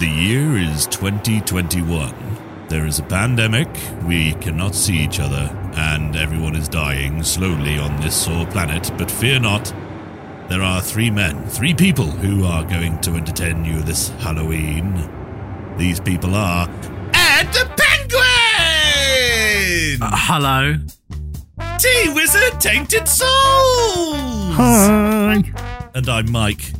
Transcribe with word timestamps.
The 0.00 0.08
year 0.08 0.56
is 0.58 0.88
2021. 0.88 2.12
There 2.68 2.84
is 2.84 2.98
a 2.98 3.04
pandemic, 3.04 3.68
we 4.04 4.32
cannot 4.34 4.74
see 4.74 4.96
each 4.98 5.20
other, 5.20 5.48
and 5.76 6.16
everyone 6.16 6.56
is 6.56 6.68
dying 6.68 7.22
slowly 7.22 7.78
on 7.78 8.00
this 8.00 8.16
sore 8.24 8.44
planet, 8.46 8.90
but 8.98 9.08
fear 9.08 9.38
not. 9.38 9.72
There 10.48 10.62
are 10.62 10.82
three 10.82 11.10
men, 11.10 11.46
three 11.46 11.74
people 11.74 12.06
who 12.06 12.44
are 12.44 12.64
going 12.64 13.00
to 13.02 13.12
entertain 13.12 13.64
you 13.64 13.82
this 13.82 14.08
Halloween. 14.18 15.08
These 15.78 16.00
people 16.00 16.34
are 16.34 16.68
Ed 17.14 17.46
the 17.52 17.70
Penguin! 17.76 18.22
Uh, 20.02 20.10
hello. 20.12 20.74
T 21.78 21.88
Wizard 22.12 22.60
Tainted 22.60 23.06
Souls! 23.06 23.30
Hi. 24.56 25.40
And 25.94 26.08
I'm 26.08 26.32
Mike. 26.32 26.72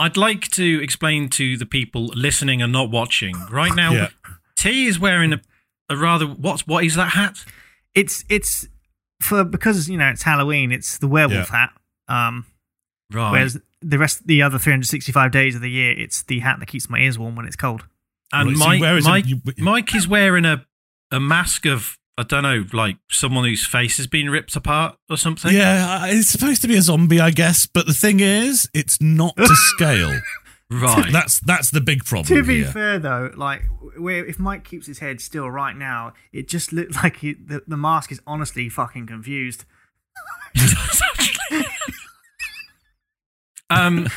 I'd 0.00 0.16
like 0.16 0.48
to 0.52 0.82
explain 0.82 1.28
to 1.30 1.56
the 1.56 1.66
people 1.66 2.06
listening 2.06 2.62
and 2.62 2.72
not 2.72 2.90
watching. 2.90 3.36
Right 3.50 3.74
now, 3.74 3.92
Yeah. 3.92 4.08
T 4.56 4.86
is 4.86 4.98
wearing 4.98 5.32
a, 5.32 5.40
a 5.88 5.96
rather 5.96 6.26
what's 6.26 6.66
what 6.66 6.84
is 6.84 6.94
that 6.96 7.10
hat? 7.10 7.44
It's 7.94 8.24
it's 8.28 8.66
for 9.20 9.44
because 9.44 9.88
you 9.88 9.96
know 9.98 10.08
it's 10.08 10.22
Halloween. 10.22 10.72
It's 10.72 10.98
the 10.98 11.08
werewolf 11.08 11.48
hat. 11.50 11.70
Um, 12.08 12.46
Right. 13.12 13.30
whereas 13.32 13.58
the 13.82 13.98
rest, 13.98 14.26
the 14.26 14.40
other 14.42 14.58
365 14.58 15.30
days 15.32 15.54
of 15.56 15.62
the 15.62 15.70
year, 15.70 15.92
it's 15.98 16.22
the 16.22 16.38
hat 16.40 16.60
that 16.60 16.66
keeps 16.66 16.88
my 16.88 16.98
ears 16.98 17.18
warm 17.18 17.34
when 17.36 17.46
it's 17.46 17.56
cold. 17.56 17.84
and 18.32 18.50
Right, 18.50 18.56
so 18.58 18.64
Mike, 18.66 18.80
where 18.80 18.96
is 18.96 19.04
it- 19.06 19.08
Mike, 19.10 19.26
you- 19.26 19.40
Mike 19.58 19.94
is 19.94 20.06
wearing 20.08 20.44
a 20.44 20.64
a 21.10 21.18
mask 21.20 21.66
of 21.66 21.98
I 22.18 22.22
don't 22.24 22.42
know, 22.42 22.64
like 22.72 22.96
someone 23.10 23.44
whose 23.44 23.66
face 23.66 23.96
has 23.96 24.06
been 24.06 24.28
ripped 24.28 24.54
apart 24.56 24.96
or 25.08 25.16
something. 25.16 25.54
Yeah, 25.54 26.06
it's 26.06 26.28
supposed 26.28 26.60
to 26.62 26.68
be 26.68 26.76
a 26.76 26.82
zombie, 26.82 27.18
I 27.20 27.30
guess, 27.30 27.66
but 27.66 27.86
the 27.86 27.94
thing 27.94 28.20
is, 28.20 28.68
it's 28.74 29.00
not 29.00 29.36
to 29.36 29.46
scale. 29.54 30.20
Right. 30.72 31.08
That's 31.12 31.40
that's 31.40 31.70
the 31.72 31.80
big 31.80 32.04
problem 32.04 32.26
To 32.26 32.44
be 32.46 32.58
here. 32.62 32.66
fair, 32.70 32.98
though, 33.00 33.32
like 33.36 33.62
where 33.98 34.24
if 34.24 34.38
Mike 34.38 34.62
keeps 34.64 34.86
his 34.86 35.00
head 35.00 35.20
still 35.20 35.50
right 35.50 35.74
now, 35.74 36.12
it 36.32 36.46
just 36.46 36.72
looks 36.72 36.94
like 37.02 37.16
he, 37.16 37.32
the 37.32 37.62
the 37.66 37.76
mask 37.76 38.12
is 38.12 38.20
honestly 38.26 38.68
fucking 38.68 39.06
confused. 39.08 39.64
um. 43.70 44.08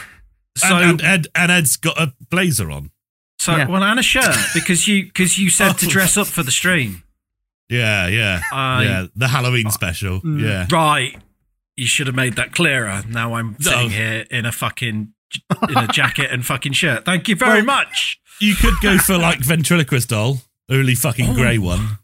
So 0.56 0.76
and, 0.78 1.02
and 1.02 1.02
Ed 1.02 1.28
and 1.34 1.52
Ed's 1.52 1.76
got 1.78 2.00
a 2.00 2.14
blazer 2.30 2.70
on. 2.70 2.92
so 3.40 3.56
Yeah. 3.56 3.68
well, 3.68 3.82
and 3.84 4.00
a 4.00 4.04
shirt 4.04 4.36
because 4.54 4.88
you 4.88 5.06
because 5.06 5.38
you 5.40 5.50
said 5.50 5.74
to 5.80 5.88
dress 5.88 6.18
up 6.18 6.28
for 6.28 6.44
the 6.44 6.52
stream. 6.52 7.02
Yeah, 7.70 8.08
yeah, 8.08 8.42
I- 8.52 8.84
yeah. 8.84 9.06
The 9.16 9.28
Halloween 9.30 9.70
special. 9.72 10.22
Mm. 10.22 10.42
Yeah, 10.42 10.68
Right. 10.72 11.18
You 11.76 11.88
should 11.88 12.06
have 12.06 12.16
made 12.16 12.36
that 12.36 12.52
clearer. 12.54 13.02
Now 13.08 13.34
I'm 13.34 13.56
sitting 13.60 13.90
No. 13.90 13.96
here 13.96 14.26
in 14.30 14.46
a 14.46 14.52
fucking 14.52 15.14
in 15.70 15.78
a 15.78 15.88
jacket 15.88 16.30
and 16.32 16.46
fucking 16.46 16.74
shirt. 16.74 17.04
Thank 17.06 17.28
you 17.28 17.36
very 17.36 17.64
Well- 17.64 17.78
much. 17.78 18.20
you 18.40 18.54
could 18.56 18.76
go 18.82 18.98
for 19.00 19.18
like 19.18 19.40
ventriloquist 19.40 20.10
doll, 20.10 20.44
early 20.70 20.94
fucking 20.94 21.30
Oh. 21.32 21.34
grey 21.34 21.58
one. 21.58 21.98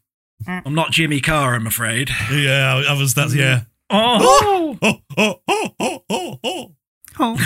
I'm 0.48 0.74
not 0.74 0.92
Jimmy 0.92 1.20
Carr, 1.22 1.54
I'm 1.54 1.68
afraid. 1.68 2.10
Yeah, 2.32 2.82
I 2.90 2.94
was. 2.94 3.14
That's 3.14 3.36
yeah. 3.36 3.62
Oh. 3.92 4.78
Oh, 4.82 5.02
oh, 5.18 5.42
oh, 5.48 5.74
oh, 5.80 6.04
oh, 6.10 6.40
oh. 6.44 6.76
Oh, 7.20 7.38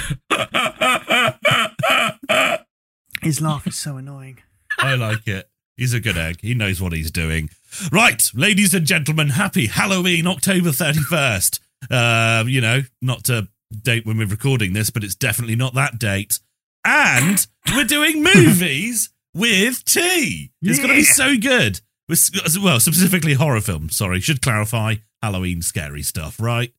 his 3.21 3.41
laugh 3.41 3.65
is 3.65 3.75
so 3.75 3.97
annoying. 3.97 4.39
I 4.77 4.95
like 4.95 5.27
it. 5.27 5.49
He's 5.77 5.93
a 5.93 5.99
good 5.99 6.17
egg. 6.17 6.39
He 6.41 6.53
knows 6.53 6.79
what 6.81 6.93
he's 6.93 7.09
doing. 7.11 7.49
Right, 7.91 8.23
ladies 8.33 8.73
and 8.73 8.85
gentlemen, 8.85 9.29
happy 9.29 9.67
Halloween, 9.67 10.27
October 10.27 10.69
31st. 10.69 11.59
Uh, 11.89 12.43
you 12.47 12.61
know, 12.61 12.81
not 13.01 13.23
to 13.25 13.47
date 13.71 14.05
when 14.05 14.17
we're 14.17 14.27
recording 14.27 14.73
this, 14.73 14.89
but 14.89 15.03
it's 15.03 15.15
definitely 15.15 15.55
not 15.55 15.73
that 15.73 15.97
date. 15.99 16.39
And 16.85 17.45
we're 17.73 17.83
doing 17.85 18.23
movies 18.35 19.09
with 19.33 19.83
T. 19.85 20.51
It's 20.61 20.77
going 20.79 20.89
to 20.89 20.95
be 20.95 21.03
so 21.03 21.35
good. 21.37 21.81
We're 22.07 22.17
Well, 22.61 22.79
specifically 22.79 23.33
horror 23.33 23.61
films. 23.61 23.97
Sorry, 23.97 24.19
should 24.19 24.41
clarify 24.41 24.95
Halloween 25.21 25.61
scary 25.61 26.03
stuff, 26.03 26.39
right? 26.39 26.73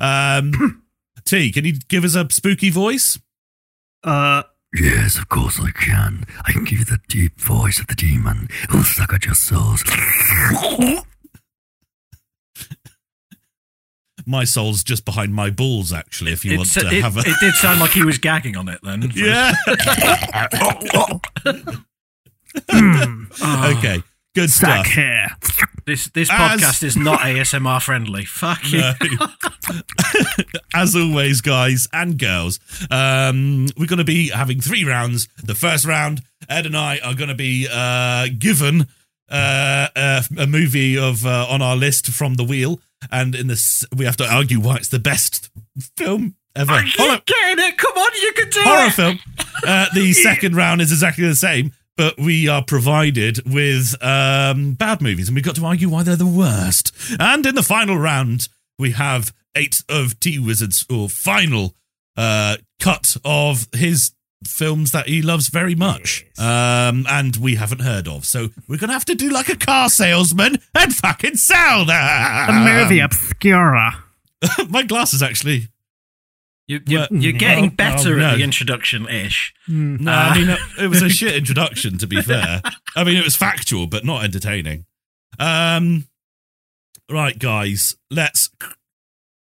Um, 0.00 0.82
T, 1.24 1.52
can 1.52 1.64
you 1.64 1.74
give 1.88 2.04
us 2.04 2.16
a 2.16 2.26
spooky 2.30 2.70
voice? 2.70 3.18
Uh, 4.02 4.42
Yes, 4.74 5.16
of 5.18 5.28
course 5.28 5.60
I 5.60 5.70
can. 5.70 6.24
I 6.44 6.52
can 6.52 6.64
give 6.64 6.80
you 6.80 6.84
the 6.84 6.98
deep 7.08 7.40
voice 7.40 7.78
of 7.78 7.86
the 7.86 7.94
demon 7.94 8.48
who'll 8.70 8.82
suck 8.82 9.12
at 9.12 9.24
your 9.24 9.34
souls. 9.34 9.84
My 14.26 14.44
soul's 14.44 14.82
just 14.82 15.04
behind 15.04 15.34
my 15.34 15.50
balls, 15.50 15.92
actually, 15.92 16.32
if 16.32 16.44
you 16.44 16.56
want 16.56 16.72
to 16.72 16.86
it, 16.86 17.02
have 17.02 17.16
a. 17.16 17.20
it 17.20 17.36
did 17.40 17.54
sound 17.54 17.78
like 17.78 17.90
he 17.90 18.04
was 18.04 18.18
gagging 18.18 18.56
on 18.56 18.68
it 18.68 18.80
then. 18.82 19.02
Yeah. 19.14 19.52
Oh, 20.94 21.20
okay. 23.76 24.02
Good 24.34 24.50
sack 24.50 24.86
stuff. 24.86 24.94
hair. 24.96 25.36
This 25.86 26.08
this 26.08 26.28
As- 26.30 26.60
podcast 26.60 26.82
is 26.82 26.96
not 26.96 27.20
ASMR 27.20 27.80
friendly. 27.82 28.24
Fuck 28.24 28.70
you. 28.72 28.80
No. 28.80 28.94
As 30.74 30.96
always, 30.96 31.40
guys 31.40 31.86
and 31.92 32.18
girls, 32.18 32.58
um, 32.90 33.66
we're 33.76 33.86
going 33.86 33.98
to 33.98 34.04
be 34.04 34.30
having 34.30 34.60
three 34.60 34.84
rounds. 34.84 35.28
The 35.42 35.54
first 35.54 35.84
round, 35.84 36.22
Ed 36.48 36.66
and 36.66 36.76
I 36.76 36.98
are 36.98 37.14
going 37.14 37.28
to 37.28 37.34
be 37.34 37.68
uh, 37.70 38.26
given 38.38 38.88
uh, 39.30 39.88
a, 39.94 40.24
a 40.38 40.46
movie 40.46 40.98
of 40.98 41.24
uh, 41.24 41.46
on 41.48 41.62
our 41.62 41.76
list 41.76 42.08
from 42.08 42.34
the 42.34 42.44
wheel, 42.44 42.80
and 43.12 43.34
in 43.34 43.46
this 43.46 43.84
we 43.96 44.04
have 44.04 44.16
to 44.18 44.26
argue 44.28 44.58
why 44.60 44.76
it's 44.76 44.88
the 44.88 44.98
best 44.98 45.50
film 45.96 46.34
ever. 46.56 46.72
I 46.72 46.82
Horror- 46.96 47.16
keep 47.18 47.26
getting 47.26 47.64
it. 47.66 47.78
Come 47.78 47.96
on, 47.96 48.10
you 48.20 48.32
can 48.32 48.50
do 48.50 48.60
it. 48.60 48.66
horror 48.66 48.86
it. 48.88 48.92
film. 48.92 49.18
Uh, 49.66 49.86
the 49.94 50.12
second 50.24 50.56
round 50.56 50.80
is 50.80 50.90
exactly 50.92 51.26
the 51.26 51.36
same, 51.36 51.72
but 51.96 52.18
we 52.18 52.48
are 52.48 52.64
provided 52.64 53.40
with 53.50 53.94
um, 54.02 54.72
bad 54.74 55.00
movies, 55.00 55.28
and 55.28 55.34
we've 55.34 55.44
got 55.44 55.56
to 55.56 55.64
argue 55.66 55.88
why 55.88 56.02
they're 56.02 56.16
the 56.16 56.26
worst. 56.26 56.92
And 57.18 57.44
in 57.46 57.54
the 57.54 57.62
final 57.62 57.96
round, 57.98 58.48
we 58.78 58.92
have 58.92 59.32
eight 59.54 59.82
of 59.88 60.18
T 60.20 60.38
Wizard's 60.38 60.84
or 60.90 61.08
final 61.08 61.74
uh, 62.16 62.56
cut 62.80 63.16
of 63.24 63.68
his 63.72 64.12
films 64.46 64.92
that 64.92 65.08
he 65.08 65.22
loves 65.22 65.48
very 65.48 65.74
much, 65.74 66.24
um, 66.38 67.06
and 67.08 67.36
we 67.36 67.54
haven't 67.54 67.80
heard 67.80 68.08
of. 68.08 68.24
So 68.24 68.48
we're 68.68 68.78
gonna 68.78 68.92
have 68.92 69.04
to 69.06 69.14
do 69.14 69.30
like 69.30 69.48
a 69.48 69.56
car 69.56 69.88
salesman 69.88 70.58
and 70.74 70.94
fucking 70.94 71.36
sell 71.36 71.84
that. 71.86 72.46
The 72.48 72.52
movie 72.52 73.00
Obscura. 73.00 74.04
My 74.68 74.82
glasses 74.82 75.22
actually. 75.22 75.68
You, 76.66 76.80
you, 76.86 76.98
Well, 76.98 77.08
you're 77.10 77.32
getting 77.32 77.66
oh, 77.66 77.70
better 77.70 78.14
oh, 78.14 78.18
no. 78.18 78.26
at 78.30 78.36
the 78.38 78.42
introduction 78.42 79.06
ish. 79.08 79.52
No, 79.68 80.10
I 80.10 80.34
mean 80.38 80.48
it, 80.50 80.58
it 80.84 80.86
was 80.88 81.02
a 81.02 81.08
shit 81.10 81.34
introduction. 81.34 81.98
To 81.98 82.06
be 82.06 82.22
fair, 82.22 82.62
I 82.96 83.04
mean 83.04 83.16
it 83.16 83.24
was 83.24 83.36
factual 83.36 83.86
but 83.86 84.04
not 84.04 84.24
entertaining. 84.24 84.86
Um, 85.38 86.06
right, 87.10 87.38
guys, 87.38 87.96
let's 88.10 88.50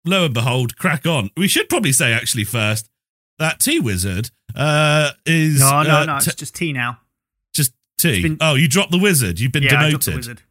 lo 0.05 0.25
and 0.25 0.33
behold 0.33 0.77
crack 0.77 1.05
on. 1.07 1.31
We 1.35 1.47
should 1.47 1.67
probably 1.69 1.93
say 1.93 2.13
actually 2.13 2.43
first 2.43 2.89
that 3.39 3.59
T 3.59 3.79
Wizard 3.79 4.29
uh, 4.55 5.11
is 5.25 5.59
No, 5.61 5.81
no, 5.83 5.89
uh, 6.01 6.05
no. 6.05 6.19
t- 6.19 6.27
It's 6.27 6.35
just 6.35 6.55
tea 6.55 6.73
now. 6.73 6.99
just 7.55 7.73
T. 7.97 8.21
been- 8.21 8.37
oh, 8.41 8.53
you 8.55 8.67
dropped 8.67 8.91
the 8.91 8.99
wizard. 8.99 9.39
You've 9.39 9.51
been 9.51 9.63
yeah, 9.63 9.81
I 9.81 9.89
dropped 9.89 10.05
the 10.05 10.11
demoted. 10.11 10.15
wizard. 10.17 10.41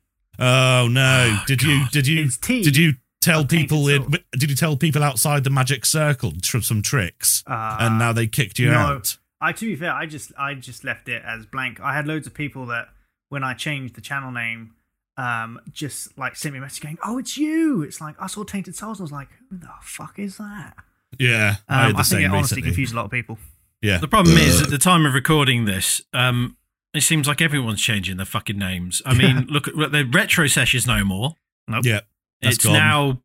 Oh 0.40 0.88
no! 0.90 1.38
did 1.46 1.62
you? 1.62 1.84
Did 1.92 2.06
you? 2.06 2.24
It's 2.24 2.36
T. 2.38 2.62
Did 2.62 2.76
you 2.76 2.94
tell 3.32 3.44
people 3.44 3.88
in? 3.88 4.10
Did 4.32 4.50
you 4.50 4.56
tell 4.56 4.76
people 4.76 5.02
outside 5.02 5.44
the 5.44 5.50
magic 5.50 5.84
circle 5.86 6.32
tr- 6.42 6.60
some 6.60 6.82
tricks, 6.82 7.42
Uh, 7.46 7.76
and 7.80 7.98
now 7.98 8.12
they 8.12 8.26
kicked 8.26 8.58
you 8.58 8.70
no. 8.70 8.78
out? 8.78 9.16
I 9.40 9.52
to 9.52 9.66
be 9.66 9.76
fair, 9.76 9.92
I 9.92 10.06
just 10.06 10.32
I 10.38 10.54
just 10.54 10.84
left 10.84 11.08
it 11.08 11.22
as 11.24 11.46
blank. 11.46 11.80
I 11.80 11.94
had 11.94 12.06
loads 12.06 12.26
of 12.26 12.34
people 12.34 12.66
that 12.66 12.88
when 13.28 13.44
I 13.44 13.54
changed 13.54 13.94
the 13.94 14.00
channel 14.00 14.32
name, 14.32 14.72
um, 15.16 15.60
just 15.72 16.16
like 16.18 16.34
sent 16.36 16.52
me 16.54 16.58
a 16.58 16.62
message 16.62 16.82
going, 16.82 16.98
"Oh, 17.04 17.18
it's 17.18 17.36
you." 17.38 17.82
It's 17.82 18.00
like 18.00 18.16
I 18.20 18.26
saw 18.26 18.42
Tainted 18.44 18.74
Souls, 18.74 18.98
and 18.98 19.04
I 19.04 19.06
was 19.06 19.12
like, 19.12 19.28
"Who 19.50 19.58
the 19.58 19.68
fuck 19.82 20.18
is 20.18 20.36
that?" 20.38 20.74
Yeah, 21.18 21.56
I 21.68 21.74
Um, 21.74 21.86
had 21.86 21.94
the 21.94 21.98
I, 22.00 22.02
think 22.02 22.06
same 22.06 22.20
it 22.20 22.24
honestly 22.26 22.38
recently. 22.56 22.62
confused 22.62 22.92
a 22.92 22.96
lot 22.96 23.04
of 23.06 23.10
people. 23.10 23.38
Yeah, 23.80 23.98
The 23.98 24.08
problem 24.08 24.36
is, 24.36 24.60
at 24.60 24.70
the 24.76 24.78
time 24.78 25.06
of 25.06 25.14
recording 25.14 25.64
this, 25.64 26.00
um, 26.12 26.56
it 26.92 27.02
seems 27.02 27.28
like 27.28 27.40
everyone's 27.40 27.80
changing 27.80 28.16
their 28.16 28.26
fucking 28.26 28.58
names. 28.58 29.00
I 29.06 29.14
mean, 29.14 29.46
look 29.50 29.68
at 29.68 29.74
the 29.92 30.04
retro 30.04 30.48
sesh 30.48 30.74
is 30.74 30.86
no 30.86 31.04
more. 31.04 31.36
yeah. 31.82 32.00
That's 32.42 32.56
it's 32.56 32.64
gone. 32.64 32.72
now 32.74 33.22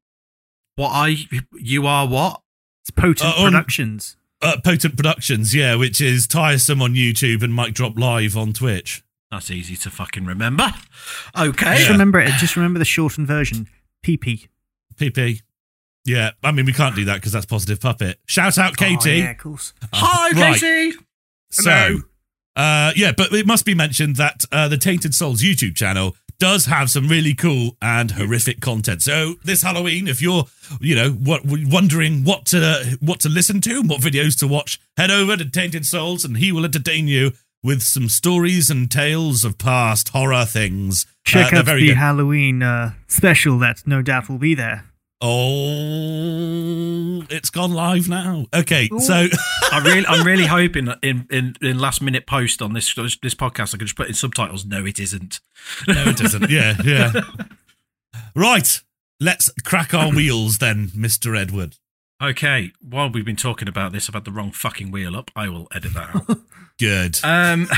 what 0.76 0.90
I 0.90 1.18
you 1.58 1.86
are 1.88 2.08
what 2.08 2.42
It's 2.82 2.92
Potent 2.92 3.22
Uh, 3.38 3.42
on- 3.44 3.52
Productions. 3.52 4.18
Uh, 4.42 4.58
Potent 4.64 4.98
Productions, 4.98 5.56
yeah, 5.56 5.76
which 5.76 6.02
is 6.02 6.28
tiresome 6.28 6.82
on 6.82 6.94
YouTube 6.96 7.44
and 7.44 7.54
might 7.54 7.74
drop 7.74 7.98
live 7.98 8.36
on 8.36 8.52
Twitch. 8.52 9.02
That's 9.32 9.50
easy 9.50 9.76
to 9.78 9.90
fucking 9.90 10.26
remember. 10.26 10.74
Okay. 11.38 11.66
Just 11.76 11.86
Yeah. 11.86 11.92
remember 11.94 12.20
it. 12.20 12.34
Just 12.40 12.56
remember 12.58 12.78
the 12.78 12.86
shortened 12.86 13.26
version. 13.28 13.68
PP. 14.06 14.48
PP. 14.98 15.42
Yeah, 16.06 16.32
I 16.44 16.52
mean, 16.52 16.66
we 16.66 16.74
can't 16.74 16.94
do 16.96 17.06
that 17.06 17.16
because 17.16 17.32
that's 17.32 17.46
Positive 17.46 17.80
Puppet. 17.80 18.20
Shout 18.28 18.58
out, 18.58 18.76
Katie. 18.76 19.10
Oh, 19.12 19.14
yeah, 19.24 19.32
of 19.32 19.38
course. 19.38 19.74
Hi, 19.94 20.32
Right. 20.32 20.60
Katie. 20.60 20.98
So, 21.50 22.02
uh, 22.58 22.92
yeah, 22.98 23.14
but 23.16 23.32
it 23.32 23.48
must 23.48 23.64
be 23.66 23.74
mentioned 23.74 24.18
that 24.18 24.44
uh, 24.52 24.68
the 24.68 24.78
Tainted 24.78 25.16
Souls 25.16 25.42
YouTube 25.42 25.76
channel 25.78 26.18
does 26.40 26.66
have 26.66 26.90
some 26.90 27.08
really 27.08 27.34
cool 27.34 27.78
and 27.82 28.12
horrific 28.12 28.60
content. 28.62 29.02
So 29.02 29.36
this 29.44 29.62
Halloween, 29.64 30.08
if 30.08 30.22
you're, 30.22 30.46
you 30.80 30.96
know, 30.96 31.12
what 31.12 31.42
wondering 31.46 32.24
what 32.24 32.46
to 32.48 32.98
what 33.00 33.20
to 33.22 33.30
listen 33.30 33.62
to, 33.62 33.80
and 33.80 33.90
what 33.90 34.02
videos 34.02 34.38
to 34.40 34.48
watch, 34.48 34.80
head 34.98 35.12
over 35.12 35.38
to 35.38 35.50
Tainted 35.50 35.86
Souls, 35.86 36.26
and 36.26 36.38
he 36.38 36.52
will 36.52 36.66
entertain 36.66 37.08
you 37.08 37.32
with 37.64 37.82
some 37.82 38.10
stories 38.10 38.70
and 38.70 38.92
tales 38.92 39.46
of 39.46 39.58
past 39.58 40.10
horror 40.10 40.44
things. 40.46 41.06
Check 41.26 41.54
Uh, 41.54 41.60
out 41.60 41.66
very 41.66 41.82
the 41.82 41.88
good. 41.90 41.98
Halloween 41.98 42.62
uh, 42.62 42.92
special 43.08 43.58
that 43.60 43.84
no 43.86 44.02
doubt 44.02 44.28
will 44.28 44.38
be 44.38 44.54
there. 44.54 44.84
Oh, 45.26 47.24
it's 47.30 47.50
gone 47.50 47.72
live 47.72 48.10
now. 48.10 48.46
Okay, 48.54 48.90
so 49.00 49.28
I 49.72 49.82
really, 49.86 50.06
I'm 50.06 50.28
really 50.28 50.48
hoping 50.48 50.84
that 50.86 51.00
in, 51.02 51.26
in, 51.32 51.56
in 51.62 51.80
last 51.80 52.02
minute 52.02 52.28
post 52.28 52.62
on 52.62 52.74
this 52.74 52.94
this 52.94 53.34
podcast, 53.34 53.74
I 53.74 53.78
can 53.78 53.88
just 53.88 53.96
put 53.96 54.10
in 54.10 54.16
subtitles. 54.16 54.66
No, 54.66 54.86
it 54.86 55.00
isn't. 55.00 55.40
no, 55.88 56.04
it 56.08 56.20
isn't. 56.20 56.50
Yeah, 56.50 56.76
yeah. 56.84 57.14
Right, 58.36 58.82
let's 59.22 59.50
crack 59.64 59.94
our 59.94 60.12
wheels 60.12 60.58
then, 60.58 60.92
Mister 60.94 61.36
Edward. 61.36 61.78
Okay, 62.22 62.74
while 62.82 63.10
we've 63.10 63.24
been 63.24 63.38
talking 63.38 63.70
about 63.70 63.94
this, 63.94 64.10
I've 64.10 64.16
had 64.16 64.26
the 64.26 64.32
wrong 64.32 64.52
fucking 64.52 64.92
wheel 64.92 65.16
up. 65.16 65.32
I 65.38 65.48
will 65.48 65.70
edit 65.74 65.94
that 65.94 66.16
out. 66.16 66.38
Good. 66.80 67.20
um, 67.24 67.70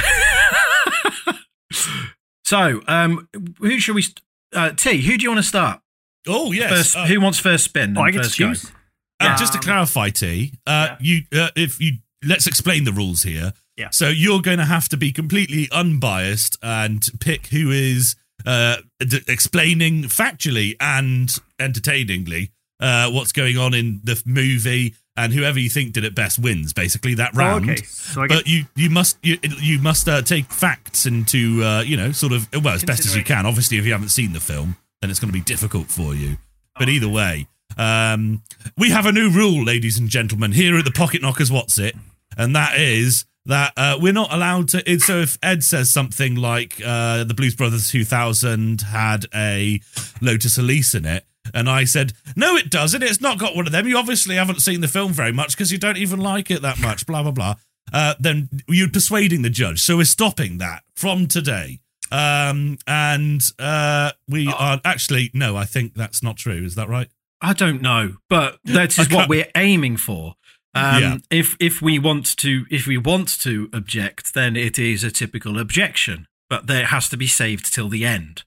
so, 2.44 2.82
um, 2.88 3.30
who 3.60 3.80
should 3.80 3.94
we? 3.94 4.02
St- 4.02 4.22
uh, 4.52 4.72
T, 4.72 5.02
who 5.02 5.16
do 5.18 5.24
you 5.24 5.30
want 5.30 5.44
to 5.44 5.48
start? 5.48 5.82
Oh 6.28 6.52
yes. 6.52 6.70
First, 6.72 6.96
Uh, 6.98 7.06
who 7.06 7.20
wants 7.22 7.40
first 7.40 7.64
spin? 7.66 7.98
Oh, 7.98 8.02
I 8.02 8.12
get 8.12 8.18
to 8.20 8.24
first 8.24 8.40
go? 8.40 8.48
choose. 8.54 8.72
Uh, 9.20 9.36
just 9.38 9.54
to 9.54 9.60
clarify, 9.60 10.10
T, 10.10 10.54
uh, 10.68 10.96
you 11.00 11.22
uh, 11.34 11.50
if 11.56 11.80
you 11.82 11.94
let's 12.24 12.48
explain 12.48 12.84
the 12.84 12.92
rules 12.92 13.24
here. 13.24 13.54
Yeah. 13.78 13.90
So 13.92 14.08
you're 14.10 14.42
going 14.42 14.58
to 14.60 14.66
have 14.66 14.88
to 14.90 14.98
be 14.98 15.12
completely 15.12 15.68
unbiased 15.72 16.58
and 16.64 17.06
pick 17.20 17.48
who 17.48 17.72
is 17.72 18.16
uh, 18.46 18.78
d- 19.00 19.20
explaining 19.28 20.04
factually 20.04 20.76
and 20.80 21.30
entertainingly 21.60 22.52
uh, 22.80 23.10
what's 23.12 23.32
going 23.32 23.58
on 23.58 23.74
in 23.74 24.02
the 24.04 24.22
movie, 24.26 24.94
and 25.18 25.34
whoever 25.34 25.60
you 25.60 25.70
think 25.70 25.94
did 25.94 26.04
it 26.04 26.14
best 26.16 26.38
wins. 26.40 26.74
Basically, 26.74 27.14
that 27.16 27.32
Oh, 27.36 27.38
round. 27.40 27.70
okay, 27.70 27.82
so 27.84 28.22
I 28.24 28.28
get 28.28 28.36
But 28.38 28.48
you 28.48 28.66
you 28.76 28.90
must 28.90 29.18
you, 29.24 29.38
you 29.62 29.80
must 29.80 30.08
uh, 30.10 30.22
take 30.22 30.52
facts 30.52 31.06
into 31.06 31.64
uh, 31.64 31.82
you 31.82 31.96
know 31.98 32.12
sort 32.12 32.34
of 32.34 32.48
well 32.54 32.76
as 32.76 32.84
best 32.84 33.06
as 33.06 33.16
you 33.16 33.24
can. 33.24 33.46
Obviously, 33.46 33.78
if 33.78 33.86
you 33.86 33.92
haven't 33.94 34.10
seen 34.10 34.34
the 34.34 34.40
film, 34.42 34.76
then 35.06 35.12
it's 35.12 35.20
going 35.20 35.30
to 35.30 35.34
be 35.34 35.42
difficult 35.42 35.86
for 35.86 36.16
you. 36.16 36.36
But 36.80 36.90
either 36.90 37.08
way, 37.08 37.48
um, 37.78 38.42
we 38.76 38.90
have 38.90 39.06
a 39.06 39.12
new 39.12 39.30
rule, 39.30 39.64
ladies 39.64 40.00
and 40.00 40.10
gentlemen, 40.10 40.52
here 40.52 40.76
at 40.80 40.84
the 40.84 40.90
Pocket 40.90 41.22
Knockers. 41.22 41.52
What's 41.52 41.78
it? 41.78 41.96
And 42.36 42.56
that 42.56 42.80
is 42.80 43.26
that 43.46 43.74
uh, 43.78 44.00
we're 44.02 44.14
not 44.14 44.34
allowed 44.34 44.70
to. 44.70 45.00
So 45.00 45.20
if 45.20 45.38
Ed 45.44 45.64
says 45.64 45.92
something 45.92 46.34
like 46.34 46.82
uh, 46.84 47.24
the 47.24 47.36
Blues 47.36 47.54
Brothers 47.54 47.88
2000 47.92 48.82
had 48.82 49.28
a 49.32 49.80
Lotus 50.22 50.58
Elise 50.58 50.96
in 50.96 51.06
it. 51.06 51.24
And 51.54 51.70
I 51.70 51.84
said, 51.84 52.14
no, 52.36 52.56
it 52.56 52.72
doesn't. 52.72 53.04
It's 53.04 53.22
not 53.22 53.38
got 53.38 53.56
one 53.56 53.68
of 53.68 53.72
them. 53.72 53.88
You 53.88 54.00
obviously 54.00 54.38
haven't 54.38 54.62
seen 54.62 54.82
the 54.82 54.88
film 54.88 55.14
very 55.14 55.32
much 55.32 55.56
because 55.56 55.72
you 55.72 55.78
don't 55.78 55.98
even 55.98 56.20
like 56.20 56.50
it 56.50 56.64
that 56.64 56.80
much, 56.80 57.06
blah, 57.06 57.22
blah, 57.22 57.32
blah. 57.32 57.56
Uh, 57.94 58.16
then 58.20 58.50
you're 58.68 58.90
persuading 58.90 59.44
the 59.44 59.52
judge. 59.52 59.82
So 59.82 59.98
we're 59.98 60.06
stopping 60.06 60.58
that 60.58 60.82
from 60.96 61.28
today. 61.28 61.82
Um, 62.12 62.78
and 62.88 63.42
uh, 63.60 64.12
we 64.28 64.48
are 64.48 64.80
actually, 64.86 65.32
no, 65.34 65.56
I 65.58 65.66
think 65.66 65.94
that's 65.96 66.22
not 66.24 66.38
true. 66.38 66.64
Is 66.64 66.76
that 66.76 66.88
right? 66.90 67.10
I 67.42 67.54
don't 67.54 67.82
know, 67.82 68.18
but 68.30 68.60
that 68.66 68.98
is 68.98 69.12
I 69.12 69.16
what 69.16 69.30
we're 69.30 69.50
aiming 69.56 69.98
for. 69.98 70.36
Um, 70.74 71.02
Yeah. 71.02 71.18
If 71.30 71.56
if 71.60 71.82
we 71.82 72.00
want 72.00 72.36
to 72.38 72.66
if 72.70 72.86
we 72.88 72.98
want 72.98 73.40
to 73.42 73.70
object, 73.74 74.34
then 74.34 74.56
it 74.56 74.78
is 74.80 75.04
a 75.04 75.12
typical 75.12 75.60
objection, 75.60 76.28
but 76.50 76.68
there 76.68 76.86
has 76.88 77.08
to 77.10 77.18
be 77.18 77.28
saved 77.28 77.74
till 77.74 77.90
the 77.90 78.06
end. 78.06 78.44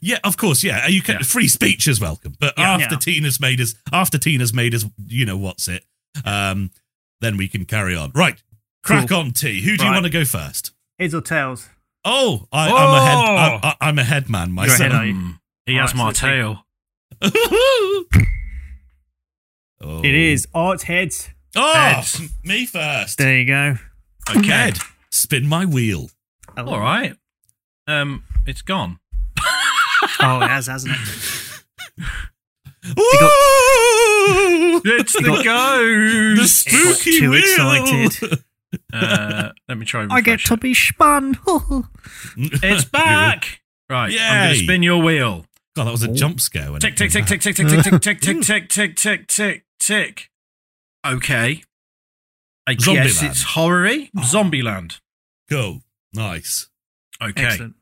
Yeah, 0.00 0.18
of 0.24 0.36
course. 0.36 0.62
Yeah, 0.62 0.86
you 0.86 1.02
can. 1.02 1.16
Yeah. 1.16 1.22
Free 1.22 1.48
speech 1.48 1.88
is 1.88 2.00
welcome, 2.00 2.34
but 2.38 2.54
Yeah. 2.56 2.74
after 2.74 2.94
Yeah. 2.94 2.98
Tina's 2.98 3.40
made 3.40 3.60
us, 3.60 3.74
after 3.92 4.18
Tina's 4.18 4.52
made 4.54 4.74
us, 4.74 4.84
you 5.06 5.26
know 5.26 5.36
what's 5.36 5.66
it? 5.68 5.84
Um, 6.24 6.70
then 7.20 7.36
we 7.36 7.48
can 7.48 7.64
carry 7.64 7.96
on. 7.96 8.12
Right, 8.14 8.40
crack 8.84 9.10
on, 9.10 9.32
T. 9.32 9.60
Who 9.62 9.76
do 9.76 9.84
you 9.84 9.90
want 9.90 10.04
to 10.04 10.10
go 10.10 10.24
first? 10.24 10.72
heads 10.98 11.14
or 11.14 11.20
tails. 11.20 11.68
Oh, 12.10 12.48
I, 12.50 12.70
I'm 12.70 12.94
a 12.94 13.00
head. 13.06 13.16
Oh! 13.16 13.36
I, 13.36 13.60
I, 13.68 13.74
I'm 13.88 13.98
a 13.98 14.04
head 14.04 14.30
man 14.30 14.50
myself. 14.52 14.78
head, 14.78 14.92
are 14.92 15.04
you? 15.04 15.14
Hmm. 15.14 15.30
He 15.66 15.74
has 15.76 15.94
my 15.94 16.12
tail. 16.12 16.64
oh. 17.22 18.04
It 20.02 20.14
is. 20.14 20.48
Oh, 20.54 20.72
it's 20.72 20.82
heads. 20.84 21.30
Oh, 21.54 21.72
Heads. 21.74 22.20
me 22.44 22.66
first. 22.66 23.16
There 23.18 23.38
you 23.38 23.44
go. 23.46 23.76
Okay. 24.30 24.46
Head. 24.48 24.78
Spin 25.10 25.46
my 25.46 25.64
wheel. 25.66 26.10
Oh, 26.56 26.66
All 26.66 26.80
right. 26.80 27.14
Um, 27.86 28.24
it's 28.46 28.62
gone. 28.62 28.98
Oh, 30.20 30.40
it 30.40 30.48
has, 30.48 30.66
hasn't 30.68 30.94
it? 30.94 30.98
Ooh! 32.98 34.80
It's 34.84 35.12
the 35.12 35.22
The 35.22 35.42
ghost. 36.36 36.68
spooky 36.68 37.18
Too 37.18 37.30
wheel. 37.30 37.40
excited. 37.40 38.42
Uh, 38.92 39.50
let 39.68 39.78
me 39.78 39.84
try. 39.84 40.02
and 40.02 40.12
I 40.12 40.20
get 40.20 40.40
to 40.40 40.54
it. 40.54 40.60
be 40.60 40.74
spun. 40.74 41.38
It's 42.36 42.84
back. 42.84 43.60
Right. 43.90 44.14
I'm 44.18 44.46
going 44.48 44.58
to 44.58 44.64
spin 44.64 44.82
your 44.82 45.02
wheel. 45.02 45.46
God, 45.76 45.84
that 45.84 45.92
was 45.92 46.02
a 46.02 46.12
jump 46.12 46.40
scare. 46.40 46.72
when 46.72 46.80
Tick 46.80 46.92
it 46.92 46.96
tick 46.96 47.10
tick 47.12 47.26
tick 47.26 47.40
tick 47.40 47.54
tick 47.56 47.68
tick 47.68 48.00
tick 48.00 48.20
tick 48.20 48.42
tick 48.42 48.68
tick 48.68 48.96
tick 48.96 49.26
tick 49.28 49.64
tick. 49.78 50.30
Okay. 51.06 51.62
I 52.66 52.74
guess 52.74 52.86
Zombieland. 53.20 53.30
it's 53.30 53.42
horror-y. 53.44 54.10
Zombieland. 54.18 55.00
Cool. 55.48 55.80
Nice. 56.12 56.68
Okay. 57.22 57.44
Excellent. 57.44 57.76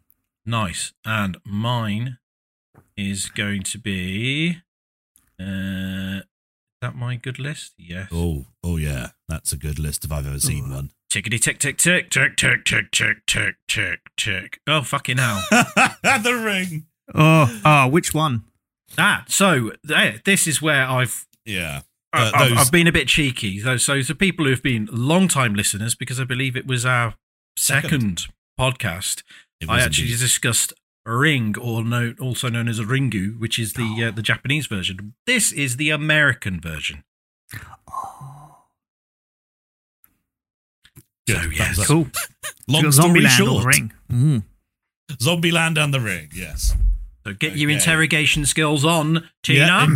Nice. 0.45 0.93
And 1.05 1.39
mine 1.45 2.19
is 2.97 3.27
going 3.27 3.63
to 3.65 3.79
be. 3.79 4.59
Uh, 5.41 6.21
is 6.21 6.81
that 6.83 6.95
my 6.95 7.17
good 7.17 7.39
list? 7.39 7.75
Yes. 7.79 8.09
Oh, 8.13 8.47
oh 8.63 8.77
yeah. 8.77 9.09
That's 9.29 9.53
a 9.53 9.57
good 9.57 9.79
list 9.79 10.05
if 10.05 10.13
I've 10.13 10.27
ever 10.27 10.39
seen 10.39 10.71
one. 10.71 10.91
Tickety 11.13 11.41
tick 11.41 11.59
tick 11.59 11.79
tick 11.79 12.11
tick 12.11 12.37
tick 12.37 12.65
tick 12.65 12.91
tick 12.93 13.17
tick 13.27 13.55
tick 13.69 14.01
tick. 14.17 14.61
Oh 14.67 14.83
fucking 14.83 15.19
hell! 15.19 15.43
the 15.51 16.43
ring. 16.45 16.87
Oh, 17.15 17.61
oh, 17.65 17.89
which 17.89 18.13
one? 18.13 18.45
ah, 18.99 19.25
so 19.29 19.73
there, 19.85 20.21
this 20.25 20.47
is 20.47 20.61
where 20.63 20.85
I've 20.87 21.27
Yeah. 21.45 21.83
I- 22.13 22.19
Uh, 22.29 22.31
I've, 22.35 22.49
those- 22.51 22.59
I've 22.59 22.73
been 22.73 22.87
a 22.87 22.93
bit 22.93 23.09
cheeky. 23.09 23.61
Though, 23.61 23.77
so 23.77 24.01
the 24.03 24.15
people 24.15 24.47
who've 24.47 24.63
been 24.63 24.89
long-time 24.91 25.55
listeners, 25.55 25.95
because 25.95 26.19
I 26.21 26.25
believe 26.25 26.57
it 26.57 26.67
was 26.67 26.85
our 26.87 27.15
second, 27.57 28.21
Second. 28.21 28.27
podcast, 28.59 29.23
It 29.61 29.69
I 29.69 29.77
was 29.77 29.85
actually 29.87 30.05
indeed. 30.09 30.19
discussed 30.21 30.73
Ring, 31.05 31.55
or 31.61 31.85
no, 31.85 32.15
also 32.21 32.49
known 32.49 32.67
as 32.69 32.79
a 32.81 32.85
Ringu, 32.85 33.39
which 33.39 33.59
is 33.61 33.75
the 33.75 34.05
uh, 34.09 34.11
the 34.11 34.23
Japanese 34.23 34.67
version. 34.67 35.15
This 35.27 35.53
is 35.53 35.77
the 35.77 35.91
American 35.91 36.61
version. 36.61 37.05
Good. 41.27 41.37
So 41.37 41.43
That 41.49 41.57
yes, 41.57 41.87
Cool. 41.87 42.07
Long 42.69 42.83
Got 42.83 42.95
story 42.95 43.21
Zombieland 43.21 43.29
short. 43.29 43.51
or 43.51 43.61
the 43.61 43.67
ring. 43.67 43.93
Mm. 44.11 44.43
Zombieland 45.19 45.83
and 45.83 45.95
the 45.95 46.01
ring. 46.01 46.29
Yes. 46.35 46.75
so 47.25 47.33
get 47.33 47.57
your 47.57 47.71
interrogation 47.71 48.45
skills 48.45 48.85
on, 48.85 49.29
Tina. 49.43 49.67
Yeah. 49.67 49.87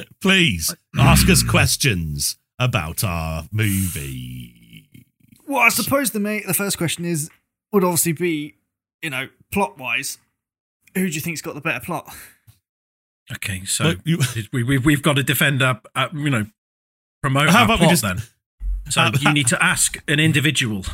Please 0.20 0.74
ask 0.98 1.28
us 1.28 1.42
questions 1.42 2.36
about 2.58 3.02
our 3.02 3.48
movie. 3.50 5.06
Well, 5.46 5.60
I 5.60 5.68
suppose 5.70 6.12
the 6.12 6.20
ma- 6.20 6.38
the 6.46 6.54
first 6.54 6.78
question 6.78 7.04
is 7.04 7.28
would 7.72 7.82
obviously 7.84 8.12
be, 8.12 8.54
you 9.02 9.10
know, 9.10 9.28
plot 9.52 9.78
wise, 9.78 10.18
who 10.94 11.08
do 11.08 11.14
you 11.14 11.20
think's 11.20 11.42
got 11.42 11.54
the 11.54 11.60
better 11.60 11.84
plot? 11.84 12.14
Okay, 13.32 13.64
so 13.64 13.84
Look, 13.84 13.98
you- 14.04 14.20
we, 14.52 14.62
we, 14.62 14.78
we've 14.78 15.02
got 15.02 15.16
to 15.16 15.22
defend 15.24 15.60
our, 15.62 15.80
uh, 15.96 16.08
you 16.14 16.30
know, 16.30 16.46
promote 17.22 17.50
How 17.50 17.60
our 17.60 17.64
about 17.64 17.80
we 17.80 17.86
plot 17.86 17.90
just- 17.90 18.02
then. 18.02 18.18
So 18.88 19.02
How- 19.02 19.12
you 19.20 19.32
need 19.32 19.46
to 19.48 19.62
ask 19.62 19.98
an 20.08 20.18
individual. 20.18 20.84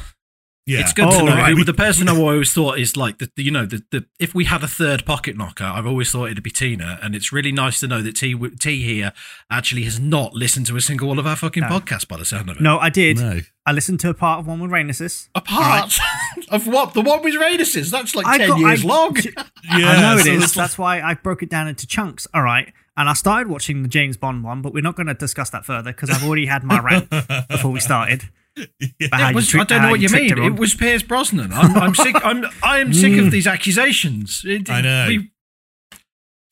Yeah. 0.66 0.80
It's 0.80 0.92
good 0.92 1.06
Oh, 1.06 1.10
to 1.20 1.24
know. 1.24 1.34
right. 1.36 1.56
I- 1.56 1.62
the 1.64 1.72
person 1.72 2.08
I 2.08 2.16
always 2.16 2.52
thought 2.52 2.78
is 2.78 2.94
like 2.96 3.18
the, 3.18 3.30
the- 3.36 3.42
you 3.44 3.50
know 3.52 3.64
the, 3.64 3.84
the 3.92 4.04
if 4.18 4.34
we 4.34 4.44
had 4.44 4.62
a 4.64 4.68
third 4.68 5.06
pocket 5.06 5.36
knocker, 5.36 5.64
I've 5.64 5.86
always 5.86 6.10
thought 6.10 6.26
it'd 6.30 6.42
be 6.42 6.50
Tina, 6.50 6.98
and 7.00 7.14
it's 7.14 7.32
really 7.32 7.52
nice 7.52 7.78
to 7.80 7.86
know 7.86 8.02
that 8.02 8.16
T 8.16 8.34
T 8.58 8.82
here 8.82 9.12
actually 9.50 9.84
has 9.84 9.98
not 10.00 10.34
listened 10.34 10.66
to 10.66 10.76
a 10.76 10.80
single 10.82 11.08
one 11.08 11.18
of 11.20 11.26
our 11.26 11.36
fucking 11.36 11.62
No. 11.62 11.68
podcasts 11.68 12.06
by 12.06 12.16
the 12.18 12.24
sound 12.26 12.50
of 12.50 12.56
it. 12.56 12.62
No, 12.62 12.78
I 12.80 12.90
did. 12.90 13.16
No. 13.18 13.40
I 13.64 13.72
listened 13.72 14.00
to 14.00 14.10
a 14.10 14.14
part 14.14 14.40
of 14.40 14.46
one 14.48 14.58
with 14.60 14.70
Rainesis. 14.72 15.28
a 15.36 15.40
part 15.40 15.96
of 16.50 16.66
what 16.66 16.92
the 16.92 17.00
one 17.00 17.22
with 17.22 17.36
Raiders 17.36 17.72
That's 17.90 18.14
like 18.16 18.26
I 18.26 18.36
ten 18.38 18.48
got- 18.48 18.58
years 18.58 18.84
I- 18.84 18.88
long. 18.88 19.16
Yeah, 19.64 19.88
I 19.88 20.00
know 20.16 20.18
so 20.22 20.30
it's 20.32 20.52
That's 20.52 20.76
why 20.76 21.00
I 21.00 21.14
broke 21.14 21.42
it 21.44 21.48
down 21.48 21.66
into 21.68 21.86
chunks. 21.86 22.26
All 22.34 22.42
right. 22.42 22.72
And 22.96 23.08
I 23.08 23.12
started 23.12 23.48
watching 23.48 23.82
the 23.82 23.88
James 23.88 24.16
Bond 24.16 24.42
one, 24.42 24.62
but 24.62 24.72
we're 24.72 24.82
not 24.82 24.96
going 24.96 25.06
to 25.08 25.14
discuss 25.14 25.50
that 25.50 25.64
further 25.66 25.92
because 25.92 26.08
I've 26.10 26.24
already 26.24 26.46
had 26.46 26.64
my 26.64 26.80
rant 26.80 27.10
before 27.48 27.70
we 27.70 27.80
started. 27.80 28.24
Yeah. 28.56 29.08
About 29.08 29.20
how 29.20 29.26
It 29.26 29.30
you 29.30 29.34
was, 29.36 29.48
treat- 29.48 29.60
I 29.60 29.64
don't 29.64 29.82
know 29.82 29.90
what 29.90 30.00
you 30.00 30.08
mean. 30.08 30.38
It 30.38 30.58
was 30.58 30.74
Pierce 30.74 31.02
Brosnan. 31.02 31.52
I'm, 31.52 31.76
I'm 31.76 31.94
sick. 31.94 32.16
I'm 32.24 32.46
I 32.62 32.78
am 32.78 32.94
sick 32.94 33.12
of 33.18 33.26
mm. 33.26 33.30
these 33.30 33.46
accusations. 33.46 34.42
It- 34.46 34.70
I 34.70 34.80
know. 34.80 35.06
we- 35.08 35.30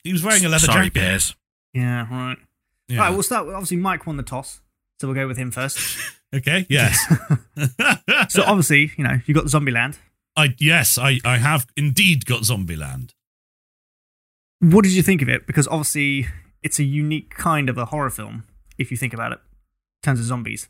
He 0.03 0.13
was 0.13 0.23
wearing 0.23 0.45
a 0.45 0.51
leather 0.51 0.67
Sorry, 0.67 0.91
jacket. 0.91 1.01
Piers. 1.01 1.35
Yeah, 1.73 2.07
right. 2.11 2.37
Yeah. 2.89 2.99
Right, 2.99 3.11
we'll 3.11 3.23
start. 3.23 3.47
with- 3.47 3.55
Obviously, 3.55 3.79
Mike 3.79 4.07
won 4.07 4.19
the 4.19 4.23
toss, 4.23 4.61
so 5.01 5.09
we'll 5.09 5.15
go 5.15 5.27
with 5.27 5.37
him 5.39 5.51
first. 5.51 5.79
Okay. 6.35 6.67
Yes. 6.69 6.99
So 8.29 8.43
obviously, 8.43 8.91
you 8.97 9.05
know, 9.05 9.21
you 9.25 9.35
got 9.35 9.45
Zombieland. 9.45 9.99
I 10.37 10.55
yes, 10.59 10.99
I 10.99 11.21
I 11.25 11.37
have 11.39 11.67
indeed 11.77 12.27
got 12.27 12.43
Zombieland. 12.43 13.15
What 14.71 14.83
did 14.85 14.92
you 14.92 15.02
think 15.02 15.23
of 15.23 15.28
it? 15.28 15.47
Because 15.47 15.68
obviously, 15.68 16.28
it's 16.62 16.78
a 16.78 16.85
unique 16.85 17.35
kind 17.35 17.68
of 17.68 17.76
a 17.76 17.87
horror 17.87 18.11
film, 18.11 18.44
if 18.78 18.90
you 18.90 18.97
think 18.97 19.12
about 19.12 19.33
it, 19.33 19.38
in 19.38 20.06
terms 20.06 20.21
of 20.21 20.26
zombies 20.26 20.68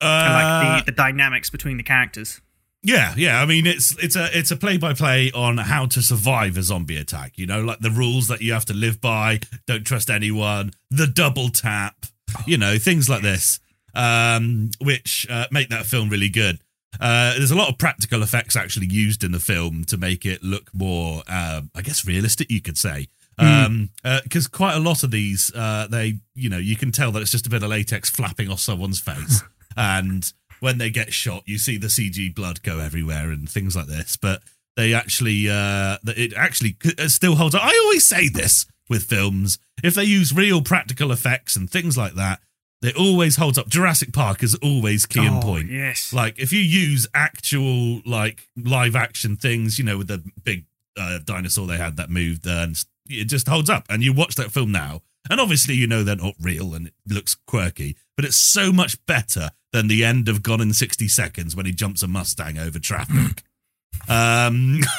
Uh, 0.00 0.24
and 0.24 0.32
like 0.34 0.84
the, 0.84 0.92
the 0.92 0.96
dynamics 0.96 1.48
between 1.50 1.76
the 1.76 1.82
characters. 1.82 2.40
Yeah, 2.82 3.14
yeah. 3.16 3.40
I 3.40 3.46
mean, 3.46 3.64
it's 3.64 3.96
it's 4.02 4.16
a 4.16 4.36
it's 4.36 4.50
a 4.50 4.56
play 4.56 4.76
by 4.76 4.92
play 4.92 5.30
on 5.32 5.58
how 5.58 5.86
to 5.86 6.02
survive 6.02 6.56
a 6.56 6.62
zombie 6.64 6.96
attack. 6.96 7.38
You 7.38 7.46
know, 7.46 7.60
like 7.62 7.78
the 7.78 7.90
rules 7.90 8.26
that 8.26 8.42
you 8.42 8.52
have 8.52 8.64
to 8.66 8.74
live 8.74 9.00
by. 9.00 9.38
Don't 9.66 9.84
trust 9.86 10.10
anyone. 10.10 10.72
The 10.90 11.06
double 11.06 11.48
tap. 11.48 12.06
You 12.46 12.56
know, 12.56 12.78
things 12.78 13.08
like 13.08 13.22
this, 13.22 13.60
um, 13.94 14.70
which 14.80 15.26
uh, 15.30 15.46
make 15.52 15.68
that 15.68 15.86
film 15.86 16.08
really 16.08 16.30
good. 16.30 16.58
Uh, 17.00 17.34
there's 17.34 17.50
a 17.50 17.56
lot 17.56 17.68
of 17.68 17.78
practical 17.78 18.22
effects 18.22 18.56
actually 18.56 18.86
used 18.86 19.24
in 19.24 19.32
the 19.32 19.40
film 19.40 19.84
to 19.84 19.96
make 19.96 20.26
it 20.26 20.42
look 20.42 20.70
more, 20.74 21.22
uh, 21.28 21.62
I 21.74 21.82
guess, 21.82 22.06
realistic. 22.06 22.50
You 22.50 22.60
could 22.60 22.78
say. 22.78 23.08
Because 23.38 24.46
quite 24.46 24.74
a 24.74 24.80
lot 24.80 25.02
of 25.02 25.10
these, 25.10 25.50
uh, 25.54 25.86
they, 25.90 26.18
you 26.34 26.48
know, 26.48 26.58
you 26.58 26.76
can 26.76 26.92
tell 26.92 27.10
that 27.12 27.22
it's 27.22 27.30
just 27.30 27.46
a 27.46 27.50
bit 27.50 27.62
of 27.62 27.70
latex 27.70 28.10
flapping 28.10 28.50
off 28.50 28.60
someone's 28.60 29.00
face, 29.00 29.42
and 29.76 30.32
when 30.60 30.78
they 30.78 30.90
get 30.90 31.12
shot, 31.12 31.42
you 31.46 31.58
see 31.58 31.76
the 31.76 31.88
CG 31.88 32.34
blood 32.34 32.62
go 32.62 32.78
everywhere 32.78 33.30
and 33.30 33.48
things 33.48 33.74
like 33.74 33.86
this. 33.86 34.16
But 34.16 34.42
they 34.76 34.94
actually, 34.94 35.48
uh, 35.48 35.98
it 36.06 36.34
actually 36.34 36.76
it 36.84 37.10
still 37.10 37.36
holds 37.36 37.54
up. 37.54 37.64
I 37.64 37.78
always 37.84 38.06
say 38.06 38.28
this 38.28 38.66
with 38.88 39.04
films: 39.04 39.58
if 39.82 39.94
they 39.94 40.04
use 40.04 40.34
real 40.34 40.62
practical 40.62 41.10
effects 41.10 41.56
and 41.56 41.68
things 41.68 41.96
like 41.96 42.14
that, 42.14 42.40
it 42.82 42.96
always 42.96 43.36
holds 43.36 43.58
up. 43.58 43.68
Jurassic 43.68 44.12
Park 44.12 44.42
is 44.42 44.54
always 44.56 45.06
key 45.06 45.24
in 45.24 45.34
Oh, 45.34 45.40
point. 45.40 45.70
yes. 45.70 46.12
Like 46.12 46.38
if 46.38 46.52
you 46.52 46.60
use 46.60 47.06
actual 47.14 48.00
like 48.04 48.48
live 48.56 48.96
action 48.96 49.36
things, 49.36 49.78
you 49.78 49.84
know, 49.84 49.98
with 49.98 50.08
the 50.08 50.22
big 50.42 50.64
uh, 50.98 51.18
dinosaur 51.24 51.66
they 51.66 51.76
had 51.78 51.96
that 51.96 52.10
moved, 52.10 52.46
uh, 52.46 52.50
and 52.64 52.84
it 53.08 53.24
just 53.24 53.48
holds 53.48 53.70
up. 53.70 53.84
And 53.88 54.02
you 54.02 54.12
watch 54.12 54.34
that 54.36 54.50
film 54.52 54.72
now, 54.72 55.02
and 55.30 55.40
obviously 55.40 55.74
you 55.74 55.86
know 55.86 56.02
they're 56.02 56.16
not 56.16 56.34
real 56.40 56.74
and 56.74 56.88
it 56.88 56.94
looks 57.08 57.34
quirky, 57.46 57.96
but 58.16 58.24
it's 58.24 58.36
so 58.36 58.72
much 58.72 59.04
better 59.06 59.50
than 59.72 59.88
the 59.88 60.04
end 60.04 60.28
of 60.28 60.42
Gone 60.42 60.60
in 60.60 60.72
sixty 60.74 61.08
seconds 61.08 61.56
when 61.56 61.66
he 61.66 61.72
jumps 61.72 62.02
a 62.02 62.08
Mustang 62.08 62.58
over 62.58 62.78
traffic. 62.78 63.42
um. 64.08 64.80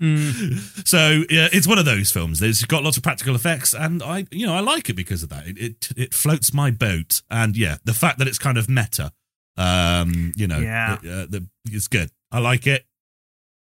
Mm. 0.00 0.86
So 0.88 1.24
yeah, 1.28 1.48
it's 1.52 1.66
one 1.66 1.78
of 1.78 1.84
those 1.84 2.10
films. 2.10 2.40
There's 2.40 2.62
got 2.64 2.82
lots 2.82 2.96
of 2.96 3.02
practical 3.02 3.34
effects, 3.34 3.74
and 3.74 4.02
I, 4.02 4.26
you 4.30 4.46
know, 4.46 4.54
I 4.54 4.60
like 4.60 4.88
it 4.88 4.94
because 4.94 5.22
of 5.22 5.28
that. 5.28 5.46
It 5.46 5.58
it, 5.58 5.88
it 5.96 6.14
floats 6.14 6.54
my 6.54 6.70
boat, 6.70 7.22
and 7.30 7.56
yeah, 7.56 7.76
the 7.84 7.92
fact 7.92 8.18
that 8.18 8.26
it's 8.28 8.38
kind 8.38 8.56
of 8.56 8.68
meta, 8.68 9.12
um, 9.56 10.32
you 10.36 10.46
know, 10.46 10.58
Yeah. 10.58 10.94
it, 10.94 10.98
uh, 11.06 11.26
the, 11.28 11.46
it's 11.66 11.86
good. 11.88 12.10
I 12.32 12.38
like 12.38 12.66
it. 12.66 12.86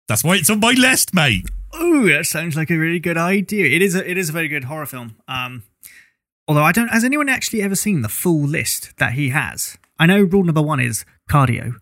That's 0.07 0.23
why 0.23 0.35
it's 0.35 0.49
on 0.49 0.59
my 0.59 0.71
list, 0.71 1.13
mate. 1.13 1.49
Oh, 1.73 2.07
that 2.07 2.25
sounds 2.25 2.55
like 2.55 2.69
a 2.71 2.77
really 2.77 2.99
good 2.99 3.17
idea. 3.17 3.65
It 3.75 3.81
is 3.81 3.95
a 3.95 4.09
it 4.09 4.17
is 4.17 4.29
a 4.29 4.33
very 4.33 4.47
good 4.47 4.65
horror 4.65 4.85
film. 4.85 5.15
Um, 5.27 5.63
although 6.47 6.63
I 6.63 6.71
don't. 6.71 6.89
Has 6.89 7.03
anyone 7.03 7.29
actually 7.29 7.61
ever 7.61 7.75
seen 7.75 8.01
the 8.01 8.09
full 8.09 8.41
list 8.41 8.95
that 8.97 9.13
he 9.13 9.29
has? 9.29 9.77
I 9.99 10.05
know 10.05 10.21
rule 10.21 10.43
number 10.43 10.61
one 10.61 10.79
is 10.79 11.05
cardio. 11.29 11.75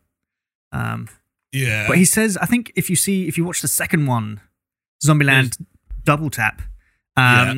Um, 0.72 1.08
Yeah, 1.56 1.88
but 1.88 1.98
he 1.98 2.06
says 2.06 2.38
I 2.38 2.46
think 2.46 2.72
if 2.76 2.90
you 2.90 2.96
see 2.96 3.28
if 3.28 3.38
you 3.38 3.46
watch 3.46 3.62
the 3.62 3.68
second 3.68 4.06
one, 4.08 4.42
Zombieland 5.06 5.58
Double 6.04 6.30
Tap, 6.30 6.62
um, 7.18 7.24
Yeah. 7.26 7.54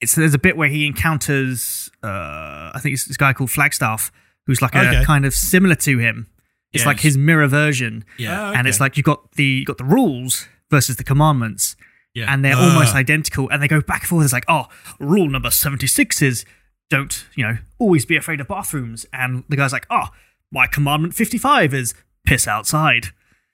it's 0.00 0.14
there's 0.14 0.34
a 0.34 0.38
bit 0.38 0.56
where 0.56 0.68
he 0.68 0.86
encounters 0.86 1.90
uh, 2.02 2.70
I 2.74 2.78
think 2.82 2.94
it's 2.94 3.04
this 3.06 3.16
guy 3.16 3.32
called 3.32 3.50
Flagstaff 3.50 4.10
who's 4.46 4.62
like 4.62 4.74
Okay. 4.74 4.96
a 5.02 5.04
kind 5.04 5.24
of 5.24 5.34
similar 5.34 5.74
to 5.76 5.98
him. 5.98 6.26
It's 6.72 6.82
Yes. 6.82 6.86
like 6.86 7.00
his 7.00 7.16
mirror 7.18 7.46
version 7.48 8.04
Yeah. 8.16 8.50
Oh, 8.50 8.52
and 8.54 8.66
it's 8.66 8.80
like 8.80 8.96
you 8.96 9.02
got 9.02 9.32
the 9.32 9.44
you 9.44 9.64
got 9.64 9.78
the 9.78 9.84
rules 9.84 10.48
versus 10.70 10.96
the 10.96 11.04
commandments, 11.04 11.76
Yeah. 12.14 12.32
and 12.32 12.44
they're 12.44 12.56
Ah. 12.56 12.68
almost 12.72 12.94
identical, 12.94 13.48
and 13.50 13.60
they 13.62 13.68
go 13.68 13.80
back 13.80 14.02
and 14.02 14.08
forth. 14.08 14.24
It's 14.24 14.32
like, 14.32 14.44
oh, 14.48 14.68
rule 14.98 15.28
number 15.28 15.50
seventy 15.50 15.86
six 15.88 16.22
is 16.22 16.44
don't 16.88 17.26
you 17.36 17.44
know 17.46 17.58
always 17.78 18.04
be 18.06 18.16
afraid 18.16 18.40
of 18.40 18.48
bathrooms, 18.48 19.04
and 19.12 19.44
the 19.48 19.56
guy's 19.56 19.72
like, 19.72 19.86
oh, 19.90 20.08
my 20.52 20.66
commandment 20.66 21.14
fifty 21.14 21.38
five 21.38 21.74
is 21.74 21.92
piss 22.30 22.46
outside, 22.48 23.04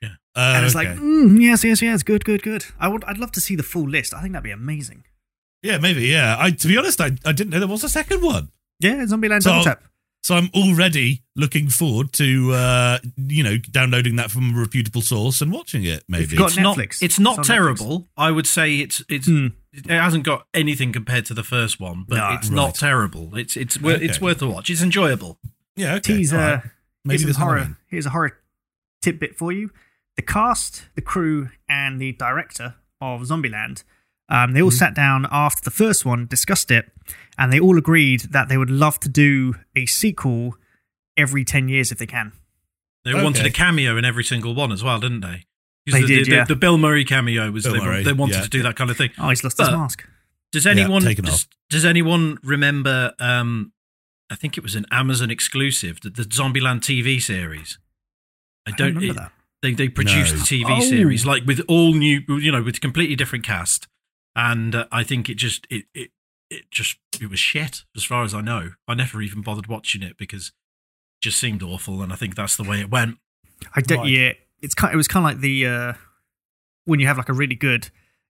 Uh, 0.03 0.53
and 0.57 0.67
it's 0.67 0.77
okay. 0.77 0.91
like, 0.91 0.99
mm, 0.99 1.41
yes, 1.41 1.65
yes, 1.65 1.81
yes, 1.81 2.03
good, 2.03 2.23
good, 2.25 2.43
good. 2.43 2.67
I 2.79 2.89
would, 2.89 3.03
I'd 3.05 3.17
love 3.17 3.33
to 3.33 3.41
see 3.41 3.57
the 3.57 3.63
full 3.63 3.89
list. 3.89 4.13
I 4.13 4.21
think 4.21 4.33
that'd 4.35 4.45
be 4.45 4.51
amazing. 4.51 5.05
yeah, 5.63 5.79
maybe, 5.79 6.03
yeah. 6.17 6.37
I 6.39 6.51
to 6.51 6.69
be 6.69 6.77
honest, 6.77 7.01
I, 7.01 7.11
I 7.25 7.33
didn't 7.33 7.51
know 7.51 7.59
there 7.59 7.67
was 7.77 7.83
a 7.85 7.89
second 7.89 8.21
one, 8.23 8.51
Yeah, 8.79 9.05
Zombieland 9.07 9.43
So- 9.43 9.51
Double 9.53 9.65
Tap. 9.65 9.83
so 10.23 10.35
I'm 10.37 10.51
already 10.55 11.23
looking 11.37 11.69
forward 11.71 12.13
to 12.21 12.53
uh, 12.53 12.99
you 13.17 13.43
know 13.47 13.57
downloading 13.79 14.17
that 14.17 14.31
from 14.31 14.55
a 14.55 14.61
reputable 14.61 15.01
source 15.01 15.41
and 15.41 15.51
watching 15.51 15.85
it. 15.85 16.05
Maybe 16.07 16.25
you've 16.33 16.39
got 16.39 16.49
It's 16.51 16.59
not, 16.59 16.77
Netflix. 16.77 17.03
it's 17.03 17.19
not 17.19 17.39
It's 17.39 17.49
on 17.51 17.57
terrible. 17.57 18.09
I 18.17 18.31
would 18.31 18.47
say 18.47 18.67
it's 18.85 19.03
it's 19.09 19.27
Hmm. 19.27 19.47
it 19.73 19.89
hasn't 19.89 20.25
got 20.25 20.47
anything 20.53 20.93
compared 20.93 21.25
to 21.31 21.35
the 21.35 21.45
first 21.45 21.81
one, 21.81 22.05
but 22.07 22.17
No. 22.19 22.29
it's 22.35 22.49
Right. 22.49 22.57
not 22.63 22.75
terrible. 22.75 23.35
It's 23.37 23.57
it's 23.57 23.81
wor- 23.81 23.93
it's 24.07 24.17
Okay. 24.19 24.25
worth 24.27 24.43
a 24.43 24.47
watch. 24.49 24.69
It's 24.69 24.83
enjoyable. 24.83 25.39
yeah. 25.77 25.95
Okay, 25.95 26.17
Teaser. 26.19 26.37
all 26.39 26.43
right. 26.57 26.63
Maybe 27.05 27.19
here's, 27.23 27.25
there's 27.25 27.37
horror, 27.37 27.77
here's 27.89 28.07
a 28.07 28.11
horror 28.11 28.33
tidbit 29.07 29.37
for 29.37 29.53
you. 29.53 29.71
The 30.17 30.23
cast, 30.23 30.85
the 30.95 31.03
crew, 31.03 31.51
and 31.69 32.01
the 32.01 32.13
director 32.13 32.75
of 33.01 33.21
Zombieland, 33.23 33.85
um, 34.29 34.53
they 34.53 34.63
all 34.63 34.71
Mm-hmm. 34.71 34.77
sat 34.77 34.95
down 34.95 35.27
after 35.31 35.63
the 35.63 35.71
first 35.71 36.05
one, 36.05 36.27
discussed 36.27 36.71
it, 36.71 36.91
and 37.39 37.53
they 37.53 37.61
all 37.61 37.79
agreed 37.79 38.21
that 38.33 38.49
they 38.49 38.57
would 38.57 38.71
love 38.71 38.99
to 39.01 39.09
do 39.09 39.55
a 39.77 39.87
sequel 39.87 40.57
every 41.17 41.45
10 41.45 41.69
years 41.69 41.93
if 41.93 41.99
they 41.99 42.07
can. 42.07 42.33
They 43.05 43.13
Okay. 43.13 43.23
wanted 43.23 43.47
a 43.47 43.51
cameo 43.51 43.97
in 43.97 44.05
every 44.05 44.25
single 44.25 44.55
one 44.55 44.73
as 44.73 44.83
well, 44.83 44.99
didn't 44.99 45.21
they? 45.21 45.45
'Cause 45.87 45.93
They 45.95 46.01
the, 46.03 46.07
did, 46.09 46.27
the, 46.27 46.31
yeah. 46.33 46.45
the 46.45 46.57
Bill 46.57 46.79
Murray 46.79 47.05
cameo 47.05 47.51
was 47.53 47.63
Bill 47.65 47.75
they, 47.75 47.79
Murray, 47.81 48.03
they 48.03 48.13
wanted 48.13 48.37
yeah. 48.37 48.43
to 48.43 48.49
do 48.49 48.63
that 48.65 48.75
kind 48.75 48.91
of 48.91 48.97
thing. 48.97 49.11
Oh, 49.19 49.29
he's 49.29 49.45
lost 49.45 49.59
his 49.59 49.71
mask. 49.71 50.05
Does 50.51 50.67
anyone 50.67 51.03
taken 51.03 51.25
does, 51.25 51.47
does 51.71 51.85
anyone 51.85 52.39
remember? 52.43 53.13
Um, 53.21 53.73
I 54.31 54.35
think 54.35 54.57
it 54.59 54.65
was 54.65 54.75
an 54.75 54.87
Amazon 54.91 55.31
exclusive, 55.31 56.01
the, 56.01 56.11
the 56.11 56.25
Zombieland 56.25 56.81
TV 56.81 57.21
series. 57.23 57.79
I 58.67 58.71
I 58.73 58.77
don't. 58.77 58.95
remember 58.95 59.13
it- 59.13 59.17
that. 59.17 59.33
They 59.63 59.73
they 59.73 59.89
produced 59.89 60.33
No. 60.35 60.39
the 60.41 60.45
TV 60.45 60.65
Oh. 60.69 60.81
series 60.81 61.25
like 61.25 61.45
with 61.47 61.61
all 61.67 61.95
new, 61.95 62.23
you 62.29 62.53
know, 62.53 62.63
with 62.63 62.81
completely 62.81 63.17
different 63.17 63.45
cast, 63.45 63.89
and 64.37 64.75
uh, 64.75 64.87
I 64.93 65.03
think 65.03 65.29
it 65.31 65.35
just 65.37 65.67
it 65.71 65.87
it 65.95 66.11
it 66.51 66.71
just 66.71 66.99
it 67.21 67.31
was 67.31 67.41
shit 67.41 67.85
as 67.97 68.05
far 68.05 68.23
as 68.23 68.35
I 68.35 68.43
know. 68.43 68.73
I 68.87 68.95
never 68.95 69.23
even 69.23 69.41
bothered 69.41 69.67
watching 69.67 70.03
it 70.03 70.19
because 70.19 70.49
it 70.49 71.23
just 71.23 71.39
seemed 71.39 71.63
awful, 71.63 72.03
and 72.03 72.13
I 72.13 72.17
think 72.17 72.35
that's 72.37 72.55
the 72.57 72.65
way 72.65 72.81
it 72.81 72.91
went. 72.91 73.19
I 73.75 73.81
don't, 73.81 74.01
Right. 74.01 74.09
yeah, 74.11 74.33
it's 74.61 74.75
kind. 74.75 74.93
It 74.93 74.97
was 74.97 75.09
kind 75.09 75.25
of 75.25 75.33
like 75.33 75.41
the 75.41 75.67
uh, 75.67 75.93
when 76.85 77.01
you 77.01 77.07
have 77.07 77.17
like 77.17 77.31
a 77.31 77.35
really 77.35 77.57
good 77.57 77.89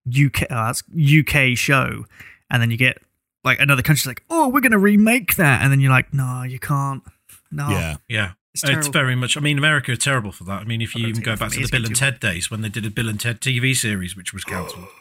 UK 0.09 0.45
uh, 0.49 0.71
it's 0.73 0.85
UK 0.97 1.57
show, 1.59 2.05
and 2.49 2.63
then 2.63 2.71
you 2.71 2.77
get 2.77 3.03
like 3.43 3.59
another 3.61 3.83
country's 3.83 4.07
like, 4.07 4.23
oh, 4.31 4.49
we're 4.49 4.61
gonna 4.61 4.79
remake 4.79 5.35
that, 5.37 5.61
and 5.63 5.73
then 5.73 5.81
you're 5.81 5.91
like, 5.91 6.15
no, 6.15 6.45
you 6.45 6.61
can't. 6.61 7.03
No, 7.51 7.69
Yeah, 7.69 7.97
Yeah. 8.09 8.33
It's 8.65 8.87
It's, 8.87 8.89
very 8.89 9.15
much. 9.17 9.37
I 9.37 9.41
mean, 9.41 9.59
America 9.59 9.93
are 9.93 9.97
terrible 9.97 10.33
for 10.33 10.45
that. 10.45 10.63
I 10.63 10.65
mean, 10.65 10.81
if 10.83 10.95
you 10.95 11.07
even 11.07 11.23
go 11.23 11.37
back 11.37 11.51
to 11.53 11.61
the 11.61 11.69
Bill 11.71 11.85
and 11.85 11.95
too 11.95 12.01
Ted 12.01 12.21
days 12.21 12.51
when 12.51 12.61
they 12.63 12.69
did 12.69 12.87
a 12.87 12.91
Bill 12.91 13.09
and 13.09 13.21
Ted 13.21 13.41
TV 13.41 13.75
series, 13.77 14.17
which 14.17 14.33
was 14.33 14.45
cancelled. 14.45 14.87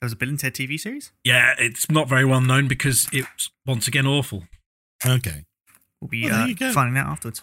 There 0.00 0.06
was 0.06 0.14
a 0.14 0.16
Bill 0.16 0.30
and 0.30 0.38
Ted 0.40 0.52
TV 0.54 0.80
series. 0.80 1.12
Yeah, 1.22 1.54
it's 1.58 1.88
not 1.88 2.08
very 2.08 2.24
well 2.24 2.40
known 2.40 2.66
because 2.66 3.08
it's 3.12 3.50
once 3.64 3.86
again 3.86 4.04
awful. 4.04 4.48
okay. 5.06 5.44
We'll 6.00 6.08
be 6.08 6.24
Well, 6.28 6.50
uh, 6.60 6.72
finding 6.72 6.98
out 6.98 7.06
afterwards. 7.06 7.42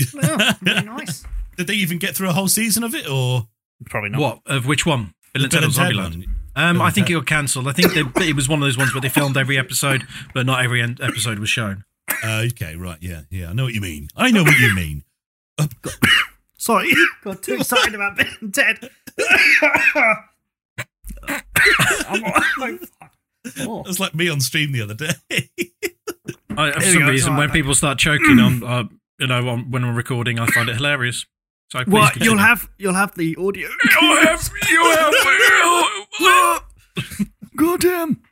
Well, 0.12 0.56
really 0.62 0.82
nice. 0.82 1.22
Did 1.56 1.68
they 1.68 1.74
even 1.74 1.98
get 1.98 2.16
through 2.16 2.28
a 2.30 2.32
whole 2.32 2.48
season 2.48 2.82
of 2.82 2.92
it, 2.92 3.08
or 3.08 3.46
Probably 3.88 4.10
not. 4.10 4.20
What 4.20 4.40
of 4.46 4.66
which 4.66 4.84
one? 4.84 5.14
Bill 5.32 5.44
and 5.44 5.44
The 5.44 5.48
Ted 5.48 5.60
Bill 5.60 5.64
and 5.68 5.74
Ted 5.76 5.92
Zombieland? 5.92 6.26
one? 6.26 6.36
Um, 6.56 6.82
I 6.82 6.90
think 6.90 7.06
Ted. 7.06 7.12
it 7.12 7.18
got 7.20 7.26
cancelled. 7.26 7.68
I 7.68 7.72
think 7.72 7.92
they, 7.94 8.28
it 8.28 8.34
was 8.34 8.48
one 8.48 8.60
of 8.60 8.66
those 8.66 8.76
ones 8.76 8.92
where 8.92 9.00
they 9.00 9.08
filmed 9.08 9.36
every 9.36 9.56
episode, 9.56 10.04
but 10.34 10.44
not 10.44 10.64
every 10.64 10.82
en- 10.82 10.96
episode 11.00 11.38
was 11.38 11.50
shown. 11.50 11.84
Uh, 12.24 12.44
okay, 12.52 12.76
right, 12.76 12.98
yeah, 13.00 13.22
yeah. 13.30 13.50
I 13.50 13.52
know 13.52 13.64
what 13.64 13.74
you 13.74 13.80
mean. 13.80 14.08
I 14.16 14.30
know 14.30 14.42
what 14.42 14.58
you 14.58 14.74
mean. 14.74 15.04
Sorry, 16.56 16.90
got 17.24 17.42
too 17.42 17.54
excited 17.54 17.94
about 17.94 18.16
being 18.16 18.50
dead. 18.50 18.90
I'm 21.28 22.24
all- 22.24 22.32
oh, 22.58 22.78
fuck. 23.00 23.12
Oh. 23.60 23.84
It's 23.86 24.00
like 24.00 24.14
me 24.14 24.28
on 24.28 24.40
stream 24.40 24.72
the 24.72 24.82
other 24.82 24.94
day. 24.94 25.12
I, 26.58 26.72
for 26.72 26.80
There 26.80 26.92
some 26.92 27.02
reason, 27.02 27.08
it's 27.14 27.24
when 27.24 27.32
alright, 27.34 27.52
people 27.52 27.74
start 27.74 27.98
choking 27.98 28.40
on, 28.40 28.64
uh, 28.64 28.84
you 29.20 29.26
know, 29.28 29.48
on, 29.48 29.70
when 29.70 29.86
we're 29.86 29.92
recording, 29.92 30.38
I 30.38 30.46
find 30.46 30.68
it 30.68 30.76
hilarious. 30.76 31.26
So 31.70 31.78
please 31.84 31.92
Well, 31.92 32.10
continue. 32.10 32.30
you'll 32.30 32.38
have 32.40 32.68
you'll 32.78 32.94
have 32.94 33.14
the 33.14 33.36
audio. 33.36 33.68
You 33.68 34.16
have, 34.24 34.50
you 34.70 34.84
have, 36.18 36.62
Goddamn. 37.56 38.22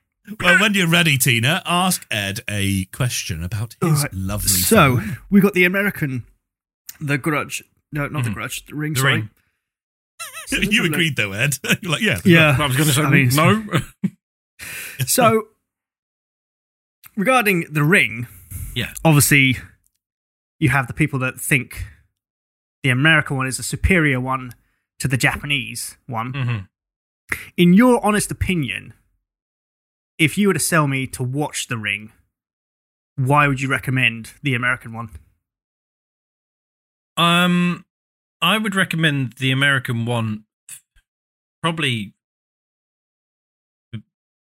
Well, 0.41 0.61
when 0.61 0.75
you're 0.75 0.89
ready, 0.89 1.19
Tina, 1.19 1.63
ask 1.67 2.07
Ed 2.11 2.41
a 2.49 2.85
question 2.87 3.43
about 3.45 3.77
his 3.81 3.91
Alright, 3.99 4.15
lovely. 4.15 4.49
So 4.49 4.99
film. 4.99 5.17
we 5.31 5.41
got 5.41 5.55
the 5.55 5.65
American, 5.65 6.25
the 7.01 7.19
Grudge. 7.19 7.63
No, 7.93 8.09
not 8.09 8.25
the 8.25 8.31
Grudge. 8.31 8.65
The 8.67 8.75
Ring. 8.75 8.95
The 8.95 9.01
sorry. 9.01 9.13
Ring. 9.15 9.31
So 10.47 10.57
you 10.61 10.85
agreed 10.85 11.17
though, 11.17 11.33
Ed. 11.33 11.59
you're 11.81 11.93
like, 11.93 12.03
yeah, 12.03 12.21
Yeah. 12.25 12.57
I 12.59 12.67
was 12.67 12.77
going 12.77 12.89
to 12.89 12.95
say 12.95 13.03
I 13.03 13.11
mean, 13.11 13.29
no. 13.35 13.65
So 15.07 15.45
regarding 17.17 17.67
the 17.73 17.85
Ring, 17.85 18.27
Yeah. 18.75 18.93
obviously 19.05 19.57
you 20.59 20.69
have 20.71 20.87
the 20.87 20.93
people 20.95 21.19
that 21.21 21.41
think 21.41 21.85
the 22.83 22.91
American 22.91 23.37
one 23.37 23.47
is 23.47 23.59
a 23.59 23.63
superior 23.63 24.21
one 24.21 24.53
to 25.01 25.09
the 25.09 25.17
Japanese 25.17 25.97
one. 26.07 26.33
Mhm. 26.33 26.69
In 27.57 27.73
your 27.73 28.05
honest 28.05 28.31
opinion, 28.31 28.93
if 30.19 30.39
you 30.39 30.49
were 30.49 30.55
to 30.55 30.61
sell 30.61 30.87
me 30.87 31.07
to 31.09 31.23
watch 31.23 31.69
The 31.69 31.77
Ring, 31.79 32.13
why 33.17 33.47
would 33.49 33.61
you 33.61 33.69
recommend 33.69 34.33
the 34.43 34.55
American 34.55 34.93
one? 34.93 35.11
Um, 37.17 37.85
I 38.43 38.59
would 38.59 38.75
recommend 38.75 39.35
the 39.35 39.51
American 39.53 40.05
one, 40.05 40.45
probably 41.63 42.15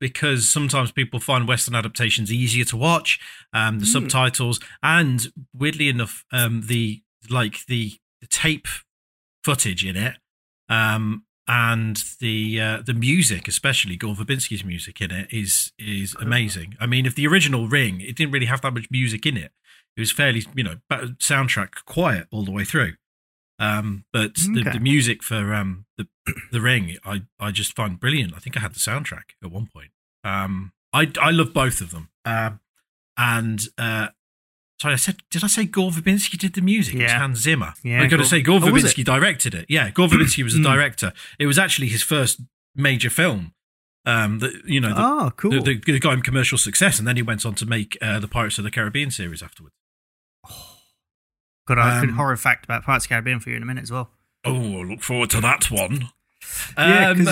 because 0.00 0.48
sometimes 0.48 0.92
people 0.92 1.20
find 1.20 1.48
Western 1.48 1.74
adaptations 1.74 2.30
easier 2.30 2.64
to 2.66 2.76
watch. 2.76 3.18
Um, 3.52 3.78
the 3.78 3.86
Hmm. 3.86 3.92
subtitles 3.92 4.60
and 4.82 5.26
weirdly 5.54 5.88
enough, 5.88 6.24
um, 6.32 6.62
the 6.66 7.02
like 7.30 7.64
the, 7.66 7.94
the 8.20 8.26
tape 8.26 8.68
footage 9.42 9.84
in 9.84 9.96
it, 9.96 10.16
um, 10.68 11.24
and 11.48 12.02
the 12.20 12.60
uh, 12.60 12.82
the 12.84 12.94
music, 12.94 13.46
especially 13.48 13.96
Gore 13.96 14.14
Verbinski's 14.14 14.64
music 14.64 15.00
in 15.00 15.10
it, 15.10 15.28
is 15.32 15.72
is 15.78 16.14
amazing. 16.20 16.76
I 16.80 16.86
mean, 16.86 17.06
if 17.06 17.14
the 17.14 17.26
original 17.26 17.68
Ring, 17.68 18.00
it 18.00 18.16
didn't 18.16 18.32
really 18.32 18.46
have 18.46 18.62
that 18.62 18.74
much 18.74 18.88
music 18.90 19.26
in 19.26 19.36
it. 19.36 19.52
It 19.96 20.00
was 20.00 20.12
fairly, 20.12 20.44
you 20.54 20.62
know, 20.64 20.76
soundtrack 20.90 21.84
quiet 21.86 22.26
all 22.30 22.44
the 22.44 22.50
way 22.50 22.64
through. 22.64 22.94
Um, 23.58 24.04
but 24.12 24.34
the, 24.34 24.60
Okay. 24.60 24.72
the 24.72 24.80
music 24.80 25.22
for 25.22 25.54
um 25.54 25.86
the 25.96 26.06
the 26.52 26.60
Ring, 26.60 26.96
I 27.04 27.22
I 27.40 27.52
just 27.52 27.74
find 27.74 27.98
brilliant. 27.98 28.34
I 28.34 28.38
think 28.38 28.56
I 28.56 28.60
had 28.60 28.74
the 28.74 28.78
soundtrack 28.80 29.34
at 29.42 29.50
one 29.50 29.68
point. 29.72 29.90
Um, 30.24 30.72
I 30.92 31.10
I 31.20 31.30
love 31.30 31.54
both 31.54 31.80
of 31.80 31.90
them. 31.92 32.10
Um, 32.24 32.60
and 33.16 33.66
uh, 33.78 34.08
sorry, 34.80 34.94
I 34.94 34.96
said, 34.96 35.16
did 35.30 35.42
I 35.44 35.46
say 35.46 35.64
Gore 35.64 35.90
Verbinski 35.90 36.38
did 36.38 36.54
the 36.54 36.60
music? 36.60 36.94
It 36.94 37.02
was 37.02 37.10
Yeah. 37.12 37.18
Hans 37.18 37.40
Zimmer. 37.40 37.74
Yeah, 37.82 38.02
I 38.02 38.06
got 38.06 38.16
to 38.18 38.24
say, 38.24 38.42
Gore 38.42 38.60
Oh. 38.62 38.66
Verbinski 38.66 39.04
directed 39.04 39.54
it. 39.54 39.66
Yeah, 39.68 39.90
Gore 39.90 40.08
Verbinski 40.08 40.42
was 40.44 40.54
the 40.54 40.60
Mm. 40.66 40.72
director. 40.74 41.12
It 41.38 41.46
was 41.46 41.58
actually 41.58 41.88
his 41.88 42.02
first 42.02 42.40
major 42.74 43.10
film. 43.10 43.52
Um, 44.04 44.38
that 44.38 44.52
you 44.66 44.80
know, 44.80 44.94
the, 44.94 45.02
oh, 45.02 45.32
cool. 45.36 45.50
the, 45.50 45.60
the, 45.60 45.78
the 45.92 45.98
got 45.98 46.14
him 46.14 46.22
commercial 46.22 46.56
success, 46.58 47.00
and 47.00 47.08
then 47.08 47.16
he 47.16 47.22
went 47.22 47.44
on 47.44 47.56
to 47.56 47.66
make 47.66 47.98
uh, 48.00 48.20
the 48.20 48.28
Pirates 48.28 48.56
of 48.56 48.62
the 48.64 48.70
Caribbean 48.70 49.10
series 49.10 49.42
afterwards. 49.42 49.74
Got 51.66 51.78
a 51.78 52.02
um, 52.02 52.10
horror 52.10 52.36
fact 52.36 52.64
about 52.64 52.84
Pirates 52.84 53.06
of 53.06 53.08
the 53.08 53.14
Caribbean 53.14 53.40
for 53.40 53.50
you 53.50 53.56
in 53.56 53.62
a 53.62 53.66
minute 53.66 53.82
as 53.82 53.90
well. 53.90 54.10
Oh, 54.44 54.54
I 54.54 54.82
look 54.84 55.02
forward 55.02 55.30
to 55.30 55.40
that 55.40 55.68
one. 55.72 56.10
Yeah, 56.78 57.10
Um, 57.10 57.26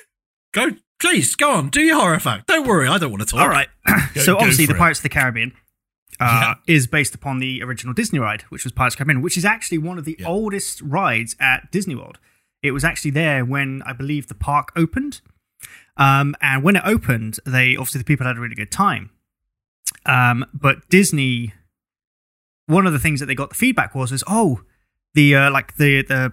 go, 0.52 0.68
please, 1.00 1.34
go 1.34 1.52
on, 1.52 1.70
do 1.70 1.80
your 1.80 1.96
horror 1.98 2.20
fact. 2.20 2.46
Don't 2.48 2.66
worry, 2.68 2.86
I 2.88 2.98
don't 2.98 3.10
want 3.10 3.22
to 3.22 3.26
talk. 3.26 3.40
All 3.40 3.48
right. 3.48 3.68
Go- 4.14 4.20
so 4.20 4.36
obviously, 4.36 4.66
the 4.66 4.74
it. 4.74 4.78
Pirates 4.78 4.98
of 4.98 5.04
the 5.04 5.08
Caribbean 5.08 5.52
uh, 6.20 6.54
is 6.66 6.86
based 6.86 7.14
upon 7.14 7.38
the 7.38 7.62
original 7.62 7.94
Disney 7.94 8.18
ride, 8.18 8.42
which 8.50 8.64
was 8.64 8.72
Pirates 8.72 8.94
of 8.94 8.98
the 8.98 9.04
Caribbean, 9.04 9.22
which 9.22 9.36
is 9.36 9.44
actually 9.44 9.78
one 9.78 9.98
of 9.98 10.04
the 10.04 10.16
Yeah. 10.18 10.26
oldest 10.26 10.80
rides 10.82 11.36
at 11.38 11.70
Disney 11.70 11.94
World. 11.94 12.18
It 12.62 12.72
was 12.72 12.84
actually 12.84 13.12
there 13.12 13.44
when 13.44 13.82
I 13.86 13.92
believe 13.92 14.26
the 14.28 14.34
park 14.34 14.72
opened. 14.74 15.20
Um, 15.96 16.34
and 16.40 16.62
when 16.62 16.76
it 16.76 16.82
opened, 16.84 17.38
they 17.46 17.76
obviously 17.76 17.98
the 18.00 18.04
people 18.04 18.26
had 18.26 18.36
a 18.36 18.40
really 18.40 18.54
good 18.54 18.70
time. 18.70 19.10
Um, 20.06 20.44
but 20.52 20.88
Disney, 20.88 21.54
one 22.66 22.86
of 22.86 22.92
the 22.92 22.98
things 22.98 23.20
that 23.20 23.26
they 23.26 23.34
got 23.34 23.50
the 23.50 23.54
feedback 23.56 23.94
was 23.94 24.12
is 24.12 24.22
oh, 24.26 24.62
the 25.14 25.34
uh, 25.34 25.50
like 25.50 25.76
the 25.76 26.02
the 26.02 26.32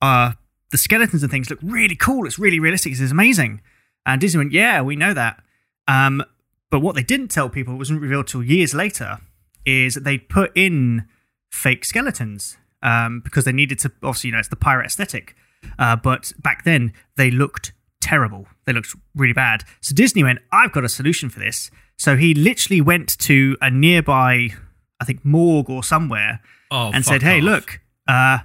uh 0.00 0.32
the 0.70 0.78
skeletons 0.78 1.22
and 1.22 1.30
things 1.32 1.48
look 1.50 1.58
really 1.62 1.96
cool. 1.96 2.26
It's 2.26 2.38
really 2.38 2.60
realistic. 2.60 2.92
It's 2.92 3.10
amazing. 3.10 3.60
And 4.06 4.20
Disney 4.20 4.38
went, 4.38 4.52
yeah, 4.52 4.80
we 4.82 4.96
know 4.96 5.12
that. 5.14 5.42
Um, 5.86 6.22
but 6.70 6.80
what 6.80 6.94
they 6.94 7.02
didn't 7.02 7.28
tell 7.28 7.48
people, 7.48 7.74
it 7.74 7.78
wasn't 7.78 8.00
revealed 8.00 8.26
till 8.28 8.42
years 8.42 8.74
later, 8.74 9.18
is 9.64 9.94
that 9.94 10.04
they 10.04 10.18
put 10.18 10.50
in 10.54 11.06
fake 11.50 11.84
skeletons 11.84 12.56
um, 12.82 13.20
because 13.20 13.44
they 13.44 13.52
needed 13.52 13.78
to. 13.80 13.92
Obviously, 14.02 14.28
you 14.28 14.32
know, 14.32 14.38
it's 14.38 14.48
the 14.48 14.56
pirate 14.56 14.86
aesthetic. 14.86 15.34
Uh, 15.78 15.96
but 15.96 16.32
back 16.38 16.64
then, 16.64 16.92
they 17.16 17.30
looked 17.30 17.72
terrible. 18.00 18.46
They 18.64 18.72
looked 18.72 18.94
really 19.14 19.32
bad. 19.32 19.64
So 19.80 19.94
Disney 19.94 20.22
went, 20.22 20.38
I've 20.52 20.72
got 20.72 20.84
a 20.84 20.88
solution 20.88 21.28
for 21.30 21.40
this. 21.40 21.70
So 21.96 22.16
he 22.16 22.32
literally 22.32 22.80
went 22.80 23.18
to 23.20 23.56
a 23.60 23.70
nearby, 23.70 24.50
I 25.00 25.04
think, 25.04 25.24
morgue 25.24 25.68
or 25.68 25.82
somewhere 25.82 26.40
Oh, 26.70 26.90
and 26.92 27.04
said, 27.04 27.22
"Hey, 27.22 27.38
off. 27.38 27.44
look, 27.44 27.80
uh, 28.06 28.38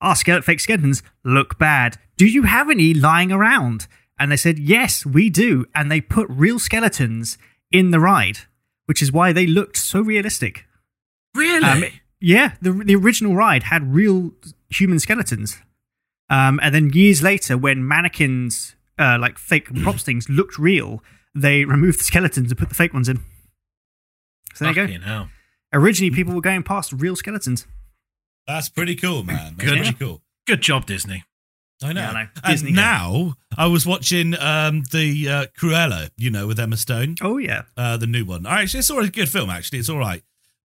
our 0.00 0.14
skele- 0.14 0.42
fake 0.44 0.60
skeletons 0.60 1.02
look 1.24 1.58
bad. 1.58 1.98
Do 2.16 2.26
you 2.26 2.44
have 2.44 2.70
any 2.70 2.94
lying 2.94 3.32
around?" 3.32 3.86
And 4.18 4.32
they 4.32 4.36
said, 4.36 4.58
"Yes, 4.58 5.04
we 5.04 5.28
do." 5.28 5.66
And 5.74 5.90
they 5.90 6.00
put 6.00 6.26
real 6.30 6.58
skeletons 6.58 7.36
in 7.70 7.90
the 7.90 8.00
ride, 8.00 8.38
which 8.86 9.02
is 9.02 9.12
why 9.12 9.32
they 9.32 9.46
looked 9.46 9.76
so 9.76 10.00
realistic. 10.00 10.66
really? 11.34 11.64
Um, 11.64 11.84
yeah, 12.20 12.52
the 12.60 12.72
the 12.72 12.94
original 12.96 13.34
ride 13.34 13.64
had 13.64 13.94
real 13.94 14.32
human 14.68 14.98
skeletons. 14.98 15.58
Um, 16.28 16.60
and 16.62 16.74
then 16.74 16.90
years 16.90 17.22
later, 17.22 17.58
when 17.58 17.86
mannequins, 17.86 18.76
uh, 18.98 19.18
like 19.20 19.38
fake 19.38 19.68
props 19.82 20.02
things, 20.02 20.28
looked 20.28 20.58
real, 20.58 21.02
they 21.34 21.64
removed 21.64 21.98
the 22.00 22.04
skeletons 22.04 22.50
and 22.50 22.58
put 22.58 22.68
the 22.68 22.74
fake 22.74 22.92
ones 22.94 23.08
in. 23.08 23.20
So 24.54 24.70
there 24.72 24.88
you 24.88 24.98
go. 24.98 25.04
Hell. 25.04 25.28
Originally, 25.72 26.14
people 26.14 26.34
were 26.34 26.40
going 26.40 26.62
past 26.62 26.92
real 26.92 27.16
skeletons. 27.16 27.66
That's 28.46 28.68
pretty 28.68 28.96
cool, 28.96 29.22
man. 29.22 29.54
That's 29.56 29.70
Good. 29.70 29.78
pretty 29.78 29.92
cool. 29.94 30.22
Good 30.46 30.60
job, 30.60 30.86
Disney. 30.86 31.24
I 31.82 31.92
know. 31.92 32.00
Yeah, 32.00 32.10
I 32.10 32.12
know. 32.12 32.28
And 32.44 32.52
Disney 32.52 32.72
now 32.72 33.34
I 33.56 33.66
was 33.66 33.86
watching 33.86 34.34
um, 34.38 34.82
the 34.92 35.28
uh, 35.28 35.46
Cruella, 35.58 36.10
you 36.16 36.30
know, 36.30 36.46
with 36.46 36.60
Emma 36.60 36.76
Stone, 36.76 37.16
Oh 37.22 37.38
yeah, 37.38 37.62
uh, 37.76 37.96
the 37.96 38.06
new 38.06 38.24
one. 38.24 38.46
I 38.46 38.62
Actually, 38.62 38.80
it's 38.80 38.90
already 38.90 39.08
a 39.08 39.12
good 39.12 39.28
film. 39.28 39.50
Actually, 39.50 39.78
it's 39.78 39.88
all 39.88 39.98
right. 39.98 40.22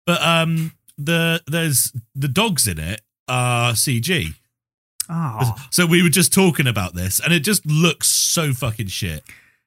But 0.07 0.23
um, 0.23 0.73
the 0.99 1.43
there's 1.47 1.93
the 2.15 2.29
dogs 2.29 2.67
in 2.67 2.79
it 2.79 3.01
are 3.29 3.73
CG. 3.73 4.35
Oh, 5.09 5.55
So 5.71 5.87
we 5.87 6.03
were 6.03 6.09
just 6.09 6.33
talking 6.33 6.67
about 6.67 6.95
this, 6.95 7.21
and 7.21 7.33
it 7.33 7.41
just 7.41 7.67
looks 7.67 8.09
so 8.09 8.53
fucking 8.53 8.87
shit. 8.89 9.23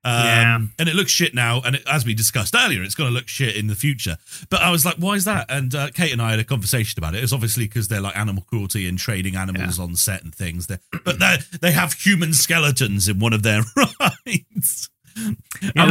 Um, 0.08 0.24
Yeah. 0.26 0.60
And 0.80 0.89
it 0.89 0.96
looks 0.96 1.12
shit 1.12 1.34
now, 1.36 1.62
and 1.65 1.76
it, 1.76 1.84
as 1.86 2.06
we 2.06 2.13
discussed 2.13 2.56
earlier, 2.56 2.82
it's 2.84 2.96
going 2.96 3.10
to 3.10 3.13
look 3.13 3.28
shit 3.28 3.56
in 3.56 3.67
the 3.67 3.76
future. 3.76 4.17
But 4.50 4.62
I 4.62 4.70
was 4.72 4.86
like, 4.86 4.96
why 4.96 5.15
is 5.15 5.26
that? 5.26 5.46
And 5.50 5.74
uh, 5.76 5.89
Kate 5.93 6.12
and 6.13 6.22
I 6.22 6.30
had 6.32 6.39
a 6.39 6.43
conversation 6.43 7.00
about 7.00 7.13
it. 7.15 7.24
It's 7.24 7.34
obviously 7.34 7.65
because 7.67 7.88
they're 7.89 8.02
like 8.02 8.15
animal 8.17 8.43
cruelty 8.48 8.88
and 8.88 8.98
trading 8.98 9.36
animals 9.36 9.80
on 9.80 9.96
set 9.96 10.24
and 10.24 10.34
things. 10.34 10.67
They're, 10.67 10.80
but 11.04 11.20
they 11.20 11.38
they 11.62 11.72
have 11.72 11.93
human 11.93 12.34
skeletons 12.34 13.08
in 13.08 13.20
one 13.20 13.34
of 13.34 13.43
their 13.43 13.62
rides. 14.00 14.89
I, 15.17 15.30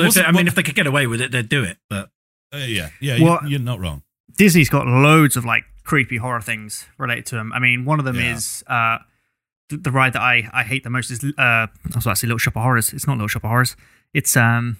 mean, 0.00 0.10
I 0.24 0.32
mean, 0.32 0.46
if 0.46 0.54
they 0.54 0.62
could 0.62 0.74
get 0.76 0.86
away 0.86 1.06
with 1.06 1.20
it, 1.20 1.32
they'd 1.32 1.48
do 1.48 1.64
it. 1.64 1.78
But 1.90 2.10
uh, 2.54 2.58
yeah, 2.58 2.90
yeah, 3.00 3.20
Well- 3.20 3.40
you, 3.42 3.50
you're 3.50 3.60
not 3.60 3.80
wrong. 3.80 4.02
Disney's 4.38 4.68
got 4.68 4.86
loads 4.86 5.36
of 5.36 5.44
like 5.44 5.64
creepy 5.82 6.18
horror 6.18 6.40
things 6.42 6.86
related 6.98 7.26
to 7.26 7.34
them. 7.36 7.52
I 7.52 7.58
mean, 7.58 7.84
one 7.84 7.98
of 7.98 8.04
them 8.04 8.16
Yeah. 8.16 8.34
is 8.34 8.62
uh, 8.66 8.98
the, 9.70 9.78
the 9.78 9.90
ride 9.90 10.12
that 10.12 10.20
I, 10.22 10.48
I 10.52 10.62
hate 10.62 10.84
the 10.84 10.90
most 10.90 11.10
is 11.10 11.24
uh, 11.24 11.32
I 11.38 11.68
was 11.94 12.04
about 12.04 12.10
to 12.12 12.16
say 12.16 12.26
Little 12.26 12.38
Shop 12.38 12.54
of 12.56 12.62
Horrors. 12.62 12.92
It's 12.92 13.06
not 13.06 13.14
Little 13.14 13.28
Shop 13.28 13.44
of 13.44 13.48
Horrors. 13.50 13.76
It's 14.14 14.36
um, 14.36 14.78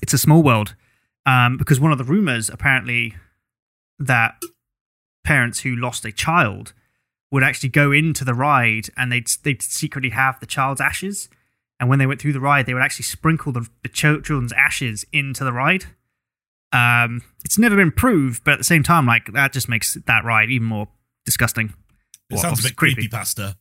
it's 0.00 0.12
a 0.12 0.18
Small 0.18 0.42
World. 0.42 0.74
Um, 1.24 1.56
because 1.56 1.78
one 1.78 1.92
of 1.92 1.98
the 1.98 2.04
rumors 2.04 2.50
apparently 2.50 3.14
that 3.98 4.34
parents 5.24 5.60
who 5.60 5.76
lost 5.76 6.04
a 6.04 6.10
child 6.10 6.72
would 7.30 7.44
actually 7.44 7.68
go 7.68 7.92
into 7.92 8.24
the 8.24 8.34
ride 8.34 8.88
and 8.96 9.12
they'd 9.12 9.28
they'd 9.44 9.62
secretly 9.62 10.10
have 10.10 10.40
the 10.40 10.46
child's 10.46 10.80
ashes, 10.80 11.28
and 11.78 11.88
when 11.88 11.98
they 11.98 12.06
went 12.06 12.20
through 12.20 12.32
the 12.32 12.40
ride, 12.40 12.66
they 12.66 12.74
would 12.74 12.82
actually 12.82 13.04
sprinkle 13.04 13.52
the, 13.52 13.68
the 13.82 13.88
children's 13.88 14.52
ashes 14.52 15.04
into 15.12 15.44
the 15.44 15.52
ride. 15.52 15.84
Um, 16.72 17.22
it's 17.44 17.58
never 17.58 17.76
been 17.76 17.92
proved, 17.92 18.44
but 18.44 18.52
at 18.52 18.58
the 18.58 18.64
same 18.64 18.82
time, 18.82 19.06
like 19.06 19.32
that 19.32 19.52
just 19.52 19.68
makes 19.68 19.94
that 19.94 20.24
ride 20.24 20.50
even 20.50 20.66
more 20.66 20.88
disgusting. 21.24 21.74
It 22.30 22.34
Well, 22.34 22.42
sounds 22.42 22.60
a 22.60 22.68
bit 22.68 22.76
creepy 22.76 23.08
pasta. 23.08 23.56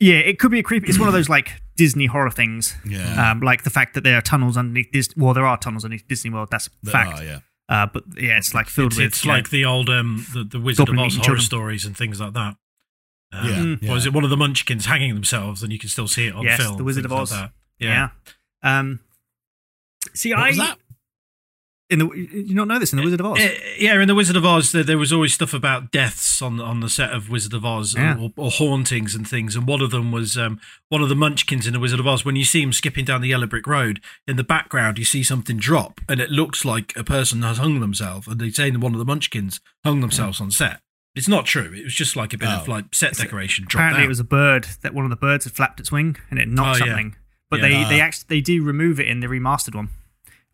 Yeah, 0.00 0.16
it 0.16 0.38
could 0.38 0.50
be 0.50 0.58
a 0.58 0.62
creepy. 0.62 0.88
It's 0.88 0.98
one 0.98 1.08
of 1.08 1.14
those 1.14 1.28
like 1.28 1.62
Disney 1.76 2.06
horror 2.06 2.30
things. 2.30 2.74
Yeah. 2.84 3.30
Um, 3.30 3.40
like 3.40 3.62
the 3.64 3.70
fact 3.70 3.94
that 3.94 4.02
there 4.04 4.16
are 4.16 4.22
tunnels 4.22 4.56
underneath 4.56 4.90
Dis 4.92 5.08
Well, 5.16 5.34
there 5.34 5.46
are 5.46 5.56
tunnels 5.58 5.84
underneath 5.84 6.08
Disney 6.08 6.30
World. 6.30 6.48
That's 6.50 6.66
a 6.66 6.70
There 6.82 6.92
fact. 6.92 7.20
are, 7.20 7.24
yeah. 7.24 7.38
Uh, 7.68 7.86
but 7.92 8.04
yeah, 8.16 8.36
it's 8.38 8.54
like 8.54 8.68
filled 8.68 8.92
it's, 8.92 8.98
with. 8.98 9.06
it's 9.08 9.24
you 9.24 9.30
know, 9.30 9.36
like 9.38 9.50
the 9.50 9.64
old 9.64 9.88
um, 9.90 10.24
the, 10.32 10.44
the 10.44 10.60
Wizard 10.60 10.88
of 10.88 10.98
Oz 10.98 11.14
horror 11.16 11.24
children. 11.24 11.40
stories 11.44 11.84
and 11.84 11.96
things 11.96 12.20
like 12.20 12.32
that. 12.34 12.56
Um, 13.32 13.48
Yeah, 13.48 13.56
Mm. 13.56 13.82
yeah. 13.82 13.92
Or 13.92 13.96
is 13.96 14.06
it 14.06 14.12
one 14.12 14.22
of 14.24 14.30
the 14.30 14.36
Munchkins 14.36 14.86
hanging 14.86 15.12
themselves, 15.14 15.62
and 15.64 15.72
you 15.72 15.78
can 15.78 15.88
still 15.88 16.06
see 16.08 16.26
it 16.28 16.34
on 16.34 16.44
Yes, 16.44 16.60
film? 16.62 16.76
the 16.76 16.84
Wizard 16.84 17.04
of 17.04 17.12
Oz. 17.12 17.30
that. 17.30 17.50
yeah. 17.78 18.08
Yeah. 18.62 18.78
Um, 18.78 19.00
see, 20.14 20.32
What 20.32 20.42
I 20.44 20.48
was 20.48 20.56
that? 20.58 20.78
In 21.88 22.00
the 22.00 22.06
you 22.14 22.54
not 22.54 22.66
know 22.68 22.78
this 22.78 22.92
in 22.92 22.96
the 22.96 23.04
Wizard 23.04 23.20
of 23.20 23.26
Oz. 23.26 23.38
Uh, 23.40 23.48
yeah, 23.78 24.00
in 24.00 24.08
the 24.08 24.14
Wizard 24.14 24.36
of 24.36 24.44
Oz, 24.44 24.72
there, 24.72 24.82
there 24.82 24.98
was 24.98 25.12
always 25.12 25.32
stuff 25.34 25.54
about 25.54 25.90
deaths 25.92 26.42
on 26.42 26.60
on 26.60 26.80
the 26.80 26.88
set 26.88 27.10
of 27.12 27.30
Wizard 27.30 27.54
of 27.54 27.64
Oz, 27.64 27.94
Yeah. 27.96 28.18
or, 28.18 28.32
or 28.36 28.50
hauntings 28.50 29.14
and 29.14 29.26
things. 29.28 29.54
And 29.54 29.66
one 29.68 29.80
of 29.80 29.90
them 29.92 30.10
was 30.12 30.36
um, 30.36 30.60
one 30.88 31.02
of 31.02 31.08
the 31.08 31.14
Munchkins 31.14 31.66
in 31.66 31.72
the 31.72 31.80
Wizard 31.80 32.00
of 32.00 32.06
Oz. 32.06 32.24
When 32.24 32.36
you 32.36 32.44
see 32.44 32.62
him 32.62 32.72
skipping 32.72 33.04
down 33.04 33.20
the 33.20 33.28
yellow 33.28 33.46
brick 33.46 33.66
road, 33.66 34.00
in 34.26 34.36
the 34.36 34.44
background 34.44 34.98
you 34.98 35.04
see 35.04 35.22
something 35.22 35.58
drop, 35.58 36.00
and 36.08 36.20
it 36.20 36.30
looks 36.30 36.64
like 36.64 36.92
a 36.96 37.04
person 37.04 37.42
has 37.42 37.58
hung 37.58 37.80
themselves. 37.80 38.26
And 38.26 38.40
they 38.40 38.50
say 38.50 38.70
that 38.70 38.80
one 38.80 38.92
of 38.92 38.98
the 38.98 39.04
Munchkins 39.04 39.60
hung 39.84 40.00
themselves 40.00 40.40
on 40.40 40.50
set. 40.50 40.80
It's 41.14 41.28
not 41.28 41.46
true. 41.46 41.72
It 41.72 41.84
was 41.84 41.94
just 41.94 42.14
like 42.16 42.34
a 42.34 42.38
bit 42.38 42.48
of 42.48 42.68
Oh. 42.68 42.72
like 42.72 42.94
set 42.94 43.14
decoration. 43.16 43.64
dropped 43.66 43.74
Apparently, 43.84 44.04
it 44.04 44.08
was 44.08 44.20
a 44.20 44.24
bird 44.24 44.66
that 44.82 44.92
one 44.92 45.04
of 45.06 45.10
the 45.10 45.16
birds 45.16 45.44
had 45.44 45.54
flapped 45.54 45.80
its 45.80 45.90
wing 45.90 46.16
and 46.30 46.38
it 46.38 46.46
knocked 46.48 46.82
Oh, 46.82 46.84
yeah. 46.84 46.90
something. 46.92 47.16
But 47.48 47.60
Yeah. 47.60 47.68
they 47.68 47.74
Ah. 47.84 47.88
they 47.88 48.00
actually 48.00 48.24
they 48.28 48.40
do 48.42 48.62
remove 48.62 48.98
it 49.00 49.06
in 49.08 49.20
the 49.20 49.28
remastered 49.28 49.74
one. 49.76 49.88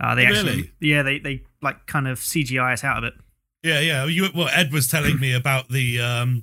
Uh, 0.02 0.14
they 0.16 0.26
actually 0.26 0.50
Really? 0.56 0.72
yeah 0.80 1.02
they 1.02 1.18
they 1.20 1.42
like 1.62 1.86
kind 1.86 2.08
of 2.08 2.18
CGI 2.18 2.72
us 2.72 2.82
out 2.84 2.98
of 2.98 3.04
it. 3.04 3.14
Yeah, 3.62 3.78
yeah. 3.78 4.04
You, 4.06 4.28
well, 4.34 4.48
Ed 4.52 4.72
was 4.72 4.88
telling 4.88 5.20
me 5.20 5.32
about 5.32 5.68
the 5.68 6.00
um, 6.00 6.42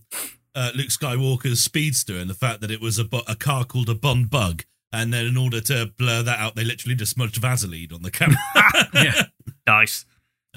uh, 0.56 0.72
Luke 0.74 0.88
Skywalker's 0.88 1.62
speedster 1.62 2.16
and 2.16 2.30
the 2.30 2.34
fact 2.34 2.62
that 2.62 2.72
it 2.72 2.80
was 2.80 2.98
a, 2.98 3.06
a 3.28 3.36
car 3.36 3.66
called 3.66 3.90
a 3.90 3.94
Bond 3.96 4.30
Bug. 4.30 4.64
And 4.94 5.14
then 5.14 5.26
in 5.26 5.36
order 5.36 5.60
to 5.60 5.92
blur 5.98 6.24
that 6.24 6.40
out, 6.40 6.56
they 6.56 6.64
literally 6.64 6.96
just 6.96 7.12
smudged 7.12 7.36
Vaseline 7.36 7.90
on 7.94 8.02
the 8.04 8.10
camera. 8.12 8.38
yeah. 8.94 9.24
Nice. 9.68 10.06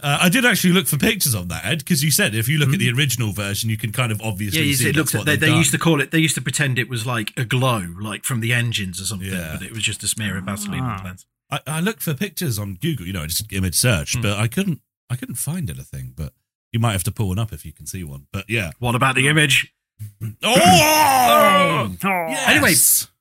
Uh, 0.01 0.19
I 0.23 0.29
did 0.29 0.47
actually 0.47 0.73
look 0.73 0.87
for 0.87 0.97
pictures 0.99 1.35
of 1.35 1.49
that, 1.49 1.65
Ed, 1.67 1.79
because 1.79 2.03
you 2.05 2.11
said 2.13 2.35
if 2.35 2.49
you 2.49 2.59
look 2.59 2.73
at 2.73 2.79
the 2.79 2.91
original 2.93 3.33
version, 3.33 3.69
you 3.69 3.77
can 3.77 3.91
kind 3.93 4.11
of 4.13 4.23
obviously 4.23 4.61
Yeah, 4.61 4.67
see 4.67 4.75
see, 4.75 4.85
it 4.91 4.95
that's 4.97 5.13
looks. 5.13 5.15
what 5.15 5.27
They, 5.27 5.33
they've 5.37 5.51
they 5.51 5.57
used 5.59 5.73
to 5.73 5.79
call 5.79 6.01
it. 6.01 6.13
They 6.13 6.19
used 6.21 6.37
to 6.37 6.41
pretend 6.41 6.79
it 6.79 6.89
was 6.89 7.05
like 7.07 7.33
a 7.37 7.45
glow, 7.45 7.85
like 8.01 8.25
from 8.25 8.39
the 8.41 8.53
engines 8.53 9.01
or 9.01 9.05
something, 9.05 9.29
Yeah. 9.33 9.57
but 9.59 9.67
it 9.67 9.73
was 9.73 9.83
just 9.83 10.03
a 10.05 10.09
smear 10.09 10.39
of 10.39 10.45
Vaseline 10.45 10.81
on 10.81 10.97
the 10.97 11.03
Ah. 11.03 11.05
lens. 11.07 11.27
I, 11.53 11.61
I 11.69 11.81
looked 11.81 12.03
for 12.03 12.15
pictures 12.15 12.59
on 12.59 12.75
Google, 12.75 13.07
you 13.07 13.13
know, 13.13 13.25
just 13.27 13.53
image 13.53 13.77
search, 13.77 14.15
Hmm. 14.17 14.23
but 14.23 14.39
I 14.39 14.49
couldn't. 14.49 14.81
I 15.11 15.17
couldn't 15.17 15.35
find 15.37 15.69
anything. 15.71 16.15
But 16.17 16.33
you 16.73 16.81
might 16.81 16.93
have 16.93 17.05
to 17.05 17.13
pull 17.13 17.29
one 17.29 17.39
up 17.39 17.53
if 17.53 17.65
you 17.65 17.73
can 17.73 17.87
see 17.87 18.03
one. 18.03 18.27
But 18.33 18.47
yeah. 18.49 18.71
What 18.81 18.95
about 18.97 19.15
the 19.15 19.29
image? 19.29 19.73
Oh, 20.43 21.97
Oh. 22.05 22.35
Anyway, 22.47 22.75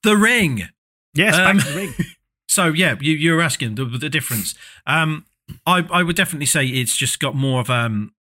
the 0.03 0.15
ring. 0.17 0.69
Yes, 1.13 1.35
Um, 1.35 1.57
back 1.57 1.65
to 1.67 1.71
the 1.73 1.77
ring. 1.77 1.93
So 2.47 2.67
yeah, 2.67 2.95
you, 2.99 3.13
you 3.13 3.31
were 3.33 3.41
asking 3.41 3.75
the, 3.75 3.85
the 3.85 4.09
difference. 4.09 4.55
Um, 4.85 5.25
I 5.65 5.85
I 5.89 6.03
would 6.03 6.17
definitely 6.17 6.47
say 6.47 6.65
it's 6.65 6.97
just 6.97 7.19
got 7.21 7.33
more 7.33 7.61
of 7.61 7.69
um 7.69 8.13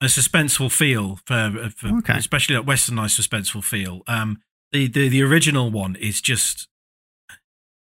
a 0.00 0.04
suspenseful 0.06 0.70
feel 0.70 1.18
for, 1.26 1.70
for 1.76 1.88
Okay. 1.98 2.14
especially 2.16 2.54
that 2.54 2.64
westernized 2.64 3.18
suspenseful 3.20 3.64
feel. 3.64 4.02
Um, 4.06 4.40
the, 4.70 4.86
the 4.86 5.08
the 5.08 5.22
original 5.22 5.68
one 5.72 5.96
is 5.96 6.20
just 6.20 6.68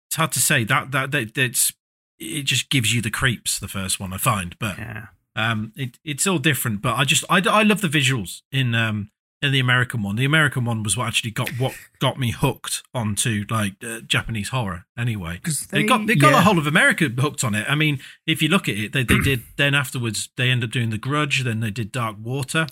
it's 0.09 0.16
hard 0.16 0.33
to 0.33 0.40
say 0.40 0.64
that 0.64 0.90
that 0.92 1.11
that 1.12 1.35
that's 1.35 1.73
it 2.18 2.42
just 2.42 2.68
gives 2.71 2.92
you 2.92 3.01
the 3.01 3.11
creeps. 3.11 3.59
The 3.59 3.68
first 3.68 4.01
one 4.01 4.12
I 4.12 4.18
find, 4.18 4.59
but 4.59 4.77
Yeah. 4.79 5.07
um, 5.37 5.73
it, 5.77 5.99
it's 6.05 6.27
all 6.27 6.38
different, 6.38 6.83
but 6.83 6.94
I 6.97 7.05
just 7.05 7.25
I, 7.31 7.40
I 7.49 7.62
love 7.62 7.81
the 7.81 7.88
visuals 7.88 8.42
in 8.51 8.75
um 8.75 9.11
in 9.40 9.53
the 9.53 9.61
American 9.61 10.03
one. 10.03 10.16
The 10.16 10.25
American 10.25 10.64
one 10.64 10.83
was 10.83 10.97
what 10.97 11.07
actually 11.07 11.31
got 11.31 11.51
what 11.61 11.75
got 12.01 12.18
me 12.18 12.33
hooked 12.33 12.83
onto 12.92 13.44
like 13.49 13.75
uh, 13.85 14.01
Japanese 14.01 14.49
horror. 14.49 14.87
Anyway, 14.99 15.38
'Cause 15.44 15.68
they, 15.68 15.85
got 15.85 16.07
they 16.09 16.16
got 16.16 16.31
yeah. 16.33 16.38
the 16.38 16.42
whole 16.42 16.59
of 16.59 16.66
America 16.66 17.09
hooked 17.09 17.44
on 17.44 17.55
it. 17.55 17.64
I 17.71 17.77
mean, 17.77 18.01
if 18.27 18.42
you 18.42 18.49
look 18.49 18.68
at 18.68 18.77
it, 18.77 18.92
they 18.92 19.05
they 19.05 19.21
did 19.21 19.42
then 19.57 19.75
afterwards 19.77 20.31
they 20.37 20.51
ended 20.51 20.71
up 20.71 20.73
doing 20.73 20.90
The 20.90 20.99
Grudge, 20.99 21.44
then 21.44 21.61
they 21.61 21.71
did 21.71 21.92
Dark 21.92 22.16
Water, 22.21 22.66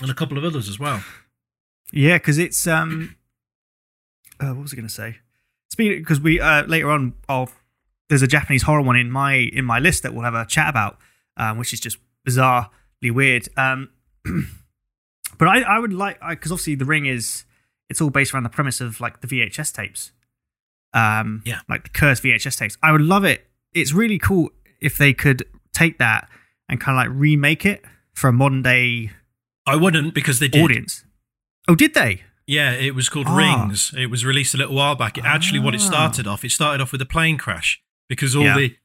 and 0.00 0.10
a 0.10 0.14
couple 0.14 0.38
of 0.38 0.44
others 0.44 0.68
as 0.70 0.78
well. 0.78 1.04
Yeah, 1.92 2.16
because 2.16 2.38
it's 2.38 2.66
um, 2.66 3.16
uh, 4.40 4.48
what 4.54 4.62
was 4.62 4.72
I 4.72 4.76
going 4.76 4.88
to 4.88 4.94
say? 4.94 5.18
Speaking 5.74 5.98
because 5.98 6.20
we 6.20 6.38
uh 6.40 6.64
later 6.66 6.88
on, 6.92 7.14
I'll 7.28 7.50
there's 8.08 8.22
a 8.22 8.28
Japanese 8.28 8.62
horror 8.62 8.80
one 8.82 8.94
in 8.94 9.10
my 9.10 9.34
in 9.34 9.64
my 9.64 9.80
list 9.80 10.04
that 10.04 10.14
we'll 10.14 10.22
have 10.22 10.34
a 10.34 10.46
chat 10.46 10.68
about, 10.68 10.98
um, 11.36 11.58
which 11.58 11.72
is 11.72 11.80
just 11.80 11.98
bizarrely 12.24 12.70
weird. 13.12 13.48
Um, 13.56 13.88
but 15.38 15.48
I 15.48 15.62
I 15.62 15.78
would 15.80 15.92
like 15.92 16.20
because 16.28 16.52
obviously 16.52 16.76
the 16.76 16.84
Ring 16.84 17.06
is 17.06 17.44
it's 17.90 18.00
all 18.00 18.10
based 18.10 18.32
around 18.32 18.44
the 18.44 18.50
premise 18.50 18.80
of 18.80 19.00
like 19.00 19.20
the 19.20 19.26
VHS 19.26 19.74
tapes, 19.74 20.12
um, 20.92 21.42
Yeah. 21.44 21.60
like 21.68 21.82
the 21.82 21.90
cursed 21.90 22.22
VHS 22.22 22.56
tapes. 22.56 22.78
I 22.82 22.92
would 22.92 23.00
love 23.00 23.24
it. 23.24 23.46
It's 23.72 23.92
really 23.92 24.18
cool 24.18 24.50
if 24.80 24.96
they 24.96 25.12
could 25.12 25.42
take 25.72 25.98
that 25.98 26.28
and 26.68 26.80
kind 26.80 26.96
of 26.96 27.04
like 27.12 27.18
remake 27.20 27.66
it 27.66 27.84
for 28.12 28.28
a 28.28 28.32
modern 28.32 28.62
day 28.62 29.10
I 29.66 29.74
wouldn't 29.74 30.14
because 30.14 30.38
they 30.38 30.46
did. 30.48 30.62
audience. 30.62 31.04
Oh, 31.66 31.74
did 31.74 31.94
they? 31.94 32.22
Yeah, 32.46 32.72
it 32.72 32.94
was 32.94 33.08
called 33.08 33.26
Ah. 33.28 33.36
Rings. 33.36 33.92
It 33.96 34.10
was 34.10 34.24
released 34.24 34.54
a 34.54 34.58
little 34.58 34.74
while 34.74 34.94
back. 34.94 35.16
It, 35.16 35.24
actually, 35.24 35.60
what 35.60 35.74
it 35.74 35.80
Ah. 35.80 35.84
started 35.84 36.26
off, 36.26 36.44
it 36.44 36.50
started 36.52 36.82
off 36.82 36.92
with 36.92 37.00
a 37.00 37.06
plane 37.06 37.38
crash 37.38 37.80
because 38.08 38.36
all 38.36 38.44
Yeah. 38.44 38.56
the 38.56 38.76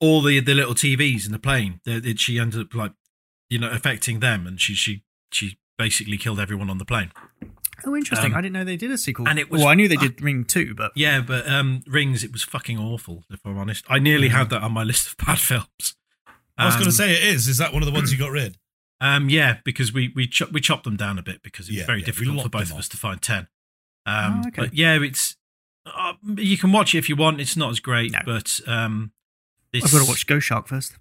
all 0.00 0.20
the 0.22 0.40
the 0.40 0.54
little 0.54 0.74
TVs 0.74 1.24
in 1.26 1.32
the 1.32 1.38
plane, 1.38 1.80
the, 1.84 1.96
it, 2.10 2.18
she 2.18 2.38
ended 2.38 2.60
up 2.60 2.74
like 2.74 2.92
you 3.48 3.58
know 3.58 3.70
affecting 3.70 4.20
them, 4.20 4.46
and 4.46 4.60
she 4.60 4.74
she 4.74 5.02
she 5.32 5.58
basically 5.78 6.18
killed 6.18 6.40
everyone 6.40 6.70
on 6.70 6.78
the 6.78 6.84
plane. 6.84 7.12
Oh, 7.86 7.94
interesting. 7.94 8.32
Um, 8.32 8.38
I 8.38 8.40
didn't 8.40 8.54
know 8.54 8.64
they 8.64 8.76
did 8.76 8.90
a 8.90 8.96
sequel. 8.98 9.28
and 9.28 9.38
it 9.38 9.50
was 9.50 9.60
well, 9.60 9.68
I 9.68 9.74
knew 9.74 9.88
they 9.88 9.96
fuck- 9.96 10.16
did 10.16 10.22
Ring 10.22 10.44
two, 10.44 10.74
but 10.74 10.92
Yeah, 10.96 11.20
but 11.20 11.48
um, 11.48 11.82
Rings, 11.86 12.24
it 12.24 12.32
was 12.32 12.42
fucking 12.42 12.78
awful. 12.78 13.24
If 13.30 13.40
I'm 13.44 13.58
honest, 13.58 13.84
I 13.88 13.98
nearly 13.98 14.28
had 14.28 14.48
that 14.50 14.62
on 14.62 14.72
my 14.72 14.84
list 14.84 15.08
of 15.08 15.16
bad 15.26 15.38
films. 15.50 15.94
I 16.56 16.66
was 16.66 16.74
going 16.76 16.86
Um, 16.86 16.90
to 16.90 16.96
say 16.96 17.12
it 17.12 17.22
is. 17.24 17.48
Is 17.48 17.58
that 17.58 17.72
one 17.72 17.82
of 17.82 17.86
the 17.86 17.92
ones 17.92 18.10
you 18.12 18.18
got 18.18 18.30
rid? 18.30 18.56
Um, 19.00 19.28
yeah, 19.28 19.58
because 19.64 19.92
we 19.92 20.12
we 20.14 20.26
cho- 20.26 20.48
we 20.52 20.60
chopped 20.60 20.84
them 20.84 20.96
down 20.96 21.18
a 21.18 21.22
bit 21.22 21.42
because 21.42 21.68
it's 21.68 21.78
Yeah, 21.78 21.86
very 21.86 22.00
yeah, 22.00 22.06
difficult 22.06 22.42
for 22.42 22.48
both 22.48 22.70
of 22.70 22.78
us 22.78 22.88
to 22.90 22.96
find 22.96 23.20
ten. 23.20 23.48
Um, 24.06 24.42
Oh, 24.44 24.48
okay. 24.48 24.62
But 24.62 24.74
yeah, 24.74 25.00
it's 25.02 25.36
uh, 25.86 26.14
you 26.36 26.56
can 26.56 26.72
watch 26.72 26.94
it 26.94 26.98
if 26.98 27.08
you 27.08 27.16
want. 27.16 27.40
It's 27.40 27.56
not 27.56 27.70
as 27.70 27.80
great, 27.80 28.12
No. 28.12 28.20
but 28.24 28.60
um, 28.66 29.12
it's, 29.72 29.84
I've 29.86 29.92
got 29.92 30.04
to 30.04 30.08
watch 30.10 30.26
Ghost 30.26 30.46
Shark 30.46 30.68
first. 30.68 30.94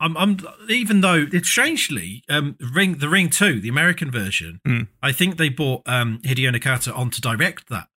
I'm, 0.00 0.16
I'm 0.16 0.38
even 0.68 1.00
though 1.02 1.26
it's 1.32 1.48
strangely 1.48 2.22
um, 2.28 2.56
Ring 2.60 2.98
the 2.98 3.08
Ring 3.08 3.28
Two, 3.30 3.60
the 3.60 3.68
American 3.68 4.10
version. 4.10 4.60
Mm. 4.66 4.88
I 5.02 5.12
think 5.12 5.36
they 5.36 5.48
bought 5.48 5.82
um, 5.86 6.20
Hideo 6.24 6.54
Nakata 6.54 6.96
on 6.96 7.10
to 7.10 7.20
direct 7.20 7.68
that. 7.68 7.88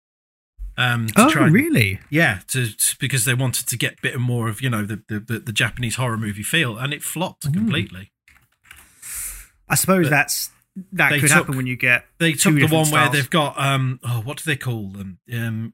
Um, 0.80 1.08
to 1.08 1.14
Oh, 1.26 1.30
try 1.30 1.46
and- 1.46 1.54
really? 1.56 2.00
yeah, 2.10 2.42
to, 2.50 2.72
to- 2.72 2.96
because 3.00 3.26
they 3.26 3.34
wanted 3.34 3.68
to 3.68 3.78
get 3.78 3.94
a 3.94 4.02
bit 4.02 4.20
more 4.20 4.48
of 4.50 4.62
you 4.62 4.70
know 4.70 4.86
the 4.86 5.02
the, 5.08 5.20
the, 5.20 5.40
the 5.40 5.52
Japanese 5.54 5.96
horror 5.96 6.18
movie 6.18 6.44
feel, 6.44 6.78
and 6.78 6.94
it 6.94 7.02
flopped 7.04 7.48
Mm. 7.50 7.54
completely. 7.54 8.12
I 9.70 9.76
suppose 9.76 10.06
But 10.06 10.10
that's 10.12 10.50
that 10.94 11.10
could 11.12 11.22
took- 11.22 11.30
happen 11.32 11.58
when 11.58 11.68
you 11.68 11.76
get 11.76 12.06
They 12.20 12.34
two 12.34 12.38
took 12.38 12.54
the 12.54 12.60
different 12.62 12.92
one 12.92 12.92
where 12.92 13.10
they've 13.10 13.30
got 13.30 13.60
um 13.60 14.00
oh 14.04 14.22
what 14.22 14.38
do 14.38 14.44
they 14.46 14.56
call 14.56 14.90
them 14.90 15.20
um 15.34 15.74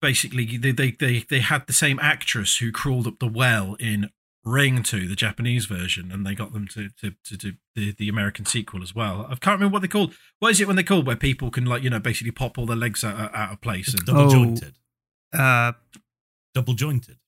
basically 0.00 0.56
they 0.56 0.72
they 0.72 0.90
they, 0.92 1.24
they 1.28 1.40
had 1.40 1.66
the 1.66 1.72
same 1.72 1.98
actress 2.00 2.58
who 2.58 2.72
crawled 2.72 3.06
up 3.06 3.18
the 3.18 3.26
well 3.28 3.74
in 3.78 4.10
Ring 4.44 4.82
2 4.82 5.06
the 5.06 5.14
Japanese 5.16 5.66
version 5.66 6.10
and 6.10 6.26
they 6.26 6.34
got 6.34 6.52
them 6.54 6.66
to 6.68 6.88
to 7.00 7.12
to 7.24 7.36
do 7.36 7.52
the, 7.74 7.92
the 7.92 8.08
American 8.08 8.46
sequel 8.46 8.82
as 8.82 8.94
well 8.94 9.26
I 9.28 9.34
can't 9.34 9.58
remember 9.58 9.74
what 9.74 9.82
they 9.82 9.88
called 9.88 10.14
what 10.38 10.50
is 10.52 10.60
it 10.60 10.66
when 10.66 10.76
they 10.76 10.82
called 10.82 11.06
where 11.06 11.16
people 11.16 11.50
can 11.50 11.66
like 11.66 11.82
you 11.82 11.90
know 11.90 12.00
basically 12.00 12.30
pop 12.32 12.56
all 12.56 12.64
their 12.66 12.76
legs 12.76 13.04
out, 13.04 13.34
out 13.34 13.52
of 13.52 13.60
place 13.60 13.92
and 13.92 14.04
Double 14.06 14.20
Oh. 14.22 14.30
jointed. 14.30 14.76
uh, 15.34 15.72
Double 16.54 16.72
jointed. 16.74 17.18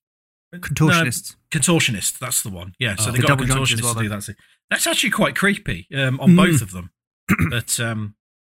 contortionists. 0.55 1.35
contortionist 1.51 2.17
that's 2.17 2.41
the 2.41 2.49
one 2.49 2.73
yeah 2.79 2.95
so 2.95 3.09
Oh. 3.09 3.11
they 3.11 3.17
The 3.19 3.27
got 3.27 3.41
a 3.41 3.45
double 3.45 3.45
jointed 3.45 3.73
as 3.73 3.79
contortionist 3.79 3.83
well, 3.83 3.93
to 3.93 3.99
do 4.01 4.09
then. 4.09 4.19
that 4.19 4.35
that's 4.73 4.87
actually 4.87 5.11
quite 5.11 5.35
creepy 5.35 5.87
um 5.95 6.19
on 6.19 6.31
Mm. 6.31 6.35
both 6.37 6.61
of 6.61 6.71
them. 6.71 6.91
But 7.49 7.79
um 7.79 8.15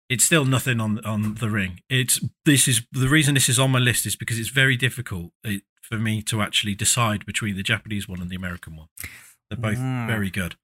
it's 0.09 0.25
still 0.25 0.45
nothing 0.45 0.81
on 0.81 1.05
on 1.05 1.35
the 1.35 1.51
ring. 1.51 1.81
It's 1.89 2.21
this 2.45 2.67
is 2.69 2.83
the 2.93 3.09
reason 3.09 3.35
this 3.35 3.49
is 3.49 3.59
on 3.59 3.71
my 3.71 3.79
list 3.79 4.07
is 4.07 4.17
because 4.17 4.39
it's 4.39 4.51
very 4.51 4.77
difficult 4.77 5.33
it, 5.43 5.63
for 5.83 5.99
me 5.99 6.23
to 6.23 6.41
actually 6.43 6.75
decide 6.75 7.25
between 7.27 7.57
the 7.57 7.63
japanese 7.63 8.09
one 8.09 8.21
and 8.23 8.31
the 8.31 8.37
american 8.37 8.77
one. 8.77 8.89
They're 9.51 9.59
both 9.59 9.79
very 10.07 10.31
good. 10.31 10.57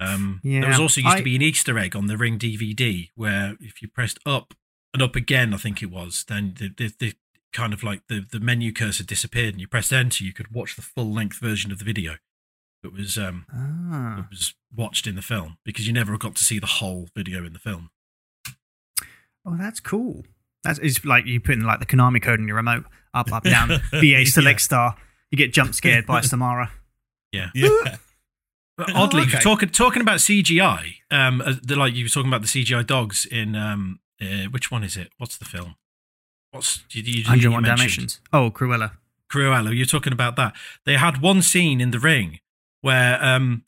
Um 0.00 0.40
there 0.60 0.68
was 0.68 0.80
also 0.80 1.00
used 1.00 1.14
I- 1.14 1.18
to 1.18 1.24
be 1.24 1.36
an 1.36 1.42
easter 1.42 1.78
egg 1.78 1.94
on 1.94 2.06
the 2.06 2.16
ring 2.16 2.38
dvd 2.38 3.10
where 3.14 3.56
if 3.60 3.80
you 3.82 3.88
pressed 3.88 4.18
up 4.26 4.54
and 4.92 5.02
up 5.02 5.14
again 5.16 5.54
i 5.54 5.56
think 5.56 5.82
it 5.82 5.90
was 5.90 6.24
then 6.28 6.54
the, 6.58 6.68
the, 6.76 6.92
the 6.98 7.14
kind 7.52 7.72
of 7.72 7.82
like 7.82 8.02
the, 8.08 8.24
the 8.30 8.40
menu 8.40 8.72
cursor 8.72 9.04
disappeared 9.04 9.54
and 9.54 9.60
you 9.60 9.68
pressed 9.68 9.92
enter 9.92 10.24
you 10.24 10.32
could 10.32 10.52
watch 10.54 10.74
the 10.76 10.82
full 10.82 11.12
length 11.12 11.38
version 11.38 11.70
of 11.70 11.78
the 11.78 11.84
video 11.84 12.16
it 12.84 12.92
was 12.92 13.16
um 13.18 13.46
Ah. 13.52 14.20
it 14.20 14.24
was 14.30 14.54
watched 14.74 15.06
in 15.06 15.14
the 15.14 15.22
film 15.22 15.58
because 15.64 15.86
you 15.86 15.92
never 15.92 16.16
got 16.18 16.34
to 16.36 16.44
see 16.44 16.58
the 16.58 16.66
whole 16.66 17.08
video 17.16 17.44
in 17.44 17.52
the 17.52 17.58
film 17.58 17.90
Oh, 19.44 19.56
that's 19.56 19.80
cool. 19.80 20.24
That's 20.62 20.78
it's 20.78 21.04
like 21.04 21.26
you 21.26 21.40
put 21.40 21.54
in 21.54 21.64
like 21.64 21.80
the 21.80 21.86
Konami 21.86 22.22
code 22.22 22.38
in 22.38 22.46
your 22.46 22.56
remote, 22.56 22.84
up, 23.12 23.32
up, 23.32 23.42
down, 23.42 23.68
BA 23.90 24.24
select 24.26 24.60
star. 24.60 24.94
You 25.32 25.36
get 25.38 25.52
jump 25.52 25.74
scared 25.74 26.06
by 26.06 26.20
Samara. 26.32 26.70
yeah 27.32 27.50
Yeah. 27.54 27.68
But 28.78 28.90
Oh, 28.90 29.02
oddly 29.02 29.22
okay. 29.22 29.38
talking 29.40 29.68
talking 29.68 30.00
about 30.00 30.16
cgi 30.18 30.94
um 31.10 31.42
uh, 31.42 31.54
the, 31.62 31.76
like 31.76 31.94
you 31.94 32.04
were 32.06 32.08
talking 32.08 32.28
about 32.30 32.40
the 32.40 32.46
cgi 32.48 32.86
dogs 32.86 33.26
in 33.26 33.54
um 33.54 34.00
uh, 34.20 34.44
which 34.50 34.70
one 34.70 34.82
is 34.82 34.96
it 34.96 35.12
what's 35.18 35.36
the 35.36 35.44
film 35.44 35.74
what's 36.52 36.82
you, 36.90 37.02
you, 37.02 37.12
you 37.20 37.24
101 37.24 37.62
mentioned 37.62 37.66
Dalmatians. 37.76 38.20
Oh, 38.32 38.50
Cruella. 38.50 38.92
Cruella, 39.30 39.76
you're 39.76 39.84
talking 39.86 40.12
about 40.14 40.36
that. 40.36 40.54
They 40.86 40.96
had 40.96 41.20
one 41.20 41.42
scene 41.42 41.80
in 41.82 41.90
the 41.90 41.98
ring 41.98 42.40
where, 42.82 43.22
um, 43.24 43.64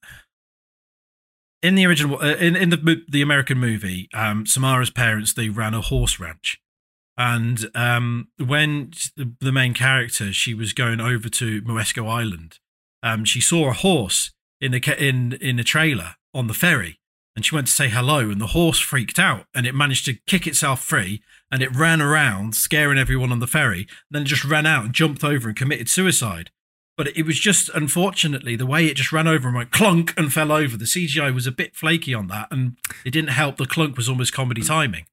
in 1.62 1.74
the 1.74 1.86
original, 1.86 2.20
uh, 2.20 2.34
in 2.34 2.54
in 2.54 2.68
the 2.70 3.02
the 3.08 3.22
American 3.22 3.58
movie, 3.58 4.08
um, 4.12 4.46
Samara's 4.46 4.90
parents 4.90 5.32
they 5.32 5.48
ran 5.48 5.72
a 5.72 5.80
horse 5.80 6.20
ranch, 6.20 6.60
and 7.16 7.70
um, 7.74 8.28
when 8.36 8.92
the 9.16 9.52
main 9.52 9.72
character 9.72 10.32
she 10.32 10.52
was 10.52 10.74
going 10.74 11.00
over 11.00 11.28
to 11.30 11.62
Moesko 11.62 12.06
Island, 12.06 12.58
um, 13.02 13.24
she 13.24 13.40
saw 13.40 13.70
a 13.70 13.72
horse 13.72 14.32
in 14.60 14.74
a 14.74 14.80
in 14.98 15.32
in 15.40 15.58
a 15.58 15.64
trailer 15.64 16.16
on 16.34 16.46
the 16.46 16.54
ferry. 16.54 16.98
And 17.36 17.44
she 17.44 17.54
went 17.54 17.66
to 17.66 17.72
say 17.72 17.88
hello, 17.88 18.30
and 18.30 18.40
the 18.40 18.48
horse 18.48 18.78
freaked 18.78 19.18
out, 19.18 19.46
and 19.52 19.66
it 19.66 19.74
managed 19.74 20.04
to 20.04 20.14
kick 20.24 20.46
itself 20.46 20.84
free, 20.84 21.20
and 21.50 21.64
it 21.64 21.74
ran 21.74 22.00
around, 22.00 22.54
scaring 22.54 22.96
everyone 22.96 23.32
on 23.32 23.40
the 23.40 23.48
ferry. 23.48 23.80
and 23.80 23.88
Then 24.12 24.24
just 24.24 24.44
ran 24.44 24.66
out 24.66 24.84
and 24.84 24.94
jumped 24.94 25.24
over 25.24 25.48
and 25.48 25.56
committed 25.56 25.88
suicide. 25.88 26.52
But 26.96 27.16
it 27.16 27.24
was 27.26 27.40
just 27.40 27.68
unfortunately 27.70 28.54
the 28.54 28.66
way 28.66 28.86
it 28.86 28.94
just 28.94 29.12
ran 29.12 29.26
over 29.26 29.48
and 29.48 29.56
went 29.56 29.72
clunk 29.72 30.14
and 30.16 30.32
fell 30.32 30.52
over. 30.52 30.76
The 30.76 30.84
CGI 30.84 31.34
was 31.34 31.46
a 31.46 31.52
bit 31.52 31.74
flaky 31.74 32.14
on 32.14 32.28
that, 32.28 32.48
and 32.52 32.76
it 33.04 33.10
didn't 33.10 33.30
help. 33.30 33.56
The 33.56 33.66
clunk 33.66 33.96
was 33.96 34.08
almost 34.08 34.32
comedy 34.32 34.62
mm. 34.62 34.66
timing. 34.68 35.06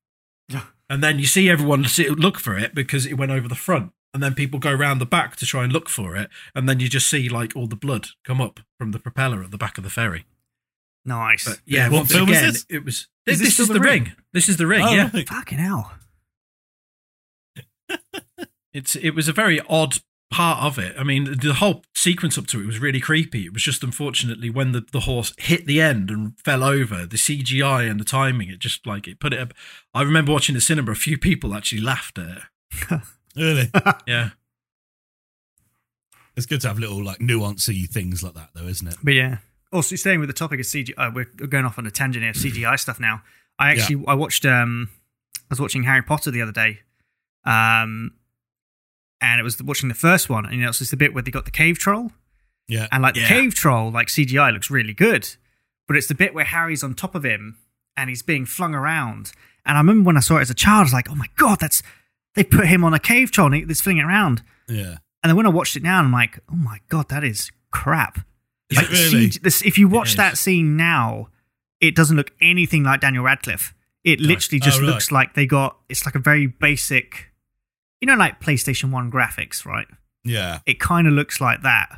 And 0.89 1.01
then 1.01 1.19
you 1.19 1.25
see 1.25 1.49
everyone 1.49 1.85
look 2.17 2.37
for 2.37 2.57
it 2.57 2.75
because 2.75 3.05
it 3.05 3.13
went 3.13 3.31
over 3.31 3.47
the 3.47 3.55
front, 3.55 3.93
and 4.13 4.21
then 4.21 4.35
people 4.35 4.59
go 4.59 4.71
around 4.73 4.99
the 4.99 5.05
back 5.05 5.37
to 5.37 5.45
try 5.45 5.63
and 5.63 5.71
look 5.71 5.87
for 5.87 6.17
it, 6.17 6.29
and 6.53 6.67
then 6.67 6.81
you 6.81 6.89
just 6.89 7.09
see 7.09 7.29
like 7.29 7.55
all 7.55 7.65
the 7.65 7.77
blood 7.77 8.07
come 8.25 8.41
up 8.41 8.59
from 8.77 8.91
the 8.91 8.99
propeller 8.99 9.41
at 9.41 9.51
the 9.51 9.57
back 9.57 9.77
of 9.77 9.85
the 9.85 9.89
ferry. 9.89 10.25
Nice. 11.05 11.45
But 11.47 11.61
yeah, 11.65 11.87
What 11.89 11.99
once 11.99 12.11
film 12.11 12.27
was 12.29 12.37
again, 12.37 12.51
this? 12.51 12.65
it 12.69 12.83
was 12.85 13.07
This, 13.25 13.39
this 13.39 13.47
this 13.47 13.59
is 13.59 13.67
The 13.69 13.75
the 13.75 13.79
Ring? 13.79 14.03
ring. 14.03 14.13
This 14.33 14.49
is 14.49 14.57
the 14.57 14.67
ring. 14.67 14.83
Oh, 14.83 14.91
yeah, 14.91 15.09
right. 15.13 15.27
Fucking 15.27 15.57
hell. 15.57 15.93
it's 18.73 18.95
it 18.95 19.11
was 19.11 19.27
a 19.27 19.33
very 19.33 19.59
odd 19.69 19.97
part 20.31 20.63
of 20.63 20.79
it. 20.79 20.95
I 20.97 21.03
mean, 21.03 21.37
the 21.39 21.53
whole 21.53 21.83
sequence 21.93 22.37
up 22.37 22.47
to 22.47 22.61
it 22.61 22.65
was 22.65 22.79
really 22.79 22.99
creepy. 22.99 23.45
It 23.45 23.53
was 23.53 23.61
just 23.61 23.83
unfortunately 23.83 24.49
when 24.49 24.71
the, 24.71 24.83
the 24.91 25.01
horse 25.01 25.33
hit 25.37 25.65
the 25.67 25.81
end 25.81 26.09
and 26.09 26.39
fell 26.39 26.63
over, 26.63 27.05
the 27.05 27.17
CGI 27.17 27.89
and 27.89 27.99
the 27.99 28.05
timing, 28.05 28.49
it 28.49 28.59
just 28.59 28.87
like 28.87 29.07
it 29.07 29.19
put 29.19 29.33
it. 29.33 29.39
Up. 29.39 29.53
I 29.93 30.01
remember 30.01 30.31
watching 30.31 30.55
the 30.55 30.61
cinema. 30.61 30.91
A 30.91 30.95
few 30.95 31.17
people 31.17 31.53
actually 31.53 31.81
laughed 31.81 32.17
at 32.17 32.43
it. 32.91 33.01
Really, 33.33 33.71
Yeah, 34.07 34.31
it's 36.35 36.45
good 36.45 36.59
to 36.61 36.67
have 36.67 36.79
little 36.79 37.01
like 37.01 37.19
nuancy 37.19 37.87
things 37.87 38.21
like 38.23 38.33
that, 38.33 38.49
though, 38.53 38.67
isn't 38.67 38.87
it? 38.87 38.97
But 39.01 39.13
yeah. 39.13 39.37
Also, 39.71 39.95
staying 39.95 40.19
with 40.19 40.27
the 40.27 40.33
topic 40.33 40.59
of 40.59 40.65
CGI, 40.65 40.93
uh, 40.97 41.11
we're 41.15 41.23
going 41.47 41.63
off 41.63 41.77
on 41.79 41.87
a 41.87 41.91
tangent 41.91 42.25
here. 42.25 42.33
CGI 42.33 42.77
stuff 42.77 42.99
now. 42.99 43.21
I 43.57 43.71
actually 43.71 44.03
I 44.05 44.15
watched 44.15 44.45
um 44.45 44.89
I 45.35 45.45
was 45.49 45.61
watching 45.61 45.83
Harry 45.83 46.01
Potter 46.01 46.29
the 46.29 46.41
other 46.41 46.51
day, 46.51 46.79
um, 47.45 48.15
and 49.21 49.39
it 49.39 49.43
was 49.43 49.61
watching 49.61 49.89
the 49.89 49.95
first 49.95 50.29
one, 50.29 50.45
and 50.45 50.55
you 50.55 50.61
know 50.63 50.69
it's 50.69 50.79
just 50.79 50.91
the 50.91 50.97
bit 50.97 51.13
where 51.13 51.21
they 51.23 51.31
got 51.31 51.45
the 51.45 51.51
cave 51.51 51.77
troll, 51.77 52.11
Yeah, 52.67 52.87
and 52.91 53.01
like 53.03 53.13
the 53.13 53.21
Yeah. 53.21 53.27
cave 53.27 53.53
troll, 53.55 53.91
like 53.91 54.07
CGI 54.09 54.51
looks 54.51 54.69
really 54.69 54.93
good, 54.93 55.29
but 55.87 55.95
it's 55.97 56.07
the 56.07 56.15
bit 56.15 56.33
where 56.33 56.45
Harry's 56.45 56.83
on 56.83 56.93
top 56.95 57.15
of 57.15 57.23
him 57.23 57.57
and 57.97 58.09
he's 58.09 58.21
being 58.23 58.45
flung 58.45 58.73
around. 58.73 59.31
And 59.65 59.77
I 59.77 59.81
remember 59.81 60.07
when 60.07 60.17
I 60.17 60.21
saw 60.21 60.37
it 60.37 60.41
as 60.41 60.49
a 60.49 60.53
child, 60.55 60.79
I 60.79 60.83
was 60.83 60.93
like, 60.93 61.09
oh 61.09 61.15
my 61.15 61.27
god, 61.37 61.59
that's 61.59 61.83
they 62.35 62.43
put 62.43 62.65
him 62.67 62.83
on 62.83 62.93
a 62.93 62.99
cave 62.99 63.29
troll 63.31 63.53
and 63.53 63.67
he's 63.69 63.81
flinging 63.81 64.03
it 64.03 64.07
around. 64.07 64.41
yeah. 64.67 64.97
And 65.23 65.29
then 65.29 65.35
when 65.37 65.45
I 65.45 65.49
watched 65.49 65.75
it 65.75 65.83
now, 65.83 65.99
I'm 65.99 66.11
like, 66.11 66.39
oh 66.51 66.55
my 66.55 66.79
god, 66.89 67.09
that 67.09 67.23
is 67.23 67.51
crap. 67.69 68.19
Is 68.71 68.77
Like, 68.77 68.89
really? 68.89 69.27
CG 69.29 69.41
this, 69.41 69.61
if 69.61 69.77
you 69.77 69.87
watch 69.87 70.15
that 70.15 70.37
scene 70.37 70.75
now, 70.77 71.27
it 71.79 71.93
doesn't 71.95 72.15
look 72.17 72.31
anything 72.41 72.83
like 72.83 73.01
Daniel 73.01 73.23
Radcliffe. 73.25 73.73
It 74.03 74.19
literally 74.19 74.59
just 74.59 74.79
Oh, 74.79 74.81
right. 74.81 74.87
looks 74.89 75.11
like 75.11 75.33
they 75.35 75.45
got. 75.45 75.77
It's 75.89 76.05
like 76.07 76.15
a 76.15 76.19
very 76.19 76.47
basic, 76.47 77.30
you 78.01 78.07
know, 78.07 78.15
like 78.15 78.41
PlayStation 78.41 78.91
One 78.91 79.09
graphics, 79.11 79.65
right? 79.65 79.87
Yeah. 80.23 80.59
It 80.65 80.79
kind 80.79 81.07
of 81.07 81.13
looks 81.13 81.39
like 81.39 81.61
that. 81.61 81.89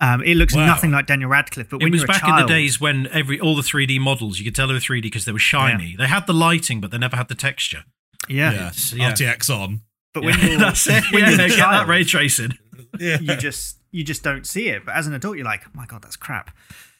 Um, 0.00 0.20
it 0.22 0.34
looks 0.36 0.54
Wow. 0.54 0.66
nothing 0.66 0.90
like 0.90 1.06
Daniel 1.06 1.30
Radcliffe. 1.30 1.68
But 1.70 1.76
it 1.80 1.84
when 1.84 1.92
was 1.92 2.00
you're 2.00 2.06
a 2.06 2.08
back 2.08 2.22
child, 2.22 2.40
in 2.40 2.46
the 2.46 2.52
days 2.52 2.80
when 2.80 3.06
every 3.08 3.38
all 3.38 3.54
the 3.54 3.62
3D 3.62 4.00
models 4.00 4.38
you 4.38 4.44
could 4.44 4.54
tell 4.54 4.66
they 4.66 4.74
were 4.74 4.80
3D 4.80 5.02
because 5.02 5.24
they 5.24 5.32
were 5.32 5.38
shiny. 5.38 5.94
They 5.96 6.08
had 6.08 6.26
the 6.26 6.34
lighting, 6.34 6.80
but 6.80 6.90
they 6.90 6.98
never 6.98 7.16
had 7.16 7.28
the 7.28 7.34
texture. 7.36 7.84
yeah. 8.28 8.50
Yeah. 8.52 8.56
it's- 8.68 8.92
yeah. 8.92 9.12
RTX 9.12 9.48
on. 9.48 9.82
But 10.12 10.24
when 10.24 10.38
Yeah, 10.40 10.46
you're 10.46 10.58
that's 10.58 10.86
it. 10.88 11.04
when 11.12 11.22
yeah, 11.22 11.30
you're 11.30 11.40
a 11.46 11.48
get 11.48 11.56
that 11.58 11.86
ray 11.88 12.04
tracing. 12.04 12.58
Yeah. 12.98 13.18
you 13.20 13.36
just 13.36 13.78
you 13.92 14.02
just 14.04 14.22
don't 14.22 14.46
see 14.46 14.68
it. 14.68 14.84
But 14.84 14.94
as 14.96 15.06
an 15.06 15.14
adult, 15.14 15.36
you're 15.36 15.44
like, 15.46 15.62
oh 15.66 15.70
my 15.74 15.86
god, 15.86 16.02
that's 16.02 16.16
crap. 16.16 16.54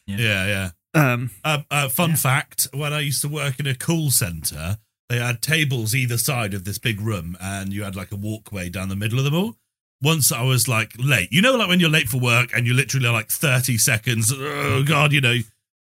Yeah, 0.07 0.47
yeah. 0.47 0.71
Um, 0.95 1.31
Uh, 1.45 1.63
uh, 1.71 1.89
fun 1.89 2.11
Yeah. 2.11 2.17
fact: 2.17 2.69
When 2.73 2.93
I 2.93 3.01
used 3.01 3.21
to 3.23 3.29
work 3.29 3.59
in 3.61 3.67
a 3.67 3.75
call 3.75 4.11
center, 4.11 4.79
they 5.13 5.19
had 5.19 5.43
tables 5.43 5.95
either 5.95 6.17
side 6.17 6.55
of 6.55 6.65
this 6.65 6.79
big 6.79 6.99
room, 6.99 7.37
and 7.39 7.71
you 7.71 7.85
had 7.85 7.95
like 7.95 8.13
a 8.13 8.17
walkway 8.17 8.71
down 8.71 8.89
the 8.89 8.97
middle 8.97 9.19
of 9.19 9.27
them 9.27 9.35
all. 9.35 9.57
Once 10.01 10.33
I 10.33 10.43
was 10.43 10.67
like 10.69 10.95
late, 10.99 11.31
you 11.31 11.43
know, 11.43 11.55
like 11.55 11.69
when 11.69 11.81
you're 11.81 11.91
late 11.91 12.09
for 12.09 12.19
work 12.19 12.51
and 12.55 12.67
you're 12.67 12.75
literally 12.75 13.11
like 13.11 13.29
thirty 13.29 13.77
seconds. 13.77 14.33
Oh 14.35 14.83
god, 14.83 15.13
you 15.13 15.21
know. 15.21 15.37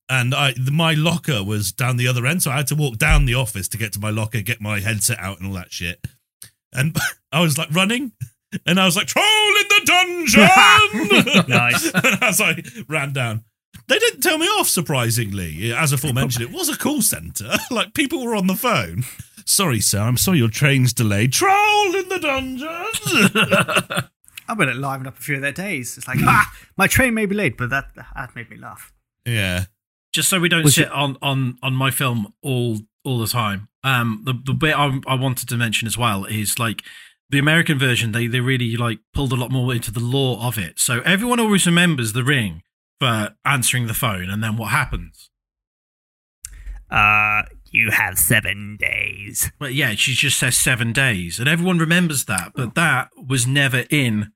And 0.08 0.34
I, 0.34 0.54
the, 0.58 0.72
my 0.72 0.94
locker 0.94 1.44
was 1.44 1.70
down 1.70 1.98
the 1.98 2.08
other 2.08 2.26
end, 2.26 2.42
so 2.42 2.50
I 2.50 2.56
had 2.56 2.66
to 2.66 2.74
walk 2.74 2.98
down 2.98 3.24
the 3.24 3.36
office 3.36 3.68
to 3.68 3.78
get 3.78 3.92
to 3.92 4.00
my 4.00 4.10
locker, 4.10 4.42
get 4.42 4.60
my 4.60 4.80
headset 4.80 5.20
out, 5.20 5.38
and 5.38 5.46
all 5.46 5.54
that 5.54 5.72
shit. 5.72 6.04
And 6.72 6.96
I 7.32 7.40
was 7.40 7.56
like 7.56 7.70
running, 7.70 8.10
and 8.66 8.80
I 8.80 8.86
was 8.86 8.96
like, 8.96 9.06
"Troll 9.06 9.24
in 9.24 9.68
the 9.68 9.82
dungeon!" 9.84 11.48
Nice. 11.48 11.84
and 11.94 12.22
as 12.22 12.40
I 12.40 12.60
ran 12.88 13.12
down, 13.12 13.44
they 13.88 13.98
didn't 13.98 14.20
tell 14.20 14.38
me 14.38 14.46
off. 14.46 14.68
Surprisingly, 14.68 15.72
as 15.72 15.92
aforementioned, 15.92 16.44
it 16.44 16.52
was 16.52 16.68
a 16.68 16.76
call 16.76 17.02
center. 17.02 17.52
like 17.70 17.94
people 17.94 18.24
were 18.24 18.34
on 18.34 18.46
the 18.46 18.54
phone. 18.54 19.04
Sorry, 19.44 19.80
sir. 19.80 20.00
I'm 20.00 20.16
sorry 20.16 20.38
your 20.38 20.48
train's 20.48 20.92
delayed. 20.92 21.32
Troll 21.32 21.94
in 21.96 22.08
the 22.08 22.18
dungeon. 22.20 22.68
I 24.48 24.54
bet 24.54 24.68
it 24.68 24.76
livened 24.76 25.06
up 25.06 25.18
a 25.18 25.20
few 25.22 25.36
of 25.36 25.42
their 25.42 25.52
days. 25.52 25.96
It's 25.96 26.06
like, 26.08 26.18
ah, 26.22 26.50
my 26.76 26.86
train 26.86 27.14
may 27.14 27.26
be 27.26 27.34
late, 27.34 27.56
but 27.56 27.70
that 27.70 27.88
that 27.94 28.34
made 28.36 28.50
me 28.50 28.56
laugh. 28.56 28.92
yeah. 29.24 29.64
just 30.12 30.28
so 30.28 30.38
we 30.40 30.48
don't 30.48 30.64
Was 30.64 30.74
sit 30.74 30.90
on, 30.90 31.16
on 31.22 31.56
on 31.62 31.74
my 31.74 31.90
film 31.90 32.34
all 32.42 32.78
all 33.04 33.18
the 33.18 33.26
time. 33.26 33.68
Um, 33.84 34.22
the 34.24 34.34
the 34.44 34.52
bit 34.54 34.76
I, 34.78 35.00
I 35.06 35.14
wanted 35.14 35.48
to 35.48 35.56
mention 35.56 35.86
as 35.88 35.96
well 35.98 36.24
is 36.24 36.58
like 36.58 36.82
the 37.30 37.38
American 37.38 37.78
version. 37.78 38.12
They 38.12 38.26
they 38.26 38.40
really 38.40 38.76
like 38.76 38.98
pulled 39.14 39.32
a 39.32 39.36
lot 39.36 39.50
more 39.50 39.72
into 39.74 39.90
the 39.90 40.00
lore 40.00 40.38
of 40.40 40.58
it. 40.58 40.78
So 40.78 41.00
everyone 41.00 41.40
always 41.40 41.66
remembers 41.66 42.12
the 42.12 42.24
ring 42.24 42.62
for 43.02 43.34
answering 43.44 43.88
the 43.88 43.94
phone, 43.94 44.30
and 44.30 44.42
then 44.44 44.56
what 44.56 44.70
happens. 44.70 45.28
Uh, 46.90 47.42
you 47.70 47.90
have 47.90 48.18
seven 48.18 48.76
days. 48.78 49.50
But 49.58 49.74
yeah, 49.74 49.94
she 49.94 50.12
just 50.12 50.38
says 50.38 50.56
seven 50.56 50.92
days, 50.92 51.38
and 51.40 51.48
everyone 51.48 51.78
remembers 51.78 52.26
that. 52.26 52.52
But 52.54 52.74
that 52.74 53.08
was 53.16 53.44
never 53.46 53.84
in 53.90 54.30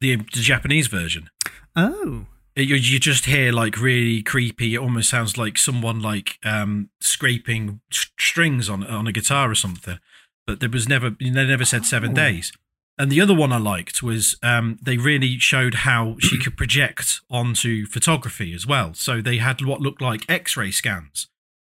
the, 0.00 0.16
the 0.16 0.42
Japanese 0.52 0.86
version. 0.86 1.30
Oh, 1.74 2.26
You, 2.54 2.76
you 2.76 2.98
just 3.00 3.24
hear 3.24 3.52
like 3.52 3.80
really 3.80 4.22
creepy. 4.22 4.74
It 4.74 4.78
almost 4.78 5.10
sounds 5.10 5.36
like 5.38 5.58
someone 5.58 6.00
like 6.00 6.38
um, 6.44 6.90
scraping 7.00 7.80
strings 7.90 8.68
on 8.68 8.84
on 8.86 9.06
a 9.06 9.12
guitar 9.12 9.50
or 9.50 9.54
something. 9.54 9.98
But 10.46 10.60
there 10.60 10.68
was 10.70 10.88
never 10.88 11.10
they 11.10 11.30
never 11.30 11.64
said 11.64 11.84
seven 11.84 12.10
Oh. 12.12 12.14
days. 12.14 12.52
And 12.98 13.12
the 13.12 13.20
other 13.20 13.34
one 13.34 13.52
I 13.52 13.58
liked 13.58 14.02
was 14.02 14.36
um, 14.42 14.76
they 14.82 14.96
really 14.96 15.38
showed 15.38 15.74
how 15.74 16.16
she 16.18 16.36
could 16.38 16.56
project 16.56 17.20
onto 17.30 17.86
photography 17.86 18.52
as 18.52 18.66
well. 18.66 18.92
So 18.94 19.22
they 19.22 19.36
had 19.38 19.64
what 19.64 19.80
looked 19.80 20.02
like 20.02 20.28
X-ray 20.28 20.72
scans, 20.72 21.28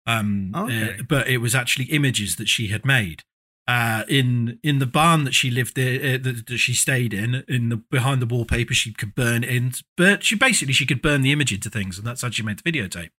um, 0.08 0.54
Okay. 0.56 1.00
uh, 1.00 1.04
but 1.08 1.28
it 1.28 1.40
was 1.40 1.54
actually 1.54 1.86
images 1.86 2.38
that 2.38 2.48
she 2.48 2.68
had 2.70 2.86
made. 2.86 3.24
Uh, 3.68 4.04
in 4.08 4.60
in 4.64 4.80
the 4.80 4.88
barn 4.88 5.26
that 5.26 5.34
she 5.36 5.52
lived 5.52 5.76
there, 5.76 6.16
uh, 6.16 6.18
that, 6.18 6.48
that 6.48 6.58
she 6.58 6.74
stayed 6.74 7.14
in, 7.14 7.44
in 7.48 7.70
the 7.70 7.78
behind 7.78 8.20
the 8.20 8.26
wallpaper, 8.26 8.74
she 8.74 8.92
could 8.92 9.14
burn 9.14 9.44
in. 9.44 9.74
But 9.96 10.24
she 10.24 10.36
basically 10.36 10.74
she 10.74 10.88
could 10.88 11.02
burn 11.04 11.22
the 11.22 11.32
image 11.32 11.54
into 11.54 11.70
things, 11.70 11.98
and 12.00 12.08
that's 12.08 12.24
how 12.24 12.32
she 12.32 12.42
made 12.42 12.58
the 12.60 12.72
videotape. 12.72 13.12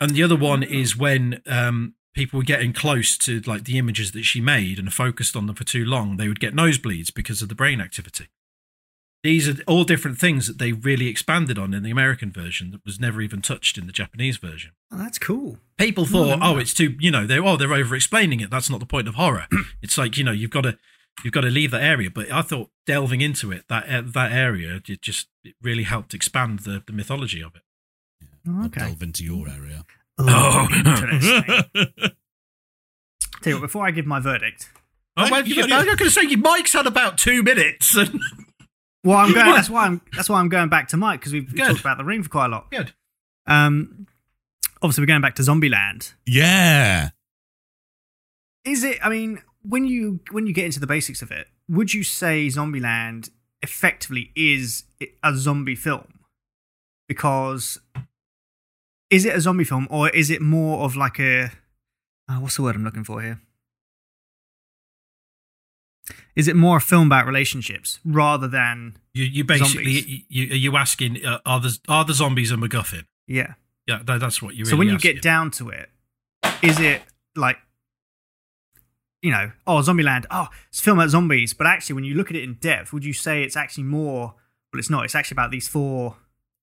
And 0.00 0.10
the 0.10 0.22
other 0.22 0.36
one 0.36 0.62
is 0.62 0.98
when 0.98 1.40
um, 1.46 1.94
people 2.14 2.38
were 2.38 2.44
getting 2.44 2.72
close 2.72 3.18
to 3.18 3.40
like 3.40 3.64
the 3.64 3.78
images 3.78 4.12
that 4.12 4.22
she 4.22 4.40
made 4.40 4.78
and 4.78 4.92
focused 4.92 5.36
on 5.36 5.46
them 5.46 5.56
for 5.56 5.64
too 5.64 5.84
long, 5.84 6.16
they 6.16 6.28
would 6.28 6.40
get 6.40 6.54
nosebleeds 6.54 7.12
because 7.12 7.42
of 7.42 7.48
the 7.48 7.54
brain 7.54 7.80
activity. 7.80 8.28
These 9.22 9.48
are 9.48 9.62
all 9.66 9.84
different 9.84 10.18
things 10.18 10.46
that 10.46 10.58
they 10.58 10.72
really 10.72 11.08
expanded 11.08 11.58
on 11.58 11.72
in 11.72 11.82
the 11.82 11.90
American 11.90 12.30
version 12.30 12.70
that 12.72 12.84
was 12.84 13.00
never 13.00 13.22
even 13.22 13.40
touched 13.40 13.78
in 13.78 13.86
the 13.86 13.92
Japanese 13.92 14.36
version 14.36 14.72
oh 14.94 14.98
that's 14.98 15.18
cool. 15.18 15.58
people 15.78 16.06
thought, 16.06 16.38
no, 16.38 16.54
oh, 16.54 16.58
it's 16.58 16.74
too, 16.74 16.94
you 17.00 17.10
know, 17.10 17.26
they're 17.26 17.44
oh, 17.44 17.56
they're 17.56 17.72
over 17.72 17.94
explaining 17.94 18.40
it. 18.40 18.50
That's 18.50 18.70
not 18.70 18.80
the 18.80 18.86
point 18.86 19.08
of 19.08 19.14
horror. 19.14 19.46
it's 19.82 19.98
like 19.98 20.16
you 20.16 20.24
know, 20.24 20.32
you've 20.32 20.50
got 20.50 20.62
to 20.62 20.78
you've 21.22 21.32
got 21.32 21.42
to 21.42 21.50
leave 21.50 21.70
that 21.72 21.82
area. 21.82 22.10
But 22.10 22.30
I 22.30 22.42
thought 22.42 22.70
delving 22.86 23.20
into 23.20 23.52
it 23.52 23.64
that 23.68 23.88
uh, 23.88 24.02
that 24.06 24.32
area, 24.32 24.80
it 24.86 25.02
just 25.02 25.28
it 25.42 25.54
really 25.62 25.84
helped 25.84 26.14
expand 26.14 26.60
the, 26.60 26.82
the 26.86 26.92
mythology 26.92 27.42
of 27.42 27.54
it. 27.54 27.62
Oh, 28.48 28.58
I'll 28.60 28.66
okay. 28.66 28.80
delve 28.80 29.02
into 29.02 29.24
your 29.24 29.48
area. 29.48 29.84
Oh, 30.18 30.68
interesting. 30.74 31.64
Tell 33.42 33.50
you 33.50 33.54
what, 33.56 33.62
before 33.62 33.86
I 33.86 33.90
give 33.90 34.06
my 34.06 34.20
verdict, 34.20 34.70
Oh, 35.16 35.24
Hey, 35.26 35.30
well, 35.30 35.46
you 35.46 35.54
you, 35.56 35.62
I'm 35.64 35.84
going 35.84 35.96
to 35.98 36.10
say 36.10 36.22
your 36.22 36.38
mic's 36.40 36.72
had 36.72 36.86
about 36.86 37.18
two 37.18 37.42
minutes. 37.44 37.96
And 37.96 38.20
well, 39.04 39.18
I'm 39.18 39.32
going. 39.34 39.46
that's 39.54 39.70
why 39.70 39.84
I'm. 39.86 40.00
That's 40.16 40.28
why 40.28 40.40
I'm 40.40 40.48
going 40.48 40.68
back 40.68 40.88
to 40.88 40.96
Mike 40.96 41.20
because 41.20 41.32
we've 41.32 41.48
Good. 41.54 41.66
talked 41.66 41.80
about 41.80 41.98
the 41.98 42.04
ring 42.04 42.22
for 42.24 42.28
quite 42.30 42.46
a 42.46 42.48
lot. 42.48 42.70
Good. 42.70 42.92
Um, 43.46 44.06
obviously 44.82 45.02
we're 45.02 45.06
going 45.06 45.20
back 45.20 45.34
to 45.36 45.42
Zombieland. 45.42 46.14
yeah. 46.26 47.10
Is 48.64 48.82
it? 48.82 48.98
I 49.04 49.08
mean, 49.10 49.42
when 49.62 49.84
you 49.86 50.20
when 50.30 50.46
you 50.46 50.52
get 50.54 50.64
into 50.64 50.80
the 50.80 50.86
basics 50.86 51.20
of 51.22 51.30
it, 51.30 51.46
would 51.68 51.92
you 51.94 52.02
say 52.02 52.46
Zombieland 52.48 53.30
effectively 53.62 54.32
is 54.34 54.84
a 55.22 55.34
zombie 55.36 55.76
film? 55.76 56.20
Because 57.06 57.78
is 59.14 59.24
it 59.24 59.34
a 59.34 59.40
zombie 59.40 59.64
film 59.64 59.86
or 59.90 60.08
is 60.10 60.28
it 60.28 60.42
more 60.42 60.84
of 60.84 60.96
like 60.96 61.20
a 61.20 61.52
uh, 62.28 62.36
what's 62.40 62.56
the 62.56 62.62
word 62.62 62.74
I'm 62.74 62.84
looking 62.84 63.04
for 63.04 63.22
here? 63.22 63.40
Is 66.34 66.48
it 66.48 66.56
more 66.56 66.78
a 66.78 66.80
film 66.80 67.06
about 67.06 67.26
relationships 67.26 68.00
rather 68.04 68.48
than 68.48 68.96
you, 69.12 69.24
you 69.24 69.44
basically 69.44 70.00
Zombies. 70.00 70.24
you, 70.28 70.52
are 70.52 70.56
you 70.56 70.76
asking 70.76 71.24
uh, 71.24 71.38
are 71.46 71.60
the 71.60 71.78
are 71.88 72.04
the 72.04 72.12
zombies 72.12 72.50
a 72.50 72.56
MacGuffin? 72.56 73.04
yeah? 73.26 73.54
Yeah, 73.86 74.00
that, 74.04 74.18
that's 74.18 74.40
what 74.40 74.54
you. 74.54 74.62
Are 74.62 74.66
So 74.66 74.76
when 74.76 74.88
you 74.88 74.94
asking. 74.94 75.14
get 75.14 75.22
down 75.22 75.50
to 75.52 75.68
it, 75.68 75.90
is 76.62 76.80
it 76.80 77.02
like 77.36 77.58
you 79.20 79.30
know, 79.30 79.52
oh 79.66 79.80
Zombieland, 79.80 80.24
oh 80.30 80.48
it's 80.68 80.80
a 80.80 80.82
film 80.82 80.98
about 80.98 81.10
zombies, 81.10 81.54
but 81.54 81.66
actually 81.66 81.94
when 81.94 82.04
you 82.04 82.14
look 82.14 82.30
at 82.30 82.36
it 82.36 82.42
in 82.42 82.54
depth, 82.54 82.92
would 82.92 83.04
you 83.04 83.12
say 83.12 83.42
it's 83.42 83.56
actually 83.56 83.84
more? 83.84 84.34
Well, 84.72 84.80
it's 84.80 84.90
not. 84.90 85.04
It's 85.04 85.14
actually 85.14 85.36
about 85.36 85.50
these 85.50 85.68
four, 85.68 86.16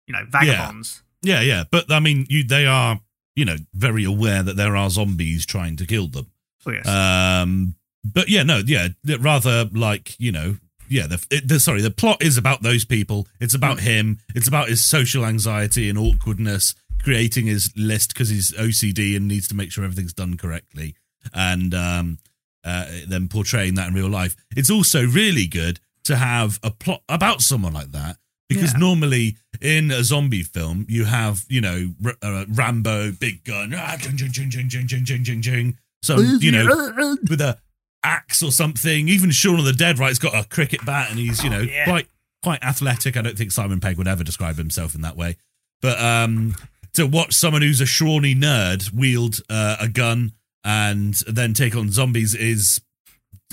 you 0.07 0.13
know, 0.13 0.25
vagabonds. 0.27 1.03
Yeah, 1.21 1.41
yeah. 1.41 1.63
But 1.69 1.91
I 1.91 1.99
mean, 1.99 2.25
you 2.29 2.43
they 2.43 2.65
are, 2.65 2.99
you 3.35 3.45
know, 3.45 3.57
very 3.73 4.03
aware 4.03 4.43
that 4.43 4.55
there 4.55 4.75
are 4.75 4.89
zombies 4.89 5.45
trying 5.45 5.75
to 5.77 5.85
kill 5.85 6.07
them. 6.07 6.27
Oh 6.65 6.71
yes, 6.71 6.87
Um, 6.87 7.75
but 8.03 8.29
yeah, 8.29 8.43
no, 8.43 8.61
yeah, 8.65 8.89
rather 9.19 9.65
like 9.73 10.19
you 10.19 10.31
know, 10.31 10.57
yeah. 10.89 11.07
The, 11.07 11.25
it, 11.31 11.47
the 11.47 11.59
sorry, 11.59 11.81
the 11.81 11.91
plot 11.91 12.23
is 12.23 12.37
about 12.37 12.61
those 12.61 12.85
people. 12.85 13.27
It's 13.39 13.55
about 13.55 13.79
him. 13.79 14.19
It's 14.35 14.47
about 14.47 14.69
his 14.69 14.85
social 14.85 15.25
anxiety 15.25 15.89
and 15.89 15.97
awkwardness 15.97 16.75
creating 17.03 17.47
his 17.47 17.71
list 17.75 18.13
because 18.13 18.29
he's 18.29 18.51
OCD 18.53 19.15
and 19.15 19.27
needs 19.27 19.47
to 19.47 19.55
make 19.55 19.71
sure 19.71 19.83
everything's 19.83 20.13
done 20.13 20.37
correctly, 20.37 20.95
and 21.33 21.73
um, 21.73 22.19
uh, 22.63 22.85
then 23.07 23.27
portraying 23.27 23.75
that 23.75 23.87
in 23.87 23.93
real 23.93 24.09
life. 24.09 24.35
It's 24.55 24.69
also 24.69 25.05
really 25.05 25.47
good 25.47 25.79
to 26.03 26.15
have 26.15 26.59
a 26.63 26.71
plot 26.71 27.01
about 27.09 27.41
someone 27.41 27.73
like 27.73 27.91
that 27.91 28.17
because 28.53 28.73
Yeah. 28.73 28.79
normally 28.79 29.35
in 29.61 29.91
a 29.91 30.03
zombie 30.03 30.43
film 30.43 30.85
you 30.89 31.05
have 31.05 31.45
you 31.49 31.61
know 31.61 31.93
R- 32.05 32.15
uh, 32.21 32.45
Rambo, 32.49 33.11
big 33.11 33.43
gun, 33.43 33.73
ah, 33.75 33.95
jing, 33.99 34.17
jing, 34.17 34.31
jing, 34.31 34.49
jing, 34.49 34.67
jing, 34.69 34.87
jing, 34.87 35.03
jing, 35.05 35.23
jing, 35.23 35.41
jing. 35.41 35.77
So 36.03 36.19
you 36.19 36.51
know 36.51 37.17
with 37.29 37.41
a 37.41 37.57
axe 38.03 38.41
or 38.41 38.51
something. 38.51 39.07
Even 39.07 39.29
Shaun 39.31 39.59
of 39.59 39.65
the 39.65 39.73
Dead, 39.73 39.99
right, 39.99 40.07
has 40.07 40.17
got 40.19 40.33
a 40.33 40.47
cricket 40.47 40.83
bat 40.85 41.11
and 41.11 41.19
he's, 41.19 41.43
you 41.43 41.49
know, 41.51 41.59
yeah. 41.61 41.85
quite 41.85 42.07
quite 42.41 42.63
athletic. 42.63 43.15
I 43.15 43.21
don't 43.21 43.37
think 43.37 43.51
Simon 43.51 43.79
Pegg 43.79 43.97
would 43.97 44.07
ever 44.07 44.23
describe 44.23 44.55
himself 44.57 44.95
in 44.95 45.01
that 45.01 45.15
way. 45.15 45.37
But 45.81 45.99
um 46.01 46.55
to 46.93 47.05
watch 47.05 47.33
someone 47.33 47.61
who's 47.61 47.79
a 47.79 47.85
scrawny 47.85 48.33
nerd 48.35 48.91
wield 48.93 49.41
uh, 49.49 49.77
a 49.79 49.87
gun 49.87 50.33
and 50.63 51.13
then 51.27 51.53
take 51.53 51.75
on 51.75 51.89
zombies 51.91 52.35
is 52.35 52.81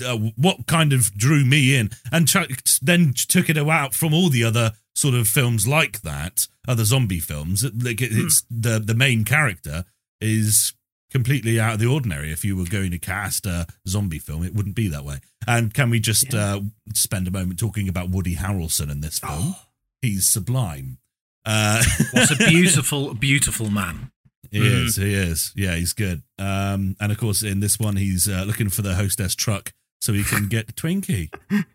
uh, 0.05 0.17
what 0.35 0.65
kind 0.67 0.91
of 0.93 1.13
drew 1.15 1.45
me 1.45 1.75
in 1.75 1.89
and 2.11 2.27
ch- 2.27 2.79
then 2.81 3.13
took 3.15 3.49
it 3.49 3.57
out 3.57 3.93
from 3.93 4.13
all 4.13 4.29
the 4.29 4.43
other 4.43 4.73
sort 4.95 5.15
of 5.15 5.27
films 5.27 5.67
like 5.67 6.01
that 6.01 6.47
other 6.67 6.83
zombie 6.83 7.19
films 7.19 7.63
like 7.81 8.01
it- 8.01 8.11
it's 8.11 8.43
the 8.49 8.79
the 8.79 8.93
main 8.95 9.23
character 9.23 9.85
is 10.21 10.73
completely 11.11 11.59
out 11.59 11.73
of 11.75 11.79
the 11.79 11.85
ordinary 11.87 12.31
if 12.31 12.43
you 12.45 12.55
were 12.55 12.65
going 12.65 12.91
to 12.91 12.99
cast 12.99 13.45
a 13.45 13.65
zombie 13.87 14.19
film 14.19 14.43
it 14.43 14.53
wouldn't 14.53 14.75
be 14.75 14.87
that 14.87 15.03
way 15.05 15.19
and 15.47 15.73
can 15.73 15.89
we 15.89 15.99
just 15.99 16.33
uh, 16.35 16.59
spend 16.93 17.27
a 17.27 17.31
moment 17.31 17.57
talking 17.57 17.87
about 17.89 18.09
woody 18.09 18.35
harrelson 18.35 18.91
in 18.91 19.01
this 19.01 19.17
film 19.25 19.55
he's 20.01 20.27
sublime 20.27 20.97
uh 21.45 21.81
What's 22.11 22.31
a 22.31 22.35
beautiful, 22.49 23.13
beautiful 23.13 23.69
man. 23.71 24.11
He 24.51 24.59
is. 24.59 24.95
He 24.97 25.13
is. 25.13 25.53
Yeah, 25.55 25.75
he's 25.75 25.93
good. 25.93 26.23
Um, 26.37 26.95
and 26.99 27.11
of 27.11 27.17
course, 27.17 27.43
in 27.43 27.59
this 27.59 27.79
one, 27.79 27.95
he's 27.95 28.27
uh, 28.27 28.43
looking 28.45 28.69
for 28.69 28.81
the 28.81 28.95
hostess 28.95 29.35
truck 29.35 29.71
so 29.99 30.13
he 30.13 30.23
can 30.23 30.47
get 30.47 30.75
Twinkie. 30.75 31.29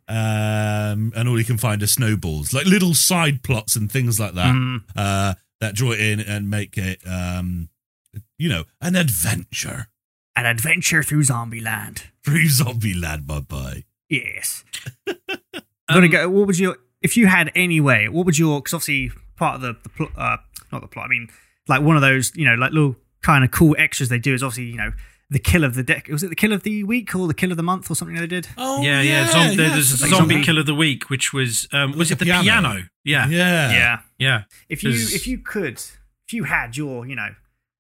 Um, 0.09 1.13
and 1.17 1.29
all 1.29 1.37
he 1.37 1.45
can 1.45 1.59
find 1.59 1.83
are 1.83 1.87
snowballs, 1.87 2.53
like 2.53 2.67
little 2.67 2.95
side 2.95 3.43
plots 3.43 3.77
and 3.77 3.91
things 3.91 4.19
like 4.21 4.35
that 4.35 4.55
Mm. 4.55 4.83
uh, 4.97 5.35
that 5.61 5.75
draw 5.75 5.93
it 5.93 6.01
in 6.01 6.21
and 6.21 6.49
make 6.51 6.77
it, 6.77 7.01
um, 7.07 7.69
you 8.39 8.49
know, 8.49 8.65
an 8.81 8.97
adventure 8.97 9.89
An 10.37 10.47
adventure 10.47 11.03
through 11.03 11.23
Zombieland. 11.23 12.05
through 12.25 12.47
Zombieland. 12.49 13.27
Bye 13.27 13.41
bye. 13.41 13.85
Yes. 14.09 14.65
I'm 15.07 15.15
gonna 15.89 16.09
go. 16.09 16.29
What 16.29 16.47
would 16.47 16.59
your 16.59 16.77
if 17.03 17.17
you 17.17 17.27
had 17.27 17.53
any 17.55 17.81
way? 17.81 18.09
What 18.09 18.27
would 18.27 18.39
your? 18.39 18.61
Because 18.61 18.75
obviously 18.75 19.13
part 19.37 19.57
of 19.57 19.61
the 19.63 19.77
the 19.83 19.89
plot, 19.91 20.11
uh, 20.17 20.37
not 20.73 20.81
the 20.83 20.89
plot. 20.89 21.07
I 21.07 21.09
mean, 21.09 21.29
like 21.69 21.83
one 21.83 21.97
of 21.97 22.03
those, 22.03 22.33
you 22.35 22.45
know, 22.45 22.55
like 22.55 22.73
little 22.73 22.97
kind 23.23 23.45
of 23.45 23.51
cool 23.51 23.75
extras 23.79 24.09
they 24.09 24.19
do 24.19 24.35
is 24.35 24.43
obviously, 24.43 24.65
you 24.65 24.77
know, 24.77 24.93
the 25.31 25.39
kill 25.39 25.65
of 25.65 25.75
the 25.75 25.83
deck. 25.83 26.09
Was 26.09 26.23
it 26.23 26.29
the 26.29 26.35
kill 26.37 26.53
of 26.53 26.63
the 26.63 26.85
week 26.85 27.15
or 27.15 27.27
the 27.27 27.35
kill 27.35 27.51
of 27.51 27.57
the 27.57 27.63
month 27.63 27.91
or 27.91 27.95
something 27.95 28.17
they 28.17 28.27
did? 28.27 28.49
Oh, 28.59 28.83
yeah, 28.83 29.01
yeah. 29.01 29.27
Zom- 29.31 29.57
there- 29.57 29.71
there's 29.71 29.91
a 30.01 30.03
Like 30.05 30.11
zombie 30.15 30.35
zombie. 30.35 30.45
kill 30.45 30.59
of 30.59 30.67
the 30.67 30.75
week, 30.75 31.09
which 31.11 31.33
was 31.33 31.67
um, 31.73 31.93
was 31.93 32.11
Like 32.11 32.17
it 32.17 32.19
the 32.21 32.25
piano. 32.27 32.43
piano? 32.45 32.89
Yeah, 33.05 33.27
yeah, 33.29 33.73
yeah. 33.73 33.99
yeah. 34.19 34.43
If 34.69 34.83
you 34.85 34.91
if 34.91 35.27
you 35.27 35.39
could 35.39 35.79
if 36.27 36.33
you 36.33 36.45
had 36.45 36.77
your 36.77 37.07
you 37.07 37.17
know 37.17 37.35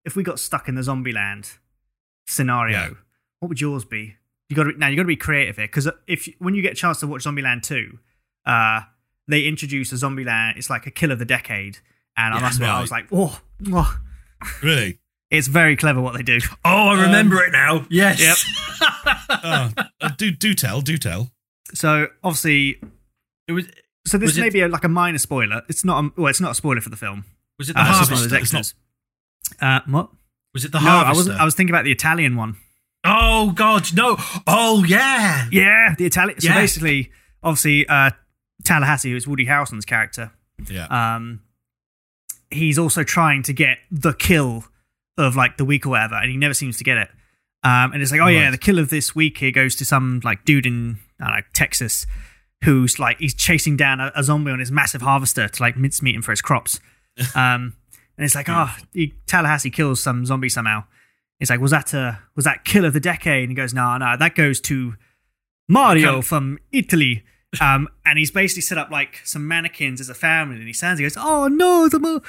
if 0.04 0.16
we 0.16 0.22
got 0.22 0.38
stuck 0.40 0.68
in 0.68 0.74
the 0.74 0.82
zombie 0.82 1.12
land 1.12 1.52
scenario, 2.26 2.76
Yeah. 2.78 2.90
what 3.40 3.48
would 3.48 3.60
yours 3.60 3.84
be? 3.84 4.16
You 4.48 4.56
got 4.56 4.64
to 4.64 4.78
now 4.78 4.88
you 4.88 4.96
got 4.96 5.02
to 5.02 5.08
be 5.08 5.16
creative 5.16 5.56
here 5.56 5.66
because 5.66 5.88
if 6.06 6.28
when 6.38 6.54
you 6.54 6.62
get 6.62 6.72
a 6.72 6.76
chance 6.76 7.00
to 7.00 7.06
watch 7.06 7.24
Zombieland 7.24 7.62
two, 7.62 7.98
uh, 8.46 8.82
they 9.28 9.44
introduce 9.44 9.92
a 9.92 9.96
Zombieland. 9.96 10.56
It's 10.56 10.68
like 10.70 10.86
a 10.86 10.90
kill 10.90 11.10
of 11.10 11.18
the 11.18 11.24
decade, 11.24 11.78
and 12.16 12.34
I 12.34 12.36
Yeah, 12.38 12.42
must 12.42 12.56
admit 12.56 12.70
I 12.70 12.80
was 12.80 12.90
like, 12.90 13.06
oh, 13.12 13.40
whoa. 13.66 13.86
Really? 14.62 14.98
It's 15.38 15.48
very 15.48 15.76
clever 15.76 16.00
what 16.00 16.14
they 16.14 16.22
do. 16.22 16.38
Oh, 16.64 16.88
I 16.88 17.02
remember 17.02 17.42
it 17.44 17.52
now. 17.52 17.86
Yes. 17.90 18.20
Yep. 18.20 18.88
Oh, 19.44 19.70
uh, 20.00 20.08
do 20.16 20.30
do 20.30 20.54
tell, 20.54 20.80
do 20.80 20.96
tell. 20.98 21.30
So 21.74 22.08
obviously, 22.22 22.80
It 23.48 23.52
was. 23.52 23.66
so 24.06 24.18
this 24.18 24.28
Was 24.28 24.38
it- 24.38 24.42
may 24.42 24.50
be 24.50 24.60
a, 24.60 24.68
like 24.68 24.84
a 24.84 24.88
minor 24.88 25.18
spoiler. 25.18 25.62
It's 25.68 25.84
not. 25.84 26.04
A, 26.04 26.10
well, 26.16 26.28
it's 26.28 26.40
not 26.40 26.52
a 26.52 26.54
spoiler 26.54 26.80
for 26.80 26.90
the 26.90 26.96
film. 26.96 27.24
Was 27.58 27.70
it 27.70 27.74
the 27.74 27.80
Uh, 27.80 27.84
just 27.86 28.02
of 28.10 28.18
harvester? 28.18 28.36
It's 28.38 28.52
not- 28.52 28.72
Uh, 29.60 29.80
what? 29.86 30.10
Was 30.54 30.64
it 30.64 30.72
the 30.72 30.80
no, 30.80 30.88
I 30.90 31.12
wasn't. 31.12 31.40
I 31.40 31.44
was 31.44 31.54
thinking 31.54 31.74
about 31.74 31.84
the 31.84 31.92
Italian 31.92 32.36
one. 32.36 32.56
Oh 33.04 33.50
God, 33.50 33.92
no! 33.94 34.16
Oh 34.46 34.82
yeah, 34.84 35.46
Yeah, 35.52 35.94
the 35.98 36.06
Italian. 36.06 36.40
So 36.40 36.48
Yeah. 36.48 36.54
basically, 36.54 37.10
obviously, 37.42 37.86
uh, 37.86 38.10
Tallahassee, 38.64 39.10
who's 39.10 39.26
Woody 39.28 39.44
Harrelson's 39.46 39.84
character, 39.84 40.30
Yeah. 40.68 40.86
um, 40.86 41.40
he's 42.50 42.78
also 42.78 43.02
trying 43.04 43.42
to 43.42 43.52
get 43.52 43.78
the 43.90 44.14
kill 44.14 44.64
of 45.16 45.36
like 45.36 45.56
the 45.56 45.64
week 45.64 45.86
or 45.86 45.90
whatever, 45.90 46.16
and 46.16 46.30
he 46.30 46.36
never 46.36 46.54
seems 46.54 46.76
to 46.78 46.84
get 46.84 46.96
it. 46.98 47.08
Um, 47.62 47.92
and 47.92 48.02
it's 48.02 48.12
like, 48.12 48.20
oh 48.20 48.28
yeah, 48.28 48.50
the 48.50 48.58
kill 48.58 48.78
of 48.78 48.90
this 48.90 49.14
week 49.14 49.38
here 49.38 49.50
goes 49.50 49.74
to 49.76 49.84
some 49.84 50.20
like 50.22 50.44
dude 50.44 50.66
in 50.66 50.98
know 51.18 51.28
Texas, 51.54 52.06
who's 52.64 52.98
like 52.98 53.18
he's 53.18 53.34
chasing 53.34 53.76
down 53.76 54.00
a, 54.00 54.12
a 54.14 54.22
zombie 54.22 54.50
on 54.50 54.58
his 54.58 54.70
massive 54.70 55.02
harvester 55.02 55.48
to 55.48 55.62
like 55.62 55.76
mincemeat 55.76 56.14
him 56.14 56.22
for 56.22 56.32
his 56.32 56.42
crops. 56.42 56.80
Um, 57.36 57.76
and 58.16 58.24
it's 58.24 58.34
like, 58.34 58.48
oh, 58.48 58.74
he, 58.92 59.14
Tallahassee 59.26 59.70
kills 59.70 60.00
some 60.00 60.24
zombie 60.24 60.48
somehow. 60.48 60.84
It's 61.40 61.50
like, 61.50 61.60
was 61.60 61.72
that 61.72 61.92
a 61.94 62.20
was 62.36 62.44
that 62.44 62.64
kill 62.64 62.84
of 62.84 62.92
the 62.92 63.00
decade? 63.00 63.42
And 63.42 63.50
he 63.50 63.54
goes, 63.54 63.74
no, 63.74 63.96
no, 63.98 64.16
that 64.16 64.34
goes 64.34 64.60
to 64.62 64.94
Mario 65.68 66.22
from 66.22 66.58
Italy. 66.72 67.24
Um, 67.60 67.88
and 68.04 68.18
he's 68.18 68.30
basically 68.30 68.62
set 68.62 68.78
up 68.78 68.90
like 68.90 69.20
some 69.24 69.46
mannequins 69.46 70.00
as 70.00 70.08
a 70.08 70.14
family, 70.14 70.56
and 70.56 70.66
he 70.66 70.72
stands, 70.72 70.98
he 70.98 71.04
goes, 71.04 71.16
"Oh 71.16 71.46
no!" 71.48 71.88
The 71.88 72.00
mo-, 72.00 72.22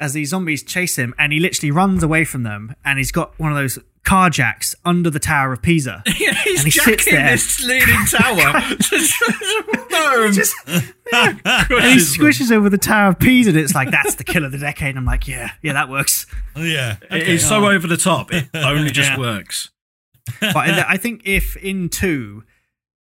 as 0.00 0.14
these 0.14 0.30
zombies 0.30 0.62
chase 0.62 0.96
him, 0.96 1.14
and 1.18 1.32
he 1.32 1.38
literally 1.38 1.70
runs 1.70 2.02
away 2.02 2.24
from 2.24 2.42
them, 2.42 2.74
and 2.84 2.98
he's 2.98 3.12
got 3.12 3.38
one 3.38 3.52
of 3.52 3.58
those 3.58 3.78
car 4.02 4.30
jacks 4.30 4.74
under 4.84 5.10
the 5.10 5.18
Tower 5.20 5.52
of 5.52 5.60
Pisa. 5.62 6.02
yeah. 6.18 6.32
He's 6.42 6.60
And 6.60 6.64
he 6.66 6.70
sits 6.70 7.04
jacking 7.04 7.14
there. 7.20 7.30
this 7.32 7.62
leaning 7.62 8.06
tower. 8.06 8.60
Just, 10.32 10.54
and 10.66 11.36
he 11.42 11.98
squishes 11.98 12.50
over 12.50 12.68
the 12.70 12.78
Tower 12.78 13.10
of 13.10 13.18
Pisa, 13.18 13.50
and 13.50 13.58
it's 13.58 13.74
like 13.74 13.90
that's 13.90 14.14
the 14.16 14.24
kill 14.24 14.44
of 14.44 14.52
the 14.52 14.58
decade. 14.58 14.90
And 14.90 14.98
I'm 14.98 15.04
like, 15.04 15.28
yeah, 15.28 15.50
yeah, 15.62 15.72
that 15.74 15.88
works. 15.88 16.26
yeah. 16.56 16.96
It 17.10 17.28
is 17.28 17.46
so 17.46 17.58
um, 17.58 17.64
over 17.64 17.86
the 17.86 17.96
top. 17.96 18.32
It 18.32 18.48
only 18.54 18.90
just 18.90 19.10
Yeah. 19.10 19.18
works. 19.18 19.70
But 20.40 20.56
I- 20.56 20.92
I 20.92 20.96
think 20.96 21.22
if 21.24 21.56
in 21.56 21.88
two, 21.88 22.44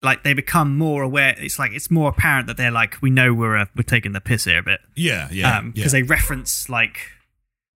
like 0.03 0.25
they 0.25 0.35
become 0.35 0.77
more 0.77 1.03
aware, 1.03 1.35
it's 1.39 1.59
like 1.59 1.73
it's 1.73 1.91
more 1.91 2.09
apparent 2.11 2.47
that 2.49 2.57
they're 2.57 2.71
like, 2.73 3.01
we 3.03 3.11
know 3.11 3.33
we're 3.33 3.57
uh, 3.57 3.67
we're 3.77 3.83
taking 3.85 4.13
the 4.13 4.21
piss 4.21 4.45
here 4.45 4.59
a 4.59 4.63
bit. 4.63 4.81
Yeah. 4.97 5.29
Yeah. 5.31 5.61
because 5.63 5.93
yeah. 5.95 6.01
Um, 6.01 6.03
they 6.03 6.03
reference 6.03 6.69
like 6.69 6.99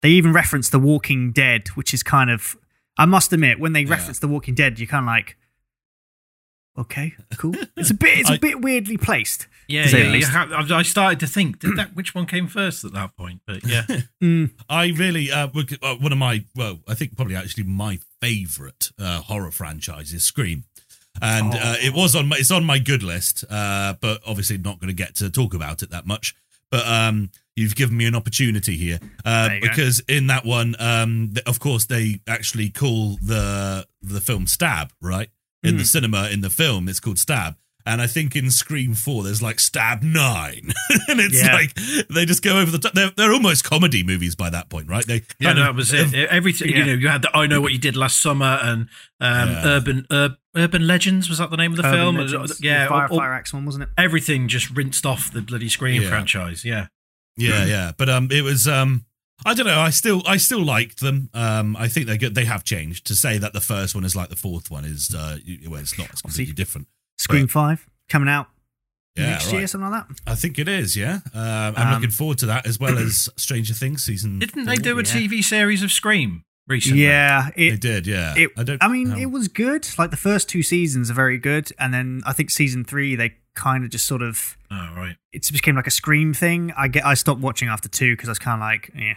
they 0.01 0.09
even 0.09 0.33
reference 0.33 0.69
The 0.69 0.79
Walking 0.79 1.31
Dead, 1.31 1.67
which 1.75 1.93
is 1.93 2.03
kind 2.03 2.29
of 2.29 2.57
I 2.97 3.05
must 3.05 3.31
admit 3.33 3.59
when 3.59 3.73
they 3.73 3.81
Yeah. 3.81 3.91
reference 3.91 4.19
The 4.19 4.27
Walking 4.27 4.55
Dead, 4.55 4.79
you're 4.79 4.87
kind 4.87 5.03
of 5.03 5.07
like, 5.07 5.37
okay, 6.77 7.13
cool. 7.37 7.53
It's 7.77 7.91
a 7.91 7.93
bit 7.93 8.19
it's 8.19 8.29
a 8.29 8.33
I- 8.33 8.37
bit 8.37 8.61
weirdly 8.61 8.97
placed. 8.97 9.47
Yeah, 9.67 9.87
To 9.87 9.97
yeah. 9.97 10.03
the 10.03 10.09
you 10.09 10.11
least. 10.13 10.29
ha- 10.29 10.47
I 10.69 10.77
I 10.77 10.81
started 10.83 11.19
to 11.21 11.27
think 11.27 11.59
did 11.59 11.75
that 11.77 11.95
which 11.95 12.13
one 12.13 12.25
came 12.27 12.47
first 12.47 12.85
at 12.85 12.93
that 12.93 13.15
point, 13.17 13.41
but 13.47 13.65
yeah, 13.65 13.85
Mm, 14.23 14.51
I 14.69 14.87
really 14.89 15.31
uh, 15.31 15.47
uh, 15.81 15.95
one 15.95 16.11
of 16.11 16.17
my 16.19 16.43
well, 16.55 16.79
I 16.87 16.93
think 16.93 17.15
probably 17.15 17.35
actually 17.35 17.63
my 17.63 17.97
favorite 18.21 18.91
uh, 18.99 19.21
horror 19.21 19.49
franchise 19.51 20.13
is 20.13 20.23
Scream, 20.23 20.65
and 21.21 21.53
uh, 21.53 21.75
it 21.81 21.93
was 21.93 22.15
on 22.15 22.27
my 22.27 22.37
it's 22.37 22.51
on 22.51 22.63
my 22.65 22.79
good 22.79 23.03
list, 23.03 23.43
uh, 23.49 23.93
but 24.01 24.21
obviously 24.25 24.57
not 24.57 24.79
going 24.79 24.89
to 24.89 24.93
get 24.95 25.15
to 25.15 25.29
talk 25.29 25.53
about 25.53 25.81
it 25.83 25.89
that 25.91 26.05
much. 26.05 26.35
But 26.71 26.85
um, 26.87 27.29
you've 27.55 27.75
given 27.75 27.95
me 27.95 28.05
an 28.05 28.15
opportunity 28.15 28.75
here 28.75 28.99
uh, 29.23 29.49
you 29.53 29.61
go. 29.61 29.67
because 29.69 29.99
in 30.09 30.27
that 30.27 30.45
one, 30.45 30.75
um, 30.79 31.31
th- 31.33 31.45
of 31.45 31.59
course, 31.59 31.85
they 31.85 32.19
actually 32.27 32.69
call 32.69 33.17
the 33.21 33.85
the 34.01 34.19
film 34.19 34.47
Stab 34.47 34.91
right 35.01 35.29
in 35.63 35.77
the 35.77 35.85
cinema 35.85 36.29
in 36.29 36.41
the 36.41 36.49
film. 36.49 36.87
It's 36.89 36.99
called 36.99 37.17
Stab. 37.19 37.55
And 37.87 38.01
I 38.01 38.07
think 38.07 38.35
in 38.35 38.49
Scream 38.49 38.95
4, 38.95 39.23
there's 39.23 39.43
like 39.43 39.59
Stab 39.59 40.01
9. 40.01 40.13
and 41.07 41.19
it's 41.19 41.39
Yeah. 41.43 41.53
like, 41.53 41.75
they 42.09 42.25
just 42.25 42.41
go 42.41 42.57
over 42.59 42.71
the 42.71 42.79
top. 42.79 42.93
They're, 42.93 43.11
they're 43.15 43.31
almost 43.31 43.63
comedy 43.63 44.01
movies 44.01 44.35
by 44.35 44.49
that 44.49 44.69
point, 44.69 44.89
right? 44.89 45.05
They 45.05 45.21
yeah, 45.39 45.53
that 45.53 45.75
was 45.75 45.93
it. 45.93 46.11
Everything 46.15 46.69
Yeah. 46.71 46.77
you 46.79 46.85
know, 46.85 46.93
you 46.93 47.07
had 47.09 47.21
the 47.21 47.35
I 47.37 47.45
know 47.45 47.61
what 47.61 47.73
you 47.73 47.77
did 47.77 47.95
last 47.95 48.19
summer 48.23 48.57
and 48.61 48.89
um, 49.21 49.49
Yeah. 49.49 49.61
urban 49.65 50.07
Ur- 50.11 50.35
urban 50.55 50.87
legends 50.87 51.29
was 51.29 51.37
that 51.39 51.49
the 51.49 51.57
name 51.57 51.71
of 51.71 51.77
the 51.77 51.83
Urban 51.85 51.97
film? 51.99 52.15
Legends, 52.17 52.61
yeah, 52.61 52.85
the 52.85 52.93
all- 52.93 53.01
all- 53.01 53.07
Firefly 53.07 53.27
Axe 53.37 53.53
one, 53.53 53.65
wasn't 53.65 53.83
it? 53.83 53.89
everything 53.97 54.47
just 54.47 54.69
rinsed 54.71 55.05
off 55.05 55.31
the 55.31 55.41
bloody 55.41 55.69
Scream 55.69 56.01
Yeah. 56.01 56.09
franchise. 56.09 56.63
Yeah, 56.65 56.87
Yeah, 57.37 57.65
yeah, 57.65 57.91
but 57.97 58.09
um, 58.09 58.29
it 58.31 58.41
was 58.43 58.67
um, 58.67 59.05
I 59.45 59.53
don't 59.53 59.65
know. 59.65 59.79
I 59.81 59.89
still, 59.89 60.23
I 60.25 60.37
still 60.37 60.63
liked 60.63 61.01
them. 61.01 61.29
Um, 61.33 61.75
I 61.75 61.87
think 61.89 62.07
they 62.07 62.17
get 62.17 62.33
they 62.35 62.45
have 62.45 62.63
changed. 62.63 63.05
To 63.07 63.15
say 63.15 63.37
that 63.37 63.51
the 63.53 63.59
first 63.61 63.93
one 63.93 64.05
is 64.05 64.15
like 64.15 64.29
the 64.29 64.35
fourth 64.37 64.71
one 64.71 64.85
is 64.85 65.13
uh, 65.13 65.37
well, 65.67 65.81
it's 65.81 65.97
not. 65.97 66.09
It's 66.11 66.21
completely 66.21 66.53
different. 66.53 66.87
Scream 67.17 67.41
Right. 67.43 67.51
Five 67.51 67.87
coming 68.09 68.29
out 68.29 68.47
Yeah, 69.17 69.31
next 69.31 69.51
year, 69.51 69.67
something 69.67 69.89
like 69.89 70.07
that. 70.07 70.19
I 70.25 70.35
think 70.35 70.57
it 70.59 70.67
is. 70.69 70.95
Yeah, 70.95 71.19
um, 71.33 71.73
I'm 71.75 71.87
Um, 71.87 71.93
looking 71.95 72.11
forward 72.11 72.37
to 72.39 72.45
that 72.47 72.65
as 72.65 72.79
well 72.79 72.97
as 72.97 73.27
Stranger 73.37 73.73
Things 73.73 74.03
season. 74.05 74.39
didn't 74.39 74.65
they 74.65 74.75
do 74.77 74.93
a 74.97 75.03
yeah. 75.03 75.11
TV 75.11 75.43
series 75.43 75.83
of 75.83 75.91
Scream 75.91 76.45
recently? 76.67 77.03
Yeah, 77.03 77.49
They 77.55 77.67
it. 77.67 77.81
did. 77.81 78.07
Yeah, 78.07 78.33
It, 78.37 78.51
I 78.57 78.63
don't. 78.63 78.81
I 78.83 78.87
mean, 78.87 79.11
um, 79.11 79.19
it 79.19 79.27
was 79.31 79.47
good. 79.47 79.87
Like 79.97 80.11
the 80.11 80.17
first 80.17 80.49
two 80.49 80.63
seasons 80.63 81.09
are 81.11 81.13
very 81.13 81.37
good, 81.37 81.69
and 81.79 81.93
then 81.93 82.21
I 82.25 82.33
think 82.33 82.49
season 82.51 82.83
three 82.83 83.15
they 83.15 83.35
kind 83.55 83.83
of 83.85 83.89
just 83.89 84.05
sort 84.05 84.21
of 84.21 84.57
Oh 84.69 84.89
right. 84.97 85.15
it 85.31 85.49
became 85.53 85.75
like 85.75 85.87
a 85.87 85.91
scream 85.91 86.33
thing. 86.33 86.73
I 86.77 86.87
get 86.89 87.05
I 87.05 87.13
stopped 87.13 87.39
watching 87.41 87.67
after 87.69 87.87
two 87.87 88.13
because 88.13 88.27
I 88.29 88.31
was 88.31 88.39
kind 88.39 88.55
of 88.55 88.61
like, 88.61 88.91
yeah. 88.95 89.13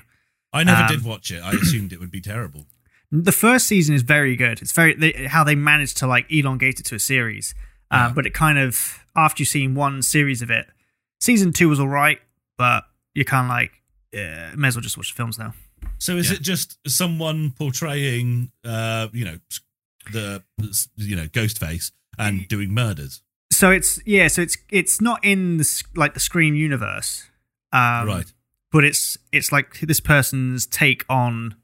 I 0.53 0.65
never 0.65 0.83
Um, 0.83 0.89
did 0.89 1.05
watch 1.05 1.31
it. 1.31 1.43
I 1.43 1.53
assumed 1.53 1.93
it 1.93 2.01
would 2.01 2.11
be 2.11 2.21
terrible. 2.21 2.67
The 3.11 3.33
first 3.33 3.67
season 3.67 3.95
is 3.95 4.03
very 4.03 4.37
good. 4.37 4.61
It's 4.63 4.73
very 4.73 4.95
they, 4.95 5.27
how 5.27 5.43
they 5.45 5.55
managed 5.55 5.97
to 5.99 6.07
like 6.07 6.27
elongate 6.31 6.79
it 6.81 6.87
to 6.87 6.95
a 6.95 6.99
series. 6.99 7.55
Uh, 7.91 7.97
Yeah. 8.09 8.13
But 8.15 8.27
it 8.27 8.35
kind 8.35 8.59
of 8.59 9.05
after 9.17 9.43
you've 9.43 9.49
seen 9.49 9.75
one 9.75 10.03
series 10.03 10.41
of 10.43 10.51
it, 10.51 10.67
season 11.21 11.53
two 11.53 11.69
was 11.69 11.81
all 11.81 11.89
right, 11.89 12.21
but 12.57 12.85
you're 13.15 13.25
kind 13.25 13.47
of 13.47 13.51
like, 13.51 13.73
yeah, 14.13 14.53
may 14.57 14.69
as 14.69 14.77
well 14.77 14.83
just 14.83 14.97
watch 14.97 15.11
the 15.13 15.17
films 15.17 15.39
now. 15.39 15.55
So 15.99 16.17
is 16.17 16.31
Yeah. 16.31 16.37
it 16.37 16.43
just 16.43 16.79
someone 16.87 17.51
portraying, 17.53 18.53
uh, 18.65 19.09
you 19.13 19.25
know, 19.25 19.39
the 20.13 20.43
you 20.97 21.17
know 21.17 21.27
Ghostface 21.29 21.93
and 22.19 22.47
doing 22.49 22.73
murders? 22.73 23.23
So 23.53 23.71
it's 23.71 24.01
yeah, 24.07 24.29
so 24.29 24.43
it's 24.43 24.57
it's 24.71 25.01
not 25.01 25.25
in 25.25 25.57
the 25.59 25.83
like 25.97 26.15
the 26.15 26.21
Scream 26.21 26.55
universe, 26.55 27.25
um, 27.73 28.07
right. 28.07 28.33
But 28.71 28.85
it's 28.85 29.17
it's 29.33 29.51
like 29.51 29.81
this 29.81 29.99
person's 30.01 30.67
take 30.67 31.05
on 31.09 31.57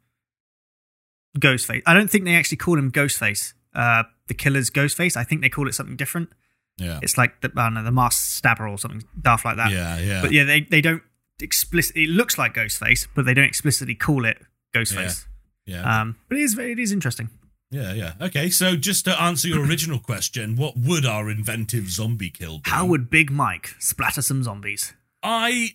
Ghostface. 1.38 1.82
I 1.86 1.94
don't 1.94 2.10
think 2.10 2.24
they 2.24 2.34
actually 2.34 2.58
call 2.58 2.78
him 2.78 2.90
Ghostface. 2.90 3.52
Uh, 3.74 4.04
the 4.28 4.34
killer's 4.34 4.70
Ghostface. 4.70 5.16
I 5.16 5.24
think 5.24 5.40
they 5.42 5.48
call 5.48 5.68
it 5.68 5.74
something 5.74 5.96
different. 5.96 6.30
Yeah. 6.78 6.98
It's 7.02 7.18
like 7.18 7.40
the 7.40 7.52
I 7.56 7.64
don't 7.64 7.74
know, 7.74 7.84
the 7.84 7.92
masked 7.92 8.32
stabber 8.32 8.66
or 8.68 8.78
something 8.78 9.02
daft 9.20 9.44
like 9.44 9.56
that. 9.56 9.70
Yeah. 9.70 9.98
Yeah. 9.98 10.22
But 10.22 10.32
yeah, 10.32 10.44
they 10.44 10.60
they 10.62 10.80
don't 10.80 11.02
explicit. 11.44 11.96
It 11.96 12.08
looks 12.08 12.36
like 12.38 12.54
Ghostface, 12.54 13.06
but 13.14 13.24
they 13.24 13.34
don't 13.34 13.44
explicitly 13.44 13.94
call 13.94 14.24
it 14.24 14.38
Ghostface. 14.74 15.26
yeah. 15.66 16.00
Um, 16.00 16.16
but 16.28 16.38
it 16.38 16.42
is 16.42 16.58
it 16.58 16.78
is 16.80 16.90
interesting. 16.90 17.28
yeah. 17.70 17.92
Yeah. 17.92 18.12
Okay. 18.20 18.50
So 18.50 18.74
just 18.76 19.04
to 19.04 19.20
answer 19.22 19.46
your 19.48 19.64
original 19.64 19.98
question, 20.00 20.56
what 20.56 20.76
would 20.76 21.06
our 21.06 21.30
inventive 21.30 21.88
zombie 21.90 22.30
kill 22.30 22.58
be? 22.58 22.70
How 22.70 22.84
would 22.86 23.10
Big 23.10 23.30
Mike 23.30 23.74
splatter 23.78 24.22
some 24.22 24.42
zombies? 24.42 24.94
I, 25.22 25.70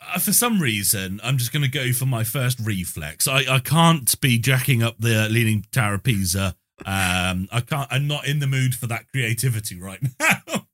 uh, 0.00 0.18
for 0.18 0.32
some 0.32 0.60
reason, 0.60 1.20
I'm 1.24 1.36
just 1.38 1.52
going 1.52 1.62
to 1.64 1.70
go 1.70 1.92
for 1.92 2.06
my 2.06 2.22
first 2.24 2.58
reflex. 2.60 3.26
I, 3.28 3.44
I 3.48 3.58
can't 3.58 4.18
be 4.20 4.38
jacking 4.38 4.82
up 4.82 4.96
the 4.98 5.28
Leaning 5.28 5.64
Tower 5.72 5.94
of 5.94 6.02
Pisa. 6.04 6.54
Um, 6.84 7.48
I 7.50 7.62
can't. 7.66 7.88
I'm 7.90 8.06
not 8.06 8.26
in 8.26 8.38
the 8.38 8.46
mood 8.46 8.74
for 8.74 8.86
that 8.86 9.08
creativity 9.10 9.78
right 9.80 10.00
now. 10.20 10.66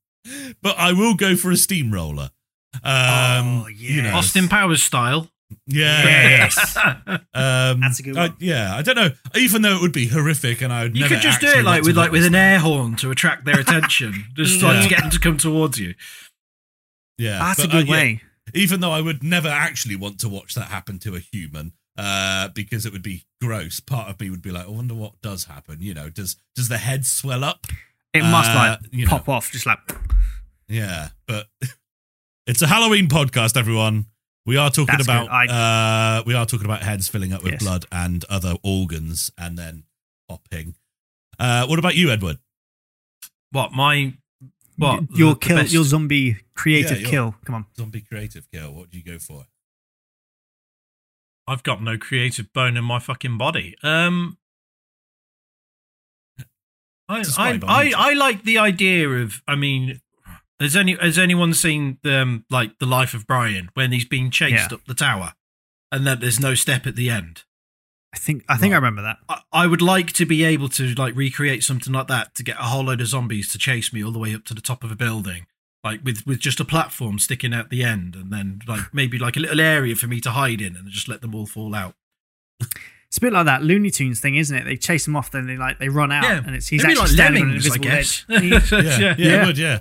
but 0.62 0.76
I 0.78 0.92
will 0.92 1.14
go 1.14 1.34
for 1.36 1.50
a 1.50 1.56
steamroller. 1.56 2.30
Um, 2.76 2.82
Oh, 2.84 3.66
you 3.74 4.02
know. 4.02 4.14
Austin 4.14 4.48
Powers 4.48 4.82
style. 4.82 5.28
Yeah, 5.66 6.02
yeah, 6.04 6.28
yeah. 6.28 6.28
Yes. 6.38 6.76
Um, 7.34 7.80
That's 7.80 7.98
a 8.00 8.02
good 8.02 8.16
I- 8.16 8.32
yeah, 8.38 8.74
I 8.74 8.82
don't 8.82 8.96
know. 8.96 9.10
Even 9.36 9.60
though 9.62 9.74
it 9.76 9.82
would 9.82 9.92
be 9.92 10.06
horrific, 10.08 10.62
and 10.62 10.72
I 10.72 10.84
would 10.84 10.94
You 10.94 11.02
never 11.02 11.14
could 11.16 11.22
just 11.22 11.40
do 11.40 11.46
it 11.48 11.64
like 11.64 11.82
with 11.82 11.96
like 11.96 12.10
with 12.10 12.24
an 12.24 12.34
air 12.34 12.58
horn 12.58 12.96
to 12.96 13.10
attract 13.10 13.44
their 13.44 13.60
attention, 13.60 14.24
just 14.34 14.62
like 14.62 14.82
to 14.82 14.88
get 14.88 15.00
them 15.00 15.10
to 15.10 15.18
come 15.20 15.36
towards 15.36 15.78
you. 15.78 15.94
Yeah, 17.18 17.38
That's 17.38 17.64
a 17.64 17.68
good 17.68 17.84
uh, 17.88 17.92
yeah, 17.92 17.92
way. 17.92 18.22
even 18.54 18.80
though 18.80 18.90
I 18.90 19.00
would 19.00 19.22
never 19.22 19.48
actually 19.48 19.96
want 19.96 20.18
to 20.20 20.28
watch 20.28 20.54
that 20.54 20.66
happen 20.68 20.98
to 21.00 21.14
a 21.14 21.20
human, 21.20 21.72
uh, 21.98 22.48
because 22.48 22.86
it 22.86 22.92
would 22.92 23.02
be 23.02 23.24
gross. 23.40 23.80
Part 23.80 24.08
of 24.08 24.18
me 24.20 24.30
would 24.30 24.42
be 24.42 24.50
like, 24.50 24.66
I 24.66 24.70
wonder 24.70 24.94
what 24.94 25.20
does 25.22 25.44
happen. 25.44 25.78
You 25.80 25.92
know, 25.94 26.08
does 26.08 26.36
does 26.56 26.68
the 26.68 26.78
head 26.78 27.04
swell 27.04 27.44
up? 27.44 27.66
It 28.14 28.22
must 28.22 28.50
uh, 28.50 28.54
like 28.54 28.78
you 28.90 29.04
know. 29.04 29.10
pop 29.10 29.28
off, 29.28 29.50
just 29.52 29.66
like 29.66 29.78
Yeah, 30.68 31.10
but 31.26 31.46
it's 32.46 32.62
a 32.62 32.66
Halloween 32.66 33.08
podcast, 33.08 33.56
everyone. 33.56 34.06
We 34.44 34.56
are 34.56 34.70
talking 34.70 34.86
That's 34.96 35.04
about 35.04 35.28
good. 35.30 35.50
uh, 35.54 36.22
we 36.26 36.34
are 36.34 36.44
talking 36.46 36.64
about 36.64 36.82
heads 36.82 37.08
filling 37.08 37.32
up 37.32 37.42
with 37.44 37.52
Yes. 37.54 37.62
blood 37.62 37.86
and 37.92 38.24
other 38.24 38.56
organs, 38.64 39.30
and 39.38 39.56
then 39.56 39.84
popping. 40.28 40.74
Uh, 41.38 41.66
what 41.66 41.78
about 41.78 41.94
you, 41.94 42.10
Edward? 42.10 42.38
What 43.50 43.72
my 43.72 44.14
what 44.76 45.04
your 45.16 45.34
the- 45.34 45.40
the 45.40 45.46
kill, 45.46 45.56
best- 45.58 45.72
your 45.72 45.84
zombie 45.84 46.38
creative 46.54 46.92
Yeah, 46.98 47.02
your- 47.02 47.10
kill. 47.10 47.34
Come 47.44 47.54
on, 47.54 47.66
Zombie 47.76 48.00
creative 48.00 48.50
kill. 48.50 48.72
What 48.74 48.90
do 48.90 48.98
you 48.98 49.04
go 49.04 49.18
for? 49.18 49.46
I've 51.46 51.62
got 51.62 51.82
no 51.82 51.96
creative 51.98 52.52
bone 52.52 52.76
in 52.76 52.84
my 52.84 52.98
fucking 52.98 53.36
body. 53.38 53.76
Um, 53.82 54.38
I 57.08 57.16
I, 57.18 57.18
I, 57.36 57.48
I 57.48 57.52
need 57.84 57.90
to. 57.92 57.98
I 57.98 58.12
like 58.14 58.42
the 58.44 58.58
idea 58.58 59.08
of. 59.08 59.42
I 59.46 59.54
mean, 59.54 60.00
has 60.62 60.76
any 60.76 60.94
has 60.96 61.18
anyone 61.18 61.54
seen 61.54 61.98
um 62.04 62.44
like 62.50 62.78
the 62.78 62.86
life 62.86 63.14
of 63.14 63.26
Brian 63.26 63.70
when 63.74 63.92
he's 63.92 64.04
being 64.04 64.30
chased 64.30 64.70
Yeah. 64.70 64.76
up 64.76 64.84
the 64.86 64.94
tower, 64.94 65.34
and 65.90 66.06
that 66.06 66.20
there's 66.20 66.40
no 66.40 66.54
step 66.54 66.86
at 66.86 66.96
the 66.96 67.10
end? 67.10 67.44
I 68.14 68.18
think 68.18 68.44
I 68.48 68.56
think 68.58 68.72
I 68.72 68.76
remember 68.76 69.02
that. 69.02 69.18
I, 69.28 69.40
I 69.52 69.66
would 69.66 69.80
like 69.82 70.12
to 70.14 70.26
be 70.26 70.44
able 70.44 70.68
to 70.70 70.94
like 70.94 71.14
recreate 71.16 71.64
something 71.64 71.92
like 71.92 72.08
that 72.08 72.34
to 72.34 72.42
get 72.42 72.56
a 72.58 72.64
whole 72.64 72.84
load 72.84 73.00
of 73.00 73.06
zombies 73.06 73.50
to 73.52 73.58
chase 73.58 73.92
me 73.92 74.04
all 74.04 74.12
the 74.12 74.18
way 74.18 74.34
up 74.34 74.44
to 74.46 74.54
the 74.54 74.60
top 74.60 74.84
of 74.84 74.90
a 74.90 74.96
building, 74.96 75.46
like 75.82 76.04
with 76.04 76.26
with 76.26 76.38
just 76.38 76.60
a 76.60 76.64
platform 76.64 77.18
sticking 77.18 77.54
out 77.54 77.70
the 77.70 77.82
end, 77.84 78.14
and 78.14 78.30
then 78.30 78.60
like 78.68 78.82
maybe 78.92 79.18
like 79.18 79.36
a 79.36 79.40
little 79.40 79.60
area 79.60 79.96
for 79.96 80.08
me 80.08 80.20
to 80.20 80.30
hide 80.32 80.60
in, 80.60 80.76
and 80.76 80.88
just 80.90 81.08
let 81.08 81.22
them 81.22 81.34
all 81.34 81.46
fall 81.46 81.74
out. 81.74 81.94
It's 82.60 83.18
a 83.18 83.20
bit 83.20 83.32
like 83.32 83.46
that 83.46 83.62
Looney 83.62 83.90
Tunes 83.90 84.20
thing, 84.20 84.36
isn't 84.36 84.56
it? 84.56 84.64
They 84.64 84.76
chase 84.76 85.06
him 85.06 85.16
off, 85.16 85.30
then 85.30 85.46
they 85.46 85.56
like 85.56 85.78
they 85.78 85.88
run 85.88 86.12
out, 86.12 86.24
Yeah, 86.24 86.42
and 86.46 86.54
it's 86.56 86.68
he's 86.68 86.82
Maybe 86.82 86.92
actually 86.98 87.00
like 87.02 87.10
standing 87.14 87.42
on 87.44 87.48
an 87.50 87.54
lemmings, 87.56 87.70
I 87.70 87.74
invisible 87.74 87.84
guess. 87.84 88.24
ledge. 88.28 88.72
Yeah, 88.72 88.98
yeah, 88.98 89.14
Yeah. 89.18 89.42
it 89.42 89.46
would, 89.46 89.58
yeah, 89.58 89.80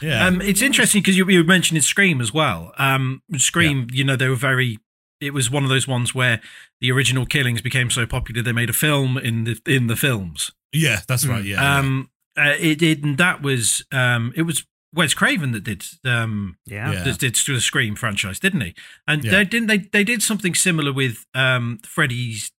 yeah. 0.00 0.26
Um, 0.26 0.40
it's 0.40 0.62
interesting 0.62 1.02
because 1.02 1.16
you, 1.16 1.28
you 1.28 1.38
were 1.38 1.44
mentioning 1.44 1.82
Scream 1.82 2.20
as 2.20 2.32
well. 2.32 2.72
Um, 2.78 3.22
Scream, 3.36 3.88
you 3.92 4.04
know, 4.04 4.16
they 4.16 4.28
were 4.28 4.34
very. 4.36 4.78
It 5.20 5.34
was 5.34 5.50
one 5.50 5.64
of 5.64 5.68
those 5.68 5.88
ones 5.88 6.14
where 6.14 6.40
the 6.80 6.92
original 6.92 7.26
killings 7.26 7.60
became 7.60 7.90
so 7.90 8.06
popular 8.06 8.40
they 8.40 8.52
made 8.52 8.70
a 8.70 8.74
film 8.74 9.18
in 9.18 9.44
the 9.44 9.60
in 9.66 9.88
the 9.88 9.96
films. 9.96 10.52
yeah, 10.72 11.00
that's 11.08 11.26
right. 11.26 11.44
Yeah, 11.44 11.78
um, 11.78 12.10
uh, 12.38 12.54
it 12.58 12.78
did, 12.78 13.02
and 13.04 13.18
that 13.18 13.42
was 13.42 13.84
um, 13.90 14.32
it 14.36 14.42
was 14.42 14.64
Wes 14.94 15.14
Craven 15.14 15.52
that 15.52 15.64
did 15.64 15.84
um 16.04 16.56
Yeah. 16.66 16.92
Yeah. 16.92 17.02
that 17.04 17.18
did 17.18 17.34
the 17.34 17.60
Scream 17.60 17.96
franchise, 17.96 18.38
didn't 18.38 18.60
he? 18.60 18.74
And 19.06 19.24
Yeah. 19.24 19.30
they 19.32 19.44
didn't 19.44 19.66
they 19.68 19.78
they 19.78 20.04
did 20.04 20.22
something 20.22 20.54
similar 20.54 20.92
with 20.92 21.26
um 21.34 21.80
Freddy's. 21.84 22.52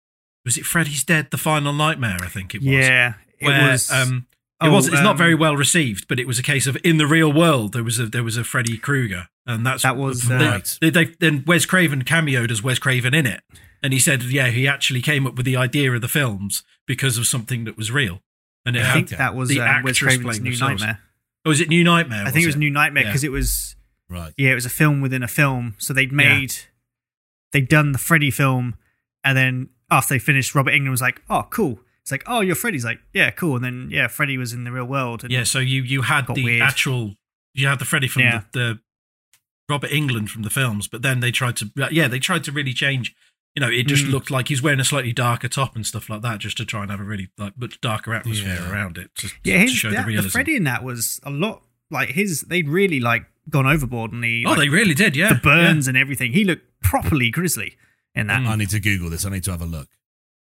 Was 0.44 0.56
it 0.56 0.64
Freddy's 0.64 1.04
Dead: 1.04 1.28
The 1.30 1.38
Final 1.38 1.72
Nightmare? 1.72 2.18
I 2.22 2.28
think 2.28 2.54
it 2.54 2.58
was. 2.60 2.68
Yeah, 2.70 3.14
it 3.38 3.46
where, 3.46 3.70
was. 3.70 3.90
um, 3.90 4.26
it 4.60 4.66
oh, 4.68 4.72
was. 4.72 4.88
It's 4.88 4.96
not 5.00 5.12
um, 5.12 5.16
very 5.18 5.34
well 5.34 5.56
received, 5.56 6.08
but 6.08 6.18
it 6.18 6.26
was 6.26 6.38
a 6.38 6.42
case 6.42 6.66
of 6.66 6.76
in 6.84 6.96
the 6.98 7.06
real 7.06 7.32
world 7.32 7.72
there 7.72 7.84
was 7.84 7.98
a 7.98 8.06
there 8.06 8.24
was 8.24 8.36
a 8.36 8.44
Freddy 8.44 8.76
Krueger, 8.76 9.28
and 9.46 9.64
that's 9.64 9.82
That 9.84 9.96
was, 9.96 10.26
they, 10.28 10.34
uh, 10.34 10.50
Right. 10.50 10.78
they, 10.80 10.90
they, 10.90 11.04
then 11.20 11.44
Wes 11.46 11.64
Craven 11.64 12.02
cameoed 12.04 12.50
as 12.50 12.62
Wes 12.62 12.78
Craven 12.78 13.14
in 13.14 13.24
it, 13.26 13.42
and 13.82 13.92
he 13.92 13.98
said, 14.00 14.22
yeah, 14.24 14.48
he 14.48 14.66
actually 14.66 15.00
came 15.00 15.26
up 15.26 15.36
with 15.36 15.46
the 15.46 15.56
idea 15.56 15.92
of 15.92 16.00
the 16.00 16.08
films 16.08 16.64
because 16.86 17.16
of 17.18 17.26
something 17.26 17.64
that 17.64 17.76
was 17.76 17.90
real, 17.92 18.20
and 18.66 18.76
it 18.76 18.80
I 18.82 18.84
had. 18.86 18.94
think 18.94 19.08
that 19.10 19.34
was 19.36 19.48
the 19.48 19.60
um, 19.60 19.66
Wes 19.66 19.76
actress 19.76 19.98
Craven's 20.00 20.24
playing 20.24 20.42
New 20.42 20.50
themselves. 20.50 20.82
Nightmare. 20.82 21.00
Oh, 21.46 21.50
was 21.50 21.60
it 21.60 21.68
New 21.68 21.84
Nightmare? 21.84 22.24
I 22.26 22.30
think 22.30 22.42
it 22.42 22.46
was 22.48 22.56
it? 22.56 22.58
New 22.58 22.70
Nightmare 22.70 23.04
Yeah. 23.04 23.08
because 23.10 23.22
it 23.24 23.30
was 23.30 23.76
right. 24.08 24.32
yeah, 24.36 24.50
it 24.50 24.54
was 24.56 24.66
a 24.66 24.70
film 24.70 25.00
within 25.00 25.22
a 25.22 25.28
film. 25.28 25.76
So 25.78 25.94
they'd 25.94 26.12
made 26.12 26.56
they'd 27.52 27.68
done 27.68 27.92
the 27.92 27.98
Freddy 27.98 28.32
film, 28.32 28.74
and 29.22 29.38
then 29.38 29.68
after 29.90 30.14
they 30.14 30.18
finished, 30.18 30.54
Robert 30.56 30.72
Englund 30.72 30.90
was 30.90 31.00
like, 31.00 31.22
"Oh, 31.30 31.46
cool." 31.48 31.78
It's 32.08 32.12
like, 32.12 32.24
"Oh, 32.26 32.40
you're 32.40 32.54
Freddy's 32.56 32.84
like, 32.84 33.00
yeah, 33.12 33.30
cool." 33.30 33.56
And 33.56 33.64
then 33.64 33.88
yeah, 33.90 34.08
Freddy 34.08 34.38
was 34.38 34.52
in 34.52 34.64
the 34.64 34.72
real 34.72 34.86
world. 34.86 35.22
And 35.24 35.30
Yeah, 35.32 35.44
so 35.44 35.58
you 35.58 35.82
you 35.82 36.02
had 36.02 36.26
the 36.26 36.42
weird. 36.42 36.62
actual 36.62 37.14
you 37.54 37.66
had 37.68 37.78
the 37.78 37.84
Freddy 37.84 38.08
from 38.08 38.22
Yeah. 38.22 38.42
the, 38.52 38.58
the 38.58 38.78
Robert 39.68 39.90
Englund 39.90 40.30
from 40.30 40.42
the 40.42 40.50
films, 40.50 40.88
but 40.88 41.02
then 41.02 41.20
they 41.20 41.30
tried 41.30 41.56
to 41.56 41.70
yeah 41.90 42.08
they 42.08 42.18
tried 42.18 42.44
to 42.44 42.52
really 42.52 42.72
change. 42.72 43.14
You 43.54 43.60
know, 43.60 43.70
it 43.70 43.86
just 43.86 44.04
Mm. 44.06 44.12
looked 44.12 44.30
like 44.30 44.48
he's 44.48 44.62
wearing 44.62 44.80
a 44.80 44.84
slightly 44.84 45.12
darker 45.12 45.48
top 45.48 45.74
and 45.76 45.84
stuff 45.84 46.08
like 46.08 46.22
that, 46.22 46.38
just 46.38 46.56
to 46.58 46.64
try 46.64 46.82
and 46.82 46.90
have 46.90 47.00
a 47.00 47.04
really 47.04 47.28
like 47.36 47.58
much 47.58 47.80
darker 47.80 48.14
atmosphere 48.14 48.54
Yeah. 48.60 48.70
around 48.72 48.96
it. 48.98 49.10
To, 49.16 49.30
yeah, 49.44 49.62
to 49.62 49.68
show 49.68 49.90
that, 49.90 49.96
the 49.96 50.02
the, 50.02 50.08
realism. 50.08 50.28
Freddy 50.30 50.56
in 50.56 50.64
that 50.64 50.82
was 50.84 51.20
a 51.24 51.30
lot 51.30 51.62
like 51.90 52.10
his. 52.10 52.42
They'd 52.42 52.68
really 52.68 53.00
like 53.00 53.24
gone 53.50 53.66
overboard 53.66 54.12
and 54.12 54.22
he. 54.24 54.44
oh, 54.46 54.50
like, 54.50 54.58
they 54.60 54.68
really 54.68 54.94
did, 54.94 55.16
yeah. 55.16 55.30
the 55.30 55.40
burns 55.40 55.88
and 55.88 55.96
everything. 55.96 56.32
He 56.32 56.44
looked 56.44 56.64
properly 56.82 57.30
grisly 57.30 57.76
in 58.14 58.28
that. 58.28 58.42
Mm. 58.42 58.46
I 58.48 58.56
need 58.56 58.70
to 58.70 58.80
Google 58.80 59.10
this. 59.10 59.24
I 59.26 59.30
need 59.30 59.44
to 59.44 59.50
have 59.50 59.62
a 59.62 59.66
look. 59.66 59.88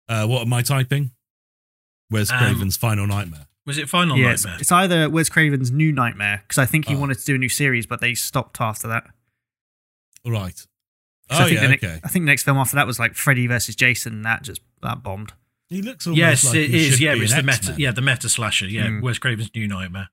Uh, 0.07 0.26
what 0.28 0.41
am 0.43 0.53
I 0.53 0.62
typing? 0.62 1.12
Where's 2.12 2.30
Um, 2.32 2.38
Craven's 2.38 2.78
Final 2.78 3.07
Nightmare? 3.07 3.47
Was 3.66 3.78
it 3.78 3.89
Final 3.89 4.18
yeah, 4.18 4.32
it's, 4.32 4.43
Nightmare? 4.45 4.59
it's 4.62 4.72
either 4.72 5.09
Wes 5.09 5.30
Craven's 5.30 5.72
New 5.72 5.91
Nightmare 5.91 6.43
because 6.47 6.57
I 6.57 6.66
think 6.66 6.88
he 6.88 6.95
Oh. 6.95 6.99
wanted 6.99 7.18
to 7.20 7.26
do 7.26 7.36
a 7.36 7.38
new 7.38 7.49
series, 7.49 7.86
but 7.86 8.01
they 8.01 8.14
stopped 8.14 8.59
after 8.62 8.88
that. 8.89 9.05
Right. 10.26 10.53
'Cause 10.55 10.68
Oh 11.39 11.43
I 11.43 11.45
think 11.45 11.55
yeah, 11.55 11.62
the 11.62 11.68
ne- 11.70 11.76
okay. 11.76 11.99
I 12.03 12.07
think 12.09 12.24
the 12.26 12.32
next 12.32 12.43
film 12.43 12.57
after 12.57 12.76
that 12.76 12.86
was 12.86 12.99
like 12.99 13.16
Freddy 13.16 13.47
versus 13.47 13.76
Jason. 13.76 14.14
And 14.14 14.26
that 14.26 14.43
just 14.43 14.62
that 14.84 15.01
bombed. 15.03 15.34
He 15.70 15.82
looks 15.82 16.05
almost 16.05 16.18
yes, 16.20 16.43
like 16.43 16.55
it 16.55 16.70
he 16.70 16.86
is. 16.88 16.91
should 16.93 16.99
Yeah, 16.99 17.14
be 17.16 17.22
it's 17.22 17.34
the 17.34 17.43
meta. 17.43 17.57
X-Men. 17.57 17.80
Yeah, 17.80 17.91
the 17.91 18.01
meta 18.01 18.28
slasher. 18.30 18.68
Yeah, 18.68 18.88
Mm. 18.88 19.01
Wes 19.01 19.18
Craven's 19.18 19.49
New 19.55 19.68
Nightmare. 19.68 20.09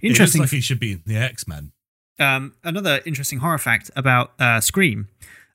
He 0.00 0.08
looks 0.08 0.18
Interesting. 0.20 0.40
like 0.40 0.50
he 0.50 0.60
should 0.60 0.80
be 0.80 0.92
in 0.92 1.02
the 1.06 1.16
X 1.16 1.46
Men. 1.46 1.72
um, 2.18 2.54
another 2.64 3.00
interesting 3.06 3.38
horror 3.38 3.58
fact 3.58 3.90
about 3.94 4.32
uh, 4.40 4.60
Scream 4.60 5.08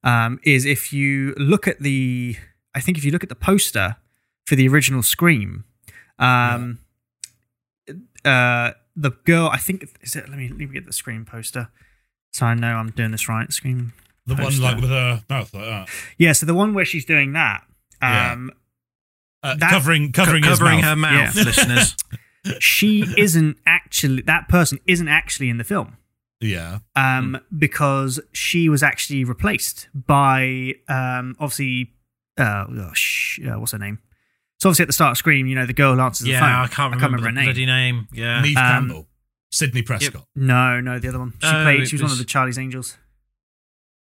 um, 0.03 0.39
is 0.43 0.65
if 0.65 0.93
you 0.93 1.33
look 1.35 1.67
at 1.67 1.81
the, 1.81 2.37
I 2.75 2.79
think 2.81 2.97
if 2.97 3.05
you 3.05 3.11
look 3.11 3.23
at 3.23 3.29
the 3.29 3.35
poster 3.35 3.97
for 4.45 4.55
the 4.55 4.67
original 4.67 5.03
Scream, 5.03 5.63
um, 6.19 6.79
uh, 8.25 8.71
the 8.95 9.11
girl, 9.25 9.49
I 9.51 9.57
think 9.57 9.87
is 10.01 10.15
it. 10.15 10.29
Let 10.29 10.37
me 10.37 10.47
let 10.49 10.57
me 10.57 10.65
get 10.67 10.85
the 10.85 10.93
Scream 10.93 11.25
poster, 11.25 11.69
so 12.31 12.45
I 12.45 12.53
know 12.53 12.75
I'm 12.75 12.91
doing 12.91 13.11
this 13.11 13.27
right. 13.27 13.51
Scream. 13.51 13.93
The 14.25 14.35
one 14.35 14.61
like 14.61 14.75
with 14.79 14.89
her 14.89 15.23
mouth 15.29 15.53
like 15.53 15.65
that, 15.65 15.89
Yeah, 16.17 16.31
so 16.31 16.45
the 16.45 16.53
one 16.53 16.73
where 16.73 16.85
she's 16.85 17.03
doing 17.03 17.33
that. 17.33 17.63
Yeah. 18.01 18.31
Um, 18.31 18.51
uh, 19.41 19.55
That- 19.55 19.69
covering 19.71 20.11
covering, 20.13 20.43
Co- 20.43 20.49
his 20.51 20.59
covering 20.59 20.79
mouth. 20.81 20.89
her 20.89 20.95
mouth, 20.95 21.35
Yeah. 21.35 21.43
listeners. 21.43 21.95
she 22.59 23.05
isn't 23.17 23.57
actually 23.65 24.21
that 24.23 24.47
person 24.49 24.79
isn't 24.85 25.07
actually 25.07 25.49
in 25.49 25.57
the 25.57 25.63
film. 25.63 25.97
Yeah. 26.39 26.79
um, 26.97 27.39
because 27.57 28.19
she 28.33 28.67
was 28.67 28.83
actually 28.83 29.23
replaced 29.23 29.87
by 29.93 30.73
um, 30.89 31.35
obviously 31.39 31.93
uh, 32.37 32.65
oh, 32.69 32.91
sh- 32.93 33.39
uh, 33.45 33.59
what's 33.59 33.71
her 33.73 33.77
name? 33.79 33.99
So 34.59 34.69
obviously 34.69 34.83
at 34.83 34.87
the 34.87 34.93
start 34.93 35.11
of 35.11 35.17
Scream, 35.17 35.45
you 35.47 35.55
know, 35.55 35.65
the 35.65 35.73
girl 35.73 35.99
answers 35.99 36.27
yeah, 36.27 36.35
the 36.35 36.39
phone. 36.41 36.49
I 36.51 36.67
can't 36.67 36.93
remember, 36.95 37.17
her 37.17 37.23
the 37.23 37.31
name. 37.35 37.45
bloody 37.45 37.65
name. 37.65 38.07
Yeah. 38.13 38.41
Neve 38.41 38.57
Um, 38.57 38.63
Campbell. 38.63 39.07
Sydney 39.51 39.81
Prescott. 39.83 40.25
No, 40.35 40.79
no, 40.81 40.99
the 40.99 41.09
other 41.09 41.19
one. 41.19 41.33
She 41.41 41.47
Oh, 41.47 41.63
played. 41.63 41.87
She 41.87 41.95
was, 41.95 42.01
one 42.03 42.11
of 42.11 42.17
the 42.17 42.23
Charlie's 42.25 42.57
Angels. 42.57 42.97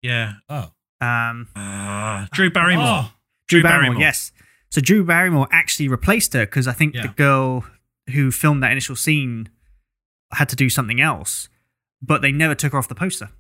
Yeah. 0.03 0.35
Oh. 0.49 0.72
Um, 1.01 1.49
Uh, 1.55 2.26
Drew 2.33 2.51
Barrymore. 2.51 2.85
Oh. 2.87 3.12
Drew, 3.49 3.61
Drew 3.61 3.62
Barrymore, 3.62 3.83
Barrymore. 3.95 4.01
yes. 4.03 4.33
So 4.70 4.81
Drew 4.81 5.05
Barrymore 5.05 5.49
actually 5.51 5.89
replaced 5.89 6.33
her 6.35 6.45
because 6.45 6.66
I 6.68 6.72
think 6.72 6.95
Yeah. 6.95 7.03
the 7.03 7.09
girl 7.09 7.64
who 8.12 8.31
filmed 8.31 8.62
that 8.62 8.72
initial 8.72 8.97
scene 8.97 9.49
had 10.33 10.49
to 10.51 10.57
do 10.57 10.68
something 10.68 11.01
else, 11.01 11.49
but 12.03 12.20
they 12.20 12.33
never 12.33 12.55
took 12.55 12.72
her 12.72 12.79
off 12.79 12.89
the 12.89 12.95
poster. 12.95 13.31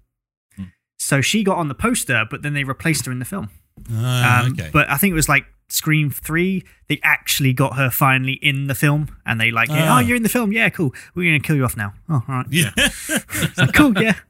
Hmm. 0.56 0.64
So 0.98 1.20
she 1.20 1.42
got 1.44 1.58
on 1.58 1.68
the 1.68 1.74
poster, 1.74 2.24
but 2.30 2.42
then 2.42 2.54
they 2.54 2.64
replaced 2.64 3.04
her 3.06 3.12
in 3.12 3.18
the 3.18 3.24
film. 3.26 3.50
Ah, 3.92 4.44
Um, 4.44 4.52
okay. 4.52 4.70
But 4.72 4.90
I 4.90 4.96
think 4.96 5.12
it 5.12 5.14
was 5.16 5.28
like 5.28 5.44
Scream 5.70 6.10
3, 6.10 6.64
they 6.88 6.98
actually 7.02 7.52
got 7.52 7.76
her 7.76 7.90
finally 7.90 8.32
in 8.40 8.68
the 8.68 8.74
film 8.74 9.14
and 9.26 9.38
they 9.40 9.50
like, 9.50 9.68
Ah. 9.70 9.96
oh, 9.96 10.00
you're 10.00 10.16
in 10.16 10.22
the 10.22 10.28
film. 10.30 10.50
Yeah, 10.52 10.68
cool. 10.70 10.94
We're 11.14 11.30
going 11.30 11.40
to 11.42 11.46
kill 11.46 11.56
you 11.56 11.64
off 11.64 11.76
now. 11.76 11.92
Oh, 12.08 12.22
all 12.26 12.34
right. 12.36 12.46
yeah. 12.50 12.70
cool, 13.74 13.92
yeah. 14.00 14.14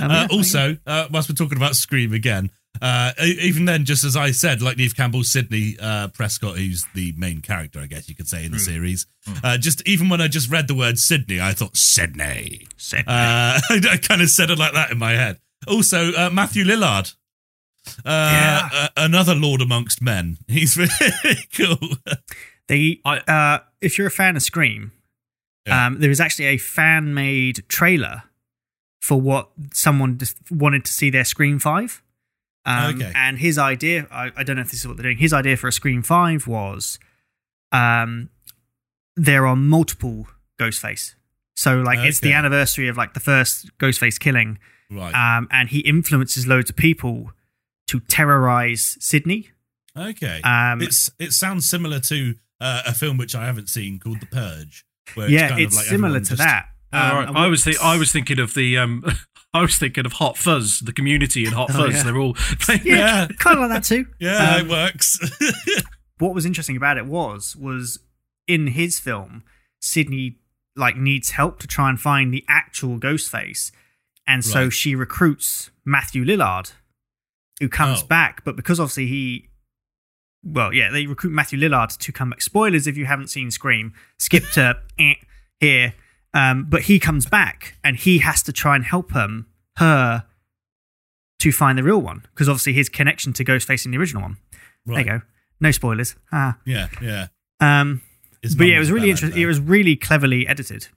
Um, 0.00 0.10
Uh, 0.10 0.14
yeah, 0.14 0.26
also, 0.30 0.76
uh, 0.86 1.06
whilst 1.10 1.28
we're 1.28 1.34
talking 1.34 1.58
about 1.58 1.76
Scream 1.76 2.14
again, 2.14 2.50
uh, 2.80 3.12
even 3.20 3.66
then, 3.66 3.84
just 3.84 4.04
as 4.04 4.16
I 4.16 4.30
said, 4.30 4.62
like 4.62 4.78
Neve 4.78 4.96
Campbell, 4.96 5.22
Sydney 5.22 5.76
uh, 5.78 6.08
Prescott, 6.08 6.56
who's 6.56 6.86
the 6.94 7.12
main 7.18 7.42
character, 7.42 7.78
I 7.78 7.84
guess 7.86 8.08
you 8.08 8.14
could 8.14 8.26
say 8.26 8.46
in 8.46 8.52
the 8.52 8.58
series. 8.58 9.04
Uh, 9.44 9.58
just 9.58 9.86
even 9.86 10.08
when 10.08 10.22
I 10.22 10.28
just 10.28 10.50
read 10.50 10.66
the 10.66 10.74
word 10.74 10.98
Sydney, 10.98 11.42
I 11.42 11.52
thought 11.52 11.76
Sydney. 11.76 12.66
Sydney. 12.78 13.04
Uh, 13.06 13.60
I 13.70 13.98
kind 14.02 14.22
of 14.22 14.30
said 14.30 14.48
it 14.50 14.58
like 14.58 14.72
that 14.72 14.90
in 14.90 14.98
my 14.98 15.12
head. 15.12 15.38
Also, 15.68 16.12
uh, 16.14 16.30
Matthew 16.32 16.64
Lillard. 16.64 17.14
Uh, 18.04 18.10
Yeah. 18.32 18.68
uh, 18.72 18.88
another 18.96 19.34
lord 19.34 19.60
amongst 19.60 20.00
men. 20.02 20.38
He's 20.48 20.76
really 20.76 21.46
cool. 21.56 21.96
They, 22.68 23.00
I- 23.04 23.18
uh, 23.18 23.58
if 23.80 23.98
you're 23.98 24.06
a 24.06 24.10
fan 24.10 24.36
of 24.36 24.42
Scream, 24.42 24.92
Yeah. 25.66 25.86
um, 25.86 26.00
there 26.00 26.10
is 26.10 26.20
actually 26.20 26.46
a 26.46 26.58
fan 26.58 27.12
made 27.14 27.64
trailer 27.68 28.24
for 29.00 29.20
what 29.20 29.50
someone 29.72 30.16
just 30.18 30.36
wanted 30.50 30.84
to 30.84 30.92
see 30.92 31.10
their 31.10 31.24
Scream 31.24 31.58
5. 31.58 32.02
Um, 32.64 32.94
Okay. 32.94 33.12
And 33.16 33.38
his 33.38 33.58
idea, 33.58 34.06
I, 34.12 34.30
I 34.36 34.44
don't 34.44 34.54
know 34.56 34.62
if 34.62 34.70
this 34.70 34.80
is 34.80 34.86
what 34.86 34.96
they're 34.96 35.02
doing, 35.04 35.18
his 35.18 35.32
idea 35.32 35.56
for 35.56 35.66
a 35.66 35.72
Scream 35.72 36.02
5 36.04 36.46
was 36.46 37.00
um, 37.72 38.30
there 39.16 39.46
are 39.46 39.56
multiple 39.56 40.28
Ghostface. 40.60 41.14
So, 41.56 41.80
like, 41.80 41.98
it's 41.98 42.20
the 42.20 42.32
anniversary 42.32 42.88
of 42.88 42.96
like 42.96 43.14
the 43.14 43.20
first 43.20 43.70
Ghostface 43.78 44.18
killing, 44.18 44.58
Right. 44.90 45.12
um, 45.14 45.48
and 45.50 45.68
he 45.68 45.80
influences 45.80 46.46
loads 46.46 46.70
of 46.70 46.76
people 46.76 47.32
to 47.92 48.00
terrorize 48.00 48.96
Sydney. 49.00 49.50
okay. 49.96 50.40
Um, 50.42 50.82
it's 50.82 51.10
it 51.18 51.32
sounds 51.32 51.68
similar 51.68 52.00
to 52.00 52.34
uh, 52.60 52.82
a 52.86 52.92
film 52.94 53.16
which 53.18 53.34
I 53.34 53.46
haven't 53.46 53.68
seen 53.68 53.98
called 53.98 54.20
The 54.20 54.26
Purge. 54.26 54.84
Where 55.14 55.28
yeah, 55.28 55.48
kind 55.50 55.60
it's 55.62 55.74
of 55.74 55.78
like 55.78 55.86
similar 55.86 56.20
to 56.20 56.26
just- 56.26 56.38
that. 56.38 56.66
Um, 56.94 57.00
right. 57.00 57.28
I 57.28 57.46
was 57.46 57.64
what's- 57.64 57.78
thi- 57.78 57.84
I 57.84 57.96
was 57.96 58.12
thinking 58.12 58.38
of 58.38 58.54
the 58.54 58.76
um 58.78 59.04
I 59.54 59.60
was 59.62 59.76
thinking 59.76 60.04
of 60.06 60.14
Hot 60.14 60.36
Fuzz, 60.36 60.80
the 60.80 60.92
community 60.92 61.44
in 61.46 61.52
Hot 61.52 61.70
Oh, 61.70 61.74
Fuzz. 61.86 61.94
yeah. 61.96 62.02
They're 62.04 62.16
all 62.18 62.36
Yeah. 62.84 63.26
kind 63.38 63.58
of 63.58 63.68
like 63.68 63.70
that 63.70 63.84
too. 63.84 64.06
Yeah, 64.20 64.56
Um, 64.56 64.66
it 64.66 64.70
works. 64.70 65.18
what 66.18 66.34
was 66.34 66.46
interesting 66.46 66.76
about 66.76 66.96
it 66.98 67.06
was 67.06 67.56
was 67.56 67.98
in 68.46 68.68
his 68.68 68.98
film 69.00 69.42
sydney 69.80 70.36
like 70.76 70.96
needs 70.96 71.30
help 71.30 71.58
to 71.60 71.66
try 71.66 71.88
and 71.90 72.00
find 72.00 72.32
the 72.32 72.44
actual 72.48 72.98
ghostface 72.98 73.70
and 74.26 74.44
so 74.44 74.64
Right. 74.64 74.72
she 74.72 74.94
recruits 74.94 75.70
matthew 75.84 76.24
lillard 76.24 76.72
who 77.62 77.68
comes 77.68 78.02
Oh. 78.02 78.06
back 78.06 78.44
but 78.44 78.56
because 78.56 78.80
obviously 78.80 79.06
he 79.06 79.48
well 80.44 80.72
yeah 80.74 80.90
they 80.90 81.06
recruit 81.06 81.30
matthew 81.30 81.58
lillard 81.58 81.96
to 81.98 82.10
come 82.10 82.30
back 82.30 82.42
spoilers 82.42 82.88
if 82.88 82.96
you 82.96 83.06
haven't 83.06 83.28
seen 83.28 83.50
scream 83.52 83.92
skip 84.18 84.42
to 84.54 84.76
eh, 84.98 85.14
here 85.60 85.94
um, 86.34 86.66
but 86.68 86.82
he 86.82 86.98
comes 86.98 87.24
back 87.26 87.76
and 87.84 87.96
he 87.98 88.18
has 88.18 88.42
to 88.42 88.52
try 88.52 88.74
and 88.74 88.84
help 88.84 89.12
him 89.12 89.46
her 89.76 90.24
to 91.38 91.52
find 91.52 91.78
the 91.78 91.82
real 91.84 92.00
one 92.02 92.22
because 92.34 92.48
obviously 92.48 92.72
his 92.72 92.88
connection 92.88 93.32
to 93.34 93.44
ghostface 93.44 93.84
in 93.84 93.92
the 93.92 93.98
original 93.98 94.22
one 94.22 94.36
right. 94.86 95.04
there 95.04 95.14
you 95.14 95.20
go 95.20 95.24
no 95.60 95.70
spoilers 95.70 96.16
ah 96.32 96.58
Yeah, 96.64 96.88
yeah. 97.00 97.28
um, 97.60 98.00
but 98.56 98.66
yeah, 98.66 98.74
it 98.74 98.80
was 98.80 98.90
really 98.90 99.08
interesting. 99.10 99.40
It 99.40 99.46
was 99.46 99.60
really 99.60 99.94
cleverly 99.94 100.48
edited. 100.48 100.88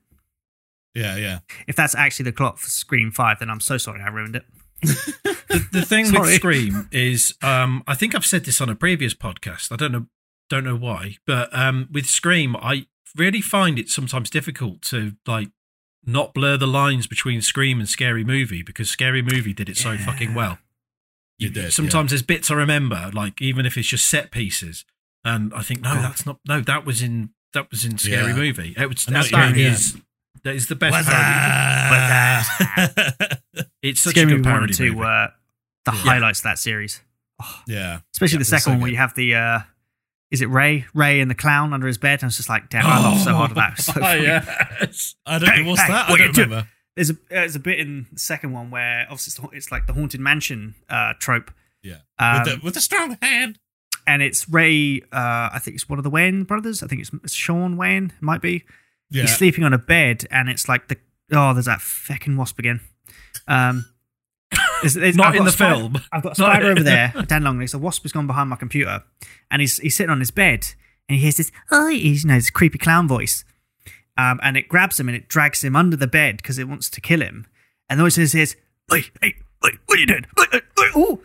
Yeah, 0.96 1.16
yeah. 1.16 1.40
If 1.68 1.76
that's 1.76 1.94
actually 1.94 2.24
the 2.24 2.32
plot 2.32 2.58
for 2.58 2.68
Scream 2.70 3.12
Five, 3.12 3.38
then 3.38 3.52
I'm 3.52 3.60
so 3.60 3.78
sorry 3.78 4.02
I 4.02 4.08
ruined 4.08 4.36
it. 4.36 4.44
The, 4.82 5.68
the 5.72 5.82
thing 5.86 6.12
with 6.12 6.30
Scream 6.36 6.88
is, 6.92 7.34
um, 7.42 7.84
I 7.88 7.96
think 7.96 8.16
I've 8.16 8.26
said 8.26 8.46
this 8.46 8.62
on 8.62 8.70
a 8.70 8.76
previous 8.76 9.14
podcast. 9.14 9.72
I 9.72 9.76
don't 9.76 9.92
know, 9.92 10.06
don't 10.50 10.64
know 10.64 10.76
why, 10.76 11.18
but 11.26 11.56
um, 11.58 11.88
with 11.92 12.06
Scream, 12.06 12.56
I 12.58 12.88
really 13.16 13.42
find 13.42 13.80
it 13.80 13.90
sometimes 13.90 14.30
difficult 14.30 14.82
to 14.84 15.14
like 15.26 15.50
not 16.06 16.34
blur 16.34 16.58
the 16.58 16.68
lines 16.68 17.08
between 17.08 17.42
Scream 17.42 17.80
and 17.80 17.90
Scary 17.90 18.24
Movie 18.24 18.62
because 18.62 18.90
Scary 18.90 19.22
Movie 19.22 19.54
did 19.54 19.70
it 19.70 19.78
so 19.78 19.98
fucking 19.98 20.34
well. 20.34 20.60
You 21.38 21.50
did, 21.50 21.74
Sometimes 21.74 22.12
there's 22.12 22.22
bits 22.22 22.50
I 22.50 22.54
remember, 22.56 23.10
like 23.14 23.42
even 23.42 23.66
if 23.66 23.78
it's 23.78 23.88
just 23.90 24.06
set 24.06 24.32
pieces, 24.32 24.86
and 25.26 25.54
I 25.54 25.64
think 25.64 25.82
no, 25.82 25.94
God. 25.96 26.04
that's 26.04 26.26
not. 26.26 26.40
No, 26.48 26.62
that 26.62 26.86
was 26.86 27.02
in 27.02 27.32
that 27.54 27.70
was 27.72 27.84
in 27.84 27.98
Scary 27.98 28.28
Yeah. 28.28 28.36
Movie. 28.36 28.74
It 28.78 28.88
was 28.88 29.06
that, 29.08 29.30
that 29.32 29.58
is 29.58 29.98
that 30.44 30.56
is 30.56 30.68
the 30.68 30.76
best 30.76 30.94
What's 30.94 31.10
parody. 31.10 32.46
that? 32.86 33.42
It's 33.86 34.02
such 34.02 34.12
Scary 34.16 34.34
a 34.34 34.36
good 34.38 34.44
parody 34.44 34.74
movie. 34.84 34.96
were 34.96 35.30
the 35.86 35.92
Yeah. 35.92 35.98
highlights 36.00 36.40
of 36.40 36.44
that 36.44 36.60
series, 36.60 37.02
yeah. 37.68 38.00
especially 38.14 38.36
Yeah, 38.36 38.40
the 38.40 38.46
second 38.46 38.62
so 38.64 38.72
one 38.72 38.82
where 38.82 38.92
you 38.92 38.98
have 38.98 39.16
the. 39.16 39.36
Uh, 39.36 39.60
is 40.32 40.42
it 40.42 40.50
Ray? 40.50 40.86
Ray 40.94 41.22
and 41.22 41.30
the 41.30 41.36
clown 41.36 41.72
under 41.72 41.86
his 41.88 41.98
bed. 42.00 42.16
And 42.16 42.24
I 42.24 42.26
was 42.28 42.38
just 42.38 42.50
like, 42.50 42.70
damn, 42.70 42.86
I 42.86 43.00
laughed 43.00 43.24
so 43.24 43.34
hard 43.36 43.52
at 43.52 43.56
that. 43.56 43.78
So 43.82 43.94
Oh, 43.96 44.14
yes. 44.16 45.16
I 45.26 45.38
don't 45.40 45.64
know 45.64 45.70
what's 45.70 45.82
hey, 45.84 45.88
that. 45.94 46.10
I 46.10 46.18
don't 46.18 46.34
do- 46.36 46.42
remember. 46.42 46.68
There's 46.96 47.10
a 47.12 47.18
there's 47.30 47.56
a 47.56 47.60
bit 47.60 47.80
in 47.80 48.08
the 48.12 48.20
second 48.20 48.52
one 48.54 48.72
where 48.72 49.04
obviously 49.04 49.30
it's, 49.30 49.36
the- 49.52 49.58
it's 49.58 49.72
like 49.72 49.86
the 49.86 49.94
haunted 49.94 50.20
mansion 50.22 50.76
uh, 50.90 51.14
trope, 51.20 51.52
Yeah. 51.84 51.98
Um, 52.18 52.40
with, 52.44 52.46
the, 52.54 52.60
with 52.66 52.74
the 52.74 52.82
strong 52.82 53.18
hand. 53.22 53.60
and 54.08 54.22
it's 54.24 54.50
Ray. 54.50 55.02
Uh, 55.12 55.50
I 55.54 55.60
think 55.62 55.76
it's 55.76 55.88
one 55.88 56.00
of 56.00 56.04
the 56.04 56.12
Wayans 56.12 56.48
brothers. 56.48 56.82
I 56.82 56.88
think 56.88 57.02
it's, 57.02 57.12
it's 57.24 57.34
Shawn 57.34 57.76
Wayans. 57.78 58.12
It 58.14 58.22
might 58.22 58.42
be. 58.42 58.64
Yeah. 59.12 59.22
He's 59.24 59.36
sleeping 59.36 59.64
on 59.64 59.74
a 59.74 59.78
bed, 59.78 60.26
and 60.32 60.50
it's 60.50 60.68
like 60.68 60.88
the 60.88 60.98
oh, 61.32 61.54
there's 61.54 61.66
that 61.66 61.80
feckin' 61.80 62.36
wasp 62.38 62.58
again. 62.60 62.80
Um, 63.48 63.86
there's- 64.82 64.94
there's- 64.94 65.16
Not 65.16 65.28
I've 65.28 65.36
in 65.36 65.46
the 65.46 65.52
spider- 65.52 65.76
film. 65.76 65.98
I've 66.12 66.24
got 66.24 66.32
a 66.34 66.36
spider 66.36 66.66
over 66.68 66.84
there, 66.84 67.14
Dan 67.28 67.44
Longlegs. 67.44 67.74
A 67.74 67.80
wasp 67.80 68.04
has 68.04 68.12
gone 68.12 68.28
behind 68.28 68.50
my 68.50 68.56
computer, 68.56 69.04
and 69.52 69.62
he's 69.62 69.78
he's 69.80 69.96
sitting 69.96 70.10
on 70.12 70.20
his 70.20 70.32
bed, 70.32 70.68
and 71.10 71.16
he 71.18 71.22
hears 71.22 71.38
this 71.38 71.52
oh, 71.72 71.88
he's, 71.90 72.24
you 72.24 72.30
know, 72.30 72.36
this 72.36 72.50
creepy 72.50 72.78
clown 72.78 73.08
voice, 73.08 73.44
um, 74.18 74.40
and 74.44 74.56
it 74.58 74.68
grabs 74.68 75.00
him 75.00 75.08
and 75.10 75.16
it 75.18 75.28
drags 75.28 75.64
him 75.64 75.76
under 75.76 75.98
the 75.98 76.08
bed 76.08 76.38
because 76.38 76.58
it 76.60 76.68
wants 76.68 76.90
to 76.92 77.02
kill 77.02 77.22
him, 77.22 77.48
and 77.90 78.00
the 78.00 78.04
voice 78.04 78.16
says, 78.16 78.32
"Hey, 78.34 78.56
hey, 78.90 79.06
hey, 79.22 79.34
what 79.62 79.98
are 79.98 79.98
you 79.98 80.06
doing?" 80.08 80.26
Hey, 80.38 80.44
hey, 80.52 80.62
hey, 80.78 81.00
ooh." 81.00 81.22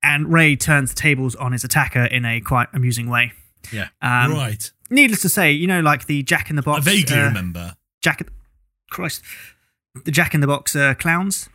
And 0.00 0.32
Ray 0.32 0.54
turns 0.54 0.90
the 0.90 0.96
tables 0.96 1.34
on 1.34 1.50
his 1.52 1.64
attacker 1.64 2.04
in 2.04 2.24
a 2.24 2.40
quite 2.40 2.68
amusing 2.72 3.08
way. 3.10 3.32
Yeah. 3.72 3.88
Um, 4.00 4.32
right. 4.32 4.70
Needless 4.90 5.20
to 5.22 5.28
say, 5.28 5.50
you 5.50 5.66
know, 5.66 5.80
like 5.80 6.06
the 6.06 6.22
Jack 6.22 6.50
in 6.50 6.56
the 6.56 6.62
Box. 6.62 6.86
I 6.86 6.90
Box. 6.90 6.96
vaguely 6.96 7.18
uh, 7.18 7.24
remember. 7.24 7.74
Jack, 8.00 8.22
Christ, 8.90 9.22
the 10.04 10.10
Jack 10.10 10.34
in 10.34 10.40
the 10.40 10.46
Box 10.46 10.74
uh, 10.76 10.94
clowns. 10.94 11.48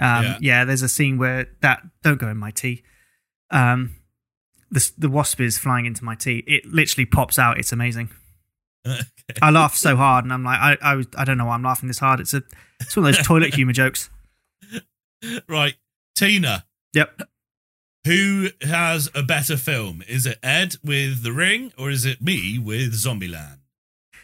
Um, 0.00 0.24
Yeah. 0.24 0.38
yeah. 0.40 0.64
there's 0.64 0.82
a 0.82 0.88
scene 0.88 1.18
where 1.18 1.48
that 1.60 1.82
don't 2.02 2.18
go 2.20 2.28
in 2.28 2.36
my 2.36 2.50
tea. 2.50 2.82
Um, 3.50 3.96
the 4.70 4.90
the 4.98 5.08
wasp 5.08 5.40
is 5.40 5.58
flying 5.58 5.86
into 5.86 6.04
my 6.04 6.14
tea. 6.14 6.44
It 6.46 6.66
literally 6.66 7.06
pops 7.06 7.38
out. 7.38 7.58
It's 7.58 7.72
amazing. 7.72 8.10
I 9.42 9.50
laugh 9.50 9.74
so 9.74 9.96
hard, 9.96 10.24
and 10.24 10.32
I'm 10.32 10.44
like, 10.44 10.58
I 10.60 10.76
I, 10.82 11.02
I 11.16 11.24
don't 11.24 11.38
know 11.38 11.46
why 11.46 11.54
I'm 11.54 11.62
laughing 11.62 11.88
this 11.88 11.98
hard. 11.98 12.20
It's 12.20 12.34
a 12.34 12.42
it's 12.80 12.96
one 12.96 13.06
of 13.06 13.14
those 13.14 13.26
toilet 13.26 13.54
humor 13.54 13.72
jokes. 13.72 14.10
right. 15.48 15.74
Tina, 16.14 16.64
Yep. 16.94 17.22
who 18.04 18.48
has 18.62 19.10
a 19.14 19.22
better 19.22 19.56
film? 19.56 20.02
Is 20.08 20.26
it 20.26 20.38
Ed 20.42 20.76
with 20.84 21.22
The 21.22 21.32
Ring 21.32 21.72
or 21.78 21.90
is 21.90 22.04
it 22.04 22.20
me 22.22 22.58
with 22.58 22.92
Zombieland? 22.94 23.58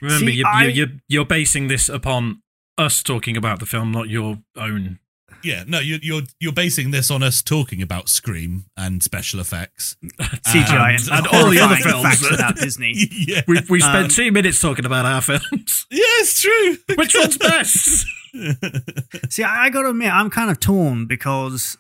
Remember, 0.00 0.26
See, 0.26 0.32
you, 0.38 0.44
I- 0.46 0.64
you, 0.64 0.70
you're, 0.70 0.88
you're 1.08 1.24
basing 1.24 1.68
this 1.68 1.88
upon 1.88 2.42
us 2.78 3.02
talking 3.02 3.36
about 3.36 3.60
the 3.60 3.66
film, 3.66 3.92
not 3.92 4.08
your 4.08 4.38
own. 4.56 4.98
Yeah, 5.42 5.64
no, 5.66 5.78
you're 5.78 5.98
you're 6.02 6.22
you're 6.40 6.52
basing 6.52 6.90
this 6.90 7.10
on 7.10 7.22
us 7.22 7.42
talking 7.42 7.82
about 7.82 8.08
Scream 8.08 8.64
and 8.78 9.02
special 9.02 9.40
effects. 9.40 9.96
CGI 10.02 10.96
and, 10.98 11.18
and 11.18 11.26
all 11.32 11.50
the 11.50 11.60
other 11.60 11.76
films. 11.76 12.02
facts 12.02 12.34
about 12.34 12.56
Disney. 12.60 12.94
yeah, 13.10 13.42
We, 13.46 13.60
we 13.68 13.80
spent 13.80 14.04
Um, 14.04 14.08
two 14.08 14.32
minutes 14.32 14.58
talking 14.60 14.86
about 14.86 15.04
our 15.04 15.20
films. 15.20 15.86
yeah, 15.90 16.00
it's 16.20 16.40
true. 16.40 16.78
Which 16.96 17.14
one's 17.14 17.36
best? 17.36 18.06
See, 19.30 19.42
I, 19.42 19.64
I 19.66 19.70
got 19.70 19.82
to 19.82 19.90
admit, 19.90 20.10
I'm 20.12 20.30
kind 20.30 20.50
of 20.50 20.60
torn 20.60 21.06
because, 21.06 21.76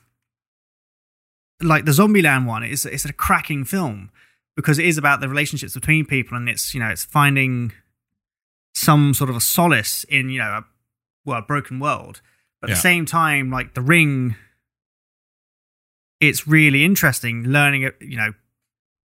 like 1.62 1.84
the 1.86 1.92
Zombieland 1.92 2.44
one, 2.46 2.62
it's 2.64 2.84
it's 2.84 3.04
a 3.06 3.12
cracking 3.14 3.64
film 3.64 4.10
because 4.56 4.78
it 4.78 4.84
is 4.84 4.98
about 4.98 5.20
the 5.20 5.28
relationships 5.28 5.72
between 5.74 6.04
people, 6.04 6.36
and 6.36 6.48
it's 6.50 6.74
you 6.74 6.80
know 6.80 6.88
it's 6.90 7.04
finding 7.04 7.72
some 8.74 9.14
sort 9.14 9.30
of 9.30 9.36
a 9.36 9.40
solace 9.40 10.04
in 10.04 10.28
you 10.28 10.38
know 10.38 10.58
a 10.58 10.64
well 11.24 11.38
a 11.38 11.42
broken 11.42 11.78
world. 11.80 12.20
But 12.60 12.70
at 12.70 12.72
Yeah. 12.72 12.76
the 12.76 12.80
same 12.82 13.06
time, 13.06 13.50
like 13.50 13.74
the 13.74 13.82
ring, 13.82 14.36
it's 16.20 16.46
really 16.46 16.84
interesting 16.84 17.44
learning 17.44 17.82
it. 17.82 17.96
You 18.00 18.16
know, 18.16 18.32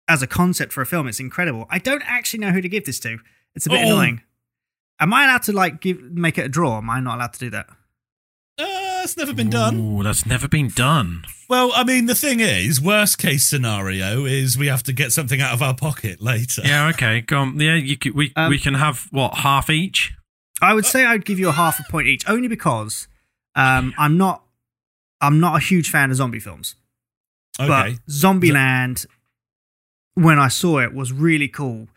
as 0.08 0.22
a 0.22 0.28
concept 0.28 0.74
for 0.74 0.82
a 0.82 0.86
film, 0.86 1.08
it's 1.08 1.20
incredible. 1.20 1.68
I 1.70 1.80
don't 1.80 2.04
actually 2.06 2.40
know 2.40 2.52
who 2.52 2.62
to 2.62 2.70
give 2.70 2.86
this 2.86 3.00
to. 3.02 3.20
It's 3.56 3.66
a 3.66 3.70
bit 3.70 3.80
Oh. 3.84 3.88
annoying. 3.88 4.22
Am 5.00 5.14
I 5.14 5.26
allowed 5.26 5.44
to 5.44 5.52
like 5.54 5.82
give 5.82 6.02
make 6.02 6.38
it 6.38 6.46
a 6.46 6.50
draw? 6.50 6.78
Am 6.78 6.90
I 6.90 7.00
not 7.00 7.16
allowed 7.18 7.34
to 7.34 7.40
do 7.40 7.50
that? 7.52 7.68
Uh, 8.60 9.02
it's 9.04 9.18
never 9.18 9.34
been 9.34 9.50
done. 9.50 9.78
Ooh, 9.78 10.04
that's 10.04 10.26
never 10.26 10.48
been 10.48 10.70
done. 10.70 11.24
Well, 11.50 11.72
I 11.74 11.84
mean, 11.84 12.06
the 12.06 12.14
thing 12.16 12.40
is, 12.40 12.80
worst 12.80 13.18
case 13.18 13.48
scenario 13.50 14.26
is 14.26 14.58
we 14.58 14.68
have 14.68 14.84
to 14.84 14.94
get 14.94 15.12
something 15.12 15.42
out 15.42 15.54
of 15.54 15.62
our 15.64 15.74
pocket 15.74 16.22
later. 16.22 16.62
Yeah, 16.64 16.88
okay, 16.90 17.22
go 17.22 17.40
on. 17.40 17.60
Yeah, 17.60 17.76
you 17.76 17.98
could, 17.98 18.14
we 18.14 18.32
Um, 18.36 18.50
we 18.50 18.60
can 18.60 18.76
have 18.76 19.08
what 19.12 19.40
half 19.40 19.70
each. 19.70 20.14
I 20.62 20.74
would 20.74 20.86
say 20.86 21.06
I'd 21.06 21.26
give 21.26 21.40
you 21.40 21.50
a 21.50 21.54
half 21.54 21.80
a 21.80 21.84
point 21.92 22.08
each, 22.08 22.28
only 22.30 22.48
because 22.48 23.08
um, 23.56 23.94
I'm 23.98 24.18
not 24.18 24.44
I'm 25.20 25.40
not 25.40 25.56
a 25.58 25.64
huge 25.64 25.90
fan 25.90 26.10
of 26.12 26.18
zombie 26.18 26.40
films. 26.40 26.76
Okay. 27.60 27.68
But 27.68 27.92
Zombieland, 28.12 29.06
when 30.16 30.40
I 30.40 30.48
saw 30.48 30.80
it, 30.80 30.94
was 30.94 31.12
really 31.12 31.48
cool 31.48 31.88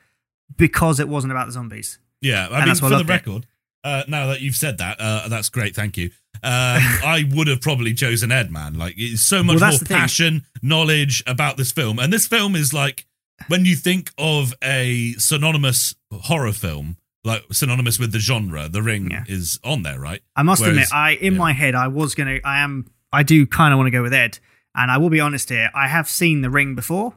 because 0.57 1.01
it 1.01 1.09
wasn't 1.09 1.33
about 1.33 1.47
the 1.47 1.53
zombies. 1.53 1.99
Yeah, 2.21 2.43
I 2.43 2.45
And 2.47 2.53
mean, 2.57 2.65
that's 2.67 2.81
for 2.81 2.87
I 2.93 2.99
the 2.99 3.05
record, 3.05 3.47
uh, 3.83 4.03
now 4.09 4.27
that 4.29 4.41
you've 4.41 4.57
said 4.57 4.79
that, 4.79 4.97
uh, 5.01 5.29
that's 5.29 5.49
great. 5.49 5.75
Thank 5.77 5.97
you. 5.97 6.11
Um, 6.43 6.43
I 6.43 7.25
would 7.33 7.47
have 7.49 7.61
probably 7.61 7.95
chosen 7.95 8.33
Ed, 8.33 8.51
man. 8.51 8.75
Like, 8.75 8.95
it's 8.97 9.23
so 9.23 9.43
much 9.43 9.61
Well, 9.61 9.71
more 9.71 9.79
the 9.79 9.85
thing. 9.85 9.97
passion, 9.97 10.43
knowledge 10.63 11.23
about 11.27 11.57
this 11.57 11.71
film. 11.73 11.99
And 11.99 12.13
this 12.13 12.27
film 12.27 12.57
is 12.57 12.73
like, 12.75 13.07
when 13.49 13.65
you 13.65 13.77
think 13.77 14.11
of 14.19 14.55
a 14.63 15.13
synonymous 15.19 15.95
horror 16.13 16.53
film, 16.53 16.97
like 17.25 17.43
synonymous 17.53 17.99
with 17.99 18.13
the 18.13 18.19
genre, 18.19 18.69
The 18.69 18.83
Ring 18.83 19.11
Yeah. 19.11 19.25
is 19.27 19.59
on 19.65 19.83
there, 19.83 19.99
right? 19.99 20.23
I 20.37 20.43
must 20.43 20.61
Whereas- 20.61 20.77
admit, 20.77 20.89
I 20.93 21.11
in 21.13 21.33
yeah. 21.35 21.39
my 21.39 21.53
head, 21.53 21.75
I 21.75 21.89
was 21.89 22.15
gonna, 22.15 22.39
I 22.45 22.59
am, 22.61 22.87
I 23.13 23.23
do 23.23 23.47
kind 23.47 23.73
of 23.73 23.79
want 23.79 23.87
to 23.87 23.91
go 23.91 24.03
with 24.03 24.13
Ed, 24.13 24.39
and 24.75 24.91
I 24.91 24.99
will 24.99 25.11
be 25.11 25.21
honest 25.21 25.49
here. 25.49 25.71
I 25.75 25.89
have 25.89 26.09
seen 26.09 26.43
The 26.43 26.51
Ring 26.51 26.75
before, 26.75 27.17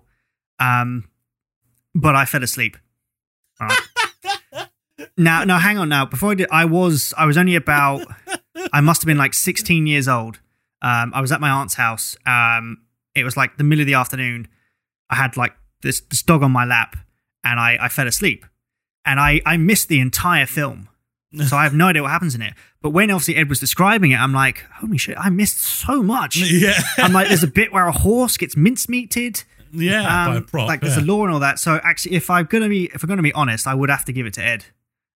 um, 0.59 1.09
but 1.93 2.15
I 2.15 2.25
fell 2.25 2.43
asleep. 2.43 2.77
Right. 3.59 3.77
now, 5.17 5.43
now, 5.43 5.59
hang 5.59 5.77
on. 5.77 5.89
Now, 5.89 6.05
before 6.05 6.31
I 6.31 6.35
did, 6.35 6.47
I 6.51 6.65
was, 6.65 7.13
I 7.17 7.25
was 7.25 7.37
only 7.37 7.55
about, 7.55 8.05
I 8.71 8.81
must 8.81 9.01
have 9.01 9.07
been 9.07 9.17
like 9.17 9.33
16 9.33 9.87
years 9.87 10.07
old. 10.07 10.39
Um, 10.81 11.11
I 11.15 11.21
was 11.21 11.31
at 11.31 11.41
my 11.41 11.49
aunt's 11.49 11.73
house. 11.73 12.15
Um, 12.25 12.77
it 13.15 13.23
was 13.23 13.35
like 13.35 13.57
the 13.57 13.63
middle 13.63 13.81
of 13.81 13.87
the 13.87 13.95
afternoon. 13.95 14.47
I 15.09 15.15
had 15.15 15.35
like 15.37 15.53
this, 15.81 16.01
this 16.01 16.21
dog 16.21 16.43
on 16.43 16.51
my 16.51 16.65
lap, 16.65 16.95
and 17.43 17.59
I, 17.59 17.77
I 17.81 17.89
fell 17.89 18.07
asleep, 18.07 18.45
and 19.07 19.19
I, 19.19 19.41
I 19.45 19.57
missed 19.57 19.87
the 19.87 19.99
entire 19.99 20.45
film. 20.45 20.89
So 21.47 21.57
I 21.57 21.63
have 21.63 21.73
no 21.73 21.87
idea 21.87 22.01
what 22.01 22.11
happens 22.11 22.35
in 22.35 22.41
it. 22.41 22.53
But 22.81 22.91
when 22.91 23.11
obviously 23.11 23.35
Ed 23.35 23.49
was 23.49 23.59
describing 23.59 24.11
it, 24.11 24.15
I'm 24.17 24.31
like, 24.33 24.63
holy 24.75 24.97
shit, 24.97 25.17
I 25.19 25.29
missed 25.29 25.59
so 25.59 26.01
much. 26.01 26.37
Yeah. 26.41 26.79
I'm 26.97 27.11
like, 27.13 27.27
there's 27.27 27.43
a 27.43 27.47
bit 27.47 27.71
where 27.73 27.85
a 27.87 27.91
horse 27.91 28.37
gets 28.37 28.55
mincemeated. 28.55 29.43
yeah, 29.73 30.03
by 30.27 30.33
a 30.35 30.37
Um, 30.37 30.43
prop. 30.45 30.67
like 30.67 30.81
there's 30.81 30.97
a 30.97 31.01
law 31.01 31.23
and 31.25 31.33
all 31.33 31.39
that. 31.41 31.59
So 31.59 31.79
actually, 31.83 32.15
if 32.15 32.29
I'm 32.29 32.45
gonna 32.45 32.69
be 32.69 32.85
if 32.93 33.03
I'm 33.03 33.09
gonna 33.09 33.21
be 33.21 33.33
honest, 33.33 33.67
I 33.67 33.73
would 33.75 33.89
have 33.89 34.05
to 34.05 34.13
give 34.13 34.25
it 34.25 34.33
to 34.35 34.43
Ed. 34.43 34.65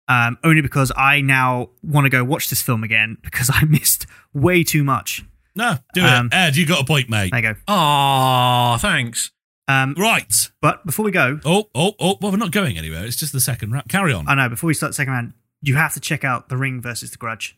Um, 0.09 0.37
only 0.43 0.61
because 0.61 0.91
I 0.97 1.21
now 1.21 1.69
want 1.81 2.05
to 2.05 2.09
go 2.09 2.23
watch 2.25 2.49
this 2.49 2.61
film 2.61 2.83
again 2.83 3.17
because 3.23 3.49
I 3.51 3.63
missed 3.63 4.05
way 4.33 4.63
too 4.63 4.83
much. 4.83 5.23
No, 5.55 5.77
do 5.93 6.01
Um, 6.03 6.27
it. 6.27 6.35
Ed, 6.35 6.55
you 6.57 6.65
got 6.65 6.81
a 6.81 6.85
point, 6.85 7.09
mate. 7.09 7.31
There 7.31 7.39
you 7.41 7.53
go. 7.53 7.59
Oh, 7.67 8.77
thanks. 8.79 9.31
Um, 9.71 9.95
Right. 9.97 10.33
but 10.61 10.85
before 10.85 11.05
we 11.05 11.11
go, 11.11 11.39
Oh, 11.45 11.69
oh, 11.75 11.93
oh. 11.99 12.17
Well, 12.21 12.31
we're 12.31 12.37
not 12.37 12.51
going 12.51 12.77
anywhere. 12.77 13.05
It's 13.05 13.15
just 13.15 13.33
the 13.33 13.39
second 13.39 13.71
round. 13.71 13.87
Carry 13.89 14.13
on. 14.13 14.27
I 14.27 14.35
know 14.35 14.49
before 14.49 14.67
we 14.67 14.73
start 14.73 14.91
the 14.91 14.95
second 14.95 15.13
round, 15.13 15.33
you 15.61 15.75
have 15.75 15.93
to 15.93 15.99
check 15.99 16.23
out 16.23 16.49
The 16.49 16.57
Ring 16.57 16.81
versus 16.81 17.11
The 17.11 17.17
Grudge. 17.17 17.57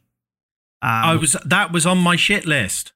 Um, 0.81 0.89
I 0.89 1.15
was 1.15 1.35
that 1.45 1.71
was 1.71 1.85
on 1.85 1.97
my 1.97 2.15
shit 2.17 2.45
list. 2.45 2.91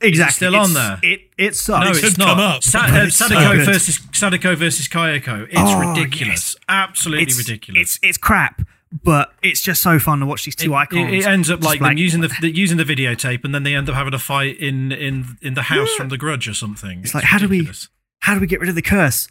exactly 0.00 0.34
still 0.34 0.56
on 0.56 0.74
there? 0.74 0.98
It 1.02 1.30
it 1.38 1.56
sucks. 1.56 1.84
No, 1.84 1.90
It 1.90 1.96
it's 1.96 2.00
should 2.00 2.18
not. 2.18 2.36
come. 2.36 2.60
Sa- 2.62 2.80
uh, 2.84 3.04
it's 3.06 3.16
so 3.16 3.26
Sadako 3.28 3.56
good. 3.56 3.64
versus 3.66 4.00
Sadako 4.12 4.54
versus 4.56 4.88
Kayako. 4.88 5.44
It's 5.44 5.54
Oh, 5.56 5.88
ridiculous. 5.94 6.56
Absolutely 6.68 7.22
it's 7.24 7.38
ridiculous. 7.38 7.80
It's 7.80 7.98
it's 8.02 8.18
crap, 8.18 8.60
but 9.02 9.32
it's 9.42 9.62
just 9.62 9.80
so 9.82 9.98
fun 9.98 10.20
to 10.20 10.26
watch 10.26 10.44
these 10.44 10.54
two 10.54 10.74
it, 10.74 10.76
icons. 10.76 11.12
it- 11.12 11.18
it 11.20 11.26
ends 11.26 11.50
up 11.50 11.60
just 11.60 11.66
like, 11.66 11.80
them 11.80 11.96
using 11.96 12.20
the, 12.20 12.28
the 12.42 12.54
using 12.54 12.76
the 12.76 12.84
videotape, 12.84 13.42
and 13.44 13.54
then 13.54 13.62
they 13.62 13.74
end 13.74 13.88
up 13.88 13.94
having 13.94 14.12
a 14.12 14.18
fight 14.18 14.58
in 14.58 14.92
in 14.92 15.38
in 15.40 15.54
the 15.54 15.62
house 15.62 15.94
from 15.94 16.10
The 16.10 16.18
Grudge 16.18 16.46
or 16.46 16.54
something. 16.54 17.00
It's 17.00 17.14
like, 17.14 17.24
how 17.24 17.38
do 17.38 17.48
we- 17.48 17.60
ridiculous. 17.60 17.88
How 18.24 18.34
do 18.34 18.40
we 18.40 18.46
get 18.46 18.60
rid 18.60 18.68
of 18.68 18.74
the 18.74 18.82
curse? 18.82 19.28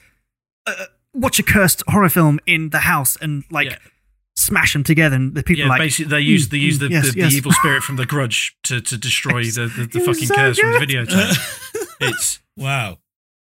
Uh, 0.65 0.85
watch 1.13 1.39
a 1.39 1.43
cursed 1.43 1.83
horror 1.87 2.09
film 2.09 2.39
in 2.45 2.69
the 2.69 2.79
house 2.79 3.17
and 3.21 3.43
like 3.51 3.69
Yeah. 3.71 3.77
smash 4.35 4.73
them 4.73 4.83
together, 4.83 5.15
and 5.15 5.35
the 5.35 5.43
people 5.43 5.63
Yeah, 5.65 5.69
like 5.69 5.79
basically 5.79 6.09
they 6.09 6.19
use 6.21 6.47
"Mm, 6.47 6.51
they 6.51 6.57
use 6.57 6.77
mm, 6.77 6.79
the, 6.81 6.89
yes, 6.89 7.11
the, 7.13 7.19
yes." 7.19 7.31
the 7.31 7.37
evil 7.37 7.51
spirit 7.51 7.83
from 7.83 7.95
The 7.97 8.05
Grudge 8.05 8.55
to 8.63 8.81
to 8.81 8.97
destroy 8.97 9.43
the 9.57 9.65
the, 9.77 9.85
the 9.91 9.99
fucking 9.99 10.27
so 10.27 10.35
curse 10.35 10.57
from 10.59 10.71
the 10.73 10.79
good. 10.79 10.89
videotape. 10.89 11.87
it's 12.01 12.39
wow. 12.57 12.97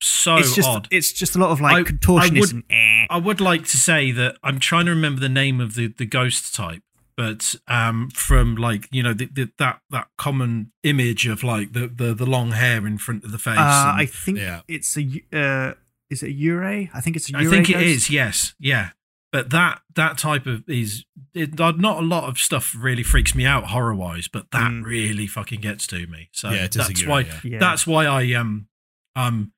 so 0.02 0.36
it's 0.36 0.54
just 0.54 0.68
odd. 0.68 0.88
it's 0.90 1.12
just 1.12 1.34
a 1.36 1.38
lot 1.38 1.50
of 1.50 1.60
like 1.60 1.74
I- 1.74 1.80
I 1.80 1.82
contortionism. 1.84 2.54
would- 2.54 2.64
eh. 2.70 3.06
I 3.08 3.16
would 3.18 3.40
like 3.40 3.64
to 3.66 3.76
say 3.76 4.10
that 4.12 4.36
I'm 4.42 4.58
trying 4.60 4.86
to 4.86 4.90
remember 4.92 5.20
the 5.20 5.28
name 5.28 5.60
of 5.60 5.74
the, 5.74 5.86
the 5.88 6.06
ghost 6.06 6.54
type, 6.54 6.82
but 7.16 7.54
um, 7.68 8.10
from 8.10 8.56
like 8.56 8.88
you 8.92 9.02
know 9.02 9.14
the, 9.14 9.26
the, 9.26 9.50
that 9.58 9.80
that 9.90 10.08
common 10.18 10.72
image 10.82 11.26
of 11.26 11.42
like 11.42 11.72
the, 11.72 11.88
the, 11.88 12.14
the 12.14 12.26
long 12.26 12.52
hair 12.52 12.86
in 12.86 12.98
front 12.98 13.24
of 13.24 13.32
the 13.32 13.38
face. 13.38 13.56
Uh, 13.58 13.60
and- 13.92 14.00
I 14.00 14.06
think 14.06 14.38
Yeah. 14.38 14.60
it's 14.68 14.96
a 14.96 15.02
uh, 15.32 15.74
is 16.10 16.22
it 16.22 16.30
a 16.30 16.34
Yurei? 16.34 16.90
I 16.94 17.00
think 17.00 17.16
it's 17.16 17.30
a 17.32 17.36
I 17.36 17.42
Yurei 17.42 17.46
I 17.46 17.50
think 17.50 17.70
it 17.70 17.72
ghost. 17.74 17.84
is. 17.84 18.10
Yes, 18.10 18.54
yeah. 18.58 18.90
But 19.32 19.50
that 19.50 19.82
that 19.96 20.18
type 20.18 20.46
of 20.46 20.68
is 20.68 21.04
it, 21.34 21.58
not 21.58 21.78
a 21.98 22.06
lot 22.06 22.28
of 22.28 22.38
stuff 22.38 22.74
really 22.78 23.02
freaks 23.02 23.34
me 23.34 23.44
out 23.44 23.64
horror 23.64 23.94
wise, 23.94 24.28
but 24.28 24.50
that 24.52 24.70
Mm. 24.70 24.84
really 24.84 25.26
fucking 25.26 25.60
gets 25.60 25.86
to 25.88 26.06
me. 26.06 26.28
So 26.32 26.50
Yeah, 26.50 26.64
it 26.64 26.70
is 26.70 26.76
a 26.76 26.78
that's 26.88 27.02
Yurei, 27.02 27.08
why 27.08 27.20
yeah. 27.22 27.40
Yeah. 27.44 27.58
that's 27.58 27.86
why 27.86 28.06
I 28.06 28.32
um 28.34 28.68
um 29.16 29.52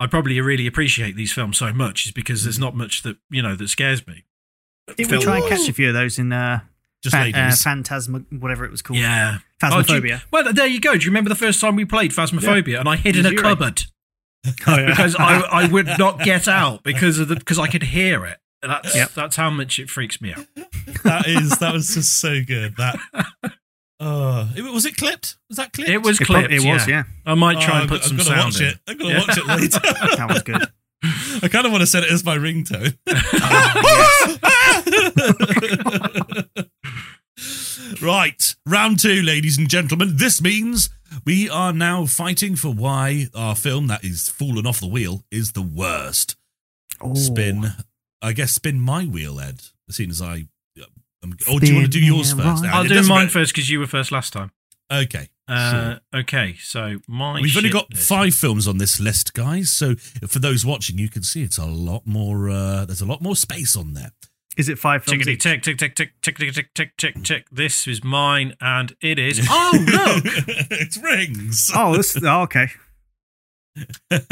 I 0.00 0.06
probably 0.06 0.40
really 0.40 0.66
appreciate 0.68 1.16
these 1.16 1.32
films 1.32 1.58
so 1.58 1.72
much 1.72 2.06
is 2.06 2.12
because 2.12 2.44
there's 2.44 2.58
not 2.58 2.76
much 2.76 3.02
that 3.02 3.16
you 3.30 3.42
know 3.42 3.56
that 3.56 3.68
scares 3.68 4.06
me. 4.06 4.24
Did 4.96 5.10
we 5.10 5.18
try 5.18 5.38
and 5.38 5.48
catch 5.48 5.68
a 5.68 5.72
few 5.72 5.88
of 5.88 5.94
those 5.94 6.18
in 6.18 6.32
uh, 6.32 6.60
Just 7.02 7.14
fan, 7.14 7.34
uh, 7.34 7.38
ladies. 7.38 7.62
Phantasma, 7.62 8.20
whatever 8.30 8.64
it 8.64 8.70
was 8.70 8.82
called? 8.82 8.98
Yeah. 8.98 9.38
Oh, 9.62 9.78
you- 9.78 9.84
Phasmophobia. 9.84 10.22
well, 10.32 10.52
there 10.52 10.66
you 10.66 10.80
go. 10.80 10.94
Do 10.96 11.04
you 11.04 11.10
remember 11.10 11.28
the 11.28 11.34
first 11.36 11.60
time 11.60 11.76
we 11.76 11.84
played 11.84 12.10
Phasmophobia 12.12 12.80
and 12.80 12.88
I 12.88 12.96
hid 12.96 13.16
in 13.16 13.26
a 13.26 13.30
Zero. 13.30 13.42
cupboard 13.42 13.82
because 14.44 15.14
I, 15.18 15.40
I 15.50 15.66
would 15.68 15.86
not 15.98 16.20
get 16.24 16.48
out 16.48 16.82
because 16.82 17.18
of 17.18 17.28
the 17.28 17.36
because 17.36 17.58
I 17.58 17.66
could 17.68 17.82
hear 17.84 18.24
it. 18.26 18.38
That's 18.62 18.94
Yep. 18.94 19.10
that's 19.14 19.36
how 19.36 19.50
much 19.50 19.78
it 19.78 19.88
freaks 19.90 20.20
me 20.20 20.32
out. 20.32 20.46
that 21.04 21.26
is 21.28 21.58
that 21.58 21.72
was 21.72 21.94
just 21.94 22.20
so 22.20 22.42
good. 22.44 22.76
That. 22.76 22.98
Oh, 24.00 24.48
it- 24.56 24.62
was 24.62 24.84
it 24.86 24.96
clipped? 24.96 25.36
Was 25.48 25.56
that 25.58 25.72
clipped? 25.72 25.90
It 25.90 25.98
was 26.02 26.20
It, 26.20 26.24
clipped. 26.24 26.52
it 26.52 26.64
was, 26.64 26.86
yeah. 26.86 26.88
yeah. 26.88 27.02
I 27.26 27.34
might 27.34 27.60
try 27.60 27.78
Oh, 27.78 27.80
and 27.82 27.88
put 27.88 28.02
I'm 28.02 28.08
some 28.08 28.16
gonna 28.18 28.28
sound 28.28 28.44
watch 28.54 28.60
in. 28.60 28.66
it. 28.68 28.78
I'm 28.88 28.96
gonna 28.98 29.10
Yeah. 29.14 29.18
watch 29.26 29.38
it 29.38 29.46
later. 29.48 30.16
That 30.16 30.28
was 30.28 30.42
good. 30.42 30.62
I 31.44 31.48
kind 31.48 31.64
of 31.66 31.70
want 31.72 31.82
to 31.82 31.86
set 31.86 32.02
it 32.04 32.10
as 32.10 32.24
my 32.24 32.36
ringtone. 32.36 32.96
Right, 38.02 38.54
round 38.66 38.98
two, 39.00 39.22
ladies 39.22 39.58
and 39.58 39.68
gentlemen. 39.68 40.16
This 40.16 40.40
means 40.42 40.90
we 41.24 41.48
are 41.48 41.72
now 41.72 42.06
fighting 42.06 42.56
for 42.56 42.72
why 42.72 43.26
our 43.34 43.54
film 43.54 43.86
that 43.88 44.04
is 44.04 44.28
fallen 44.28 44.66
off 44.66 44.80
the 44.80 44.86
wheel 44.86 45.24
is 45.30 45.52
the 45.52 45.62
worst. 45.62 46.36
Oh. 47.00 47.14
Spin, 47.14 47.72
I 48.20 48.32
guess, 48.32 48.52
spin 48.52 48.80
my 48.80 49.04
wheel, 49.04 49.40
Ed. 49.40 49.60
As 49.88 49.96
soon 49.96 50.10
as 50.10 50.20
I, 50.20 50.46
um, 51.22 51.34
or 51.52 51.60
do 51.60 51.66
you 51.66 51.74
want 51.74 51.86
to 51.86 51.90
do 51.90 52.04
yours 52.04 52.32
first? 52.32 52.62
right. 52.62 52.64
Ed? 52.64 52.74
I'll 52.74 52.84
It 52.84 52.88
do 52.88 52.94
mine 53.02 53.08
matter- 53.08 53.30
first 53.30 53.52
because 53.54 53.70
you 53.70 53.78
were 53.80 53.86
first 53.86 54.12
last 54.12 54.32
time. 54.32 54.50
Okay. 54.92 55.28
Uh, 55.46 55.96
Okay, 56.14 56.56
so 56.62 56.98
my 57.08 57.40
We've 57.40 57.56
only 57.56 57.70
got 57.70 57.90
list- 57.90 58.06
five 58.06 58.34
films 58.34 58.68
on 58.68 58.76
this 58.78 59.00
list, 59.00 59.32
guys. 59.32 59.70
So 59.70 59.94
for 59.96 60.38
those 60.40 60.64
watching, 60.66 60.98
you 60.98 61.08
can 61.08 61.22
see 61.22 61.42
it's 61.42 61.56
a 61.58 61.64
lot 61.64 62.06
more. 62.06 62.50
Uh, 62.50 62.84
there's 62.84 63.00
a 63.00 63.06
lot 63.06 63.22
more 63.22 63.34
space 63.36 63.74
on 63.76 63.94
there. 63.94 64.12
Is 64.58 64.68
it 64.68 64.78
five 64.78 65.04
films? 65.04 65.24
Tickety 65.24 65.28
each? 65.34 65.42
tick 65.42 65.62
tick 65.62 65.78
tick 65.78 65.94
tick 65.94 66.10
tick 66.20 66.36
tick 66.36 66.52
tick 66.52 66.74
tick 66.74 66.96
tick 66.96 67.22
tick. 67.22 67.46
This 67.50 67.86
is 67.86 68.02
mine, 68.02 68.54
and 68.60 68.94
it 69.00 69.18
is. 69.18 69.46
Oh 69.48 69.70
look! 69.72 70.24
it's 70.72 70.98
rings. 70.98 71.70
Oh, 71.74 71.96
this, 71.96 72.20
oh, 72.22 72.42
okay. 72.42 72.66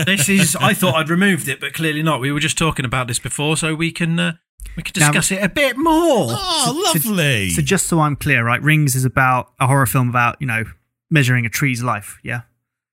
this 0.04 0.28
is. 0.28 0.56
I 0.56 0.74
thought 0.74 0.96
I'd 0.96 1.08
removed 1.08 1.46
it, 1.46 1.60
but 1.60 1.72
clearly 1.74 2.02
not. 2.02 2.20
We 2.20 2.32
were 2.32 2.40
just 2.40 2.58
talking 2.58 2.84
about 2.84 3.06
this 3.06 3.20
before, 3.20 3.56
so 3.56 3.74
we 3.76 3.92
can 3.92 4.18
uh, 4.18 4.32
we 4.76 4.82
can 4.82 5.00
Now- 5.00 5.12
discuss 5.12 5.30
it 5.30 5.44
a 5.44 5.48
bit 5.48 5.76
more. 5.76 6.26
Oh, 6.30 6.92
lovely. 6.92 7.50
So 7.50 7.62
just 7.62 7.86
so 7.86 8.00
I'm 8.00 8.16
clear, 8.16 8.44
right? 8.44 8.60
Rings 8.60 8.96
is 8.96 9.04
about 9.04 9.52
a 9.60 9.68
horror 9.68 9.86
film 9.86 10.08
about 10.08 10.38
you 10.40 10.46
know 10.48 10.64
measuring 11.08 11.46
a 11.46 11.50
tree's 11.50 11.84
life. 11.84 12.18
Yeah. 12.24 12.42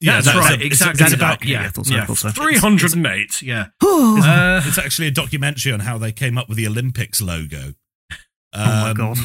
Yeah, 0.03 0.21
That's 0.21 0.37
right, 0.37 0.51
a- 0.51 0.53
it's- 0.55 0.65
exactly. 0.65 1.05
It's, 1.05 1.13
about, 1.13 1.37
Okay, 1.41 1.49
yeah, 1.51 1.63
I 1.65 1.69
thought 1.69 1.85
so, 1.87 1.93
I 1.93 1.97
yeah, 1.97 2.05
thought 2.05 2.17
so. 2.17 2.29
three 2.29 2.57
hundred 2.57 2.93
and 2.93 3.07
eight. 3.07 3.41
Yeah. 3.41 3.67
Uh, 3.81 4.61
it's 4.65 4.77
actually 4.77 5.07
a 5.07 5.11
documentary 5.11 5.71
on 5.71 5.79
how 5.81 5.97
they 5.97 6.11
came 6.11 6.37
up 6.37 6.47
with 6.49 6.57
the 6.57 6.67
Olympics 6.67 7.21
logo. 7.21 7.73
Oh 8.53 8.55
my 8.55 8.91
Um, 8.91 9.15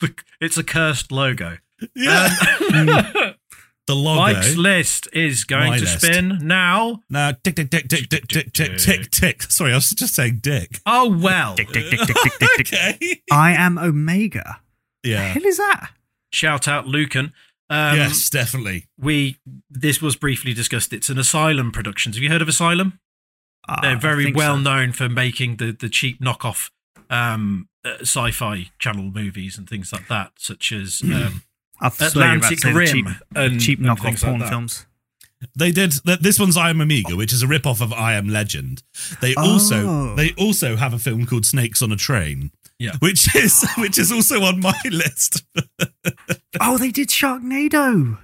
the- 0.00 0.14
it's 0.40 0.56
a 0.58 0.64
cursed 0.64 1.10
logo. 1.12 1.58
yeah, 1.94 2.28
Um, 2.74 2.86
the 3.86 3.94
logo. 3.94 4.20
Mike's 4.20 4.56
list 4.56 5.08
is 5.12 5.44
going 5.44 5.70
My 5.70 5.78
to 5.78 5.84
list. 5.84 6.00
spin 6.02 6.38
now. 6.42 7.00
now, 7.08 7.32
tick, 7.32 7.56
tick, 7.56 7.70
tick, 7.70 7.88
tick, 7.88 8.08
tick, 8.08 8.28
tick, 8.28 8.52
tick, 8.52 8.76
tick, 8.78 9.10
tick. 9.10 9.42
Sorry, 9.44 9.72
I 9.72 9.76
was 9.76 9.90
just 9.90 10.14
saying 10.14 10.40
dick. 10.42 10.80
Oh 10.86 11.16
well. 11.18 11.54
Tick, 11.54 11.68
tick, 11.72 11.90
tick, 11.90 12.00
tick, 12.00 12.16
tick, 12.16 12.32
tick, 12.38 12.66
tick. 12.66 12.96
Okay. 13.00 13.22
I 13.30 13.52
am 13.52 13.78
Omega. 13.78 14.60
The 15.02 15.10
Yeah. 15.10 15.22
hell 15.28 15.44
is 15.44 15.56
that? 15.58 15.90
Shout 16.34 16.66
out 16.68 16.86
Lucan. 16.86 17.32
Um, 17.70 17.96
yes, 17.96 18.28
definitely. 18.28 18.86
We 18.98 19.38
this 19.70 20.02
was 20.02 20.16
briefly 20.16 20.52
discussed. 20.52 20.92
It's 20.92 21.08
an 21.08 21.18
Asylum 21.18 21.72
Productions. 21.72 22.16
Have 22.16 22.22
you 22.22 22.28
heard 22.30 22.42
of 22.42 22.48
Asylum? 22.48 22.98
Uh, 23.66 23.80
They're 23.80 23.98
very 23.98 24.32
well 24.32 24.56
so. 24.56 24.60
known 24.62 24.92
for 24.92 25.08
making 25.08 25.56
the 25.56 25.72
the 25.72 25.88
cheap 25.88 26.20
knockoff 26.20 26.70
um, 27.08 27.68
uh, 27.84 27.98
sci-fi 28.00 28.70
channel 28.78 29.04
movies 29.04 29.56
and 29.56 29.68
things 29.68 29.92
like 29.92 30.08
that, 30.08 30.32
such 30.36 30.72
as 30.72 31.00
um, 31.04 31.42
I 31.80 31.88
thought 31.88 32.14
you 32.14 32.20
were 32.20 32.36
about 32.36 32.48
to 32.48 32.54
Atlantic 32.54 32.74
Rim 32.74 32.86
cheap, 32.88 33.06
and 33.34 33.60
cheap 33.60 33.80
knockoff 33.80 34.00
things 34.02 34.22
like 34.22 34.30
porn 34.30 34.40
that. 34.40 34.48
films. 34.50 34.86
They 35.56 35.72
did 35.72 35.92
this 36.20 36.38
one's 36.40 36.56
I 36.56 36.70
Am 36.70 36.80
Omega, 36.80 37.16
which 37.16 37.32
is 37.32 37.42
a 37.42 37.46
rip 37.46 37.66
off 37.66 37.80
of 37.82 37.92
I 37.92 38.14
Am 38.14 38.28
Legend. 38.28 38.82
They 39.20 39.34
also 39.34 39.86
Oh. 39.86 40.14
they 40.16 40.32
also 40.38 40.76
have 40.76 40.92
a 40.94 40.98
film 40.98 41.26
called 41.26 41.44
Snakes 41.46 41.80
on 41.82 41.92
a 41.92 41.96
Train. 41.96 42.50
Yeah. 42.78 42.92
Which 43.00 43.34
is 43.36 43.64
which 43.78 43.98
is 43.98 44.10
also 44.10 44.42
on 44.42 44.60
my 44.60 44.74
list. 44.90 45.44
Oh, 46.60 46.76
they 46.76 46.90
did 46.90 47.08
Sharknado. 47.08 48.18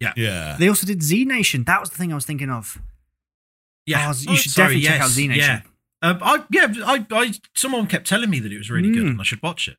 yeah. 0.00 0.12
Yeah. 0.16 0.56
They 0.58 0.68
also 0.68 0.86
did 0.86 1.02
Z 1.02 1.24
Nation. 1.24 1.64
That 1.64 1.80
was 1.80 1.90
the 1.90 1.96
thing 1.96 2.12
I 2.12 2.14
was 2.14 2.26
thinking 2.26 2.50
of. 2.50 2.80
yeah, 3.86 4.06
Oh, 4.12 4.14
you 4.30 4.36
should 4.36 4.52
definitely 4.54 4.82
check 4.82 5.00
out 5.00 5.08
Z 5.08 5.26
Nation. 5.28 5.62
Yeah, 6.02 6.08
um, 6.10 6.18
I 6.22 6.44
yeah, 6.50 6.66
I, 6.84 7.06
I 7.10 7.32
someone 7.54 7.86
kept 7.86 8.06
telling 8.06 8.28
me 8.30 8.40
that 8.40 8.52
it 8.52 8.58
was 8.58 8.70
really 8.70 8.90
good 8.92 9.04
Mm. 9.04 9.10
and 9.10 9.20
I 9.20 9.24
should 9.24 9.42
watch 9.42 9.68
it. 9.68 9.76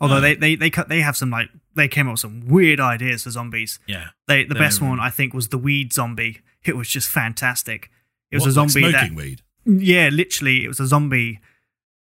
Although 0.00 0.16
Oh. 0.16 0.20
they, 0.20 0.34
they 0.34 0.56
they 0.56 0.68
cut 0.70 0.88
they 0.88 1.00
have 1.00 1.16
some 1.16 1.30
like 1.30 1.48
they 1.74 1.88
came 1.88 2.08
up 2.08 2.14
with 2.14 2.20
some 2.20 2.46
weird 2.48 2.80
ideas 2.80 3.22
for 3.24 3.30
zombies. 3.30 3.78
Yeah, 3.86 4.08
They 4.26 4.44
the 4.44 4.54
best 4.56 4.80
one 4.82 4.98
I 5.00 5.10
think 5.10 5.32
was 5.34 5.48
the 5.48 5.58
weed 5.58 5.92
zombie. 5.92 6.40
It 6.64 6.76
was 6.76 6.88
just 6.88 7.08
fantastic. 7.08 7.90
It 8.32 8.36
was 8.36 8.42
What, 8.42 8.56
a 8.56 8.60
like 8.60 8.70
zombie 8.70 8.90
smoking 8.90 9.14
that 9.16 9.22
weed. 9.22 9.42
yeah, 9.64 10.08
literally 10.08 10.64
it 10.64 10.68
was 10.68 10.80
a 10.80 10.86
zombie 10.86 11.38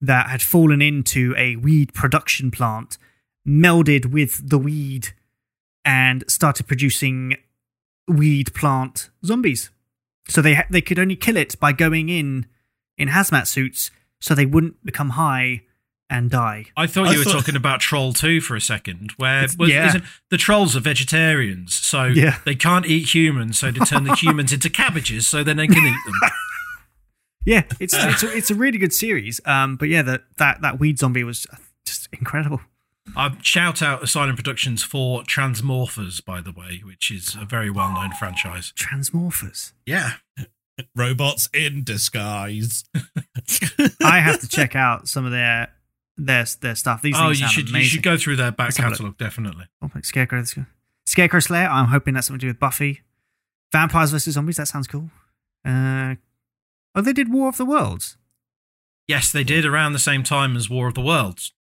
that 0.01 0.29
had 0.29 0.41
fallen 0.41 0.81
into 0.81 1.33
a 1.37 1.55
weed 1.57 1.93
production 1.93 2.49
plant, 2.51 2.97
melded 3.47 4.07
with 4.07 4.49
the 4.49 4.57
weed, 4.57 5.09
and 5.85 6.23
started 6.27 6.67
producing 6.67 7.35
weed 8.07 8.53
plant 8.53 9.09
zombies. 9.25 9.69
So 10.27 10.41
they 10.41 10.55
ha- 10.55 10.65
they 10.69 10.81
could 10.81 10.99
only 10.99 11.15
kill 11.15 11.37
it 11.37 11.59
by 11.59 11.71
going 11.73 12.09
in 12.09 12.45
in 12.97 13.09
hazmat 13.09 13.47
suits, 13.47 13.89
so 14.19 14.35
they 14.35 14.45
wouldn't 14.45 14.83
become 14.85 15.11
high 15.11 15.61
and 16.09 16.29
die. 16.29 16.65
I 16.75 16.87
thought 16.87 17.07
I 17.07 17.13
you 17.13 17.19
were 17.19 17.23
thought- 17.23 17.33
talking 17.33 17.55
about 17.55 17.79
Troll 17.79 18.13
Two 18.13 18.41
for 18.41 18.55
a 18.55 18.61
second, 18.61 19.11
where 19.17 19.47
was, 19.57 19.69
yeah. 19.69 19.87
isn't, 19.87 20.03
the 20.29 20.37
trolls 20.37 20.75
are 20.75 20.79
vegetarians, 20.81 21.73
so 21.73 22.05
Yeah. 22.05 22.37
they 22.45 22.53
can't 22.55 22.85
eat 22.85 23.13
humans, 23.15 23.57
so 23.59 23.71
to 23.71 23.79
turn 23.81 24.03
the 24.03 24.15
humans 24.21 24.51
into 24.53 24.69
cabbages, 24.69 25.27
so 25.27 25.43
then 25.43 25.57
they 25.57 25.67
can 25.67 25.77
eat 25.85 25.95
them. 26.05 26.29
Yeah, 27.45 27.63
it's 27.79 27.93
it's 27.97 28.23
a, 28.23 28.37
it's 28.37 28.51
a 28.51 28.55
really 28.55 28.77
good 28.77 28.93
series. 28.93 29.41
Um, 29.45 29.75
but 29.75 29.89
yeah, 29.89 30.01
that 30.03 30.23
that 30.37 30.61
that 30.61 30.79
weed 30.79 30.99
zombie 30.99 31.23
was 31.23 31.47
just 31.85 32.07
incredible. 32.13 32.61
I 33.15 33.35
shout 33.41 33.81
out 33.81 34.03
Asylum 34.03 34.35
Productions 34.35 34.83
for 34.83 35.23
Transmorphers, 35.23 36.23
by 36.23 36.39
the 36.39 36.51
way, 36.51 36.81
which 36.83 37.09
is 37.09 37.35
a 37.35 37.45
very 37.45 37.69
well-known 37.69 38.11
franchise. 38.11 38.73
Transmorphers. 38.77 39.73
Yeah, 39.85 40.13
Robots 40.95 41.49
in 41.53 41.83
disguise. 41.83 42.85
I 44.03 44.19
have 44.19 44.39
to 44.41 44.47
check 44.47 44.75
out 44.75 45.07
some 45.07 45.25
of 45.25 45.31
their 45.31 45.69
their 46.17 46.45
their 46.61 46.75
stuff. 46.75 47.01
These 47.01 47.15
oh, 47.17 47.29
you 47.29 47.47
should 47.47 47.69
amazing. 47.69 47.81
you 47.81 47.87
should 47.87 48.03
go 48.03 48.17
through 48.17 48.35
their 48.35 48.51
back 48.51 48.67
Let's 48.67 48.77
have 48.77 48.85
a 48.85 48.89
look. 48.89 48.97
catalogue 48.97 49.17
definitely. 49.17 49.65
Oh, 49.81 49.89
like 49.93 50.05
Scarecrow. 50.05 50.43
Scarecrow 51.05 51.39
Slayer. 51.39 51.67
I'm 51.67 51.87
hoping 51.87 52.13
that's 52.13 52.27
something 52.27 52.39
to 52.39 52.45
do 52.45 52.49
with 52.49 52.59
Buffy. 52.59 53.01
Vampires 53.71 54.11
versus 54.11 54.35
zombies. 54.35 54.57
That 54.57 54.67
sounds 54.67 54.87
cool. 54.87 55.09
Uh, 55.65 56.15
oh, 56.95 57.01
they 57.01 57.13
did 57.13 57.31
War 57.31 57.49
of 57.49 57.57
the 57.57 57.65
Worlds. 57.65 58.17
Yes, 59.07 59.31
they 59.31 59.43
did 59.43 59.65
around 59.65 59.93
the 59.93 59.99
same 59.99 60.23
time 60.23 60.55
as 60.55 60.69
War 60.69 60.87
of 60.87 60.93
the 60.93 61.01
Worlds, 61.01 61.53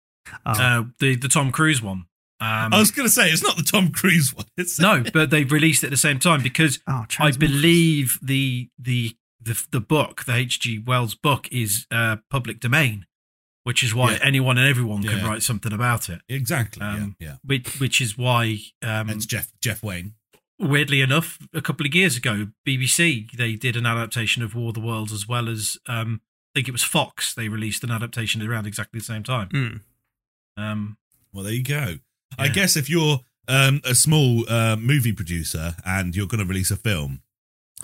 Oh, 0.47 0.53
uh, 0.53 0.85
the 1.01 1.16
the 1.16 1.28
Tom 1.28 1.51
Cruise 1.51 1.83
one. 1.83 2.07
Um, 2.43 2.72
I 2.72 2.78
was 2.78 2.91
going 2.91 3.07
to 3.07 3.12
say 3.12 3.28
it's 3.31 3.43
not 3.43 3.57
the 3.57 3.62
Tom 3.62 3.91
Cruise 3.93 4.35
one. 4.35 4.47
It's 4.57 4.78
no, 4.78 5.03
but 5.12 5.31
they 5.31 5.45
released 5.45 5.83
it 5.83 5.89
at 5.89 5.91
the 5.91 5.97
same 5.97 6.18
time 6.18 6.43
because 6.43 6.78
oh 6.87 7.05
I 7.18 7.33
believe 7.33 8.18
the 8.22 8.68
the 8.78 9.16
the 9.43 9.61
the 9.72 9.81
book, 9.81 10.24
the 10.26 10.35
H.G. 10.37 10.81
Wells 10.87 11.14
book, 11.14 11.49
is 11.51 11.87
uh, 11.91 12.16
public 12.31 12.61
domain, 12.61 13.07
which 13.64 13.83
is 13.83 13.95
why 13.95 14.12
Yeah. 14.12 14.18
anyone 14.22 14.59
and 14.59 14.68
everyone 14.68 15.03
can 15.03 15.24
write 15.24 15.43
something 15.43 15.72
about 15.72 16.09
it. 16.09 16.20
exactly. 16.28 16.83
Um, 16.83 17.16
yeah, 17.18 17.37
Which 17.45 17.81
which 17.81 18.01
is 18.01 18.16
why, 18.16 18.59
um. 18.83 19.09
It's 19.11 19.26
Jeff 19.26 19.51
Jeff 19.61 19.83
Wayne. 19.83 20.14
Weirdly 20.61 21.01
enough, 21.01 21.39
a 21.53 21.61
couple 21.61 21.87
of 21.87 21.95
years 21.95 22.17
ago, 22.17 22.49
BBC 22.67 23.31
they 23.37 23.55
did 23.55 23.77
an 23.77 23.87
adaptation 23.87 24.43
of 24.43 24.55
War 24.55 24.69
of 24.69 24.75
the 24.75 24.81
Worlds 24.81 25.13
as 25.13 25.27
well 25.27 25.49
as 25.49 25.79
um, 25.89 26.21
I 26.55 26.59
think 26.61 26.69
it 26.69 26.73
was 26.73 26.85
Fox. 26.85 27.35
They 27.35 27.49
released 27.49 27.83
an 27.83 27.91
adaptation 27.91 28.43
around 28.47 28.67
exactly 28.67 29.01
the 29.01 29.05
same 29.07 29.23
time. 29.23 29.49
Mm. 29.49 29.81
Um, 30.57 30.97
Well, 31.33 31.45
there 31.45 31.53
you 31.55 31.63
go. 31.65 31.97
I 32.39 32.49
guess 32.49 32.77
if 32.77 32.89
you're 32.89 33.21
um, 33.49 33.81
a 33.85 33.95
small 33.95 34.45
uh, 34.49 34.77
movie 34.77 35.13
producer 35.13 35.75
and 35.85 36.15
you're 36.15 36.27
going 36.29 36.41
to 36.41 36.47
release 36.49 36.71
a 36.71 36.77
film 36.77 37.23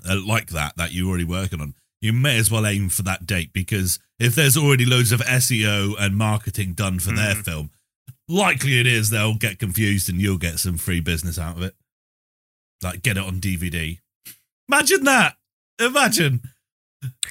uh, 0.08 0.16
like 0.24 0.48
that 0.50 0.76
that 0.76 0.92
you're 0.92 1.08
already 1.08 1.24
working 1.24 1.60
on, 1.60 1.74
you 2.00 2.12
may 2.12 2.38
as 2.38 2.50
well 2.50 2.66
aim 2.66 2.88
for 2.88 3.02
that 3.02 3.26
date 3.26 3.52
because 3.52 3.98
if 4.18 4.34
there's 4.34 4.56
already 4.56 4.84
loads 4.84 5.12
of 5.12 5.20
SEO 5.20 5.94
and 5.98 6.16
marketing 6.16 6.74
done 6.74 6.98
for 7.00 7.12
their 7.12 7.34
Mm. 7.34 7.44
film, 7.44 7.70
likely 8.28 8.78
it 8.78 8.86
is 8.86 9.10
they'll 9.10 9.34
get 9.34 9.58
confused 9.58 10.08
and 10.08 10.20
you'll 10.20 10.38
get 10.38 10.58
some 10.58 10.76
free 10.76 11.00
business 11.00 11.38
out 11.38 11.56
of 11.56 11.62
it. 11.62 11.74
Like 12.82 13.02
get 13.02 13.16
it 13.16 13.22
on 13.24 13.40
DVD. 13.40 13.98
Imagine 14.68 15.04
that. 15.04 15.36
Imagine. 15.80 16.40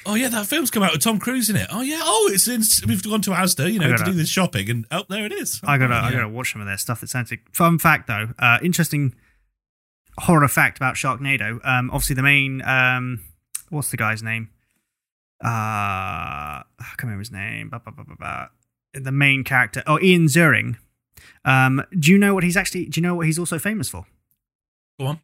Oh 0.06 0.14
yeah, 0.14 0.28
that 0.28 0.46
film's 0.46 0.70
come 0.70 0.82
out 0.82 0.92
with 0.92 1.02
Tom 1.02 1.18
Cruise 1.18 1.50
in 1.50 1.56
it. 1.56 1.66
Oh 1.70 1.82
yeah. 1.82 2.00
Oh, 2.02 2.30
it's 2.32 2.48
in. 2.48 2.62
We've 2.88 3.02
gone 3.02 3.20
to 3.22 3.30
Asda, 3.30 3.72
you 3.72 3.78
know, 3.78 3.94
to 3.96 4.04
do 4.04 4.12
this 4.12 4.28
shopping, 4.28 4.70
and 4.70 4.86
oh, 4.90 5.02
there 5.08 5.26
it 5.26 5.32
is. 5.32 5.60
I 5.64 5.76
gotta, 5.78 5.94
I 5.94 6.06
Yeah. 6.10 6.12
gotta 6.16 6.28
watch 6.28 6.52
some 6.52 6.60
of 6.60 6.66
their 6.66 6.78
stuff. 6.78 7.00
That 7.00 7.08
sounds. 7.10 7.30
Like, 7.30 7.42
Fun 7.52 7.78
fact 7.78 8.06
though, 8.06 8.28
uh, 8.38 8.58
interesting 8.62 9.14
horror 10.18 10.48
fact 10.48 10.78
about 10.78 10.94
Sharknado. 10.94 11.60
Um, 11.66 11.90
obviously 11.90 12.14
the 12.14 12.22
main, 12.22 12.62
um, 12.62 13.20
what's 13.68 13.90
the 13.90 13.96
guy's 13.98 14.22
name? 14.22 14.48
Uh, 15.44 15.48
I 15.48 16.64
can't 16.80 17.02
remember 17.04 17.20
his 17.20 17.30
name. 17.32 17.68
Ba, 17.68 17.80
ba, 17.84 17.92
ba, 17.92 18.04
ba, 18.04 18.16
ba. 18.18 18.50
The 18.94 19.12
main 19.12 19.44
character, 19.44 19.82
oh, 19.86 20.00
Ian 20.00 20.26
Ziering. 20.26 20.76
Um, 21.44 21.82
do 21.98 22.10
you 22.10 22.16
know 22.18 22.34
what 22.34 22.44
he's 22.44 22.56
actually? 22.56 22.86
Do 22.86 22.98
you 23.00 23.02
know 23.06 23.14
what 23.14 23.26
he's 23.26 23.38
also 23.38 23.58
famous 23.58 23.88
for? 23.88 24.06
go 24.98 25.06
on. 25.06 25.20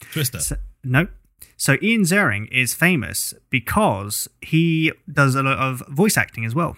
Twister. 0.00 0.38
So, 0.40 0.56
no. 0.84 1.08
So 1.56 1.76
Ian 1.82 2.02
Ziering 2.02 2.48
is 2.52 2.74
famous 2.74 3.34
because 3.50 4.28
he 4.40 4.92
does 5.12 5.34
a 5.34 5.42
lot 5.42 5.58
of 5.58 5.82
voice 5.88 6.16
acting 6.16 6.44
as 6.44 6.54
well. 6.54 6.76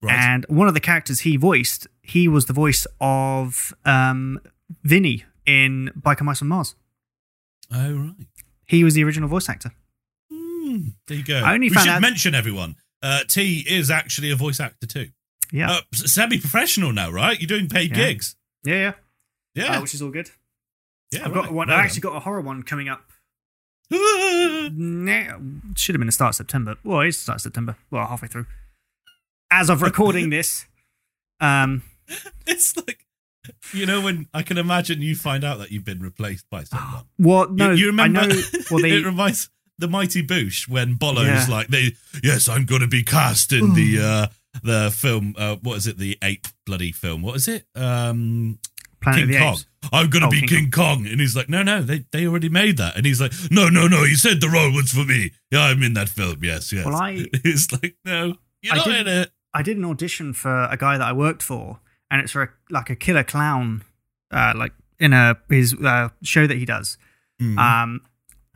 Right. 0.00 0.14
And 0.14 0.46
one 0.48 0.68
of 0.68 0.74
the 0.74 0.80
characters 0.80 1.20
he 1.20 1.36
voiced, 1.36 1.88
he 2.02 2.28
was 2.28 2.46
the 2.46 2.52
voice 2.52 2.86
of 3.00 3.74
um, 3.84 4.40
Vinny 4.84 5.24
in 5.44 5.90
Biker 6.00 6.22
Mice 6.22 6.40
on 6.42 6.48
Mars. 6.48 6.76
oh 7.72 7.94
right. 7.94 8.14
He 8.66 8.84
was 8.84 8.94
the 8.94 9.02
original 9.02 9.28
voice 9.28 9.48
actor. 9.48 9.72
Hmm, 10.32 10.88
there 11.08 11.16
you 11.16 11.24
go. 11.24 11.38
I 11.38 11.54
only 11.54 11.68
we 11.68 11.74
found 11.74 11.86
should 11.86 11.94
out- 11.94 12.02
mention 12.02 12.34
everyone. 12.34 12.76
Uh, 13.02 13.20
T 13.28 13.64
is 13.68 13.90
actually 13.90 14.30
a 14.30 14.36
voice 14.36 14.60
actor 14.60 14.86
too. 14.86 15.08
Yeah, 15.52 15.70
Uh, 15.70 15.80
semi-professional 15.94 16.92
now, 16.92 17.10
right? 17.10 17.40
You're 17.40 17.48
doing 17.48 17.68
paid 17.68 17.90
Yeah. 17.90 17.96
gigs. 17.96 18.36
yeah, 18.64 18.74
yeah. 18.74 18.92
Yeah, 19.54 19.78
Uh, 19.78 19.80
which 19.82 19.94
is 19.94 20.02
all 20.02 20.10
good. 20.10 20.30
Yeah. 21.12 21.24
I've 21.26 21.34
got 21.34 21.50
one. 21.52 21.68
Well 21.68 21.76
I 21.76 21.80
actually 21.82 22.00
got 22.02 22.16
a 22.16 22.20
horror 22.20 22.40
one 22.40 22.62
coming 22.62 22.88
up. 22.88 23.02
Nah, 23.90 25.38
should 25.76 25.94
have 25.94 26.00
been 26.00 26.06
the 26.06 26.12
start 26.12 26.30
of 26.30 26.34
September. 26.36 26.76
Well, 26.84 27.00
it's 27.00 27.16
the 27.18 27.22
start 27.22 27.36
of 27.36 27.42
September. 27.42 27.76
Well, 27.90 28.06
halfway 28.06 28.28
through. 28.28 28.46
As 29.50 29.70
of 29.70 29.80
recording 29.82 30.30
this, 30.30 30.66
um, 31.40 31.82
it's 32.46 32.76
like 32.76 33.06
you 33.72 33.86
know 33.86 34.00
when 34.02 34.26
I 34.34 34.42
can 34.42 34.58
imagine 34.58 35.00
you 35.00 35.14
find 35.14 35.42
out 35.44 35.58
that 35.58 35.70
you've 35.70 35.84
been 35.84 36.00
replaced 36.00 36.48
by 36.50 36.64
someone. 36.64 37.04
what? 37.16 37.52
No, 37.52 37.70
you, 37.70 37.78
you 37.82 37.86
remember? 37.86 38.20
I 38.20 38.26
know. 38.26 38.40
Well, 38.70 38.82
they 38.82 38.98
it 38.98 39.06
reminds 39.06 39.48
the 39.78 39.88
Mighty 39.88 40.22
Boosh 40.26 40.68
when 40.68 40.94
Bollo's 40.96 41.26
Yeah. 41.26 41.46
like 41.48 41.68
they. 41.68 41.92
Yes, 42.22 42.48
I'm 42.48 42.66
going 42.66 42.82
to 42.82 42.88
be 42.88 43.02
cast 43.02 43.52
in 43.52 43.72
the 43.74 43.98
uh 44.02 44.26
the 44.62 44.90
film. 44.94 45.34
Uh, 45.38 45.56
what 45.62 45.76
is 45.78 45.86
it? 45.86 45.96
The 45.96 46.18
ape 46.22 46.46
bloody 46.66 46.92
film. 46.92 47.22
What 47.22 47.36
is 47.36 47.48
it? 47.48 47.64
Um, 47.74 48.58
Planet 49.00 49.28
King 49.30 49.38
Kong. 49.38 49.52
Apes. 49.54 49.66
I'm 49.92 50.10
gonna 50.10 50.26
Oh, 50.26 50.30
be 50.30 50.40
King 50.40 50.48
King, 50.48 50.70
Kong. 50.70 51.06
and 51.06 51.20
he's 51.20 51.36
like, 51.36 51.48
no, 51.48 51.62
no, 51.62 51.82
they 51.82 52.04
they 52.10 52.26
already 52.26 52.48
made 52.48 52.76
that, 52.78 52.96
and 52.96 53.06
he's 53.06 53.20
like, 53.20 53.32
no, 53.50 53.68
no, 53.68 53.86
no, 53.86 54.02
you 54.04 54.16
said 54.16 54.40
the 54.40 54.48
role 54.48 54.72
was 54.72 54.90
for 54.90 55.04
me. 55.04 55.32
Yeah, 55.50 55.60
I'm 55.62 55.82
in 55.82 55.94
that 55.94 56.08
film. 56.08 56.42
Yes, 56.42 56.72
yes. 56.72 56.84
Well, 56.84 56.96
I 56.96 57.26
It's 57.44 57.70
like, 57.72 57.96
no, 58.04 58.34
you're 58.62 58.74
I 58.74 58.76
not 58.76 58.86
in 58.88 59.06
it. 59.08 59.30
I 59.54 59.62
did 59.62 59.76
an 59.76 59.84
audition 59.84 60.32
for 60.32 60.64
a 60.64 60.76
guy 60.76 60.98
that 60.98 61.06
I 61.06 61.12
worked 61.12 61.42
for, 61.42 61.80
and 62.10 62.20
it's 62.20 62.32
for 62.32 62.42
a, 62.42 62.48
like 62.70 62.90
a 62.90 62.96
killer 62.96 63.24
clown, 63.24 63.82
uh, 64.32 64.52
like 64.56 64.72
in 64.98 65.12
a 65.12 65.36
his 65.48 65.74
uh, 65.74 66.08
show 66.22 66.46
that 66.46 66.56
he 66.58 66.64
does. 66.64 66.98
Mhm. 67.40 67.56
Um, 67.58 68.00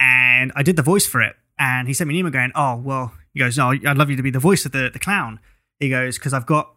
and 0.00 0.50
I 0.56 0.62
did 0.64 0.74
the 0.76 0.82
voice 0.82 1.06
for 1.06 1.20
it, 1.22 1.36
and 1.58 1.86
he 1.86 1.94
sent 1.94 2.08
me 2.08 2.14
an 2.14 2.18
email 2.18 2.32
going, 2.32 2.50
"Oh, 2.56 2.76
well," 2.76 3.14
he 3.32 3.38
goes, 3.38 3.56
"No, 3.56 3.68
I'd 3.70 3.96
love 3.96 4.10
you 4.10 4.16
to 4.16 4.22
be 4.24 4.30
the 4.32 4.40
voice 4.40 4.66
of 4.66 4.72
the 4.72 4.90
the 4.92 4.98
clown." 4.98 5.38
He 5.78 5.88
goes, 5.88 6.18
"Because 6.18 6.34
I've 6.34 6.46
got, 6.46 6.74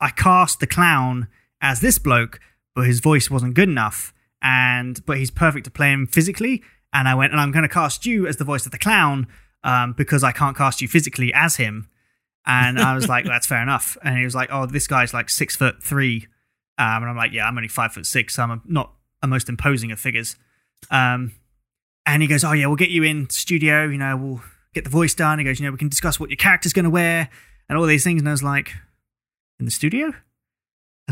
I 0.00 0.10
cast 0.10 0.60
the 0.60 0.66
clown 0.66 1.28
as 1.62 1.80
this 1.80 1.96
bloke, 1.96 2.40
but 2.74 2.86
his 2.86 3.00
voice 3.00 3.30
wasn't 3.30 3.54
good 3.54 3.68
enough, 3.68 4.12
and 4.42 5.04
but 5.06 5.16
he's 5.16 5.30
perfect 5.30 5.64
to 5.64 5.70
play 5.70 5.90
him 5.92 6.06
physically." 6.06 6.62
And 6.92 7.08
I 7.08 7.14
went, 7.14 7.32
and 7.32 7.40
I'm 7.40 7.52
going 7.52 7.62
to 7.62 7.72
cast 7.72 8.04
you 8.04 8.26
as 8.26 8.36
the 8.36 8.44
voice 8.44 8.66
of 8.66 8.72
the 8.72 8.78
clown, 8.78 9.26
um, 9.64 9.94
because 9.94 10.22
I 10.22 10.32
can't 10.32 10.56
cast 10.56 10.82
you 10.82 10.88
physically 10.88 11.32
as 11.32 11.56
him. 11.56 11.88
And 12.46 12.78
I 12.78 12.94
was 12.94 13.08
like, 13.08 13.24
that's 13.26 13.46
fair 13.46 13.62
enough. 13.62 13.96
And 14.02 14.18
he 14.18 14.24
was 14.24 14.34
like, 14.34 14.50
oh, 14.52 14.66
this 14.66 14.86
guy's 14.86 15.14
like 15.14 15.30
six 15.30 15.56
foot 15.56 15.82
three. 15.82 16.26
Um, 16.78 17.02
and 17.02 17.06
I'm 17.06 17.16
like, 17.16 17.32
yeah, 17.32 17.46
I'm 17.46 17.56
only 17.56 17.68
five 17.68 17.92
foot 17.92 18.06
six, 18.06 18.34
so 18.34 18.42
I'm 18.42 18.50
a, 18.50 18.60
not 18.66 18.92
a 19.22 19.26
most 19.26 19.48
imposing 19.48 19.92
of 19.92 20.00
figures. 20.00 20.36
Um, 20.90 21.32
and 22.04 22.22
he 22.22 22.28
goes, 22.28 22.44
oh 22.44 22.52
yeah, 22.52 22.66
we'll 22.66 22.76
get 22.76 22.90
you 22.90 23.04
in 23.04 23.30
studio. 23.30 23.84
You 23.84 23.98
know, 23.98 24.16
we'll 24.16 24.42
get 24.74 24.84
the 24.84 24.90
voice 24.90 25.14
done. 25.14 25.38
He 25.38 25.44
goes, 25.44 25.60
you 25.60 25.66
know, 25.66 25.72
we 25.72 25.78
can 25.78 25.88
discuss 25.88 26.18
what 26.18 26.30
your 26.30 26.36
character's 26.36 26.72
going 26.72 26.84
to 26.84 26.90
wear 26.90 27.28
and 27.68 27.78
all 27.78 27.86
these 27.86 28.04
things. 28.04 28.20
And 28.20 28.28
I 28.28 28.32
was 28.32 28.42
like, 28.42 28.74
in 29.58 29.64
the 29.64 29.70
studio? 29.70 30.12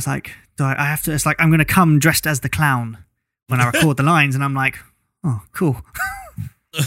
It's 0.00 0.06
like, 0.06 0.32
do 0.56 0.64
I, 0.64 0.74
I 0.78 0.84
have 0.86 1.02
to? 1.02 1.12
It's 1.12 1.26
like 1.26 1.36
I'm 1.38 1.50
going 1.50 1.58
to 1.58 1.66
come 1.66 1.98
dressed 1.98 2.26
as 2.26 2.40
the 2.40 2.48
clown 2.48 3.04
when 3.48 3.60
I 3.60 3.66
record 3.66 3.98
the 3.98 4.02
lines, 4.14 4.34
and 4.34 4.42
I'm 4.42 4.54
like, 4.54 4.78
oh, 5.22 5.42
cool. 5.52 5.82
but 6.72 6.86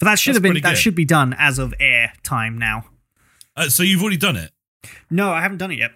that 0.00 0.18
should 0.18 0.34
That's 0.34 0.36
have 0.36 0.42
been 0.42 0.54
that 0.54 0.62
good. 0.62 0.76
should 0.76 0.94
be 0.94 1.06
done 1.06 1.34
as 1.38 1.58
of 1.58 1.72
air 1.80 2.12
time 2.22 2.58
now. 2.58 2.84
Uh, 3.56 3.70
so 3.70 3.82
you've 3.82 4.02
already 4.02 4.18
done 4.18 4.36
it. 4.36 4.50
No, 5.10 5.30
I 5.30 5.40
haven't 5.40 5.56
done 5.58 5.70
it 5.70 5.78
yet. 5.78 5.92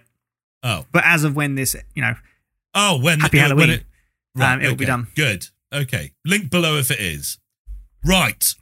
Oh, 0.63 0.85
But 0.91 1.03
as 1.05 1.23
of 1.23 1.35
when 1.35 1.53
this, 1.55 1.75
you 1.93 2.01
know, 2.01 2.15
oh, 2.73 2.99
when 2.99 3.19
Happy 3.19 3.39
uh, 3.39 3.49
when 3.49 3.49
Halloween. 3.49 3.69
it, 3.69 3.83
right, 4.35 4.53
Um, 4.55 4.61
it'll 4.61 4.75
be 4.75 4.85
done. 4.85 5.07
Good. 5.15 5.47
Okay. 5.71 6.13
Link 6.25 6.49
below 6.49 6.77
if 6.77 6.89
it 6.89 6.99
is. 6.99 7.37
Right. 8.03 8.53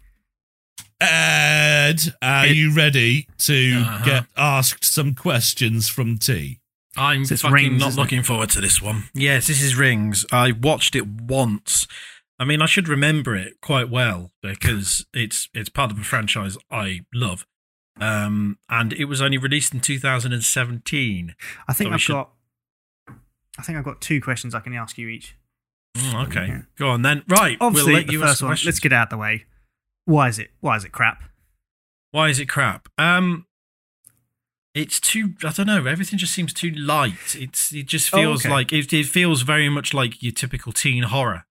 Ed, 1.02 2.00
are 2.22 2.46
It- 2.46 2.56
you 2.58 2.74
ready 2.74 3.28
to 3.40 3.82
Uh-huh. 3.82 4.06
get 4.06 4.26
asked 4.36 4.84
some 4.84 5.16
questions 5.16 5.88
from 5.88 6.18
T? 6.18 6.59
I'm 7.00 7.26
So 7.26 7.36
fucking 7.38 7.54
Rings, 7.54 7.80
not 7.80 7.88
isn't 7.90 8.00
it? 8.00 8.04
looking 8.04 8.24
forward 8.24 8.50
to 8.52 8.62
this 8.62 8.82
one. 8.82 9.06
Yes, 9.14 9.48
this 9.48 9.62
is 9.62 9.76
Rings. 9.76 10.26
I 10.32 10.52
watched 10.52 10.96
it 10.96 11.08
once. 11.08 11.88
I 12.38 12.46
mean, 12.46 12.62
I 12.62 12.66
should 12.68 12.88
remember 12.88 13.36
it 13.36 13.60
quite 13.62 13.90
well 13.90 14.32
because 14.42 15.06
it's 15.14 15.50
it's 15.54 15.70
part 15.70 15.92
of 15.92 16.00
a 16.00 16.04
franchise 16.04 16.58
I 16.72 17.02
love. 17.14 17.46
Um, 18.00 18.58
and 18.70 18.94
it 18.94 19.06
was 19.06 19.22
only 19.22 19.38
released 19.38 19.74
in 19.74 19.82
2017. 19.82 21.36
I 21.68 21.74
think 21.74 21.90
So 21.90 21.94
I've 21.94 22.02
should- 22.02 22.14
got, 22.14 22.30
I 23.58 23.62
think 23.62 23.78
I've 23.78 23.84
got 23.84 24.00
two 24.00 24.22
questions 24.22 24.56
I 24.56 24.62
can 24.62 24.74
ask 24.74 24.98
you 24.98 25.10
each. 25.10 25.36
Mm, 25.98 26.28
okay, 26.28 26.48
Yeah. 26.48 26.62
go 26.78 26.90
on 26.92 27.02
then. 27.02 27.24
Right, 27.28 27.58
Obviously, 27.60 27.94
we'll 27.94 28.04
the 28.06 28.18
first 28.28 28.42
one. 28.42 28.50
Questions. 28.52 28.66
Let's 28.68 28.80
get 28.80 28.94
it 28.94 28.96
out 28.96 29.08
of 29.08 29.10
the 29.10 29.18
way. 29.18 29.46
Why 30.06 30.30
is 30.30 30.40
it? 30.40 30.52
Why 30.62 30.78
is 30.78 30.86
it 30.86 30.92
crap? 30.94 31.24
Why 32.12 32.30
is 32.30 32.40
it 32.40 32.48
crap? 32.48 32.88
Um, 32.98 33.46
it's 34.76 35.00
too. 35.00 35.34
I 35.44 35.52
don't 35.52 35.68
know. 35.68 35.86
Everything 35.86 36.20
just 36.20 36.34
seems 36.34 36.54
too 36.54 36.72
light. 36.72 37.36
It's. 37.36 37.74
It 37.74 37.88
just 37.88 38.14
Oh, 38.14 38.18
feels 38.18 38.46
okay. 38.46 38.54
like 38.54 38.74
it, 38.74 38.92
it 38.94 39.06
feels 39.08 39.42
very 39.42 39.70
much 39.70 39.94
like 39.94 40.22
your 40.22 40.32
typical 40.32 40.72
teen 40.72 41.04
horror. 41.04 41.46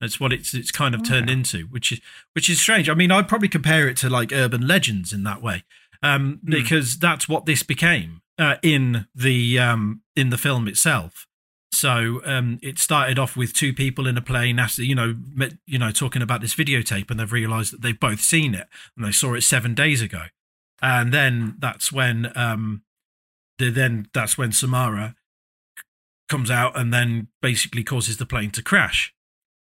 That's 0.00 0.18
what 0.20 0.32
it's. 0.32 0.54
It's 0.54 0.70
kind 0.70 0.94
of 0.94 1.02
turned 1.06 1.30
into, 1.30 1.62
which 1.66 1.92
is 1.92 2.00
which 2.34 2.50
is 2.50 2.60
strange. 2.60 2.88
I 2.88 2.94
mean, 2.94 3.10
I'd 3.10 3.28
probably 3.28 3.48
compare 3.48 3.88
it 3.88 3.96
to 3.98 4.10
like 4.10 4.32
urban 4.32 4.66
legends 4.66 5.12
in 5.12 5.22
that 5.24 5.40
way, 5.40 5.62
um, 6.02 6.40
Hmm. 6.44 6.50
because 6.50 6.98
that's 6.98 7.28
what 7.28 7.46
this 7.46 7.62
became 7.62 8.20
uh, 8.38 8.56
in 8.62 9.06
the 9.14 9.58
um 9.58 10.02
in 10.16 10.30
the 10.30 10.38
film 10.38 10.66
itself. 10.68 11.26
So 11.72 12.20
um, 12.24 12.60
it 12.62 12.78
started 12.78 13.18
off 13.18 13.36
with 13.36 13.52
two 13.52 13.72
people 13.72 14.06
in 14.06 14.16
a 14.16 14.22
plane, 14.22 14.60
after 14.60 14.82
you 14.84 14.94
know, 14.94 15.16
met, 15.34 15.54
you 15.66 15.76
know, 15.78 15.90
talking 15.90 16.22
about 16.22 16.40
this 16.40 16.54
videotape, 16.54 17.10
and 17.10 17.18
they've 17.18 17.32
realised 17.32 17.72
that 17.72 17.82
they've 17.82 17.98
both 17.98 18.20
seen 18.20 18.54
it, 18.54 18.68
and 18.96 19.04
they 19.04 19.10
saw 19.10 19.34
it 19.34 19.40
seven 19.42 19.74
days 19.74 20.00
ago, 20.00 20.24
and 20.82 21.12
then 21.12 21.56
that's 21.58 21.92
when, 21.92 22.32
um, 22.36 22.82
the, 23.58 23.70
then 23.70 24.08
that's 24.12 24.36
when 24.36 24.52
Samara 24.52 25.14
comes 26.28 26.50
out, 26.50 26.76
and 26.76 26.92
then 26.92 27.28
basically 27.40 27.84
causes 27.84 28.16
the 28.16 28.26
plane 28.26 28.50
to 28.52 28.62
crash, 28.62 29.14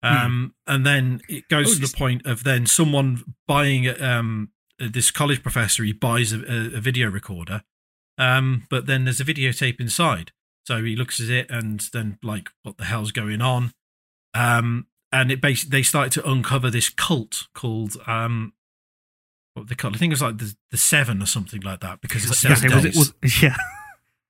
um, 0.02 0.54
and 0.66 0.86
then 0.86 1.20
it 1.28 1.48
goes 1.48 1.72
Oh, 1.72 1.74
to 1.74 1.80
the 1.80 1.96
point 1.96 2.24
of 2.26 2.44
then 2.44 2.66
someone 2.66 3.34
buying 3.48 3.88
um 4.00 4.50
this 4.78 5.10
college 5.10 5.42
professor 5.42 5.82
he 5.84 5.92
buys 5.92 6.32
a, 6.32 6.38
a, 6.40 6.76
a 6.76 6.80
video 6.80 7.08
recorder, 7.10 7.62
um, 8.18 8.66
but 8.70 8.86
then 8.86 9.04
there's 9.04 9.20
a 9.20 9.24
videotape 9.24 9.80
inside. 9.80 10.32
So 10.66 10.82
he 10.82 10.96
looks 10.96 11.20
at 11.20 11.30
it 11.30 11.48
and 11.48 11.80
then 11.92 12.18
like, 12.22 12.50
what 12.62 12.76
the 12.76 12.84
hell's 12.86 13.12
going 13.12 13.40
on? 13.40 13.72
Um, 14.34 14.88
and 15.12 15.30
it 15.30 15.40
basically 15.40 15.78
they 15.78 15.82
started 15.82 16.12
to 16.12 16.28
uncover 16.28 16.70
this 16.70 16.88
cult 16.88 17.46
called 17.54 17.96
um, 18.06 18.52
what 19.56 19.68
they 19.68 19.74
call? 19.74 19.94
I 19.94 19.98
think 19.98 20.10
it 20.10 20.14
was 20.14 20.22
like 20.22 20.38
the, 20.38 20.54
the 20.70 20.76
Seven 20.76 21.22
or 21.22 21.26
something 21.26 21.60
like 21.62 21.80
that 21.80 22.00
because 22.00 22.24
it's 22.24 22.38
seven 22.38 22.68
gonna 22.68 22.82
say, 22.82 22.98
was 22.98 23.08
it? 23.10 23.14
Was, 23.22 23.42
yeah. 23.42 23.56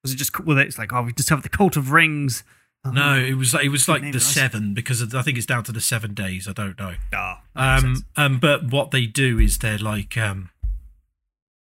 Was 0.03 0.13
it 0.13 0.17
just? 0.17 0.39
Well, 0.45 0.59
it's 0.59 0.79
like 0.79 0.93
oh, 0.93 1.03
we 1.03 1.13
just 1.13 1.29
have 1.31 1.43
the 1.43 1.49
cult 1.49 1.77
of 1.77 1.91
rings. 1.91 2.45
Oh, 2.85 2.91
no, 2.93 3.15
it 3.19 3.35
was 3.35 3.53
like 3.53 3.65
it 3.65 3.71
was 3.71 3.89
like 3.89 4.13
the 4.13 4.21
seven 4.21 4.73
because 4.73 5.01
of- 5.01 5.13
I 5.15 5.23
think 5.23 5.37
it's 5.37 5.47
down 5.47 5.65
to 5.65 5.73
the 5.73 5.81
seven 5.81 6.15
days. 6.15 6.47
I 6.47 6.53
don't 6.53 6.79
know. 6.79 6.95
ah, 7.13 7.43
Um, 7.57 8.05
um, 8.17 8.39
but 8.39 8.71
what 8.71 8.93
they 8.93 9.07
do 9.07 9.41
is 9.41 9.59
they're 9.59 9.79
like, 9.79 10.17
um, 10.17 10.51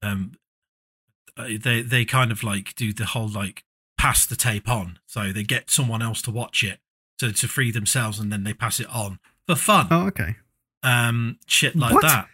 um, 0.02 0.32
uh, 1.36 1.48
they 1.60 1.82
they 1.82 2.04
kind 2.04 2.30
of 2.30 2.42
like 2.44 2.74
do 2.76 2.92
the 2.92 3.06
whole 3.06 3.28
like 3.28 3.64
pass 3.98 4.24
the 4.26 4.36
tape 4.36 4.68
on, 4.68 4.98
so 5.06 5.32
they 5.32 5.42
get 5.42 5.70
someone 5.70 6.00
else 6.02 6.22
to 6.22 6.30
watch 6.30 6.62
it, 6.62 6.78
so 7.18 7.30
to 7.32 7.48
free 7.48 7.72
themselves, 7.72 8.20
and 8.20 8.30
then 8.32 8.44
they 8.44 8.54
pass 8.54 8.78
it 8.78 8.86
on 8.88 9.18
for 9.46 9.56
fun. 9.56 9.88
Oh, 9.90 10.06
okay. 10.06 10.36
Um, 10.84 11.38
shit 11.46 11.74
like 11.74 11.94
What? 11.94 12.02
that. 12.02 12.28